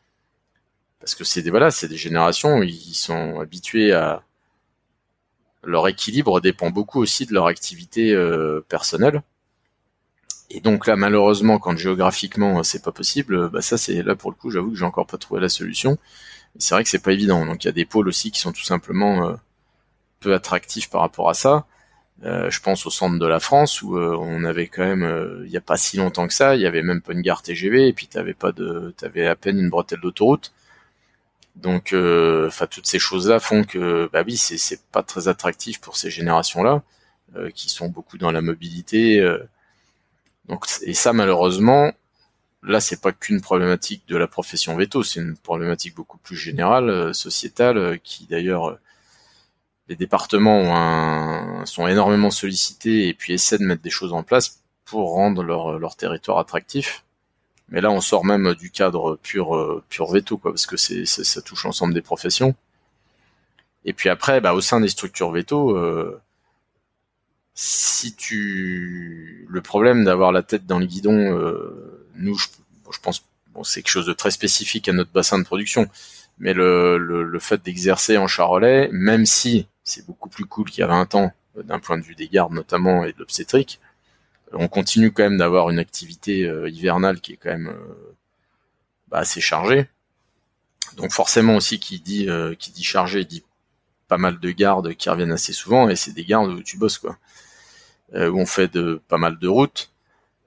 Parce 1.00 1.14
que 1.14 1.24
c'est 1.24 1.42
des 1.42 1.50
voilà, 1.50 1.70
c'est 1.70 1.88
des 1.88 1.96
générations. 1.96 2.62
Ils 2.62 2.94
sont 2.94 3.40
habitués 3.40 3.92
à 3.92 4.22
leur 5.64 5.88
équilibre 5.88 6.40
dépend 6.40 6.70
beaucoup 6.70 7.00
aussi 7.00 7.26
de 7.26 7.34
leur 7.34 7.46
activité 7.46 8.16
personnelle. 8.68 9.22
Et 10.50 10.60
donc 10.60 10.86
là, 10.86 10.96
malheureusement, 10.96 11.58
quand 11.58 11.76
géographiquement 11.76 12.60
euh, 12.60 12.62
c'est 12.62 12.82
pas 12.82 12.92
possible, 12.92 13.34
euh, 13.34 13.48
bah 13.48 13.60
ça 13.62 13.76
c'est 13.76 14.02
là 14.02 14.16
pour 14.16 14.30
le 14.30 14.36
coup, 14.36 14.50
j'avoue 14.50 14.70
que 14.70 14.76
j'ai 14.76 14.84
encore 14.84 15.06
pas 15.06 15.18
trouvé 15.18 15.40
la 15.40 15.48
solution. 15.48 15.98
C'est 16.58 16.74
vrai 16.74 16.84
que 16.84 16.90
c'est 16.90 17.02
pas 17.02 17.12
évident. 17.12 17.44
Donc 17.46 17.64
il 17.64 17.66
y 17.66 17.70
a 17.70 17.72
des 17.72 17.84
pôles 17.84 18.08
aussi 18.08 18.30
qui 18.30 18.40
sont 18.40 18.52
tout 18.52 18.64
simplement 18.64 19.28
euh, 19.28 19.34
peu 20.20 20.34
attractifs 20.34 20.90
par 20.90 21.02
rapport 21.02 21.30
à 21.30 21.34
ça. 21.34 21.66
je 22.22 22.60
pense 22.60 22.86
au 22.86 22.90
centre 22.90 23.18
de 23.18 23.26
la 23.26 23.40
France 23.40 23.82
où 23.82 23.96
on 23.98 24.44
avait 24.44 24.68
quand 24.68 24.84
même, 24.84 25.42
il 25.46 25.50
y 25.52 25.56
a 25.56 25.60
pas 25.60 25.76
si 25.76 25.98
longtemps 25.98 26.26
que 26.28 26.34
ça, 26.34 26.56
il 26.56 26.62
y 26.62 26.66
avait 26.66 26.82
même 26.82 27.00
pas 27.02 27.12
une 27.12 27.22
gare 27.22 27.42
TGV 27.42 27.88
et 27.88 27.92
puis 27.92 28.08
t'avais 28.08 28.34
pas 28.34 28.52
de, 28.52 28.94
t'avais 28.96 29.26
à 29.26 29.36
peine 29.36 29.58
une 29.58 29.70
bretelle 29.70 30.00
d'autoroute. 30.00 30.52
Donc, 31.56 31.94
enfin 31.94 32.66
toutes 32.66 32.86
ces 32.86 32.98
choses-là 32.98 33.40
font 33.40 33.64
que, 33.64 34.08
bah 34.12 34.22
oui, 34.26 34.36
c'est 34.36 34.82
pas 34.92 35.02
très 35.04 35.28
attractif 35.28 35.80
pour 35.80 35.96
ces 35.96 36.10
générations-là 36.10 36.82
qui 37.54 37.68
sont 37.68 37.88
beaucoup 37.88 38.18
dans 38.18 38.32
la 38.32 38.42
mobilité. 38.42 39.22
Donc, 40.48 40.66
et 40.82 40.94
ça, 40.94 41.12
malheureusement, 41.12 41.92
là, 42.62 42.80
c'est 42.80 43.00
pas 43.00 43.12
qu'une 43.12 43.40
problématique 43.40 44.02
de 44.08 44.16
la 44.16 44.26
profession 44.26 44.76
veto, 44.76 45.02
c'est 45.02 45.20
une 45.20 45.36
problématique 45.36 45.94
beaucoup 45.94 46.18
plus 46.18 46.36
générale, 46.36 46.90
euh, 46.90 47.12
sociétale, 47.12 47.78
euh, 47.78 47.96
qui 48.02 48.26
d'ailleurs, 48.26 48.70
euh, 48.70 48.78
les 49.88 49.96
départements 49.96 51.64
sont 51.64 51.86
énormément 51.86 52.30
sollicités 52.30 53.08
et 53.08 53.14
puis 53.14 53.32
essaient 53.32 53.56
de 53.56 53.64
mettre 53.64 53.80
des 53.80 53.88
choses 53.90 54.12
en 54.12 54.22
place 54.22 54.60
pour 54.84 55.12
rendre 55.12 55.42
leur, 55.42 55.78
leur 55.78 55.96
territoire 55.96 56.38
attractif. 56.38 57.04
Mais 57.70 57.80
là, 57.80 57.90
on 57.90 58.02
sort 58.02 58.24
même 58.26 58.54
du 58.54 58.70
cadre 58.70 59.18
pur, 59.22 59.82
pur 59.88 60.10
veto, 60.12 60.36
quoi, 60.36 60.52
parce 60.52 60.66
que 60.66 60.76
c'est, 60.76 61.06
ça 61.06 61.40
touche 61.40 61.64
l'ensemble 61.64 61.94
des 61.94 62.02
professions. 62.02 62.54
Et 63.86 63.94
puis 63.94 64.10
après, 64.10 64.42
bah, 64.42 64.52
au 64.52 64.60
sein 64.60 64.80
des 64.80 64.88
structures 64.88 65.30
veto, 65.30 65.74
si 67.60 68.14
tu 68.14 69.44
le 69.48 69.60
problème 69.60 70.04
d'avoir 70.04 70.30
la 70.30 70.44
tête 70.44 70.64
dans 70.64 70.78
le 70.78 70.86
guidon, 70.86 71.36
euh, 71.36 72.06
nous, 72.14 72.38
je, 72.38 73.00
pense, 73.02 73.24
bon, 73.48 73.64
c'est 73.64 73.82
quelque 73.82 73.90
chose 73.90 74.06
de 74.06 74.12
très 74.12 74.30
spécifique 74.30 74.88
à 74.88 74.92
notre 74.92 75.10
bassin 75.10 75.40
de 75.40 75.44
production, 75.44 75.90
mais 76.38 76.54
le, 76.54 76.98
le, 76.98 77.38
fait 77.40 77.60
d'exercer 77.60 78.16
en 78.16 78.28
charolais, 78.28 78.88
même 78.92 79.26
si 79.26 79.66
c'est 79.82 80.06
beaucoup 80.06 80.28
plus 80.28 80.44
cool 80.44 80.70
qu'il 80.70 80.82
y 80.82 80.84
a 80.84 80.86
20 80.86 81.16
ans, 81.16 81.32
euh, 81.56 81.64
d'un 81.64 81.80
point 81.80 81.98
de 81.98 82.04
vue 82.04 82.14
des 82.14 82.28
gardes 82.28 82.52
notamment 82.52 83.04
et 83.04 83.12
de 83.12 83.18
l'obstétrique, 83.18 83.80
on 84.52 84.68
continue 84.68 85.10
quand 85.10 85.24
même 85.24 85.38
d'avoir 85.38 85.68
une 85.68 85.80
activité 85.80 86.44
euh, 86.44 86.70
hivernale 86.70 87.20
qui 87.20 87.32
est 87.32 87.38
quand 87.38 87.50
même 87.50 87.76
bah, 89.08 89.18
assez 89.18 89.40
chargée. 89.40 89.88
Donc 90.96 91.10
forcément 91.10 91.56
aussi 91.56 91.80
qui 91.80 91.98
dit 91.98 92.28
qui 92.60 92.70
dit 92.70 92.84
chargé 92.84 93.24
dit 93.24 93.42
pas 94.06 94.16
mal 94.16 94.38
de 94.38 94.50
gardes 94.52 94.94
qui 94.94 95.10
reviennent 95.10 95.32
assez 95.32 95.52
souvent 95.52 95.88
et 95.88 95.96
c'est 95.96 96.12
des 96.12 96.24
gardes 96.24 96.50
où 96.52 96.62
tu 96.62 96.78
bosses 96.78 96.98
quoi. 96.98 97.18
Euh, 98.14 98.30
où 98.30 98.40
on 98.40 98.46
fait 98.46 98.70
pas 99.08 99.18
mal 99.18 99.38
de 99.38 99.48
routes. 99.48 99.92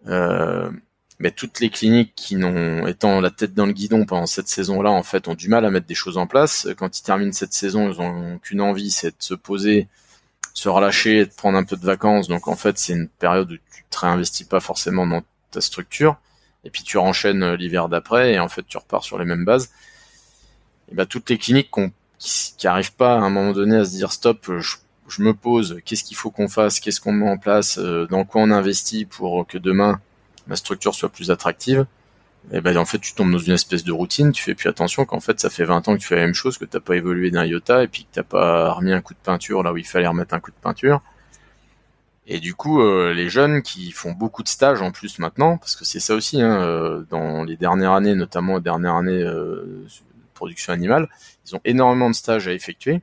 Euh, 0.08 0.72
mais 1.20 1.30
toutes 1.30 1.60
les 1.60 1.70
cliniques 1.70 2.14
qui 2.16 2.36
n'ont 2.36 2.88
étant 2.88 3.22
la 3.22 3.30
tête 3.30 3.54
dans 3.54 3.68
le 3.68 3.74
guidon 3.74 4.06
pendant 4.06 4.26
cette 4.26 4.48
saison-là, 4.48 4.90
en 4.90 5.04
fait, 5.04 5.28
ont 5.28 5.36
du 5.36 5.48
mal 5.48 5.64
à 5.66 5.70
mettre 5.70 5.86
des 5.86 5.94
choses 5.94 6.18
en 6.18 6.26
place. 6.26 6.68
Quand 6.78 6.98
ils 6.98 7.04
terminent 7.04 7.32
cette 7.34 7.54
saison, 7.54 7.92
ils 7.92 8.02
ont 8.02 8.40
qu'une 8.40 8.62
envie, 8.62 8.90
c'est 8.90 9.12
de 9.12 9.24
se 9.24 9.36
poser, 9.36 9.88
se 10.56 10.70
relâcher, 10.70 11.28
de 11.28 11.32
prendre 11.32 11.58
un 11.60 11.64
peu 11.64 11.76
de 11.76 11.86
vacances. 11.86 12.28
Donc 12.28 12.48
en 12.48 12.56
fait, 12.56 12.80
c'est 12.80 12.94
une 12.94 13.08
période 13.08 13.52
où 13.52 13.56
tu 13.56 13.86
te 13.92 14.00
réinvestis 14.00 14.46
pas 14.46 14.60
forcément 14.60 15.06
dans 15.06 15.22
ta 15.52 15.62
structure. 15.62 16.18
Et 16.64 16.72
puis 16.72 16.82
tu 16.82 16.98
enchaînes 16.98 17.54
l'hiver 17.54 17.90
d'après 17.90 18.34
et 18.34 18.40
en 18.40 18.50
fait 18.50 18.66
tu 18.68 18.78
repars 18.78 19.04
sur 19.04 19.20
les 19.20 19.26
mêmes 19.26 19.46
bases. 19.46 19.70
Et 20.92 20.96
ben 20.96 21.06
toutes 21.06 21.30
les 21.30 21.38
cliniques 21.38 21.70
qui, 22.18 22.56
qui 22.58 22.68
arrivent 22.68 22.96
pas 22.96 23.14
à 23.14 23.18
un 23.18 23.30
moment 23.30 23.52
donné 23.52 23.78
à 23.78 23.86
se 23.86 23.92
dire 23.92 24.12
stop, 24.12 24.52
je 24.60 24.78
je 25.12 25.22
me 25.22 25.34
pose 25.34 25.80
qu'est-ce 25.86 26.04
qu'il 26.04 26.18
faut 26.18 26.32
qu'on 26.32 26.48
fasse, 26.48 26.80
qu'est-ce 26.80 27.02
qu'on 27.02 27.12
met 27.12 27.30
en 27.30 27.38
place, 27.38 27.78
euh, 27.78 28.08
dans 28.08 28.26
quoi 28.26 28.42
on 28.42 28.52
investit 28.52 29.06
pour 29.06 29.46
que 29.48 29.58
demain 29.58 30.00
ma 30.48 30.56
structure 30.56 30.96
soit 30.96 31.10
plus 31.10 31.32
attractive, 31.32 31.86
et 32.52 32.58
eh 32.58 32.62
ben 32.62 32.76
en 32.78 32.86
fait 32.86 33.00
tu 33.00 33.14
tombes 33.14 33.32
dans 33.32 33.38
une 33.38 33.54
espèce 33.54 33.84
de 33.84 33.92
routine, 33.92 34.32
tu 34.32 34.42
fais 34.44 34.56
plus 34.56 34.70
attention 34.70 35.06
qu'en 35.06 35.20
fait 35.20 35.40
ça 35.40 35.50
fait 35.50 35.64
20 35.64 35.88
ans 35.88 35.96
que 35.96 36.02
tu 36.02 36.08
fais 36.08 36.16
la 36.16 36.24
même 36.24 36.34
chose, 36.34 36.58
que 36.58 36.66
t'as 36.66 36.80
pas 36.80 36.96
évolué 36.96 37.30
d'un 37.30 37.46
iota 37.46 37.84
et 37.84 37.88
puis 37.88 38.04
que 38.04 38.10
t'as 38.14 38.24
pas 38.24 38.72
remis 38.74 38.94
un 38.94 39.02
coup 39.02 39.14
de 39.14 39.20
peinture 39.20 39.62
là 39.64 39.72
où 39.74 39.78
il 39.78 39.86
fallait 39.86 40.08
remettre 40.08 40.34
un 40.34 40.40
coup 40.40 40.52
de 40.52 40.56
peinture. 40.62 41.02
Et 42.28 42.40
du 42.40 42.54
coup, 42.54 42.82
euh, 42.82 43.14
les 43.14 43.30
jeunes 43.30 43.62
qui 43.62 43.92
font 43.92 44.12
beaucoup 44.12 44.44
de 44.44 44.48
stages 44.48 44.82
en 44.82 44.92
plus 44.92 45.20
maintenant, 45.20 45.58
parce 45.58 45.76
que 45.76 45.86
c'est 45.86 46.00
ça 46.00 46.16
aussi, 46.16 46.42
hein, 46.42 46.62
euh, 46.62 47.04
dans 47.10 47.44
les 47.44 47.58
dernières 47.58 47.92
années, 47.92 48.16
notamment 48.16 48.56
les 48.56 48.62
dernières 48.62 48.96
années 48.96 49.22
euh, 49.22 49.86
production 50.34 50.72
animale, 50.72 51.10
ils 51.46 51.56
ont 51.56 51.62
énormément 51.66 52.10
de 52.10 52.16
stages 52.16 52.48
à 52.48 52.54
effectuer. 52.54 53.02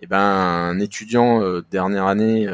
Et 0.00 0.06
ben, 0.06 0.18
un 0.18 0.78
étudiant 0.80 1.42
dernière 1.70 2.06
année 2.06 2.46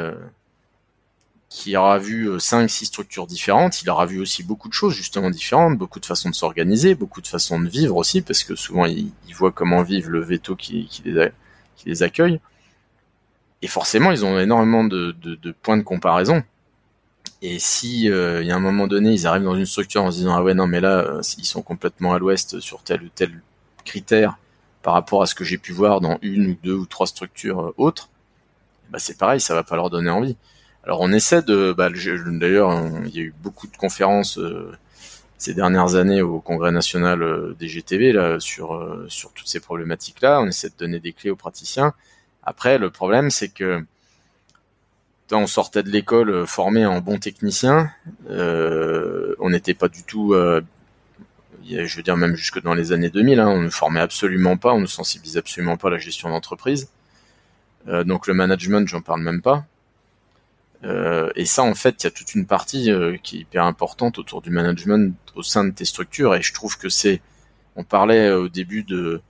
qui 1.55 1.77
aura 1.77 1.99
vu 1.99 2.29
5-6 2.37 2.87
structures 2.87 3.29
différentes, 3.29 3.81
il 3.83 3.89
aura 3.89 4.07
vu 4.07 4.21
aussi 4.21 4.43
beaucoup 4.43 4.69
de 4.69 4.73
choses 4.73 4.95
justement 4.95 5.31
différentes, 5.31 5.79
beaucoup 5.79 6.01
de 6.01 6.07
façons 6.07 6.29
de 6.29 6.35
s'organiser, 6.35 6.97
beaucoup 6.97 7.21
de 7.21 7.29
façons 7.29 7.61
de 7.61 7.69
vivre 7.69 7.97
aussi, 7.97 8.23
parce 8.23 8.43
que 8.43 8.57
souvent 8.57 8.87
il, 8.87 9.13
voit 9.35 9.53
comment 9.53 9.83
vivent 9.83 10.11
le 10.11 10.21
veto 10.21 10.57
qui, 10.57 10.87
qui, 10.87 11.03
les, 11.05 11.31
qui 11.77 11.89
les 11.89 12.03
accueille. 12.03 12.41
Et 13.63 13.69
forcément, 13.69 14.11
ils 14.11 14.25
ont 14.25 14.39
énormément 14.39 14.85
de, 14.85 15.15
points 15.63 15.77
de 15.77 15.83
comparaison. 15.83 16.43
Et 17.41 17.59
si 17.59 18.11
euh, 18.11 18.43
il 18.43 18.49
y 18.49 18.51
a 18.51 18.57
un 18.57 18.61
moment 18.61 18.87
donné, 18.87 19.13
ils 19.13 19.27
arrivent 19.27 19.45
dans 19.45 19.55
une 19.55 19.65
structure 19.65 20.03
en 20.03 20.11
se 20.11 20.19
disant 20.19 20.35
ah 20.35 20.43
ouais 20.43 20.55
non 20.55 20.67
mais 20.67 20.81
là 20.81 20.99
euh, 20.99 21.23
ils 21.39 21.45
sont 21.45 21.63
complètement 21.63 22.15
à 22.15 22.19
l'ouest 22.19 22.61
sur 22.61 22.83
tel 22.83 23.03
ou 23.03 23.09
tel 23.15 23.41
critère 23.85 24.39
par 24.85 24.95
rapport 24.95 25.22
à 25.22 25.26
ce 25.26 25.35
que 25.35 25.43
j'ai 25.43 25.59
pu 25.59 25.72
voir 25.72 26.01
dans 26.01 26.18
une 26.22 26.51
ou 26.51 26.57
deux 26.62 26.74
ou 26.74 26.87
trois 26.87 27.09
structures 27.09 27.61
euh, 27.61 27.74
autres, 27.76 28.11
bah 28.91 29.01
c'est 29.01 29.18
pareil, 29.18 29.41
ça 29.41 29.55
va 29.55 29.64
pas 29.64 29.74
leur 29.74 29.91
donner 29.91 30.11
envie. 30.11 30.37
Alors 30.85 31.01
on 31.01 31.12
essaie 31.12 31.43
de, 31.43 31.74
bah, 31.76 31.89
d'ailleurs 31.91 32.70
il 33.07 33.16
y 33.16 33.18
a 33.18 33.22
eu 33.22 33.35
beaucoup 33.43 33.66
de 33.66 33.76
conférences 33.76 34.39
ces 35.39 35.55
dernières 35.55 35.97
années 35.97 36.20
au 36.22 36.41
Congrès 36.41 36.70
national 36.70 37.55
des 37.59 37.68
GTV 37.68 38.39
sur 38.39 39.32
toutes 39.35 39.49
ces 39.49 39.61
problématiques 39.61 40.20
là. 40.20 40.41
On 40.43 40.47
essaie 40.47 40.68
de 40.68 40.76
donner 40.78 41.01
des 41.01 41.14
clés 41.14 41.30
aux 41.30 41.37
praticiens 41.37 41.95
après, 42.47 42.78
le 42.78 42.91
problème, 42.91 43.30
c'est 43.30 43.49
que 43.49 43.85
quand 45.28 45.41
on 45.41 45.47
sortait 45.47 45.82
de 45.82 45.89
l'école 45.89 46.30
euh, 46.30 46.47
formé 46.47 46.85
en 46.85 47.01
bon 47.01 47.18
technicien, 47.18 47.91
euh, 48.28 49.35
on 49.39 49.51
n'était 49.51 49.74
pas 49.74 49.89
du 49.89 50.05
tout, 50.05 50.35
euh, 50.35 50.61
je 51.69 51.97
veux 51.97 52.03
dire 52.03 52.17
même 52.17 52.35
jusque 52.37 52.62
dans 52.62 52.75
les 52.75 52.93
années 52.93 53.11
2000, 53.11 53.41
hein, 53.41 53.49
on 53.49 53.62
ne 53.62 53.71
formait 53.71 54.01
absolument 54.01 54.57
pas, 54.57 54.73
on 54.73 54.81
ne 54.81 54.87
sensibilisait 54.87 55.39
absolument 55.39 55.77
pas 55.77 55.91
la 55.91 55.99
gestion 55.99 56.31
d'entreprise. 56.31 56.89
donc 57.87 58.27
le 58.27 58.35
management, 58.35 58.89
j'en 58.89 59.01
parle 59.03 59.23
même 59.23 59.43
pas. 59.43 59.65
et 61.37 61.45
ça, 61.47 61.62
en 61.62 61.75
fait, 61.75 62.03
il 62.03 62.05
y 62.05 62.07
a 62.09 62.11
toute 62.11 62.35
une 62.35 62.47
partie 62.47 62.91
qui 63.23 63.39
est 63.39 63.41
hyper 63.41 63.65
importante 63.65 64.19
autour 64.19 64.43
du 64.43 64.51
management 64.51 65.15
au 65.35 65.43
sein 65.43 65.65
de 65.65 65.71
tes 65.71 65.85
structures. 65.85 66.35
Et 66.35 66.43
je 66.43 66.53
trouve 66.53 66.79
que 66.79 66.89
c'est, 66.89 67.21
on 67.77 67.85
parlait 67.85 68.31
au 68.31 68.49
début 68.49 68.85
de 68.85 69.23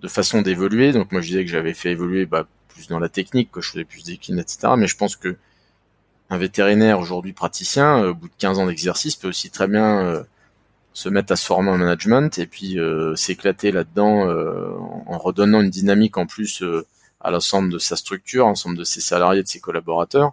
de 0.00 0.08
façon 0.08 0.42
d'évoluer. 0.42 0.92
Donc 0.92 1.12
moi 1.12 1.20
je 1.20 1.28
disais 1.28 1.44
que 1.44 1.50
j'avais 1.50 1.74
fait 1.74 1.90
évoluer 1.90 2.26
bah, 2.26 2.46
plus 2.68 2.88
dans 2.88 2.98
la 2.98 3.08
technique, 3.08 3.50
que 3.50 3.60
je 3.60 3.70
faisais 3.70 3.84
plus 3.84 4.04
d'équines, 4.04 4.38
etc. 4.38 4.74
Mais 4.76 4.86
je 4.86 4.96
pense 4.96 5.16
que 5.16 5.36
un 6.30 6.38
vétérinaire 6.38 7.00
aujourd'hui 7.00 7.32
praticien, 7.32 8.02
euh, 8.02 8.10
au 8.10 8.14
bout 8.14 8.28
de 8.28 8.34
15 8.38 8.58
ans 8.58 8.66
d'exercice, 8.66 9.16
peut 9.16 9.28
aussi 9.28 9.50
très 9.50 9.66
bien 9.66 10.00
euh, 10.04 10.22
se 10.98 11.08
mettre 11.08 11.32
à 11.32 11.36
se 11.36 11.46
former 11.46 11.70
en 11.70 11.78
management 11.78 12.38
et 12.38 12.46
puis 12.46 12.80
euh, 12.80 13.14
s'éclater 13.14 13.70
là-dedans 13.70 14.28
en 15.06 15.18
redonnant 15.18 15.60
une 15.60 15.70
dynamique 15.70 16.16
en 16.16 16.26
plus 16.26 16.64
à 17.20 17.30
l'ensemble 17.30 17.72
de 17.72 17.78
sa 17.78 17.94
structure, 17.94 18.46
à 18.46 18.48
l'ensemble 18.48 18.76
de 18.76 18.82
ses 18.82 19.00
salariés, 19.00 19.44
de 19.44 19.48
ses 19.48 19.60
collaborateurs. 19.60 20.32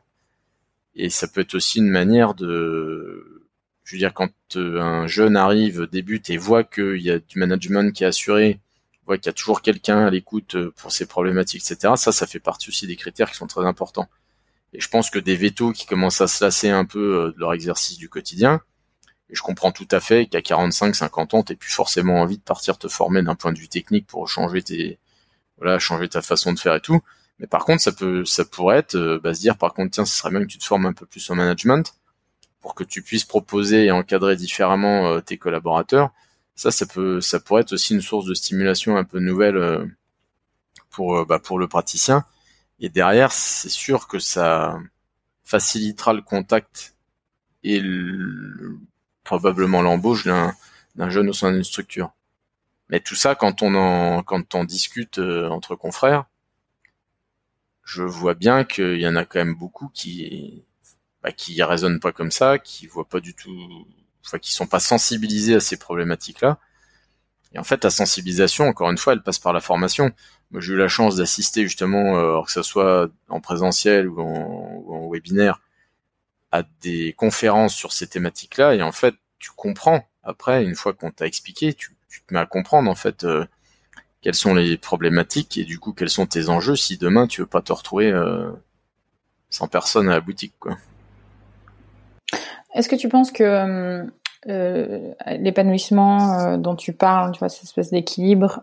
Et 0.96 1.10
ça 1.10 1.28
peut 1.28 1.42
être 1.42 1.54
aussi 1.54 1.80
une 1.80 1.90
manière 1.90 2.34
de, 2.34 3.44
je 3.84 3.96
veux 3.96 4.00
dire, 4.00 4.14
quand 4.14 4.32
un 4.56 5.06
jeune 5.06 5.38
arrive, 5.38 5.88
débute 5.92 6.32
et 6.32 6.38
voit 6.38 6.64
qu'il 6.64 7.02
y 7.02 7.12
a 7.12 7.20
du 7.20 7.38
management 7.38 7.94
qui 7.94 8.04
est 8.04 8.08
assuré, 8.08 8.60
voit 9.06 9.18
qu'il 9.18 9.28
y 9.28 9.30
a 9.30 9.34
toujours 9.34 9.62
quelqu'un 9.62 10.08
à 10.08 10.10
l'écoute 10.10 10.56
euh, 10.56 10.74
pour 10.78 10.92
ces 10.92 11.06
problématiques, 11.06 11.64
etc. 11.70 11.94
Ça, 11.96 12.12
ça 12.12 12.26
fait 12.26 12.40
partie 12.40 12.70
aussi 12.70 12.88
des 12.88 12.96
critères 12.96 13.30
qui 13.30 13.38
sont 13.38 13.46
très 13.46 13.66
importants. 13.66 14.10
Et 14.74 14.80
je 14.80 14.90
pense 14.90 15.12
que 15.12 15.20
des 15.20 15.36
vétos 15.36 15.72
qui 15.74 15.86
commencent 15.86 16.22
à 16.22 16.28
se 16.28 16.44
lasser 16.44 16.70
un 16.70 16.86
peu 16.86 17.16
euh, 17.16 17.32
de 17.32 17.40
leur 17.40 17.54
exercice 17.54 17.98
du 17.98 18.10
quotidien, 18.10 18.62
et 19.30 19.36
je 19.36 19.42
comprends 19.42 19.72
tout 19.72 19.88
à 19.92 20.00
fait 20.00 20.28
qu'à 20.28 20.42
45, 20.42 20.96
50 20.96 21.34
ans, 21.34 21.44
t'aies 21.44 21.56
plus 21.56 21.72
forcément 21.72 22.22
envie 22.22 22.38
de 22.38 22.44
partir 22.44 22.78
te 22.78 22.88
former 22.88 23.22
d'un 23.24 23.36
point 23.36 23.54
de 23.54 23.60
vue 23.60 23.68
technique 23.70 24.08
pour 24.08 24.28
changer 24.28 24.62
tes, 24.62 25.00
voilà, 25.58 25.80
changer 25.80 26.10
ta 26.10 26.22
façon 26.22 26.54
de 26.54 26.60
faire 26.60 26.76
et 26.76 26.82
tout. 26.82 27.02
Mais 27.40 27.48
par 27.48 27.66
contre, 27.66 27.82
ça 27.82 27.92
peut, 27.92 28.26
ça 28.26 28.46
pourrait 28.46 28.78
être, 28.78 28.96
euh, 28.96 29.20
bah, 29.22 29.34
se 29.34 29.42
dire, 29.42 29.58
par 29.58 29.74
contre, 29.74 29.92
tiens, 29.92 30.06
ce 30.06 30.16
serait 30.18 30.32
bien 30.32 30.42
que 30.42 30.46
tu 30.46 30.58
te 30.58 30.66
formes 30.66 30.86
un 30.86 30.94
peu 30.94 31.06
plus 31.06 31.30
en 31.30 31.36
management 31.36 31.96
pour 32.62 32.76
que 32.76 32.84
tu 32.84 33.02
puisses 33.02 33.26
proposer 33.26 33.86
et 33.86 33.92
encadrer 33.92 34.36
différemment 34.36 35.22
tes 35.22 35.38
collaborateurs 35.38 36.12
ça, 36.56 36.72
ça 36.72 36.86
peut, 36.86 37.22
ça 37.22 37.40
pourrait 37.40 37.62
être 37.62 37.74
aussi 37.74 37.94
une 37.94 38.02
source 38.02 38.26
de 38.26 38.34
stimulation 38.34 38.98
un 38.98 39.04
peu 39.04 39.20
nouvelle 39.20 39.58
euh, 39.58 39.86
pour, 40.90 41.18
euh, 41.18 41.26
bah, 41.26 41.40
pour 41.40 41.60
le 41.60 41.68
praticien. 41.68 42.26
Et 42.80 42.90
derrière, 42.90 43.32
c'est 43.32 43.70
sûr 43.70 44.08
que 44.08 44.20
ça 44.20 44.80
facilitera 45.44 46.14
le 46.14 46.22
contact 46.22 46.96
et 47.64 47.82
probablement 49.26 49.82
l'embauche 49.82 50.24
d'un, 50.26 50.56
jeune 51.10 51.30
au 51.30 51.34
sein 51.34 51.52
d'une 51.52 51.66
structure. 51.66 52.14
Mais 52.90 53.02
tout 53.02 53.16
ça, 53.16 53.36
quand 53.36 53.62
on 53.62 53.76
en, 53.76 54.24
quand 54.24 54.56
on 54.56 54.64
discute 54.64 55.18
euh, 55.20 55.50
entre 55.50 55.76
confrères, 55.76 56.26
je 57.84 58.04
vois 58.04 58.36
bien 58.36 58.64
qu'il 58.64 59.00
y 59.02 59.08
en 59.08 59.16
a 59.16 59.26
quand 59.26 59.40
même 59.40 59.56
beaucoup 59.56 59.90
qui, 59.90 60.64
bah, 61.24 61.32
qui 61.32 61.62
raisonnent 61.62 62.00
pas 62.00 62.12
comme 62.12 62.32
ça, 62.32 62.60
qui 62.60 62.88
voient 62.88 63.10
pas 63.10 63.20
du 63.20 63.34
tout 63.34 63.86
enfin, 64.26 64.40
qui 64.40 64.54
sont 64.54 64.68
pas 64.68 64.80
sensibilisés 64.80 65.56
à 65.56 65.60
ces 65.60 65.78
problématiques-là. 65.78 66.60
Et 67.54 67.60
en 67.60 67.64
fait, 67.64 67.84
la 67.84 67.90
sensibilisation, 67.90 68.68
encore 68.68 68.92
une 68.92 68.98
fois, 68.98 69.14
elle 69.14 69.24
passe 69.24 69.40
par 69.40 69.54
la 69.54 69.62
formation. 69.62 70.12
Moi, 70.52 70.62
j'ai 70.62 70.74
eu 70.74 70.78
la 70.78 70.88
chance 70.88 71.16
d'assister 71.16 71.64
justement, 71.64 72.18
euh, 72.18 72.42
que 72.44 72.52
ce 72.52 72.64
soit 72.64 73.10
en 73.30 73.40
présentiel 73.40 74.08
ou 74.10 74.20
en, 74.22 75.10
webinaire, 75.10 75.62
à 76.56 76.64
des 76.82 77.14
conférences 77.14 77.76
sur 77.76 77.92
ces 77.92 78.08
thématiques-là. 78.08 78.76
Et 78.76 78.82
en 78.82 78.92
fait, 78.92 79.16
tu 79.40 79.52
comprends. 79.56 80.08
Après, 80.24 80.64
une 80.64 80.76
fois 80.76 80.94
qu'on 80.94 81.12
t'a 81.12 81.26
expliqué, 81.26 81.74
tu, 81.74 81.92
te 82.28 82.34
mets 82.34 82.40
à 82.40 82.46
comprendre 82.46 82.90
en 82.90 82.96
fait 82.96 83.26
euh, 83.26 83.46
quelles 84.22 84.36
sont 84.36 84.56
les 84.56 84.78
problématiques 84.78 85.58
et 85.58 85.66
du 85.66 85.80
coup 85.80 85.92
quels 85.92 86.10
sont 86.10 86.26
tes 86.26 86.48
enjeux 86.48 86.78
si 86.78 86.98
demain 86.98 87.28
tu 87.28 87.42
veux 87.42 87.48
pas 87.48 87.62
te 87.62 87.74
retrouver 87.74 88.10
euh, 88.10 88.50
sans 89.50 89.68
personne 89.68 90.08
à 90.08 90.14
la 90.14 90.22
boutique, 90.22 90.56
quoi. 90.58 90.78
Est-ce 92.74 92.90
que 92.90 92.96
tu 92.96 93.10
penses 93.10 93.32
que 93.32 94.06
euh, 94.48 95.14
l'épanouissement 95.28 96.58
dont 96.58 96.76
tu 96.76 96.94
parles, 96.94 97.34
tu 97.34 97.40
vois, 97.40 97.50
cette 97.50 97.66
espèce 97.66 97.92
d'équilibre, 97.92 98.62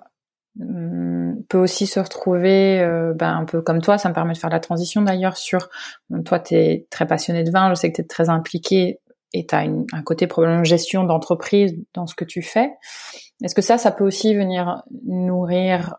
peut 1.49 1.59
aussi 1.59 1.87
se 1.87 1.99
retrouver 1.99 2.79
ben, 3.15 3.37
un 3.37 3.45
peu 3.45 3.63
comme 3.63 3.81
toi, 3.81 3.99
ça 3.99 4.09
me 4.09 4.15
permet 4.15 4.35
de 4.35 4.39
faire 4.39 4.51
la 4.51 4.61
transition 4.61 5.03
d'ailleurs 5.03 5.37
sur, 5.37 5.71
toi 6.25 6.39
tu 6.41 6.55
es 6.55 6.87
très 6.91 7.07
passionné 7.07 7.43
de 7.43 7.51
vin, 7.51 7.71
je 7.71 7.75
sais 7.75 7.91
que 7.91 7.97
tu 7.97 8.03
es 8.03 8.07
très 8.07 8.29
impliqué 8.29 9.01
et 9.33 9.47
tu 9.47 9.55
as 9.55 9.61
un 9.61 10.03
côté 10.03 10.27
probablement 10.27 10.65
gestion 10.65 11.05
d'entreprise 11.05 11.75
dans 11.95 12.07
ce 12.07 12.15
que 12.15 12.25
tu 12.25 12.43
fais. 12.43 12.71
Est-ce 13.43 13.55
que 13.55 13.63
ça, 13.63 13.79
ça 13.79 13.91
peut 13.93 14.05
aussi 14.05 14.35
venir 14.35 14.83
nourrir 15.07 15.97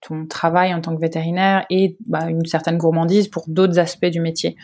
ton 0.00 0.26
travail 0.26 0.74
en 0.74 0.80
tant 0.80 0.94
que 0.94 1.00
vétérinaire 1.00 1.64
et 1.70 1.96
bah, 2.06 2.28
une 2.28 2.44
certaine 2.44 2.76
gourmandise 2.76 3.28
pour 3.28 3.44
d'autres 3.46 3.78
aspects 3.78 4.06
du 4.06 4.20
métier? 4.20 4.56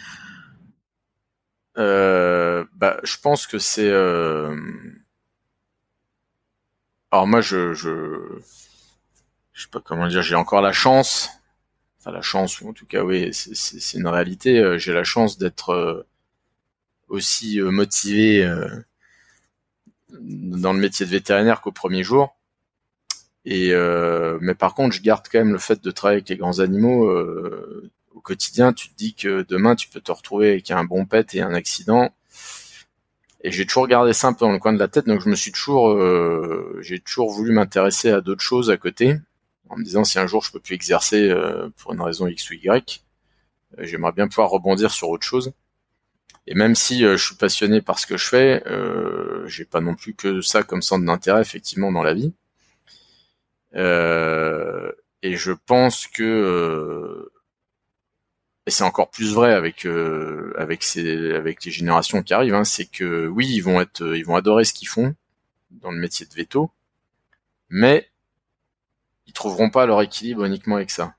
Euh, 1.78 2.64
bah, 2.74 2.98
je 3.02 3.16
pense 3.18 3.46
que 3.46 3.58
c'est. 3.58 3.88
Euh... 3.88 4.54
Alors 7.10 7.26
moi, 7.26 7.40
je, 7.40 7.72
je 9.52 9.62
sais 9.62 9.68
pas 9.68 9.80
comment 9.80 10.08
dire. 10.08 10.22
J'ai 10.22 10.34
encore 10.34 10.62
la 10.62 10.72
chance, 10.72 11.30
enfin 11.98 12.10
la 12.10 12.22
chance 12.22 12.60
ou 12.60 12.68
en 12.68 12.72
tout 12.72 12.86
cas 12.86 13.02
oui, 13.02 13.30
c'est 13.32 13.98
une 13.98 14.08
réalité. 14.08 14.58
Euh, 14.58 14.78
j'ai 14.78 14.92
la 14.92 15.04
chance 15.04 15.38
d'être 15.38 15.70
euh, 15.70 16.06
aussi 17.08 17.60
motivé 17.60 18.42
dans 20.10 20.72
le 20.72 20.78
métier 20.78 21.04
de 21.06 21.10
vétérinaire 21.10 21.60
qu'au 21.60 21.72
premier 21.72 22.02
jour. 22.02 22.36
Et 23.44 23.72
mais 24.40 24.54
par 24.54 24.74
contre, 24.74 24.96
je 24.96 25.02
garde 25.02 25.26
quand 25.30 25.38
même 25.38 25.52
le 25.52 25.58
fait 25.58 25.82
de 25.82 25.90
travailler 25.90 26.18
avec 26.18 26.28
les 26.30 26.36
grands 26.36 26.60
animaux 26.60 27.10
au 28.14 28.20
quotidien, 28.20 28.72
tu 28.72 28.88
te 28.88 28.94
dis 28.96 29.14
que 29.14 29.44
demain 29.48 29.74
tu 29.74 29.88
peux 29.88 30.00
te 30.00 30.12
retrouver 30.12 30.50
avec 30.50 30.70
un 30.70 30.84
bon 30.84 31.04
pet 31.06 31.34
et 31.34 31.42
un 31.42 31.54
accident. 31.54 32.10
Et 33.44 33.50
j'ai 33.50 33.66
toujours 33.66 33.88
gardé 33.88 34.12
ça 34.12 34.28
un 34.28 34.32
peu 34.32 34.44
dans 34.44 34.52
le 34.52 34.58
coin 34.58 34.72
de 34.72 34.78
la 34.78 34.88
tête, 34.88 35.06
donc 35.06 35.20
je 35.20 35.28
me 35.28 35.34
suis 35.34 35.50
toujours, 35.50 35.90
euh, 35.90 36.78
j'ai 36.80 37.00
toujours 37.00 37.30
voulu 37.30 37.52
m'intéresser 37.52 38.10
à 38.10 38.20
d'autres 38.20 38.42
choses 38.42 38.70
à 38.70 38.76
côté, 38.76 39.16
en 39.72 39.78
me 39.78 39.84
disant 39.84 40.04
si 40.04 40.18
un 40.18 40.26
jour 40.26 40.42
je 40.42 40.52
peux 40.52 40.60
plus 40.60 40.74
exercer 40.74 41.28
euh, 41.30 41.68
pour 41.78 41.92
une 41.92 42.00
raison 42.00 42.26
X 42.26 42.50
ou 42.50 42.54
Y, 42.54 43.04
euh, 43.78 43.84
j'aimerais 43.84 44.12
bien 44.12 44.28
pouvoir 44.28 44.50
rebondir 44.50 44.90
sur 44.92 45.08
autre 45.08 45.24
chose. 45.26 45.52
Et 46.46 46.54
même 46.54 46.74
si 46.74 47.00
je 47.00 47.16
suis 47.16 47.36
passionné 47.36 47.80
par 47.82 47.98
ce 47.98 48.06
que 48.06 48.16
je 48.16 48.26
fais, 48.26 48.64
j'ai 49.46 49.64
pas 49.64 49.80
non 49.80 49.94
plus 49.94 50.12
que 50.14 50.40
ça 50.40 50.64
comme 50.64 50.82
centre 50.82 51.04
d'intérêt 51.04 51.40
effectivement 51.40 51.92
dans 51.92 52.02
la 52.02 52.14
vie. 52.14 52.32
et 53.74 55.36
je 55.36 55.52
pense 55.52 56.08
que 56.08 57.30
et 58.66 58.70
c'est 58.70 58.84
encore 58.84 59.10
plus 59.10 59.32
vrai 59.34 59.52
avec 59.52 59.86
euh, 59.86 60.52
avec 60.56 60.82
ces 60.82 61.32
avec 61.32 61.64
les 61.64 61.70
générations 61.72 62.22
qui 62.22 62.32
arrivent, 62.34 62.54
hein, 62.54 62.64
c'est 62.64 62.86
que 62.86 63.26
oui, 63.26 63.48
ils 63.48 63.60
vont 63.60 63.80
être 63.80 64.14
ils 64.16 64.24
vont 64.24 64.36
adorer 64.36 64.64
ce 64.64 64.72
qu'ils 64.72 64.88
font 64.88 65.14
dans 65.70 65.90
le 65.90 65.98
métier 65.98 66.26
de 66.26 66.34
veto, 66.34 66.70
mais 67.70 68.08
ils 69.32 69.34
trouveront 69.34 69.70
pas 69.70 69.86
leur 69.86 70.02
équilibre 70.02 70.44
uniquement 70.44 70.76
avec 70.76 70.90
ça. 70.90 71.14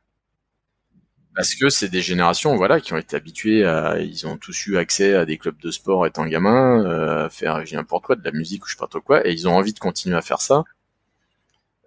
parce 1.35 1.56
que 1.56 1.69
c'est 1.69 1.90
des 1.90 2.02
générations, 2.02 2.56
voilà, 2.56 2.80
qui 2.80 2.94
ont 2.94 2.98
été 2.98 3.15
habituées 3.15 3.65
à, 3.65 3.99
ils 3.99 4.27
ont 4.27 4.38
tous 4.38 4.68
eu 4.68 4.77
accès 4.77 5.15
à 5.15 5.26
des 5.26 5.38
clubs 5.38 5.60
de 5.60 5.72
sport 5.72 6.06
étant 6.06 6.26
gamin, 6.27 6.85
euh, 6.85 7.26
à 7.26 7.30
faire 7.30 7.64
n'importe 7.73 8.06
quoi, 8.06 8.15
de 8.15 8.23
la 8.23 8.31
musique 8.31 8.64
ou 8.64 8.68
je 8.68 8.73
sais 8.73 8.80
pas 8.80 8.88
trop 8.88 9.02
quoi, 9.02 9.27
et 9.27 9.31
ils 9.34 9.48
ont 9.48 9.56
envie 9.56 9.73
de 9.73 9.80
continuer 9.80 10.15
à 10.15 10.22
faire 10.22 10.41
ça. 10.41 10.64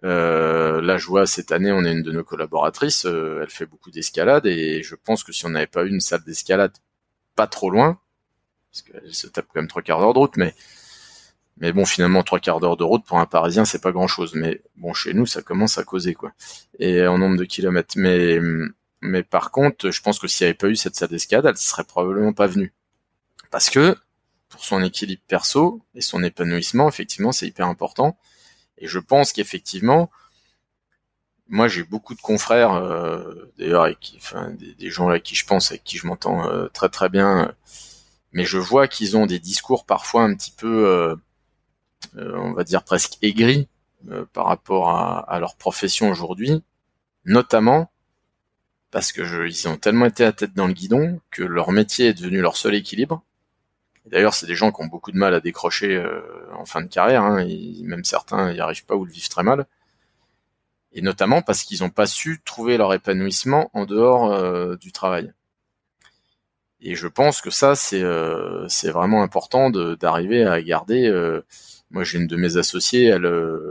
Là, 0.02 0.96
je 0.98 1.06
vois 1.06 1.26
cette 1.26 1.52
année, 1.52 1.72
on 1.72 1.84
a 1.84 1.90
une 1.90 2.02
de 2.02 2.12
nos 2.12 2.24
collaboratrices, 2.24 3.06
euh, 3.06 3.40
elle 3.42 3.50
fait 3.50 3.66
beaucoup 3.66 3.90
d'escalade 3.90 4.46
et 4.46 4.82
je 4.82 4.94
pense 4.94 5.24
que 5.24 5.32
si 5.32 5.44
on 5.46 5.50
n'avait 5.50 5.66
pas 5.66 5.84
eu 5.84 5.88
une 5.90 6.00
salle 6.00 6.22
d'escalade 6.24 6.72
pas 7.34 7.46
trop 7.46 7.70
loin, 7.70 7.98
parce 8.70 8.82
qu'elle 8.82 9.14
se 9.14 9.26
tape 9.26 9.46
quand 9.46 9.60
même 9.60 9.68
trois 9.68 9.82
quarts 9.82 10.00
d'heure 10.00 10.14
de 10.14 10.18
route, 10.18 10.36
mais 10.36 10.54
mais 11.58 11.72
bon, 11.72 11.84
finalement, 11.84 12.22
trois 12.22 12.38
quarts 12.38 12.60
d'heure 12.60 12.76
de 12.76 12.84
route 12.84 13.04
pour 13.04 13.18
un 13.18 13.26
Parisien, 13.26 13.64
c'est 13.64 13.80
pas 13.82 13.92
grand 13.92 14.08
chose. 14.08 14.34
Mais 14.34 14.60
bon, 14.76 14.92
chez 14.92 15.14
nous, 15.14 15.26
ça 15.26 15.42
commence 15.42 15.78
à 15.78 15.84
causer 15.84 16.14
quoi. 16.14 16.32
Et 16.78 17.06
en 17.06 17.18
nombre 17.18 17.36
de 17.36 17.44
kilomètres. 17.44 17.94
Mais 17.96 18.38
mais 19.00 19.22
par 19.22 19.50
contre, 19.50 19.90
je 19.90 20.02
pense 20.02 20.18
que 20.18 20.26
s'il 20.26 20.44
n'y 20.44 20.50
avait 20.50 20.58
pas 20.58 20.68
eu 20.68 20.76
cette 20.76 20.96
salle 20.96 21.10
d'escalade, 21.10 21.46
elle 21.46 21.56
serait 21.56 21.84
probablement 21.84 22.32
pas 22.32 22.46
venue. 22.46 22.74
Parce 23.50 23.70
que 23.70 23.96
pour 24.48 24.64
son 24.64 24.82
équilibre 24.82 25.22
perso 25.26 25.82
et 25.94 26.00
son 26.00 26.22
épanouissement, 26.22 26.88
effectivement, 26.88 27.32
c'est 27.32 27.46
hyper 27.46 27.66
important. 27.66 28.18
Et 28.78 28.86
je 28.86 28.98
pense 28.98 29.32
qu'effectivement, 29.32 30.10
moi 31.48 31.68
j'ai 31.68 31.84
beaucoup 31.84 32.14
de 32.14 32.20
confrères, 32.20 32.74
euh, 32.74 33.50
d'ailleurs 33.58 33.88
enfin, 34.16 34.52
des, 34.78 34.90
gens 34.90 35.08
avec 35.08 35.22
qui 35.22 35.34
je 35.34 35.46
pense, 35.46 35.70
avec 35.70 35.84
qui 35.84 35.98
je 35.98 36.06
m'entends 36.06 36.48
euh, 36.48 36.68
très 36.68 36.88
très 36.88 37.08
bien, 37.08 37.54
mais 38.32 38.44
je 38.44 38.58
vois 38.58 38.88
qu'ils 38.88 39.16
ont 39.16 39.26
des 39.26 39.38
discours 39.38 39.86
parfois 39.86 40.24
un 40.24 40.34
petit 40.34 40.50
peu, 40.50 40.86
euh, 40.88 41.16
on 42.16 42.52
va 42.52 42.64
dire 42.64 42.82
presque 42.82 43.18
aigris 43.22 43.68
par 44.32 44.46
rapport 44.46 44.90
à, 44.90 45.38
leur 45.40 45.56
profession 45.56 46.10
aujourd'hui, 46.10 46.62
notamment 47.24 47.90
parce 48.90 49.12
que 49.12 49.24
je, 49.24 49.46
ils 49.46 49.68
ont 49.68 49.76
tellement 49.76 50.06
été 50.06 50.24
à 50.24 50.32
tête 50.32 50.54
dans 50.54 50.66
le 50.66 50.72
guidon 50.72 51.20
que 51.30 51.42
leur 51.42 51.72
métier 51.72 52.06
est 52.06 52.14
devenu 52.14 52.40
leur 52.40 52.56
seul 52.56 52.74
équilibre. 52.74 53.22
D'ailleurs, 54.06 54.34
c'est 54.34 54.46
des 54.46 54.54
gens 54.54 54.70
qui 54.70 54.82
ont 54.82 54.86
beaucoup 54.86 55.10
de 55.10 55.18
mal 55.18 55.34
à 55.34 55.40
décrocher 55.40 55.96
euh, 55.96 56.22
en 56.54 56.64
fin 56.64 56.80
de 56.80 56.86
carrière, 56.86 57.22
hein, 57.22 57.38
et 57.38 57.80
même 57.82 58.04
certains 58.04 58.52
n'y 58.52 58.60
arrivent 58.60 58.86
pas 58.86 58.94
ou 58.94 59.04
le 59.04 59.10
vivent 59.10 59.28
très 59.28 59.42
mal. 59.42 59.66
Et 60.92 61.02
notamment 61.02 61.42
parce 61.42 61.62
qu'ils 61.64 61.82
n'ont 61.82 61.90
pas 61.90 62.06
su 62.06 62.40
trouver 62.44 62.78
leur 62.78 62.94
épanouissement 62.94 63.70
en 63.74 63.84
dehors 63.84 64.32
euh, 64.32 64.76
du 64.76 64.92
travail. 64.92 65.32
Et 66.80 66.94
je 66.94 67.08
pense 67.08 67.40
que 67.40 67.50
ça, 67.50 67.74
c'est 67.74 68.02
euh, 68.02 68.68
c'est 68.68 68.90
vraiment 68.90 69.22
important 69.22 69.70
d'arriver 69.70 70.44
à 70.44 70.62
garder. 70.62 71.10
Moi, 71.90 72.04
j'ai 72.04 72.18
une 72.18 72.26
de 72.26 72.36
mes 72.36 72.56
associées, 72.56 73.06
elle, 73.06 73.26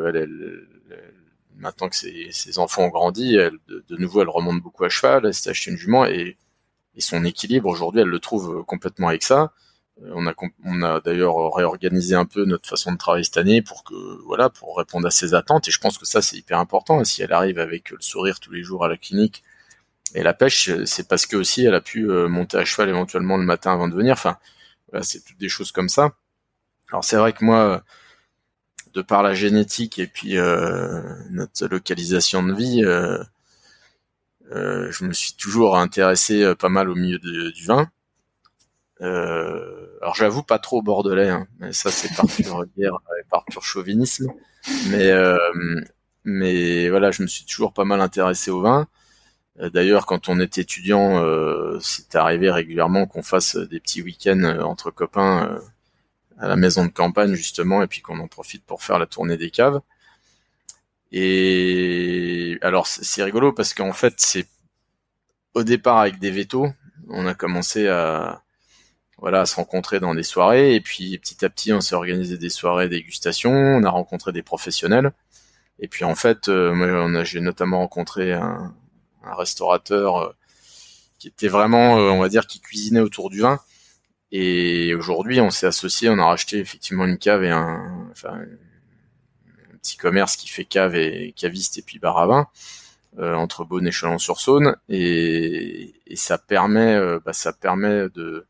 elle, 0.08 0.16
elle 0.16 0.68
maintenant 1.58 1.90
que 1.90 1.96
ses, 1.96 2.60
enfants 2.60 2.84
ont 2.84 2.90
grandi, 2.90 3.36
elle, 3.36 3.58
de, 3.68 3.98
nouveau, 3.98 4.22
elle 4.22 4.30
remonte 4.30 4.62
beaucoup 4.62 4.84
à 4.86 4.90
cheval, 4.90 5.26
elle 5.26 5.34
s'est 5.34 5.50
acheté 5.50 5.72
une 5.72 5.78
jument 5.78 6.06
et, 6.06 6.38
son 6.98 7.26
équilibre 7.26 7.68
aujourd'hui, 7.68 8.02
elle 8.02 8.08
le 8.08 8.20
trouve 8.20 8.64
complètement 8.64 9.10
avec 9.10 9.22
ça. 9.22 9.52
Euh, 10.02 10.12
on 10.16 10.28
a, 10.28 10.34
on 10.64 10.82
a 10.82 11.02
d'ailleurs 11.02 11.54
réorganisé 11.54 12.16
un 12.16 12.24
peu 12.26 12.46
notre 12.46 12.70
façon 12.70 12.94
de 12.94 12.98
travailler 12.98 13.26
cette 13.26 13.36
année 13.36 13.62
pour 13.62 13.84
que, 13.84 13.94
voilà, 14.26 14.50
pour 14.50 14.78
répondre 14.78 15.06
à 15.06 15.12
ses 15.12 15.34
attentes. 15.34 15.68
Et 15.68 15.72
je 15.72 15.80
pense 15.80 15.98
que 15.98 16.06
ça, 16.06 16.22
c'est 16.22 16.38
hyper 16.38 16.58
important. 16.58 17.04
Si 17.04 17.22
elle 17.22 17.34
arrive 17.34 17.60
avec 17.60 17.90
le 17.90 17.98
sourire 18.00 18.40
tous 18.40 18.54
les 18.54 18.64
jours 18.64 18.86
à 18.86 18.88
la 18.88 18.96
clinique 18.96 19.44
et 20.14 20.24
la 20.24 20.34
pêche, 20.34 20.72
c'est 20.86 21.08
parce 21.10 21.26
que 21.26 21.36
aussi 21.36 21.66
elle 21.66 21.76
a 21.76 21.82
pu 21.82 22.10
euh, 22.10 22.30
monter 22.30 22.58
à 22.58 22.64
cheval 22.64 22.88
éventuellement 22.88 23.36
le 23.36 23.44
matin 23.44 23.74
avant 23.74 23.90
de 23.90 23.96
venir. 23.96 24.14
Enfin, 24.14 24.38
voilà, 24.90 25.04
c'est 25.04 25.20
toutes 25.22 25.38
des 25.38 25.50
choses 25.50 25.74
comme 25.74 25.90
ça. 25.90 26.14
Alors 26.92 27.04
c'est 27.04 27.18
vrai 27.18 27.34
que 27.34 27.44
moi, 27.44 27.84
de 28.96 29.02
par 29.02 29.22
la 29.24 29.34
génétique 29.34 30.00
et 30.00 30.08
puis 30.08 30.38
euh, 30.38 31.02
notre 31.30 31.68
localisation 31.68 32.42
de 32.44 32.54
vie, 32.54 32.82
euh, 32.84 33.22
euh, 34.52 34.90
je 34.92 35.04
me 35.04 35.12
suis 35.12 35.34
toujours 35.34 35.78
intéressé 35.78 36.56
pas 36.56 36.70
mal 36.70 36.90
au 36.90 36.96
milieu 36.96 37.20
du 37.20 37.66
vin. 37.66 37.90
alors 39.02 40.16
j'avoue 40.16 40.44
pas 40.44 40.60
trop 40.60 40.82
bordelais, 40.82 41.30
hein, 41.30 41.46
mais 41.60 41.74
ça 41.74 41.92
c'est 41.92 42.16
par 42.16 42.26
pure 42.36 42.66
guerre, 42.78 42.98
par 43.30 43.44
pur 43.46 43.64
chauvinisme. 43.64 44.32
Mais 44.90 45.12
mais 46.24 46.90
voilà, 46.90 47.12
je 47.12 47.22
me 47.22 47.28
suis 47.28 47.46
toujours 47.46 47.74
pas 47.74 47.86
mal 47.86 48.02
intéressé 48.02 48.50
au 48.50 48.62
vin. 48.62 48.88
D'ailleurs, 49.58 50.06
quand 50.06 50.28
on 50.30 50.40
était 50.40 50.62
étudiant, 50.62 51.24
c'était 51.82 52.18
arrivé 52.18 52.50
régulièrement 52.50 53.06
qu'on 53.08 53.24
fasse 53.24 53.58
des 53.58 53.80
petits 53.80 54.02
week-ends 54.02 54.44
entre 54.62 54.92
copains 54.92 55.60
à 56.38 56.48
la 56.48 56.56
maison 56.56 56.86
de 56.86 56.92
campagne 56.92 57.34
justement, 57.34 57.82
et 57.82 57.88
puis 57.88 58.02
qu'on 58.02 58.20
en 58.20 58.28
profite 58.28 58.66
pour 58.66 58.84
faire 58.84 59.00
la 59.00 59.06
tournée 59.06 59.38
des 59.38 59.52
caves. 59.52 59.82
Et 61.12 62.58
alors 62.62 62.88
c'est 62.88 63.24
rigolo 63.24 63.54
parce 63.54 63.74
qu'en 63.74 63.94
fait 63.94 64.16
c'est 64.18 64.48
au 65.54 65.64
départ 65.64 66.00
avec 66.00 66.20
des 66.20 66.32
vétos, 66.32 66.68
on 67.10 67.26
a 67.28 67.34
commencé 67.34 67.88
à 67.88 68.44
voilà 69.18 69.42
à 69.42 69.46
se 69.46 69.56
rencontrer 69.56 70.00
dans 70.00 70.14
des 70.14 70.24
soirées 70.24 70.76
et 70.76 70.82
puis 70.82 71.18
petit 71.20 71.46
à 71.46 71.50
petit 71.50 71.72
on 71.72 71.80
s'est 71.82 71.96
organisé 71.96 72.38
des 72.38 72.50
soirées 72.50 72.90
dégustation, 72.90 73.52
on 73.52 73.84
a 73.84 73.90
rencontré 73.90 74.32
des 74.34 74.44
professionnels 74.44 75.14
et 75.80 75.88
puis 75.88 76.04
en 76.04 76.16
fait 76.16 76.50
euh, 76.50 76.74
moi 76.74 77.24
j'ai 77.24 77.40
notamment 77.40 77.80
rencontré 77.80 78.34
un, 78.34 78.74
un 79.24 79.36
restaurateur 79.36 80.18
euh, 80.18 80.36
qui 81.20 81.28
était 81.30 81.48
vraiment 81.48 81.98
euh, 81.98 82.10
on 82.10 82.20
va 82.20 82.30
dire 82.30 82.48
qui 82.48 82.60
cuisinait 82.60 83.00
autour 83.00 83.30
du 83.30 83.40
vin 83.42 83.60
et 84.38 84.94
aujourd'hui, 84.96 85.40
on 85.40 85.50
s'est 85.50 85.66
associé, 85.66 86.10
on 86.10 86.20
a 86.20 86.26
racheté 86.26 86.58
effectivement 86.60 87.06
une 87.06 87.18
cave 87.18 87.46
et 87.46 87.52
un, 87.52 88.10
enfin, 88.12 88.34
un 88.34 89.78
petit 89.78 89.96
commerce 89.96 90.36
qui 90.36 90.50
fait 90.50 90.66
cave 90.66 90.94
et 90.96 91.34
caviste 91.38 91.78
et 91.78 91.82
puis 91.82 92.00
bar 92.00 92.18
à 92.18 92.28
vin 92.28 92.48
euh, 93.20 93.34
entre 93.36 93.64
Beaune 93.64 93.88
et 93.88 93.92
Chalon-sur-Saône, 93.92 94.76
et, 94.90 95.96
et, 96.06 96.16
ça 96.18 96.38
permet, 96.38 96.96
euh, 96.96 97.18
bah, 97.24 97.32
ça 97.32 97.54
permet 97.54 98.10
de, 98.10 98.46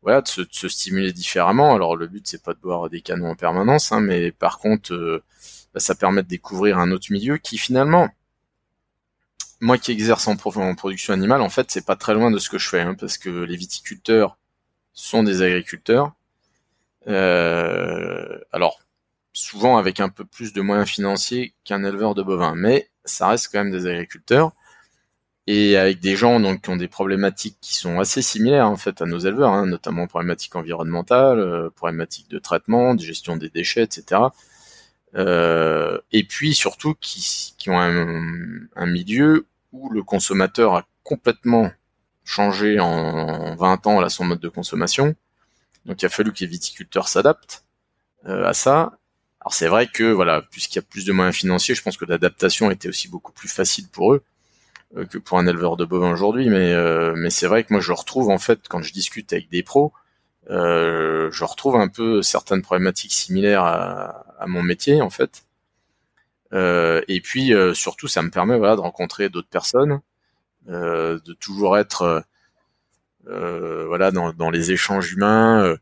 voilà, 0.00 0.22
de 0.22 0.28
se, 0.28 0.40
de 0.40 0.48
se, 0.50 0.68
stimuler 0.68 1.12
différemment. 1.12 1.74
Alors 1.74 1.94
le 1.94 2.06
but 2.06 2.26
c'est 2.26 2.42
pas 2.42 2.54
de 2.54 2.60
boire 2.60 2.88
des 2.88 3.02
canons 3.02 3.32
en 3.32 3.36
permanence, 3.36 3.92
hein, 3.92 4.00
mais 4.00 4.32
par 4.32 4.58
contre, 4.60 4.94
euh, 4.94 5.22
bah, 5.74 5.80
ça 5.80 5.94
permet 5.94 6.22
de 6.22 6.28
découvrir 6.28 6.78
un 6.78 6.90
autre 6.90 7.08
milieu 7.12 7.36
qui 7.36 7.58
finalement, 7.58 8.08
moi 9.60 9.76
qui 9.76 9.92
exerce 9.92 10.26
en, 10.26 10.36
en 10.42 10.74
production 10.74 11.12
animale, 11.12 11.42
en 11.42 11.50
fait, 11.50 11.70
c'est 11.70 11.84
pas 11.84 11.96
très 11.96 12.14
loin 12.14 12.30
de 12.30 12.38
ce 12.38 12.48
que 12.48 12.58
je 12.58 12.68
fais, 12.70 12.80
hein, 12.80 12.94
parce 12.94 13.18
que 13.18 13.28
les 13.28 13.56
viticulteurs 13.56 14.38
sont 14.92 15.22
des 15.22 15.42
agriculteurs. 15.42 16.12
Euh, 17.08 18.38
alors, 18.52 18.80
souvent 19.32 19.76
avec 19.76 20.00
un 20.00 20.08
peu 20.08 20.24
plus 20.24 20.52
de 20.52 20.60
moyens 20.60 20.88
financiers 20.88 21.54
qu'un 21.64 21.84
éleveur 21.84 22.14
de 22.14 22.22
bovins, 22.22 22.54
mais 22.54 22.90
ça 23.04 23.28
reste 23.28 23.48
quand 23.52 23.64
même 23.64 23.72
des 23.72 23.86
agriculteurs 23.86 24.52
et 25.46 25.76
avec 25.76 26.00
des 26.00 26.16
gens 26.16 26.38
donc 26.38 26.62
qui 26.62 26.70
ont 26.70 26.76
des 26.76 26.88
problématiques 26.88 27.56
qui 27.60 27.74
sont 27.74 27.98
assez 27.98 28.22
similaires 28.22 28.68
en 28.68 28.76
fait 28.76 29.02
à 29.02 29.06
nos 29.06 29.18
éleveurs, 29.18 29.52
hein, 29.52 29.66
notamment 29.66 30.06
problématiques 30.06 30.54
environnementales, 30.54 31.40
euh, 31.40 31.70
problématiques 31.70 32.30
de 32.30 32.38
traitement, 32.38 32.94
de 32.94 33.02
gestion 33.02 33.36
des 33.36 33.48
déchets, 33.48 33.82
etc. 33.82 34.20
Euh, 35.14 35.98
et 36.12 36.24
puis 36.24 36.54
surtout 36.54 36.94
qui, 36.94 37.54
qui 37.58 37.70
ont 37.70 37.78
un, 37.78 38.66
un, 38.76 38.86
milieu 38.86 39.46
où 39.72 39.90
le 39.90 40.02
consommateur 40.02 40.74
a 40.74 40.86
complètement 41.02 41.70
changé 42.24 42.80
en 42.80 43.54
20 43.56 43.86
ans 43.86 44.00
là, 44.00 44.08
son 44.08 44.24
mode 44.24 44.40
de 44.40 44.48
consommation. 44.48 45.14
Donc 45.86 46.02
il 46.02 46.06
a 46.06 46.08
fallu 46.08 46.32
que 46.32 46.40
les 46.40 46.46
viticulteurs 46.46 47.08
s'adaptent 47.08 47.64
euh, 48.26 48.46
à 48.46 48.54
ça. 48.54 48.98
Alors 49.40 49.54
c'est 49.54 49.68
vrai 49.68 49.88
que 49.88 50.04
voilà, 50.04 50.42
puisqu'il 50.50 50.76
y 50.76 50.78
a 50.78 50.82
plus 50.82 51.04
de 51.04 51.12
moyens 51.12 51.36
financiers, 51.36 51.74
je 51.74 51.82
pense 51.82 51.96
que 51.96 52.04
l'adaptation 52.04 52.70
était 52.70 52.88
aussi 52.88 53.08
beaucoup 53.08 53.32
plus 53.32 53.48
facile 53.48 53.88
pour 53.88 54.14
eux 54.14 54.22
euh, 54.96 55.04
que 55.06 55.18
pour 55.18 55.38
un 55.38 55.46
éleveur 55.46 55.76
de 55.76 55.84
bovins 55.84 56.12
aujourd'hui. 56.12 56.48
Mais 56.48 56.72
euh, 56.72 57.14
mais 57.16 57.30
c'est 57.30 57.46
vrai 57.46 57.64
que 57.64 57.72
moi 57.72 57.80
je 57.80 57.92
retrouve 57.92 58.30
en 58.30 58.38
fait 58.38 58.60
quand 58.68 58.82
je 58.82 58.92
discute 58.92 59.32
avec 59.32 59.50
des 59.50 59.62
pros, 59.62 59.92
je 60.48 61.44
retrouve 61.44 61.76
un 61.76 61.88
peu 61.88 62.22
certaines 62.22 62.62
problématiques 62.62 63.12
similaires 63.12 63.64
à, 63.64 64.24
à 64.38 64.46
mon 64.46 64.62
métier 64.62 65.00
en 65.00 65.10
fait. 65.10 65.44
et 66.52 67.20
puis 67.22 67.52
surtout 67.74 68.08
ça 68.08 68.22
me 68.22 68.30
permet 68.30 68.58
voilà 68.58 68.76
de 68.76 68.80
rencontrer 68.80 69.28
d'autres 69.28 69.48
personnes 69.48 69.92
euh, 69.92 70.11
de 70.66 71.32
toujours 71.34 71.78
être 71.78 72.02
euh, 72.02 72.20
euh, 73.28 73.86
voilà 73.86 74.10
dans, 74.10 74.32
dans, 74.32 74.50
les 74.50 74.72
échanges 74.72 75.12
humains, 75.12 75.76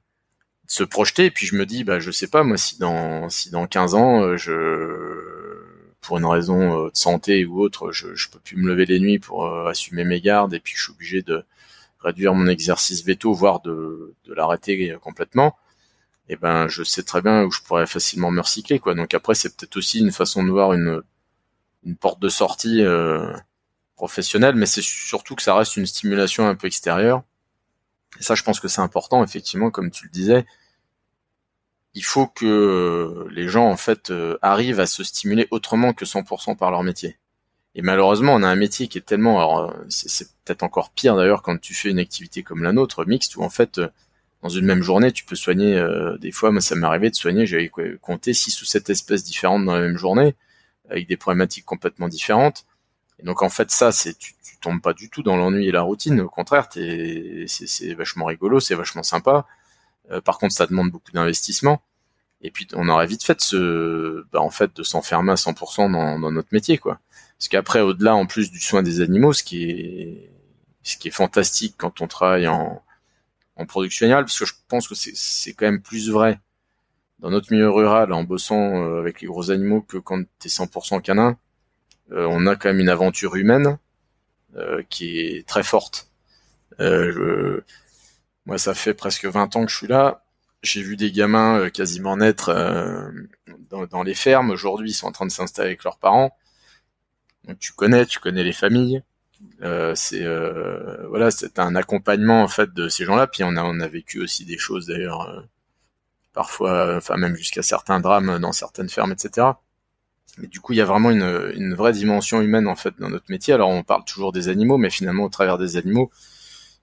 se 0.67 0.85
projeter. 0.85 1.27
Et 1.27 1.31
puis 1.31 1.47
je 1.47 1.57
me 1.57 1.67
dis, 1.67 1.85
bah 1.85 2.01
je 2.01 2.11
sais 2.11 2.29
pas 2.29 2.43
moi 2.43 2.57
si 2.57 2.79
dans 2.79 3.29
si 3.31 3.51
dans 3.51 3.67
15 3.67 3.95
ans 3.95 4.37
je 4.37 5.59
pour 6.01 6.19
une 6.19 6.27
raison 6.27 6.87
de 6.87 6.91
santé 6.95 7.45
ou 7.45 7.61
autre, 7.61 7.93
je, 7.93 8.15
je 8.15 8.31
peux 8.31 8.39
plus 8.39 8.57
me 8.57 8.69
lever 8.69 8.87
les 8.87 9.01
nuits 9.01 9.19
pour 9.19 9.47
assumer 9.69 10.05
mes 10.05 10.21
gardes 10.21 10.55
et 10.55 10.61
puis 10.61 10.75
je 10.77 10.83
suis 10.85 10.93
obligé 10.93 11.23
de 11.23 11.45
réduire 12.01 12.35
mon 12.35 12.47
exercice 12.47 13.05
veto, 13.05 13.35
voire 13.35 13.61
de, 13.61 14.15
de 14.25 14.35
l'arrêter 14.35 14.97
complètement, 15.03 15.59
et 16.29 16.35
eh 16.35 16.37
ben 16.37 16.69
je 16.69 16.83
sais 16.83 17.03
très 17.03 17.21
bien 17.23 17.45
où 17.45 17.51
je 17.51 17.61
pourrais 17.61 17.87
facilement 17.87 18.31
me 18.31 18.41
recycler 18.41 18.79
quoi. 18.79 18.95
Donc 18.95 19.15
après 19.15 19.35
c'est 19.35 19.55
peut-être 19.55 19.77
aussi 19.77 20.01
une 20.01 20.13
façon 20.13 20.43
de 20.45 20.51
voir 20.51 20.73
une, 20.73 21.03
une 21.85 21.97
porte 21.97 22.21
de 22.21 22.29
sortie 22.29 22.83
euh, 22.83 23.33
professionnel, 24.01 24.55
mais 24.55 24.65
c'est 24.65 24.83
surtout 24.83 25.35
que 25.35 25.43
ça 25.43 25.55
reste 25.55 25.77
une 25.77 25.85
stimulation 25.85 26.49
un 26.49 26.55
peu 26.55 26.67
extérieure. 26.67 27.23
Et 28.19 28.23
ça, 28.23 28.35
je 28.35 28.43
pense 28.43 28.59
que 28.59 28.67
c'est 28.67 28.81
important, 28.81 29.23
effectivement, 29.23 29.71
comme 29.71 29.91
tu 29.91 30.05
le 30.07 30.11
disais. 30.11 30.47
Il 31.93 32.03
faut 32.03 32.27
que 32.27 33.27
les 33.31 33.49
gens, 33.49 33.67
en 33.69 33.77
fait, 33.77 34.11
euh, 34.11 34.39
arrivent 34.41 34.81
à 34.81 34.87
se 34.87 35.05
stimuler 35.05 35.49
autrement 35.51 35.93
que 35.93 36.07
100% 36.07 36.57
par 36.57 36.71
leur 36.71 36.83
métier. 36.83 37.19
Et 37.75 37.83
malheureusement, 37.83 38.35
on 38.35 38.43
a 38.43 38.49
un 38.49 38.57
métier 38.57 38.89
qui 38.89 38.97
est 38.97 39.03
tellement, 39.03 39.37
alors 39.39 39.75
c'est 39.91 40.29
peut-être 40.45 40.63
encore 40.63 40.91
pire 40.91 41.15
d'ailleurs 41.15 41.43
quand 41.43 41.61
tu 41.61 41.75
fais 41.75 41.91
une 41.91 41.99
activité 41.99 42.43
comme 42.43 42.63
la 42.63 42.73
nôtre, 42.73 43.05
mixte, 43.07 43.37
où 43.37 43.43
en 43.43 43.51
fait, 43.51 43.81
dans 44.43 44.49
une 44.49 44.65
même 44.65 44.83
journée, 44.83 45.13
tu 45.13 45.25
peux 45.25 45.37
soigner. 45.37 45.77
Euh, 45.77 46.17
des 46.19 46.33
fois, 46.33 46.51
moi, 46.51 46.63
ça 46.63 46.75
m'est 46.75 46.87
arrivé 46.87 47.11
de 47.11 47.15
soigner. 47.15 47.47
J'avais 47.47 47.71
compté 48.01 48.33
six 48.33 48.61
ou 48.63 48.65
sept 48.65 48.89
espèces 48.89 49.25
différentes 49.25 49.65
dans 49.67 49.75
la 49.75 49.83
même 49.83 49.99
journée, 49.99 50.35
avec 50.89 51.07
des 51.07 51.19
problématiques 51.19 51.67
complètement 51.67 52.09
différentes. 52.09 52.65
Et 53.21 53.27
donc, 53.27 53.43
en 53.43 53.51
fait, 53.51 53.71
ça, 53.71 53.93
c'est 53.93 54.17
tu, 54.19 54.35
tu 54.43 54.57
tombes 54.59 54.81
pas 54.81 54.93
du 54.93 55.11
tout 55.11 55.23
dans 55.23 55.37
l'ennui 55.37 55.69
et 55.69 55.73
la 55.73 55.83
routine. 55.83 56.21
Au 56.21 56.29
contraire, 56.29 56.69
c'est 56.73 57.95
vachement 57.95 58.27
rigolo, 58.27 58.61
c'est 58.61 58.75
vachement 58.75 59.03
sympa. 59.03 59.47
Euh, 60.11 60.21
par 60.21 60.39
contre, 60.39 60.55
ça 60.55 60.67
demande 60.67 60.91
beaucoup 60.91 61.13
d'investissement. 61.13 61.83
Et 62.43 62.51
puis, 62.51 62.67
on 62.75 62.89
aurait 62.89 63.07
vite 63.07 63.23
fait 63.23 63.39
de 63.53 64.27
bah, 64.33 64.41
en 64.41 64.51
fait, 64.51 64.75
de 64.75 64.83
s'enfermer 64.83 65.33
à 65.33 65.37
100% 65.37 65.93
dans, 65.93 66.19
dans 66.19 66.31
notre 66.31 66.49
métier, 66.53 66.79
quoi. 66.79 67.01
Parce 67.39 67.49
qu'après, 67.49 67.81
au-delà, 67.81 68.15
en 68.15 68.27
plus 68.27 68.51
du 68.51 68.61
soin 68.61 68.83
des 68.83 69.01
animaux, 69.01 69.33
ce 69.33 69.43
qui 69.43 69.65
est, 69.71 70.31
ce 70.83 70.97
qui 70.97 71.09
est 71.09 71.13
fantastique 71.13 71.75
quand 71.79 72.01
on 72.01 72.07
travaille 72.07 72.49
en, 72.49 72.83
en 73.57 73.67
production 73.67 74.07
animale, 74.07 74.25
parce 74.25 74.39
que 74.39 74.47
je 74.47 74.55
pense 74.69 74.89
que 74.89 74.95
c'est 74.95 75.53
quand 75.53 75.67
même 75.67 75.83
plus 75.83 76.11
vrai 76.11 76.41
dans 77.19 77.31
notre 77.31 77.53
milieu 77.53 77.71
rural 77.71 78.13
en 78.13 78.25
bossant 78.25 78.83
euh, 78.83 78.99
avec 78.99 79.21
les 79.21 79.27
gros 79.27 79.51
animaux 79.51 79.83
que 79.83 79.99
quand 79.99 80.23
tu 80.39 80.49
es 80.49 80.51
100% 80.51 81.03
canin. 81.03 81.37
Euh, 82.13 82.27
on 82.31 82.47
a 82.47 82.57
quand 82.57 82.69
même 82.69 82.81
une 82.81 82.89
aventure 82.89 83.37
humaine 83.37 83.79
euh, 84.57 84.83
qui 84.89 85.21
est 85.21 85.47
très 85.47 85.63
forte. 85.63 86.09
Je, 86.79 87.61
moi, 88.47 88.57
ça 88.57 88.75
fait 88.75 88.95
presque 88.95 89.27
20 89.27 89.57
ans 89.57 89.67
que 89.67 89.71
je 89.71 89.77
suis 89.77 89.87
là. 89.87 90.25
J'ai 90.63 90.83
vu 90.83 90.97
des 90.97 91.13
gamins 91.13 91.69
quasiment 91.71 92.17
naître 92.17 92.51
dans, 93.71 94.03
les 94.03 94.15
fermes. 94.15 94.51
Aujourd'hui, 94.51 94.91
ils 94.91 94.95
sont 94.95 95.07
en 95.07 95.13
train 95.13 95.27
de 95.27 95.31
s'installer 95.31 95.69
avec 95.69 95.85
leurs 95.85 95.99
parents. 95.99 96.37
Tu 97.59 97.73
connais, 97.73 98.07
tu 98.07 98.19
connais 98.19 98.45
les 98.45 98.53
familles. 98.53 99.03
Euh, 99.63 99.95
c'est 99.95 100.23
euh, 100.23 101.07
voilà, 101.09 101.31
c'est 101.31 101.59
un 101.59 101.75
accompagnement 101.75 102.43
en 102.43 102.49
fait 102.49 102.73
de 102.73 102.89
ces 102.89 103.05
gens-là. 103.05 103.27
Puis 103.27 103.45
on 103.45 103.57
a 103.57 103.63
a 103.63 103.89
vécu 103.89 104.21
aussi 104.21 104.45
des 104.45 104.59
choses 104.59 104.87
d'ailleurs, 104.87 105.29
euh, 105.29 105.41
parfois, 106.33 106.97
enfin 106.97 107.17
même 107.17 107.37
jusqu'à 107.37 107.63
certains 107.63 108.01
drames 108.01 108.39
dans 108.39 108.53
certaines 108.53 108.89
fermes, 108.89 109.13
etc. 109.13 109.49
Mais 110.39 110.47
du 110.47 110.61
coup, 110.61 110.73
il 110.73 110.77
y 110.77 110.81
a 110.81 110.85
vraiment 110.85 111.11
une, 111.11 111.53
une 111.57 111.75
vraie 111.75 111.93
dimension 111.93 112.41
humaine 112.41 112.67
en 112.69 112.77
fait 112.77 112.95
dans 112.99 113.11
notre 113.11 113.31
métier. 113.31 113.55
Alors 113.55 113.71
on 113.71 113.83
parle 113.83 114.05
toujours 114.05 114.33
des 114.33 114.49
animaux, 114.49 114.79
mais 114.79 114.91
finalement 114.91 115.25
au 115.25 115.29
travers 115.29 115.59
des 115.59 115.77
animaux, 115.77 116.11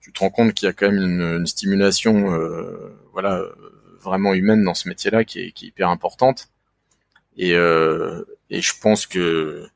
tu 0.01 0.11
te 0.13 0.19
rends 0.19 0.29
compte 0.29 0.53
qu'il 0.53 0.67
y 0.67 0.69
a 0.69 0.73
quand 0.73 0.91
même 0.91 1.01
une, 1.01 1.21
une 1.39 1.47
stimulation, 1.47 2.33
euh, 2.33 2.95
voilà, 3.13 3.43
vraiment 4.01 4.33
humaine 4.33 4.63
dans 4.63 4.73
ce 4.73 4.89
métier-là 4.89 5.23
qui 5.25 5.39
est, 5.39 5.51
qui 5.51 5.65
est 5.65 5.67
hyper 5.69 5.89
importante. 5.89 6.49
Et, 7.37 7.53
euh, 7.55 8.23
et 8.49 8.61
je 8.61 8.73
pense 8.79 9.05
que 9.07 9.67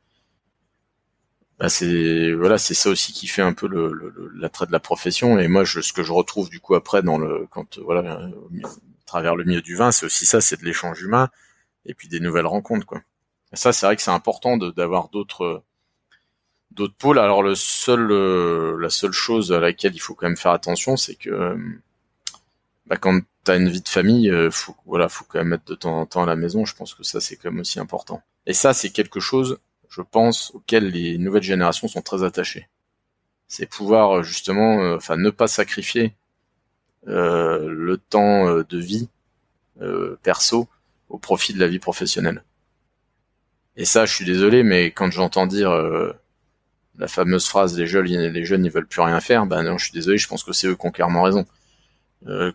bah 1.59 1.69
c'est 1.69 2.33
voilà 2.33 2.57
c'est 2.57 2.73
ça 2.73 2.89
aussi 2.89 3.13
qui 3.13 3.27
fait 3.27 3.43
un 3.43 3.53
peu 3.53 3.67
le, 3.67 3.91
le, 3.93 4.31
l'attrait 4.35 4.65
de 4.65 4.71
la 4.71 4.79
profession 4.79 5.37
et 5.37 5.47
moi 5.47 5.63
je, 5.63 5.81
ce 5.81 5.93
que 5.93 6.01
je 6.03 6.11
retrouve 6.11 6.49
du 6.49 6.59
coup 6.59 6.73
après 6.75 7.03
dans 7.03 7.19
le 7.19 7.47
quand 7.51 7.77
voilà 7.79 8.13
à 8.13 9.05
travers 9.05 9.35
le 9.35 9.43
milieu 9.43 9.61
du 9.61 9.75
vin 9.75 9.91
c'est 9.91 10.05
aussi 10.07 10.25
ça 10.25 10.41
c'est 10.41 10.59
de 10.59 10.65
l'échange 10.65 11.01
humain 11.03 11.29
et 11.85 11.93
puis 11.93 12.07
des 12.07 12.19
nouvelles 12.19 12.47
rencontres 12.47 12.87
quoi 12.87 13.01
ça 13.53 13.73
c'est 13.73 13.85
vrai 13.85 13.95
que 13.95 14.01
c'est 14.01 14.11
important 14.11 14.57
d'avoir 14.57 15.09
d'autres 15.09 15.63
d'autres 16.71 16.95
pôles 16.95 17.19
alors 17.19 17.43
le 17.43 17.55
seul 17.55 18.07
la 18.79 18.89
seule 18.89 19.11
chose 19.11 19.51
à 19.51 19.59
laquelle 19.59 19.95
il 19.95 19.99
faut 19.99 20.13
quand 20.15 20.27
même 20.27 20.37
faire 20.37 20.51
attention 20.51 20.97
c'est 20.97 21.15
que 21.15 21.57
bah, 22.85 22.97
quand 22.97 23.19
t'as 23.43 23.57
une 23.57 23.69
vie 23.69 23.81
de 23.81 23.89
famille 23.89 24.31
faut 24.51 24.75
voilà 24.85 25.09
faut 25.09 25.25
quand 25.27 25.39
même 25.39 25.49
mettre 25.49 25.65
de 25.65 25.75
temps 25.75 25.99
en 25.99 26.05
temps 26.05 26.23
à 26.23 26.27
la 26.27 26.35
maison 26.35 26.65
je 26.65 26.75
pense 26.75 26.93
que 26.93 27.03
ça 27.03 27.19
c'est 27.19 27.35
quand 27.35 27.51
même 27.51 27.61
aussi 27.61 27.79
important 27.79 28.21
et 28.45 28.53
ça 28.53 28.73
c'est 28.73 28.91
quelque 28.91 29.19
chose 29.19 29.59
je 29.91 30.01
pense, 30.01 30.51
auquel 30.55 30.89
les 30.89 31.17
nouvelles 31.17 31.43
générations 31.43 31.87
sont 31.87 32.01
très 32.01 32.23
attachées. 32.23 32.69
C'est 33.47 33.65
pouvoir 33.65 34.19
euh, 34.19 34.23
justement, 34.23 34.81
euh, 34.81 34.95
enfin, 34.95 35.17
ne 35.17 35.29
pas 35.29 35.47
sacrifier 35.47 36.15
euh, 37.07 37.67
le 37.69 37.97
temps 37.97 38.61
de 38.61 38.77
vie 38.77 39.09
perso 40.21 40.67
au 41.09 41.17
profit 41.17 41.53
de 41.53 41.59
la 41.59 41.67
vie 41.67 41.79
professionnelle. 41.79 42.43
Et 43.77 43.85
ça, 43.85 44.05
je 44.05 44.13
suis 44.13 44.25
désolé, 44.25 44.63
mais 44.63 44.91
quand 44.91 45.11
j'entends 45.11 45.47
dire 45.47 45.71
la 46.97 47.07
fameuse 47.07 47.47
phrase 47.47 47.77
les 47.77 47.87
jeunes, 47.87 48.05
les 48.05 48.45
jeunes, 48.45 48.65
ils 48.65 48.71
veulent 48.71 48.87
plus 48.87 49.01
rien 49.01 49.19
faire, 49.21 49.45
ben 49.45 49.63
non, 49.63 49.77
je 49.77 49.85
suis 49.85 49.93
désolé, 49.93 50.17
je 50.17 50.27
pense 50.27 50.43
que 50.43 50.53
c'est 50.53 50.67
eux 50.67 50.75
qui 50.75 50.85
ont 50.85 50.91
clairement 50.91 51.23
raison. 51.23 51.45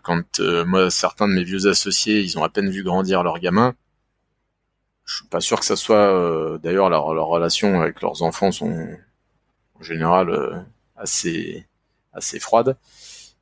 quand 0.03 0.39
moi, 0.39 0.91
certains 0.91 1.27
de 1.27 1.33
mes 1.33 1.43
vieux 1.43 1.67
associés, 1.67 2.21
ils 2.21 2.37
ont 2.37 2.43
à 2.43 2.49
peine 2.49 2.69
vu 2.69 2.83
grandir 2.83 3.23
leurs 3.23 3.39
gamins, 3.39 3.75
je 5.07 5.15
suis 5.15 5.27
pas 5.27 5.39
sûr 5.41 5.59
que 5.59 5.65
ça 5.65 5.75
soit. 5.77 6.13
Euh, 6.13 6.57
d'ailleurs, 6.59 6.89
leurs 6.89 7.13
leur 7.13 7.27
relations 7.27 7.81
avec 7.81 8.01
leurs 8.01 8.21
enfants 8.23 8.51
sont 8.51 8.89
en 9.79 9.81
général 9.83 10.29
euh, 10.29 10.59
assez 10.97 11.65
assez 12.13 12.39
froides. 12.39 12.77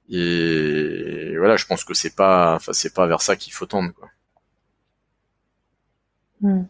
Et 0.10 1.36
voilà, 1.38 1.58
je 1.58 1.66
pense 1.66 1.84
que 1.84 1.96
c'est 1.96 2.16
pas, 2.16 2.56
enfin 2.56 2.74
c'est 2.74 2.94
pas 2.94 3.08
vers 3.08 3.22
ça 3.22 3.36
qu'il 3.36 3.52
faut 3.54 3.66
tendre. 3.66 3.92
Quoi. 3.94 4.10
Hmm. 6.42 6.66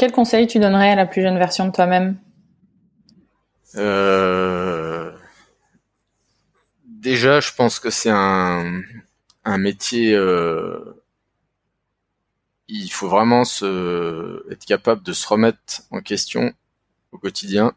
Quel 0.00 0.12
conseil 0.12 0.46
tu 0.46 0.58
donnerais 0.58 0.92
à 0.92 0.94
la 0.94 1.04
plus 1.04 1.20
jeune 1.20 1.36
version 1.36 1.66
de 1.66 1.72
toi-même? 1.72 2.16
Euh... 3.74 5.12
Déjà, 6.86 7.40
je 7.40 7.52
pense 7.52 7.78
que 7.78 7.90
c'est 7.90 8.08
un, 8.10 8.80
métier 9.44 10.14
euh, 10.14 11.04
il 12.68 12.90
faut 12.90 13.10
vraiment 13.10 13.42
être 13.42 14.64
capable 14.66 15.02
de 15.02 15.12
se 15.12 15.28
remettre 15.28 15.82
en 15.90 16.00
question 16.00 16.54
au 17.12 17.18
quotidien. 17.18 17.74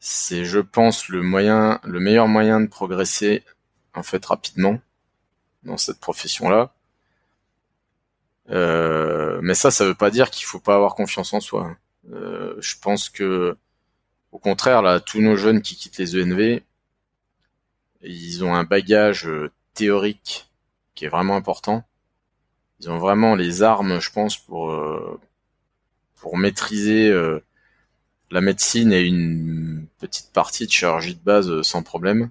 C'est, 0.00 0.44
je 0.44 0.60
pense, 0.60 1.08
le 1.08 1.22
moyen, 1.22 1.80
le 1.84 1.98
meilleur 1.98 2.28
moyen 2.28 2.60
de 2.60 2.66
progresser, 2.66 3.42
en 3.94 4.02
fait, 4.02 4.22
rapidement 4.26 4.78
dans 5.62 5.78
cette 5.78 5.98
profession-là. 5.98 6.74
Euh, 8.50 9.40
mais 9.42 9.54
ça, 9.54 9.70
ça 9.70 9.86
veut 9.86 9.94
pas 9.94 10.10
dire 10.10 10.30
qu'il 10.30 10.46
faut 10.46 10.60
pas 10.60 10.74
avoir 10.74 10.94
confiance 10.94 11.32
en 11.32 11.40
soi. 11.40 11.76
Euh, 12.12 12.54
je 12.60 12.74
pense 12.80 13.08
que, 13.08 13.56
au 14.32 14.38
contraire, 14.38 14.82
là, 14.82 15.00
tous 15.00 15.20
nos 15.20 15.36
jeunes 15.36 15.62
qui 15.62 15.76
quittent 15.76 15.98
les 15.98 16.20
ENV, 16.20 16.62
ils 18.02 18.44
ont 18.44 18.54
un 18.54 18.64
bagage 18.64 19.30
théorique 19.74 20.48
qui 20.94 21.04
est 21.06 21.08
vraiment 21.08 21.36
important 21.36 21.84
ils 22.80 22.90
ont 22.90 22.98
vraiment 22.98 23.34
les 23.34 23.62
armes, 23.62 24.00
je 24.00 24.10
pense, 24.10 24.36
pour 24.36 24.70
euh, 24.70 25.18
pour 26.16 26.36
maîtriser 26.36 27.08
euh, 27.08 27.40
la 28.30 28.40
médecine 28.40 28.92
et 28.92 29.02
une 29.02 29.86
petite 29.98 30.32
partie 30.32 30.66
de 30.66 30.70
chirurgie 30.72 31.14
de 31.14 31.20
base 31.24 31.62
sans 31.62 31.82
problème. 31.82 32.30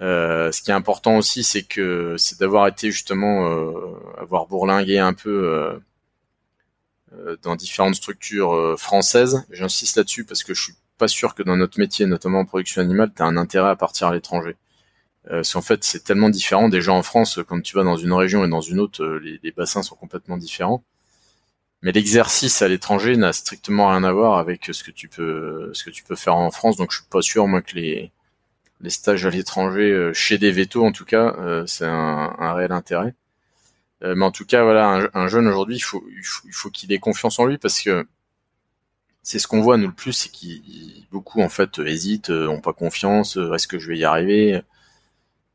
Ce 0.00 0.62
qui 0.62 0.70
est 0.70 0.74
important 0.74 1.16
aussi, 1.16 1.44
c'est 1.44 1.62
que 1.62 2.16
c'est 2.18 2.38
d'avoir 2.40 2.66
été 2.68 2.90
justement 2.90 3.46
avoir 4.18 4.46
bourlingué 4.46 4.98
un 4.98 5.14
peu 5.14 5.80
dans 7.42 7.56
différentes 7.56 7.94
structures 7.94 8.74
françaises. 8.78 9.44
J'insiste 9.50 9.96
là-dessus 9.96 10.24
parce 10.24 10.42
que 10.42 10.54
je 10.54 10.62
suis 10.62 10.74
pas 10.98 11.08
sûr 11.08 11.34
que 11.34 11.42
dans 11.42 11.56
notre 11.56 11.78
métier, 11.78 12.06
notamment 12.06 12.40
en 12.40 12.44
production 12.44 12.80
animale, 12.82 13.12
tu 13.14 13.22
as 13.22 13.26
un 13.26 13.36
intérêt 13.36 13.70
à 13.70 13.76
partir 13.76 14.08
à 14.08 14.14
l'étranger. 14.14 14.56
Euh, 15.30 15.42
en 15.54 15.62
fait 15.62 15.84
c'est 15.84 16.04
tellement 16.04 16.28
différent. 16.28 16.68
Déjà 16.68 16.92
en 16.92 17.02
France, 17.02 17.40
quand 17.48 17.60
tu 17.62 17.76
vas 17.76 17.84
dans 17.84 17.96
une 17.96 18.12
région 18.12 18.44
et 18.44 18.48
dans 18.48 18.60
une 18.60 18.78
autre, 18.80 19.02
euh, 19.02 19.18
les, 19.18 19.40
les 19.42 19.52
bassins 19.52 19.82
sont 19.82 19.96
complètement 19.96 20.36
différents. 20.36 20.84
Mais 21.82 21.92
l'exercice 21.92 22.62
à 22.62 22.68
l'étranger 22.68 23.16
n'a 23.16 23.32
strictement 23.32 23.88
rien 23.90 24.04
à 24.04 24.12
voir 24.12 24.38
avec 24.38 24.70
ce 24.72 24.84
que 24.84 24.90
tu 24.90 25.08
peux 25.08 25.70
ce 25.74 25.84
que 25.84 25.90
tu 25.90 26.02
peux 26.04 26.16
faire 26.16 26.36
en 26.36 26.50
France. 26.50 26.76
Donc 26.76 26.92
je 26.92 26.98
suis 26.98 27.06
pas 27.10 27.22
sûr 27.22 27.46
moi 27.46 27.62
que 27.62 27.74
les 27.76 28.12
les 28.80 28.90
stages 28.90 29.26
à 29.26 29.30
l'étranger 29.30 29.90
euh, 29.90 30.12
chez 30.12 30.38
des 30.38 30.50
vétos 30.52 30.84
en 30.84 30.92
tout 30.92 31.04
cas, 31.04 31.34
euh, 31.38 31.66
c'est 31.66 31.86
un, 31.86 32.52
réel 32.54 32.72
intérêt. 32.72 33.14
mais 34.02 34.24
en 34.24 34.30
tout 34.32 34.44
cas 34.44 34.62
voilà, 34.64 34.88
un, 34.88 35.08
un 35.14 35.28
jeune 35.28 35.46
aujourd'hui, 35.48 35.76
il 35.76 35.80
faut 35.80 36.04
il 36.08 36.52
faut 36.52 36.70
qu'il 36.70 36.92
ait 36.92 36.98
confiance 36.98 37.38
en 37.38 37.46
lui 37.46 37.58
parce 37.58 37.80
que 37.80 38.06
c'est 39.22 39.38
ce 39.38 39.46
qu'on 39.48 39.62
voit 39.62 39.78
nous 39.78 39.88
le 39.88 39.94
plus, 39.94 40.12
c'est 40.12 40.30
qu'il 40.30 41.06
beaucoup 41.10 41.40
en 41.40 41.48
fait 41.48 41.78
hésitent, 41.78 42.30
ont 42.30 42.60
pas 42.60 42.74
confiance, 42.74 43.38
est-ce 43.54 43.66
que 43.66 43.78
je 43.78 43.88
vais 43.88 43.98
y 43.98 44.04
arriver? 44.04 44.62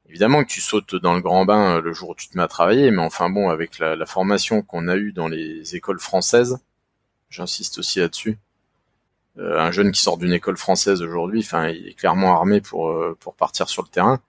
Évidemment 0.10 0.44
que 0.44 0.50
tu 0.50 0.60
sautes 0.60 0.96
dans 0.96 1.14
le 1.14 1.22
grand 1.22 1.46
bain 1.46 1.78
euh, 1.78 1.82
le 1.82 1.94
jour 1.94 2.10
où 2.10 2.16
tu 2.16 2.30
te 2.30 2.38
mets 2.38 2.44
à 2.44 2.48
travailler, 2.48 2.90
mais 2.90 3.02
enfin 3.02 3.30
bon, 3.30 3.50
avec 3.50 3.78
la, 3.78 4.06
formation 4.08 4.64
qu'on 4.64 4.88
a 4.88 4.96
eue 4.96 5.14
dans 5.14 5.28
les 5.28 5.76
écoles 5.76 6.00
françaises, 6.00 6.58
j'insiste 7.30 7.78
aussi 7.78 8.00
là-dessus. 8.00 8.40
Euh, 9.40 9.60
un 9.60 9.72
jeune 9.72 9.91
qui 9.91 10.02
sort 10.02 10.18
d'une 10.18 10.34
école 10.34 10.57
française 10.57 11.02
aujourd'hui, 11.02 11.41
enfin, 11.41 11.70
il 11.70 11.88
est 11.88 11.94
clairement 11.94 12.36
armé 12.36 12.61
pour 12.61 12.90
euh, 12.90 13.18
pour 13.20 13.36
partir 13.36 13.70
sur 13.70 13.84
le 13.84 13.90
terrain. 13.90 14.22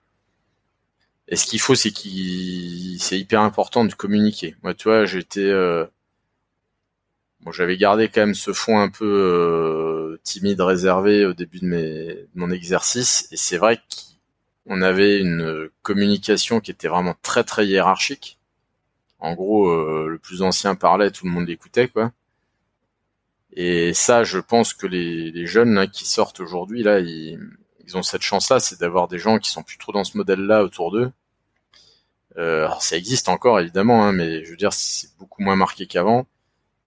Et 1.27 1.35
ce 1.35 1.45
qu'il 1.45 1.59
faut, 1.61 1.75
c'est 1.75 1.91
qu'il, 1.91 2.99
c'est 2.99 3.19
hyper 3.19 3.41
important 3.41 3.85
de 3.85 3.93
communiquer. 3.93 4.55
Moi, 4.63 4.73
tu 4.73 4.89
vois, 4.89 5.05
j'étais, 5.05 5.51
bon, 7.41 7.51
j'avais 7.51 7.77
gardé 7.77 8.09
quand 8.09 8.21
même 8.21 8.35
ce 8.35 8.51
fond 8.53 8.79
un 8.79 8.89
peu 8.89 10.19
timide, 10.23 10.59
réservé 10.61 11.25
au 11.25 11.33
début 11.33 11.59
de, 11.59 11.65
mes, 11.65 12.27
mon 12.35 12.51
exercice, 12.51 13.29
et 13.31 13.37
c'est 13.37 13.57
vrai 13.57 13.79
qu'il 13.87 14.11
on 14.65 14.81
avait 14.81 15.19
une 15.19 15.69
communication 15.81 16.59
qui 16.59 16.71
était 16.71 16.87
vraiment 16.87 17.15
très 17.21 17.43
très 17.43 17.65
hiérarchique. 17.67 18.39
En 19.19 19.33
gros, 19.35 19.69
euh, 19.69 20.07
le 20.07 20.17
plus 20.17 20.41
ancien 20.41 20.75
parlait, 20.75 21.11
tout 21.11 21.25
le 21.25 21.31
monde 21.31 21.47
l'écoutait, 21.47 21.87
quoi. 21.87 22.11
Et 23.53 23.93
ça, 23.93 24.23
je 24.23 24.39
pense 24.39 24.73
que 24.73 24.87
les, 24.87 25.45
jeunes 25.45 25.89
qui 25.89 26.05
sortent 26.05 26.39
aujourd'hui, 26.39 26.83
là, 26.83 26.99
ils, 26.99 27.39
ont 27.93 28.03
cette 28.03 28.21
chance-là, 28.21 28.59
c'est 28.61 28.79
d'avoir 28.79 29.09
des 29.09 29.19
gens 29.19 29.37
qui 29.37 29.51
sont 29.51 29.63
plus 29.63 29.77
trop 29.77 29.91
dans 29.91 30.05
ce 30.05 30.17
modèle-là 30.17 30.63
autour 30.63 30.91
d'eux. 30.91 31.11
Euh, 32.37 32.65
alors 32.65 32.81
ça 32.81 32.95
existe 32.95 33.27
encore 33.27 33.59
évidemment, 33.59 34.05
hein, 34.05 34.13
mais 34.13 34.45
je 34.45 34.51
veux 34.51 34.55
dire 34.55 34.71
c'est 34.71 35.09
beaucoup 35.17 35.41
moins 35.41 35.57
marqué 35.57 35.87
qu'avant. 35.87 36.25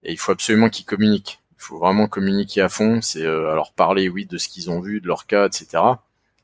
Et 0.03 0.11
il 0.11 0.17
faut 0.17 0.31
absolument 0.31 0.69
qu'ils 0.69 0.85
communiquent. 0.85 1.41
Il 1.51 1.61
faut 1.61 1.77
vraiment 1.77 2.07
communiquer 2.07 2.61
à 2.61 2.69
fond. 2.69 3.01
C'est 3.01 3.23
euh, 3.23 3.51
alors 3.51 3.73
parler, 3.73 4.09
oui, 4.09 4.25
de 4.25 4.37
ce 4.39 4.49
qu'ils 4.49 4.71
ont 4.71 4.79
vu, 4.81 5.01
de 5.01 5.07
leur 5.07 5.27
cas, 5.27 5.47
etc. 5.47 5.83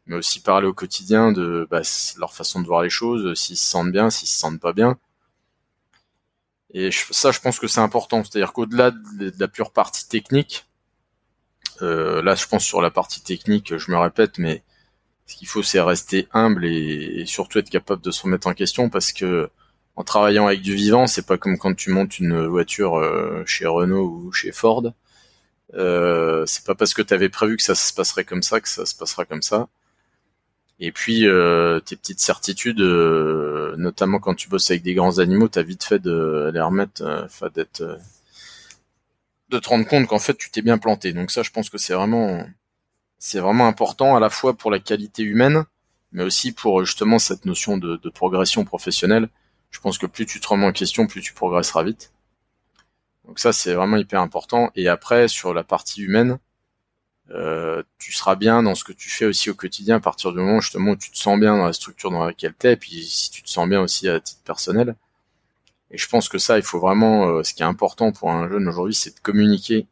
Mais 0.06 0.16
aussi 0.16 0.42
parler 0.42 0.68
au 0.68 0.74
quotidien 0.74 1.32
de 1.32 1.68
bah, 1.72 1.82
leur 2.20 2.34
façon 2.34 2.62
de 2.62 2.68
voir 2.68 2.84
les 2.84 2.90
choses, 2.92 3.34
s'ils 3.40 3.58
se 3.58 3.66
sentent 3.66 3.92
bien, 3.92 4.12
s'ils 4.12 4.28
se 4.28 4.38
sentent 4.38 4.60
pas 4.60 4.74
bien. 4.74 4.98
Et 6.74 6.90
ça, 6.92 7.32
je 7.32 7.40
pense 7.40 7.60
que 7.60 7.68
c'est 7.68 7.82
important. 7.82 8.24
C'est-à-dire 8.24 8.54
qu'au-delà 8.54 8.92
de, 8.92 9.34
la 9.38 9.48
pure 9.48 9.72
partie 9.72 10.08
technique, 10.08 10.66
euh, 11.82 12.22
là, 12.22 12.36
je 12.36 12.48
pense 12.48 12.64
sur 12.64 12.82
la 12.82 12.92
partie 12.92 13.22
technique, 13.22 13.78
je 13.78 13.92
me 13.92 13.98
répète, 13.98 14.38
mais 14.38 14.64
ce 15.26 15.36
qu'il 15.36 15.48
faut, 15.48 15.64
c'est 15.64 15.82
rester 15.82 16.28
humble 16.34 16.66
et, 16.66 17.26
surtout 17.26 17.60
être 17.60 17.70
capable 17.70 18.02
de 18.02 18.12
se 18.12 18.24
remettre 18.24 18.48
en 18.48 18.54
question 18.54 18.90
parce 18.90 19.12
que 19.12 19.50
en 19.96 20.04
travaillant 20.04 20.48
avec 20.48 20.62
du 20.62 20.74
vivant, 20.74 21.08
c'est 21.08 21.26
pas 21.26 21.38
comme 21.38 21.58
quand 21.58 21.76
tu 21.76 21.92
montes 21.92 22.20
une 22.20 22.48
voiture 22.48 22.98
euh, 22.98 23.44
chez 23.46 23.66
Renault 23.66 24.08
ou 24.08 24.32
chez 24.32 24.52
Ford. 24.52 24.94
Euh, 25.74 26.46
c'est 26.46 26.66
pas 26.66 26.76
parce 26.76 26.94
que 26.94 27.02
tu 27.02 27.14
avais 27.14 27.30
prévu 27.30 27.58
que 27.58 27.64
ça 27.64 27.76
se 27.76 27.94
passerait 27.94 28.26
comme 28.26 28.44
ça 28.44 28.60
que 28.62 28.70
ça 28.70 28.86
se 28.86 28.96
passera 28.96 29.26
comme 29.26 29.42
ça. 29.42 29.68
Et 30.84 30.92
puis 30.92 31.28
euh, 31.28 31.80
tes 31.80 31.96
petites 31.96 32.20
certitudes, 32.20 32.82
euh, 32.82 33.76
notamment 33.78 34.20
quand 34.20 34.34
tu 34.34 34.50
bosses 34.50 34.72
avec 34.72 34.82
des 34.82 34.96
grands 34.96 35.20
animaux, 35.20 35.48
t'as 35.48 35.62
vite 35.62 35.84
fait 35.84 36.00
de 36.00 36.50
les 36.52 36.60
remettre, 36.60 37.04
euh, 37.04 37.26
enfin 37.26 37.50
d'être, 37.54 38.00
de 39.50 39.60
te 39.60 39.70
rendre 39.70 39.88
compte 39.88 40.08
qu'en 40.08 40.18
fait 40.18 40.36
tu 40.36 40.50
t'es 40.50 40.64
bien 40.64 40.80
planté. 40.80 41.14
Donc 41.14 41.30
ça, 41.30 41.44
je 41.44 41.52
pense 41.52 41.70
que 41.70 41.78
c'est 41.78 41.94
vraiment, 41.94 42.44
c'est 43.20 43.40
vraiment 43.40 43.68
important 43.68 44.16
à 44.16 44.20
la 44.20 44.32
fois 44.32 44.56
pour 44.56 44.72
la 44.72 44.80
qualité 44.80 45.22
humaine, 45.22 45.66
mais 46.14 46.24
aussi 46.24 46.52
pour 46.52 46.84
justement 46.84 47.20
cette 47.20 47.46
notion 47.46 47.78
de, 47.78 47.98
de 47.98 48.10
progression 48.10 48.66
professionnelle. 48.66 49.30
Je 49.70 49.80
pense 49.82 50.00
que 50.00 50.08
plus 50.08 50.26
tu 50.26 50.40
te 50.40 50.48
remets 50.48 50.66
en 50.66 50.72
question, 50.74 51.06
plus 51.06 51.22
tu 51.22 51.34
progresseras 51.34 51.84
vite. 51.84 52.12
Donc 53.26 53.40
ça, 53.40 53.54
c'est 53.54 53.76
vraiment 53.76 53.98
hyper 53.98 54.20
important. 54.22 54.72
Et 54.76 54.88
après, 54.88 55.28
sur 55.28 55.54
la 55.54 55.64
partie 55.64 56.02
humaine, 56.02 56.40
euh, 57.34 57.84
tu 57.98 58.12
seras 58.12 58.36
bien 58.36 58.64
dans 58.64 58.76
ce 58.76 58.84
que 58.84 58.92
tu 58.92 59.10
fais 59.10 59.26
aussi 59.26 59.50
au 59.50 59.54
quotidien 59.54 59.98
à 59.98 60.00
partir 60.00 60.32
du 60.34 60.40
moment 60.40 60.60
justement 60.60 60.92
où 60.92 60.96
tu 60.96 61.12
te 61.12 61.18
sens 61.18 61.40
bien 61.40 61.56
dans 61.56 61.66
la 61.66 61.74
structure 61.74 62.12
dans 62.12 62.26
laquelle 62.26 62.54
tu 62.60 62.68
es, 62.68 62.74
et 62.74 62.78
puis 62.78 63.04
si 63.04 63.32
tu 63.32 63.42
te 63.44 63.50
sens 63.50 63.68
bien 63.70 63.82
aussi 63.82 64.10
à 64.10 64.20
titre 64.20 64.42
personnel. 64.44 64.96
Et 65.92 65.98
je 65.98 66.08
pense 66.08 66.30
que 66.30 66.38
ça, 66.38 66.58
il 66.58 66.64
faut 66.64 66.80
vraiment, 66.80 67.28
euh, 67.28 67.44
ce 67.44 67.54
qui 67.54 67.64
est 67.64 67.66
important 67.66 68.12
pour 68.12 68.32
un 68.32 68.50
jeune 68.50 68.68
aujourd'hui, 68.68 68.96
c'est 68.96 69.16
de 69.16 69.20
communiquer 69.22 69.88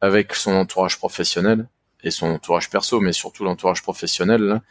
avec 0.00 0.34
son 0.34 0.52
entourage 0.52 0.98
professionnel 0.98 1.68
et 2.04 2.10
son 2.10 2.26
entourage 2.28 2.70
perso, 2.70 3.00
mais 3.00 3.12
surtout 3.12 3.44
l'entourage 3.44 3.82
professionnel. 3.82 4.42
Là. 4.42 4.62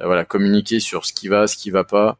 Euh, 0.00 0.06
voilà, 0.06 0.24
communiquer 0.24 0.80
sur 0.80 1.06
ce 1.06 1.12
qui 1.12 1.28
va, 1.28 1.46
ce 1.46 1.56
qui 1.56 1.70
va 1.70 1.84
pas, 1.84 2.18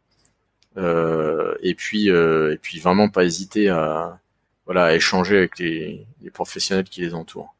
et 1.63 1.75
puis 1.75 2.09
et 2.09 2.59
puis 2.63 2.81
vraiment 2.81 3.09
pas 3.09 3.25
hésiter 3.25 3.69
à 3.69 4.19
voilà 4.67 4.85
à 4.87 4.95
échanger 4.95 5.37
avec 5.37 5.59
les, 5.59 6.07
les 6.23 6.31
professionnels 6.31 6.85
qui 6.89 7.01
les 7.03 7.15
entourent. 7.15 7.55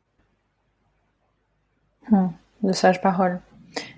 Hmm, 2.11 2.29
de 2.63 2.73
sages 2.73 3.01
paroles. 3.01 3.41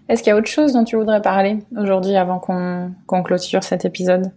Est-ce 0.09 0.23
qu'il 0.23 0.31
y 0.31 0.35
a 0.35 0.37
autre 0.37 0.49
chose 0.49 0.75
dont 0.75 0.85
tu 0.85 0.97
voudrais 0.97 1.23
parler 1.23 1.59
aujourd'hui 1.77 2.17
avant 2.17 2.39
qu'on 2.39 3.23
clôture 3.23 3.65
cet 3.65 3.85
épisode? 3.85 4.33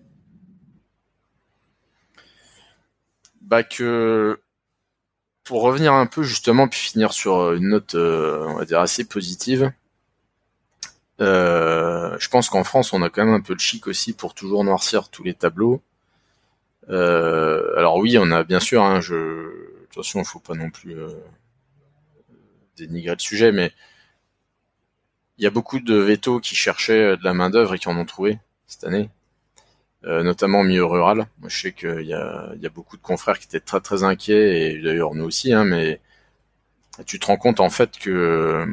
Bah 3.41 3.63
que 3.63 4.39
pour 5.43 5.61
revenir 5.61 5.93
un 5.93 6.07
peu 6.07 6.23
justement 6.23 6.67
puis 6.67 6.79
finir 6.79 7.13
sur 7.13 7.53
une 7.53 7.69
note 7.69 7.95
euh, 7.95 8.45
on 8.47 8.55
va 8.55 8.65
dire 8.65 8.79
assez 8.79 9.03
positive. 9.03 9.71
Euh, 11.21 12.15
je 12.19 12.29
pense 12.29 12.49
qu'en 12.49 12.63
France 12.63 12.93
on 12.93 13.01
a 13.01 13.09
quand 13.09 13.25
même 13.25 13.33
un 13.33 13.41
peu 13.41 13.55
de 13.55 13.59
chic 13.59 13.87
aussi 13.87 14.13
pour 14.13 14.33
toujours 14.33 14.63
noircir 14.63 15.09
tous 15.09 15.23
les 15.23 15.33
tableaux. 15.33 15.81
Euh, 16.89 17.77
alors 17.77 17.97
oui, 17.97 18.17
on 18.17 18.31
a 18.31 18.43
bien 18.43 18.59
sûr, 18.59 18.83
hein, 18.83 19.01
je, 19.01 19.49
attention, 19.91 20.21
il 20.21 20.25
faut 20.25 20.39
pas 20.39 20.53
non 20.53 20.69
plus 20.69 20.95
dénigrer 22.77 23.15
le 23.15 23.19
sujet, 23.19 23.51
mais 23.51 23.71
il 25.37 25.43
y 25.43 25.47
a 25.47 25.49
beaucoup 25.51 25.79
de 25.79 25.95
vétos 25.95 26.39
qui 26.39 26.55
cherchaient 26.55 27.13
euh, 27.13 27.17
de 27.17 27.23
la 27.23 27.33
main 27.33 27.49
d'œuvre 27.49 27.75
et 27.75 27.79
qui 27.79 27.89
en 27.89 27.97
ont 27.97 28.05
trouvé 28.05 28.39
cette 28.67 28.85
année, 28.85 29.09
euh, 30.05 30.23
notamment 30.23 30.61
au 30.61 30.63
milieu 30.63 30.85
rural. 30.85 31.27
Moi, 31.39 31.49
je 31.49 31.59
sais 31.61 31.71
qu'il 31.73 32.01
y 32.01 32.09
y 32.09 32.13
a 32.13 32.69
beaucoup 32.73 32.97
de 32.97 33.01
confrères 33.01 33.39
qui 33.39 33.45
étaient 33.45 33.59
très 33.59 33.81
très 33.81 34.03
inquiets 34.03 34.71
et 34.71 34.81
d'ailleurs 34.81 35.13
nous 35.13 35.25
aussi, 35.25 35.53
hein, 35.53 35.65
mais 35.65 35.99
tu 37.05 37.19
te 37.19 37.25
rends 37.25 37.37
compte 37.37 37.59
en 37.59 37.69
fait 37.69 37.97
que 37.97 38.65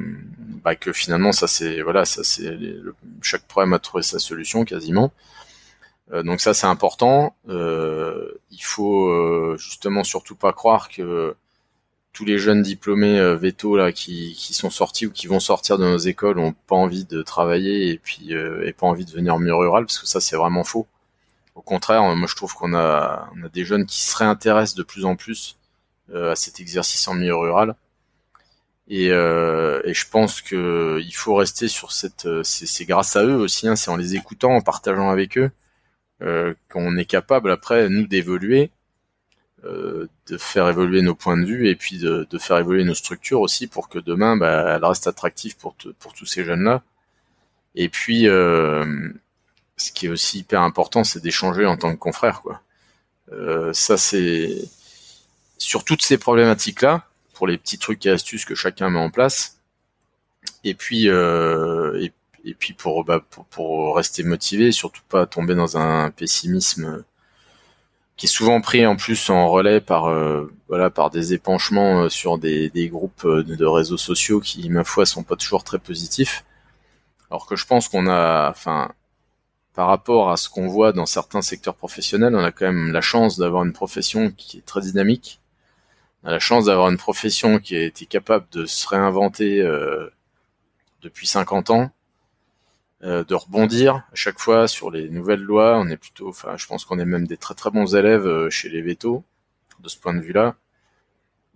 bah, 0.62 0.76
que 0.76 0.92
finalement 0.92 1.32
ça 1.32 1.48
c'est 1.48 1.82
voilà 1.82 2.04
ça 2.04 2.22
c'est 2.22 2.56
chaque 3.20 3.42
problème 3.48 3.72
a 3.72 3.80
trouvé 3.80 4.02
sa 4.04 4.18
solution 4.20 4.64
quasiment. 4.64 5.12
Euh, 6.12 6.22
donc 6.22 6.40
ça 6.40 6.54
c'est 6.54 6.66
important. 6.66 7.36
Il 7.48 8.62
faut 8.62 9.56
justement 9.58 10.04
surtout 10.04 10.36
pas 10.36 10.52
croire 10.52 10.88
que 10.88 11.34
tous 12.12 12.24
les 12.24 12.38
jeunes 12.38 12.62
diplômés 12.62 13.18
euh, 13.18 13.36
veto 13.36 13.76
là 13.76 13.92
qui, 13.92 14.34
qui 14.34 14.54
sont 14.54 14.70
sortis 14.70 15.06
ou 15.06 15.10
qui 15.12 15.26
vont 15.26 15.40
sortir 15.40 15.78
de 15.78 15.84
nos 15.84 15.98
écoles 15.98 16.38
ont 16.38 16.52
pas 16.52 16.76
envie 16.76 17.04
de 17.04 17.22
travailler 17.22 17.90
et 17.90 17.98
puis 17.98 18.34
euh, 18.34 18.66
et 18.66 18.72
pas 18.72 18.86
envie 18.86 19.04
de 19.06 19.10
venir 19.10 19.34
en 19.34 19.38
milieu 19.38 19.54
rural 19.54 19.86
parce 19.86 19.98
que 19.98 20.06
ça 20.06 20.20
c'est 20.20 20.36
vraiment 20.36 20.64
faux. 20.64 20.86
Au 21.54 21.62
contraire, 21.62 22.02
moi 22.02 22.26
je 22.28 22.36
trouve 22.36 22.54
qu'on 22.54 22.74
a 22.74 23.30
on 23.36 23.44
a 23.44 23.48
des 23.48 23.64
jeunes 23.64 23.86
qui 23.86 24.02
se 24.02 24.16
réintéressent 24.16 24.76
de 24.76 24.82
plus 24.82 25.04
en 25.04 25.16
plus 25.16 25.58
euh, 26.14 26.32
à 26.32 26.36
cet 26.36 26.60
exercice 26.60 27.08
en 27.08 27.14
milieu 27.14 27.36
rural. 27.36 27.76
Et, 28.88 29.10
euh, 29.10 29.80
et 29.84 29.94
je 29.94 30.08
pense 30.08 30.42
que 30.42 31.00
il 31.02 31.14
faut 31.14 31.34
rester 31.36 31.68
sur 31.68 31.92
cette. 31.92 32.28
C'est 32.42 32.84
grâce 32.84 33.16
à 33.16 33.24
eux 33.24 33.36
aussi, 33.36 33.68
hein, 33.68 33.76
c'est 33.76 33.90
en 33.90 33.96
les 33.96 34.16
écoutant, 34.16 34.52
en 34.54 34.60
partageant 34.60 35.10
avec 35.10 35.38
eux, 35.38 35.50
qu'on 36.68 36.96
est 36.96 37.04
capable 37.04 37.50
après 37.50 37.88
nous 37.88 38.06
d'évoluer 38.06 38.70
euh, 39.64 40.08
de 40.26 40.36
faire 40.38 40.68
évoluer 40.68 41.02
nos 41.02 41.14
points 41.14 41.36
de 41.36 41.44
vue 41.44 41.68
et 41.68 41.76
puis 41.76 41.98
de, 41.98 42.26
de, 42.28 42.38
faire 42.38 42.58
évoluer 42.58 42.82
nos 42.82 42.94
structures 42.94 43.40
aussi 43.40 43.68
pour 43.68 43.88
que 43.88 44.00
demain 44.00 44.36
bah, 44.36 44.74
elle 44.74 44.84
reste 44.84 45.06
attractive 45.06 45.56
pour, 45.56 45.76
pour 46.00 46.14
tous 46.14 46.26
ces 46.26 46.44
jeunes 46.44 46.64
là 46.64 46.82
et 47.76 47.88
puis 47.88 48.26
euh, 48.26 48.84
ce 49.76 49.92
qui 49.92 50.06
est 50.06 50.08
aussi 50.08 50.40
hyper 50.40 50.62
important 50.62 51.04
c'est 51.04 51.22
d'échanger 51.22 51.64
en 51.64 51.76
tant 51.76 51.92
que 51.92 51.98
confrère 51.98 52.42
quoi. 52.42 52.60
Euh, 53.30 53.72
ça 53.72 53.96
c'est 53.96 54.68
sur 55.58 55.84
toutes 55.84 56.02
ces 56.02 56.18
problématiques 56.18 56.82
là 56.82 57.06
pour 57.34 57.46
les 57.46 57.56
petits 57.56 57.78
trucs 57.78 58.04
et 58.04 58.10
astuces 58.10 58.44
que 58.44 58.56
chacun 58.56 58.90
met 58.90 58.98
en 58.98 59.10
place 59.10 59.60
et 60.64 60.74
puis 60.74 61.08
euh, 61.08 62.00
et, 62.00 62.12
et, 62.44 62.54
puis 62.54 62.72
pour, 62.72 63.04
bah, 63.04 63.24
pour, 63.30 63.44
pour 63.44 63.96
rester 63.96 64.24
motivé 64.24 64.72
surtout 64.72 65.02
pas 65.08 65.24
tomber 65.26 65.54
dans 65.54 65.76
un 65.76 66.10
pessimisme 66.10 67.04
qui 68.16 68.26
est 68.26 68.28
souvent 68.28 68.60
pris 68.60 68.86
en 68.86 68.96
plus 68.96 69.30
en 69.30 69.48
relais 69.48 69.80
par 69.80 70.06
euh, 70.06 70.52
voilà 70.68 70.90
par 70.90 71.10
des 71.10 71.32
épanchements 71.32 72.02
euh, 72.04 72.08
sur 72.08 72.38
des, 72.38 72.70
groupes 72.90 73.24
euh, 73.24 73.42
de 73.42 73.64
réseaux 73.64 73.96
sociaux 73.96 74.40
qui 74.40 74.68
ma 74.70 74.84
foi 74.84 75.06
sont 75.06 75.22
pas 75.22 75.36
toujours 75.36 75.64
très 75.64 75.78
positifs. 75.78 76.44
Alors 77.30 77.46
que 77.46 77.56
je 77.56 77.66
pense 77.66 77.88
qu'on 77.88 78.06
a 78.06 78.50
enfin 78.50 78.92
par 79.74 79.88
rapport 79.88 80.30
à 80.30 80.36
ce 80.36 80.48
qu'on 80.50 80.68
voit 80.68 80.92
dans 80.92 81.06
certains 81.06 81.42
secteurs 81.42 81.74
professionnels 81.74 82.34
on 82.36 82.44
a 82.44 82.52
quand 82.52 82.66
même 82.66 82.92
la 82.92 83.00
chance 83.00 83.38
d'avoir 83.38 83.64
une 83.64 83.72
profession 83.72 84.30
qui 84.30 84.58
est 84.58 84.66
très 84.66 84.82
dynamique. 84.82 85.40
On 86.24 86.28
a 86.28 86.32
la 86.32 86.38
chance 86.38 86.66
d'avoir 86.66 86.88
une 86.90 86.98
profession 86.98 87.58
qui 87.58 87.74
a 87.76 87.82
été 87.82 88.06
capable 88.06 88.46
de 88.52 88.66
se 88.66 88.86
réinventer 88.86 89.62
depuis 91.02 91.26
50 91.26 91.70
ans 91.70 91.90
de 93.02 93.34
rebondir 93.34 93.96
à 93.96 94.14
chaque 94.14 94.38
fois 94.38 94.68
sur 94.68 94.90
les 94.90 95.08
nouvelles 95.08 95.42
lois. 95.42 95.76
On 95.78 95.88
est 95.88 95.96
plutôt, 95.96 96.28
enfin, 96.28 96.56
je 96.56 96.66
pense 96.66 96.84
qu'on 96.84 96.98
est 96.98 97.04
même 97.04 97.26
des 97.26 97.36
très 97.36 97.54
très 97.54 97.70
bons 97.70 97.96
élèves 97.96 98.26
euh, 98.26 98.50
chez 98.50 98.68
les 98.68 98.80
vétos 98.80 99.24
de 99.80 99.88
ce 99.88 99.98
point 99.98 100.14
de 100.14 100.20
vue-là. 100.20 100.54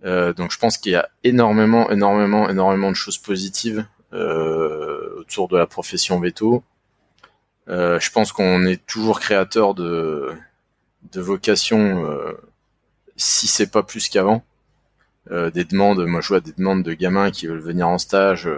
Euh, 0.04 0.32
donc 0.32 0.52
je 0.52 0.58
pense 0.58 0.76
qu'il 0.76 0.92
y 0.92 0.96
a 0.96 1.08
énormément, 1.24 1.90
énormément, 1.90 2.48
énormément 2.48 2.90
de 2.90 2.96
choses 2.96 3.18
positives 3.18 3.86
euh, 4.12 5.20
autour 5.20 5.48
de 5.48 5.56
la 5.56 5.66
profession 5.66 6.20
veto. 6.20 6.62
Euh, 7.68 7.98
je 7.98 8.10
pense 8.10 8.32
qu'on 8.32 8.64
est 8.66 8.84
toujours 8.86 9.20
créateur 9.20 9.74
de, 9.74 10.32
de 11.12 11.20
vocations, 11.20 12.06
si 13.16 13.46
c'est 13.46 13.70
pas 13.70 13.82
plus 13.82 14.08
qu'avant. 14.08 14.44
des 15.30 15.64
demandes, 15.64 16.04
moi 16.06 16.20
je 16.20 16.28
vois 16.28 16.40
des 16.40 16.52
demandes 16.52 16.82
de 16.82 16.92
gamins 16.92 17.30
qui 17.30 17.46
veulent 17.46 17.58
venir 17.58 17.88
en 17.88 17.98
stage 17.98 18.48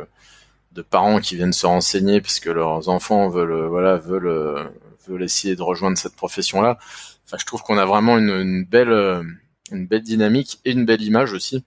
de 0.72 0.82
parents 0.82 1.20
qui 1.20 1.36
viennent 1.36 1.52
se 1.52 1.66
renseigner 1.66 2.20
parce 2.20 2.40
que 2.40 2.50
leurs 2.50 2.88
enfants 2.88 3.28
veulent 3.28 3.52
euh, 3.52 3.68
voilà 3.68 3.96
veulent 3.96 4.26
euh, 4.26 4.64
veulent 5.06 5.22
essayer 5.22 5.56
de 5.56 5.62
rejoindre 5.62 5.98
cette 5.98 6.16
profession 6.16 6.60
là. 6.60 6.78
Enfin, 7.26 7.36
je 7.38 7.46
trouve 7.46 7.62
qu'on 7.62 7.78
a 7.78 7.84
vraiment 7.84 8.18
une, 8.18 8.64
belle 8.64 8.90
euh, 8.90 9.22
une 9.70 9.86
belle 9.86 10.02
dynamique 10.02 10.60
et 10.64 10.72
une 10.72 10.84
belle 10.86 11.02
image 11.02 11.32
aussi. 11.32 11.64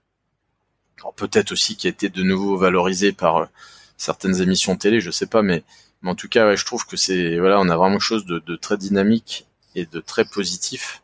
peut-être 1.15 1.51
aussi 1.51 1.75
qui 1.75 1.87
a 1.87 1.89
été 1.89 2.09
de 2.09 2.23
nouveau 2.23 2.57
valorisée 2.57 3.11
par 3.11 3.49
certaines 3.97 4.41
émissions 4.41 4.75
télé, 4.75 5.01
je 5.01 5.11
sais 5.11 5.27
pas, 5.27 5.43
mais, 5.43 5.63
mais 6.01 6.09
en 6.11 6.15
tout 6.15 6.27
cas, 6.27 6.47
ouais, 6.47 6.57
je 6.57 6.65
trouve 6.65 6.85
que 6.87 6.97
c'est 6.97 7.37
voilà, 7.39 7.59
on 7.59 7.69
a 7.69 7.77
vraiment 7.77 7.97
quelque 7.97 8.01
chose 8.03 8.25
de, 8.25 8.55
très 8.55 8.77
dynamique 8.77 9.47
et 9.75 9.85
de 9.85 9.99
très 9.99 10.25
positif. 10.25 11.03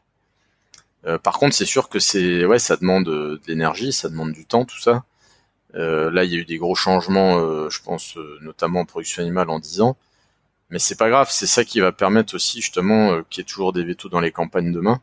par 1.24 1.38
contre, 1.40 1.56
c'est 1.56 1.66
sûr 1.66 1.90
que 1.90 2.00
c'est 2.00 2.46
ouais, 2.46 2.60
ça 2.60 2.78
demande 2.78 3.06
de 3.06 3.42
l'énergie, 3.48 3.94
ça 3.94 4.10
demande 4.10 4.34
du 4.34 4.46
temps, 4.46 4.66
tout 4.66 4.80
ça. 4.80 5.04
Là, 5.78 6.24
il 6.24 6.32
y 6.32 6.36
a 6.36 6.40
eu 6.40 6.46
des 6.46 6.58
gros 6.58 6.76
changements, 6.76 7.70
je 7.70 7.82
pense, 7.82 8.18
notamment 8.42 8.82
en 8.82 8.86
production 8.86 9.22
animale 9.22 9.50
en 9.50 9.60
10 9.60 9.82
ans. 9.82 9.98
Mais 10.70 10.80
c'est 10.80 10.98
pas 10.98 11.10
grave, 11.10 11.30
c'est 11.32 11.48
ça 11.48 11.64
qui 11.64 11.80
va 11.80 11.92
permettre 11.92 12.36
aussi 12.36 12.62
justement 12.62 13.22
qu'il 13.30 13.42
y 13.42 13.46
ait 13.46 13.48
toujours 13.48 13.74
des 13.74 13.84
vétos 13.84 14.10
dans 14.10 14.20
les 14.20 14.32
campagnes 14.32 14.72
demain. 14.72 15.02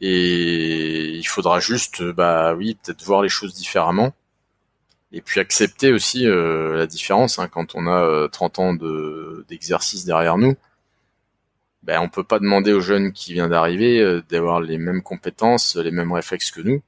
Et 0.00 1.16
il 1.16 1.26
faudra 1.26 1.60
juste, 1.60 2.02
bah 2.02 2.54
oui, 2.54 2.76
peut-être 2.82 3.02
voir 3.04 3.22
les 3.22 3.28
choses 3.28 3.54
différemment. 3.54 4.12
Et 5.12 5.20
puis 5.20 5.40
accepter 5.40 5.92
aussi 5.92 6.26
euh, 6.26 6.76
la 6.76 6.86
différence. 6.86 7.38
Hein, 7.38 7.48
quand 7.48 7.74
on 7.76 7.86
a 7.86 8.28
30 8.28 8.58
euh, 8.58 8.62
ans 8.62 8.74
de, 8.74 9.46
d'exercice 9.48 10.04
derrière 10.04 10.38
nous, 10.38 10.56
ben, 11.84 12.00
on 12.00 12.08
peut 12.08 12.24
pas 12.24 12.38
demander 12.40 12.72
aux 12.72 12.80
jeunes 12.80 13.12
qui 13.12 13.32
viennent 13.34 13.50
d'arriver 13.50 14.00
euh, 14.00 14.22
d'avoir 14.28 14.60
les 14.60 14.78
mêmes 14.78 15.02
compétences, 15.02 15.76
les 15.76 15.92
mêmes 15.92 16.12
réflexes 16.12 16.50
que 16.50 16.60
nous. 16.60 16.82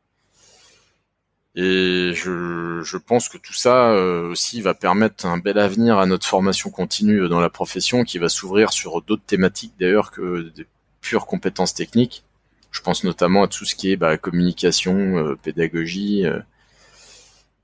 Et 1.56 2.12
je, 2.14 2.82
je 2.84 2.96
pense 2.98 3.28
que 3.30 3.38
tout 3.38 3.54
ça 3.54 3.92
aussi 3.94 4.60
va 4.60 4.74
permettre 4.74 5.24
un 5.24 5.38
bel 5.38 5.58
avenir 5.58 5.98
à 5.98 6.04
notre 6.04 6.26
formation 6.26 6.70
continue 6.70 7.28
dans 7.28 7.40
la 7.40 7.48
profession 7.48 8.04
qui 8.04 8.18
va 8.18 8.28
s'ouvrir 8.28 8.72
sur 8.72 9.00
d'autres 9.00 9.24
thématiques 9.26 9.72
d'ailleurs 9.80 10.10
que 10.10 10.52
des 10.54 10.66
pures 11.00 11.26
compétences 11.26 11.72
techniques. 11.72 12.24
Je 12.72 12.82
pense 12.82 13.04
notamment 13.04 13.44
à 13.44 13.48
tout 13.48 13.64
ce 13.64 13.74
qui 13.74 13.92
est 13.92 13.96
bah, 13.96 14.18
communication, 14.18 15.16
euh, 15.16 15.36
pédagogie. 15.36 16.26
Euh, 16.26 16.40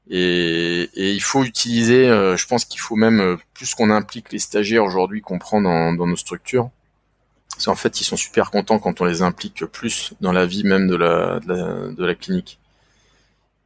et, 0.09 0.89
il 0.97 1.21
faut 1.21 1.45
utiliser, 1.45 2.09
euh, 2.09 2.37
je 2.37 2.47
pense 2.47 2.65
qu'il 2.65 2.81
faut 2.81 2.97
même, 2.97 3.37
plus 3.53 3.75
qu'on 3.75 3.91
implique 3.91 4.33
les 4.33 4.39
stagiaires 4.39 4.85
aujourd'hui 4.85 5.21
qu'on 5.21 5.39
prend 5.39 5.61
dans, 5.61 5.93
nos 5.93 6.17
structures, 6.17 6.71
c'est 7.59 7.69
en 7.69 7.75
fait 7.75 8.01
ils 8.01 8.05
sont 8.05 8.17
super 8.17 8.51
contents 8.51 8.79
quand 8.79 9.01
on 9.01 9.05
les 9.05 9.23
implique 9.23 9.67
plus 9.67 10.15
dans 10.21 10.33
la 10.33 10.47
vie 10.47 10.65
même 10.65 10.89
de 10.89 10.97
la, 10.97 11.39
de 11.41 12.05
la, 12.05 12.15
clinique. 12.15 12.59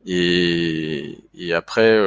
Et, 0.07 1.19
après, 1.55 1.99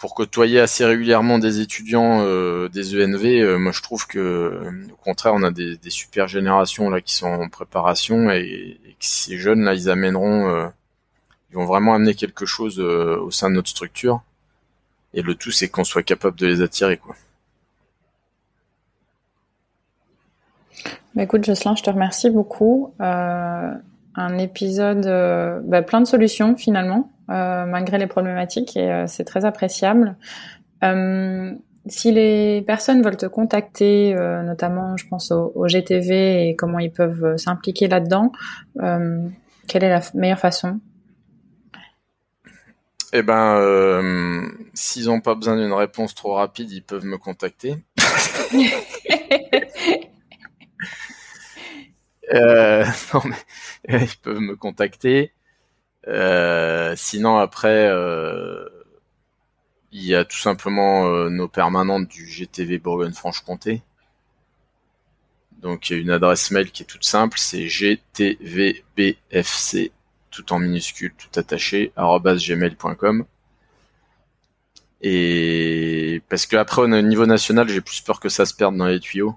pour 0.00 0.14
côtoyer 0.14 0.60
assez 0.60 0.84
régulièrement 0.86 1.38
des 1.38 1.60
étudiants 1.60 2.22
euh, 2.22 2.70
des 2.70 2.94
ENV, 2.96 3.42
euh, 3.42 3.58
moi 3.58 3.70
je 3.70 3.82
trouve 3.82 4.06
que 4.06 4.72
au 4.90 4.96
contraire 4.96 5.34
on 5.34 5.42
a 5.42 5.50
des, 5.50 5.78
super 5.90 6.26
générations 6.26 6.88
là 6.88 7.02
qui 7.02 7.14
sont 7.14 7.26
en 7.26 7.48
préparation 7.50 8.30
et, 8.30 8.80
que 8.98 9.04
ces 9.04 9.36
jeunes 9.36 9.62
là 9.62 9.74
ils 9.74 9.90
amèneront, 9.90 10.48
euh, 10.48 10.68
ils 11.50 11.56
vont 11.56 11.66
vraiment 11.66 11.92
amener 11.92 12.14
quelque 12.14 12.46
chose 12.46 12.80
au 12.80 13.30
sein 13.30 13.50
de 13.50 13.56
notre 13.56 13.68
structure. 13.68 14.22
Et 15.12 15.20
le 15.20 15.34
tout 15.34 15.50
c'est 15.50 15.68
qu'on 15.68 15.84
soit 15.84 16.02
capable 16.02 16.38
de 16.38 16.46
les 16.46 16.62
attirer 16.62 16.96
quoi. 16.96 17.14
Bah 21.14 21.24
écoute 21.24 21.44
Jocelyn, 21.44 21.76
je 21.76 21.82
te 21.82 21.90
remercie 21.90 22.30
beaucoup. 22.30 22.94
Un 24.16 24.38
épisode, 24.38 25.06
bah, 25.64 25.82
plein 25.82 26.00
de 26.00 26.06
solutions 26.06 26.56
finalement 26.56 27.10
euh, 27.30 27.64
malgré 27.64 27.96
les 27.96 28.08
problématiques 28.08 28.76
et 28.76 28.90
euh, 28.90 29.04
c'est 29.06 29.22
très 29.22 29.44
appréciable. 29.44 30.16
Euh, 30.82 31.52
si 31.86 32.10
les 32.10 32.60
personnes 32.62 33.02
veulent 33.02 33.16
te 33.16 33.26
contacter, 33.26 34.14
notamment 34.14 34.96
je 34.96 35.06
pense 35.08 35.30
au, 35.30 35.66
GTV 35.66 36.48
et 36.48 36.56
comment 36.56 36.78
ils 36.78 36.92
peuvent 36.92 37.38
s'impliquer 37.38 37.88
là-dedans, 37.88 38.32
quelle 38.76 39.84
est 39.84 39.88
la 39.88 40.00
meilleure 40.12 40.38
façon? 40.38 40.78
Eh 43.14 43.22
ben, 43.22 44.52
s'ils 44.74 45.06
n'ont 45.06 45.22
pas 45.22 45.34
besoin 45.34 45.56
d'une 45.56 45.72
réponse 45.72 46.14
trop 46.14 46.34
rapide, 46.34 46.70
ils 46.70 46.82
peuvent 46.82 47.06
me 47.06 47.16
contacter. 47.16 47.76
non, 53.14 53.22
mais 53.88 54.04
ils 54.04 54.18
peuvent 54.22 54.40
me 54.40 54.56
contacter. 54.56 55.32
Euh, 56.08 56.94
sinon 56.96 57.38
après, 57.38 57.88
euh, 57.88 58.68
il 59.92 60.04
y 60.04 60.14
a 60.14 60.24
tout 60.24 60.38
simplement 60.38 61.06
euh, 61.06 61.28
nos 61.30 61.48
permanentes 61.48 62.08
du 62.08 62.26
GTV 62.26 62.78
Bourgogne-Franche-Comté. 62.78 63.82
Donc 65.60 65.90
il 65.90 65.96
y 65.96 65.96
a 65.98 66.02
une 66.02 66.10
adresse 66.10 66.50
mail 66.50 66.70
qui 66.70 66.82
est 66.82 66.86
toute 66.86 67.04
simple, 67.04 67.38
c'est 67.38 67.66
gtvbfc 67.66 68.32
tout 70.30 70.52
en 70.52 70.58
minuscule, 70.58 71.12
tout 71.18 71.38
attaché 71.38 71.92
gmail.com. 71.96 73.26
Et 75.02 76.22
parce 76.28 76.46
que 76.46 76.56
après 76.56 76.82
au 76.82 76.88
niveau 76.88 77.26
national, 77.26 77.68
j'ai 77.68 77.80
plus 77.80 78.00
peur 78.00 78.20
que 78.20 78.28
ça 78.28 78.46
se 78.46 78.54
perde 78.54 78.76
dans 78.76 78.86
les 78.86 79.00
tuyaux. 79.00 79.36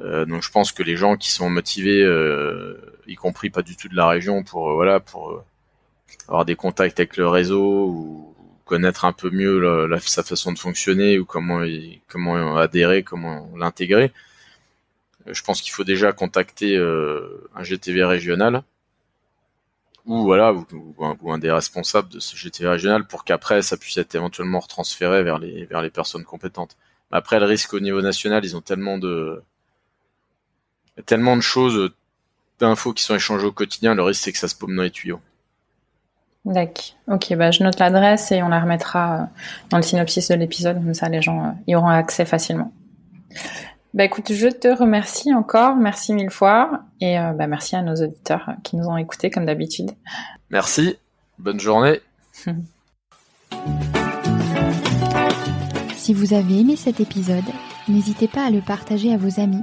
Euh, 0.00 0.24
donc 0.24 0.42
je 0.42 0.50
pense 0.50 0.72
que 0.72 0.82
les 0.82 0.96
gens 0.96 1.16
qui 1.16 1.30
sont 1.30 1.50
motivés, 1.50 2.02
euh, 2.02 2.76
y 3.06 3.14
compris 3.14 3.50
pas 3.50 3.62
du 3.62 3.76
tout 3.76 3.88
de 3.88 3.96
la 3.96 4.08
région, 4.08 4.42
pour 4.42 4.70
euh, 4.70 4.74
voilà, 4.74 5.00
pour 5.00 5.44
avoir 6.28 6.44
des 6.44 6.56
contacts 6.56 6.98
avec 7.00 7.16
le 7.16 7.28
réseau 7.28 7.86
ou 7.88 8.34
connaître 8.64 9.04
un 9.04 9.12
peu 9.12 9.30
mieux 9.30 9.88
sa 10.00 10.22
façon 10.22 10.52
de 10.52 10.58
fonctionner 10.58 11.18
ou 11.18 11.24
comment 11.24 11.62
comment 12.08 12.56
adhérer, 12.56 13.02
comment 13.02 13.50
l'intégrer. 13.56 14.12
Je 15.26 15.42
pense 15.42 15.60
qu'il 15.62 15.72
faut 15.72 15.84
déjà 15.84 16.12
contacter 16.12 16.76
un 16.76 17.62
GTV 17.62 18.04
régional 18.04 18.62
ou 20.06 20.22
voilà 20.24 20.52
ou, 20.52 21.30
un, 21.30 21.38
des 21.38 21.50
responsables 21.50 22.08
de 22.08 22.18
ce 22.20 22.36
GTV 22.36 22.68
régional 22.68 23.06
pour 23.06 23.24
qu'après 23.24 23.62
ça 23.62 23.76
puisse 23.76 23.96
être 23.98 24.14
éventuellement 24.14 24.60
retransféré 24.60 25.22
vers 25.22 25.38
les 25.38 25.64
vers 25.66 25.82
les 25.82 25.90
personnes 25.90 26.24
compétentes. 26.24 26.76
Après 27.10 27.38
le 27.40 27.46
risque 27.46 27.74
au 27.74 27.80
niveau 27.80 28.00
national, 28.02 28.44
ils 28.44 28.56
ont 28.56 28.62
tellement 28.62 28.98
de 28.98 29.42
tellement 31.06 31.36
de 31.36 31.42
choses, 31.42 31.90
d'infos 32.58 32.92
qui 32.92 33.02
sont 33.02 33.14
échangées 33.14 33.46
au 33.46 33.52
quotidien, 33.52 33.94
le 33.94 34.02
risque 34.02 34.24
c'est 34.24 34.32
que 34.32 34.38
ça 34.38 34.48
se 34.48 34.54
paume 34.54 34.76
dans 34.76 34.82
les 34.82 34.90
tuyaux. 34.90 35.20
D'accord. 36.44 36.96
Ok, 37.06 37.34
bah 37.34 37.52
je 37.52 37.62
note 37.62 37.78
l'adresse 37.78 38.32
et 38.32 38.42
on 38.42 38.48
la 38.48 38.60
remettra 38.60 39.14
euh, 39.14 39.24
dans 39.70 39.76
le 39.76 39.82
synopsis 39.82 40.28
de 40.28 40.34
l'épisode, 40.34 40.82
comme 40.82 40.94
ça 40.94 41.08
les 41.08 41.22
gens 41.22 41.44
euh, 41.44 41.50
y 41.68 41.76
auront 41.76 41.86
accès 41.88 42.24
facilement. 42.24 42.72
Bah 43.94 44.04
écoute, 44.04 44.32
je 44.32 44.48
te 44.48 44.68
remercie 44.68 45.32
encore, 45.34 45.76
merci 45.76 46.12
mille 46.14 46.30
fois, 46.30 46.82
et 47.00 47.18
euh, 47.18 47.32
bah, 47.32 47.46
merci 47.46 47.76
à 47.76 47.82
nos 47.82 47.94
auditeurs 47.94 48.50
qui 48.64 48.76
nous 48.76 48.86
ont 48.86 48.96
écoutés 48.96 49.30
comme 49.30 49.46
d'habitude. 49.46 49.92
Merci, 50.50 50.96
bonne 51.38 51.60
journée. 51.60 52.00
si 55.96 56.14
vous 56.14 56.34
avez 56.34 56.60
aimé 56.60 56.74
cet 56.74 56.98
épisode, 56.98 57.44
n'hésitez 57.86 58.26
pas 58.26 58.46
à 58.46 58.50
le 58.50 58.62
partager 58.62 59.12
à 59.14 59.16
vos 59.16 59.38
amis 59.38 59.62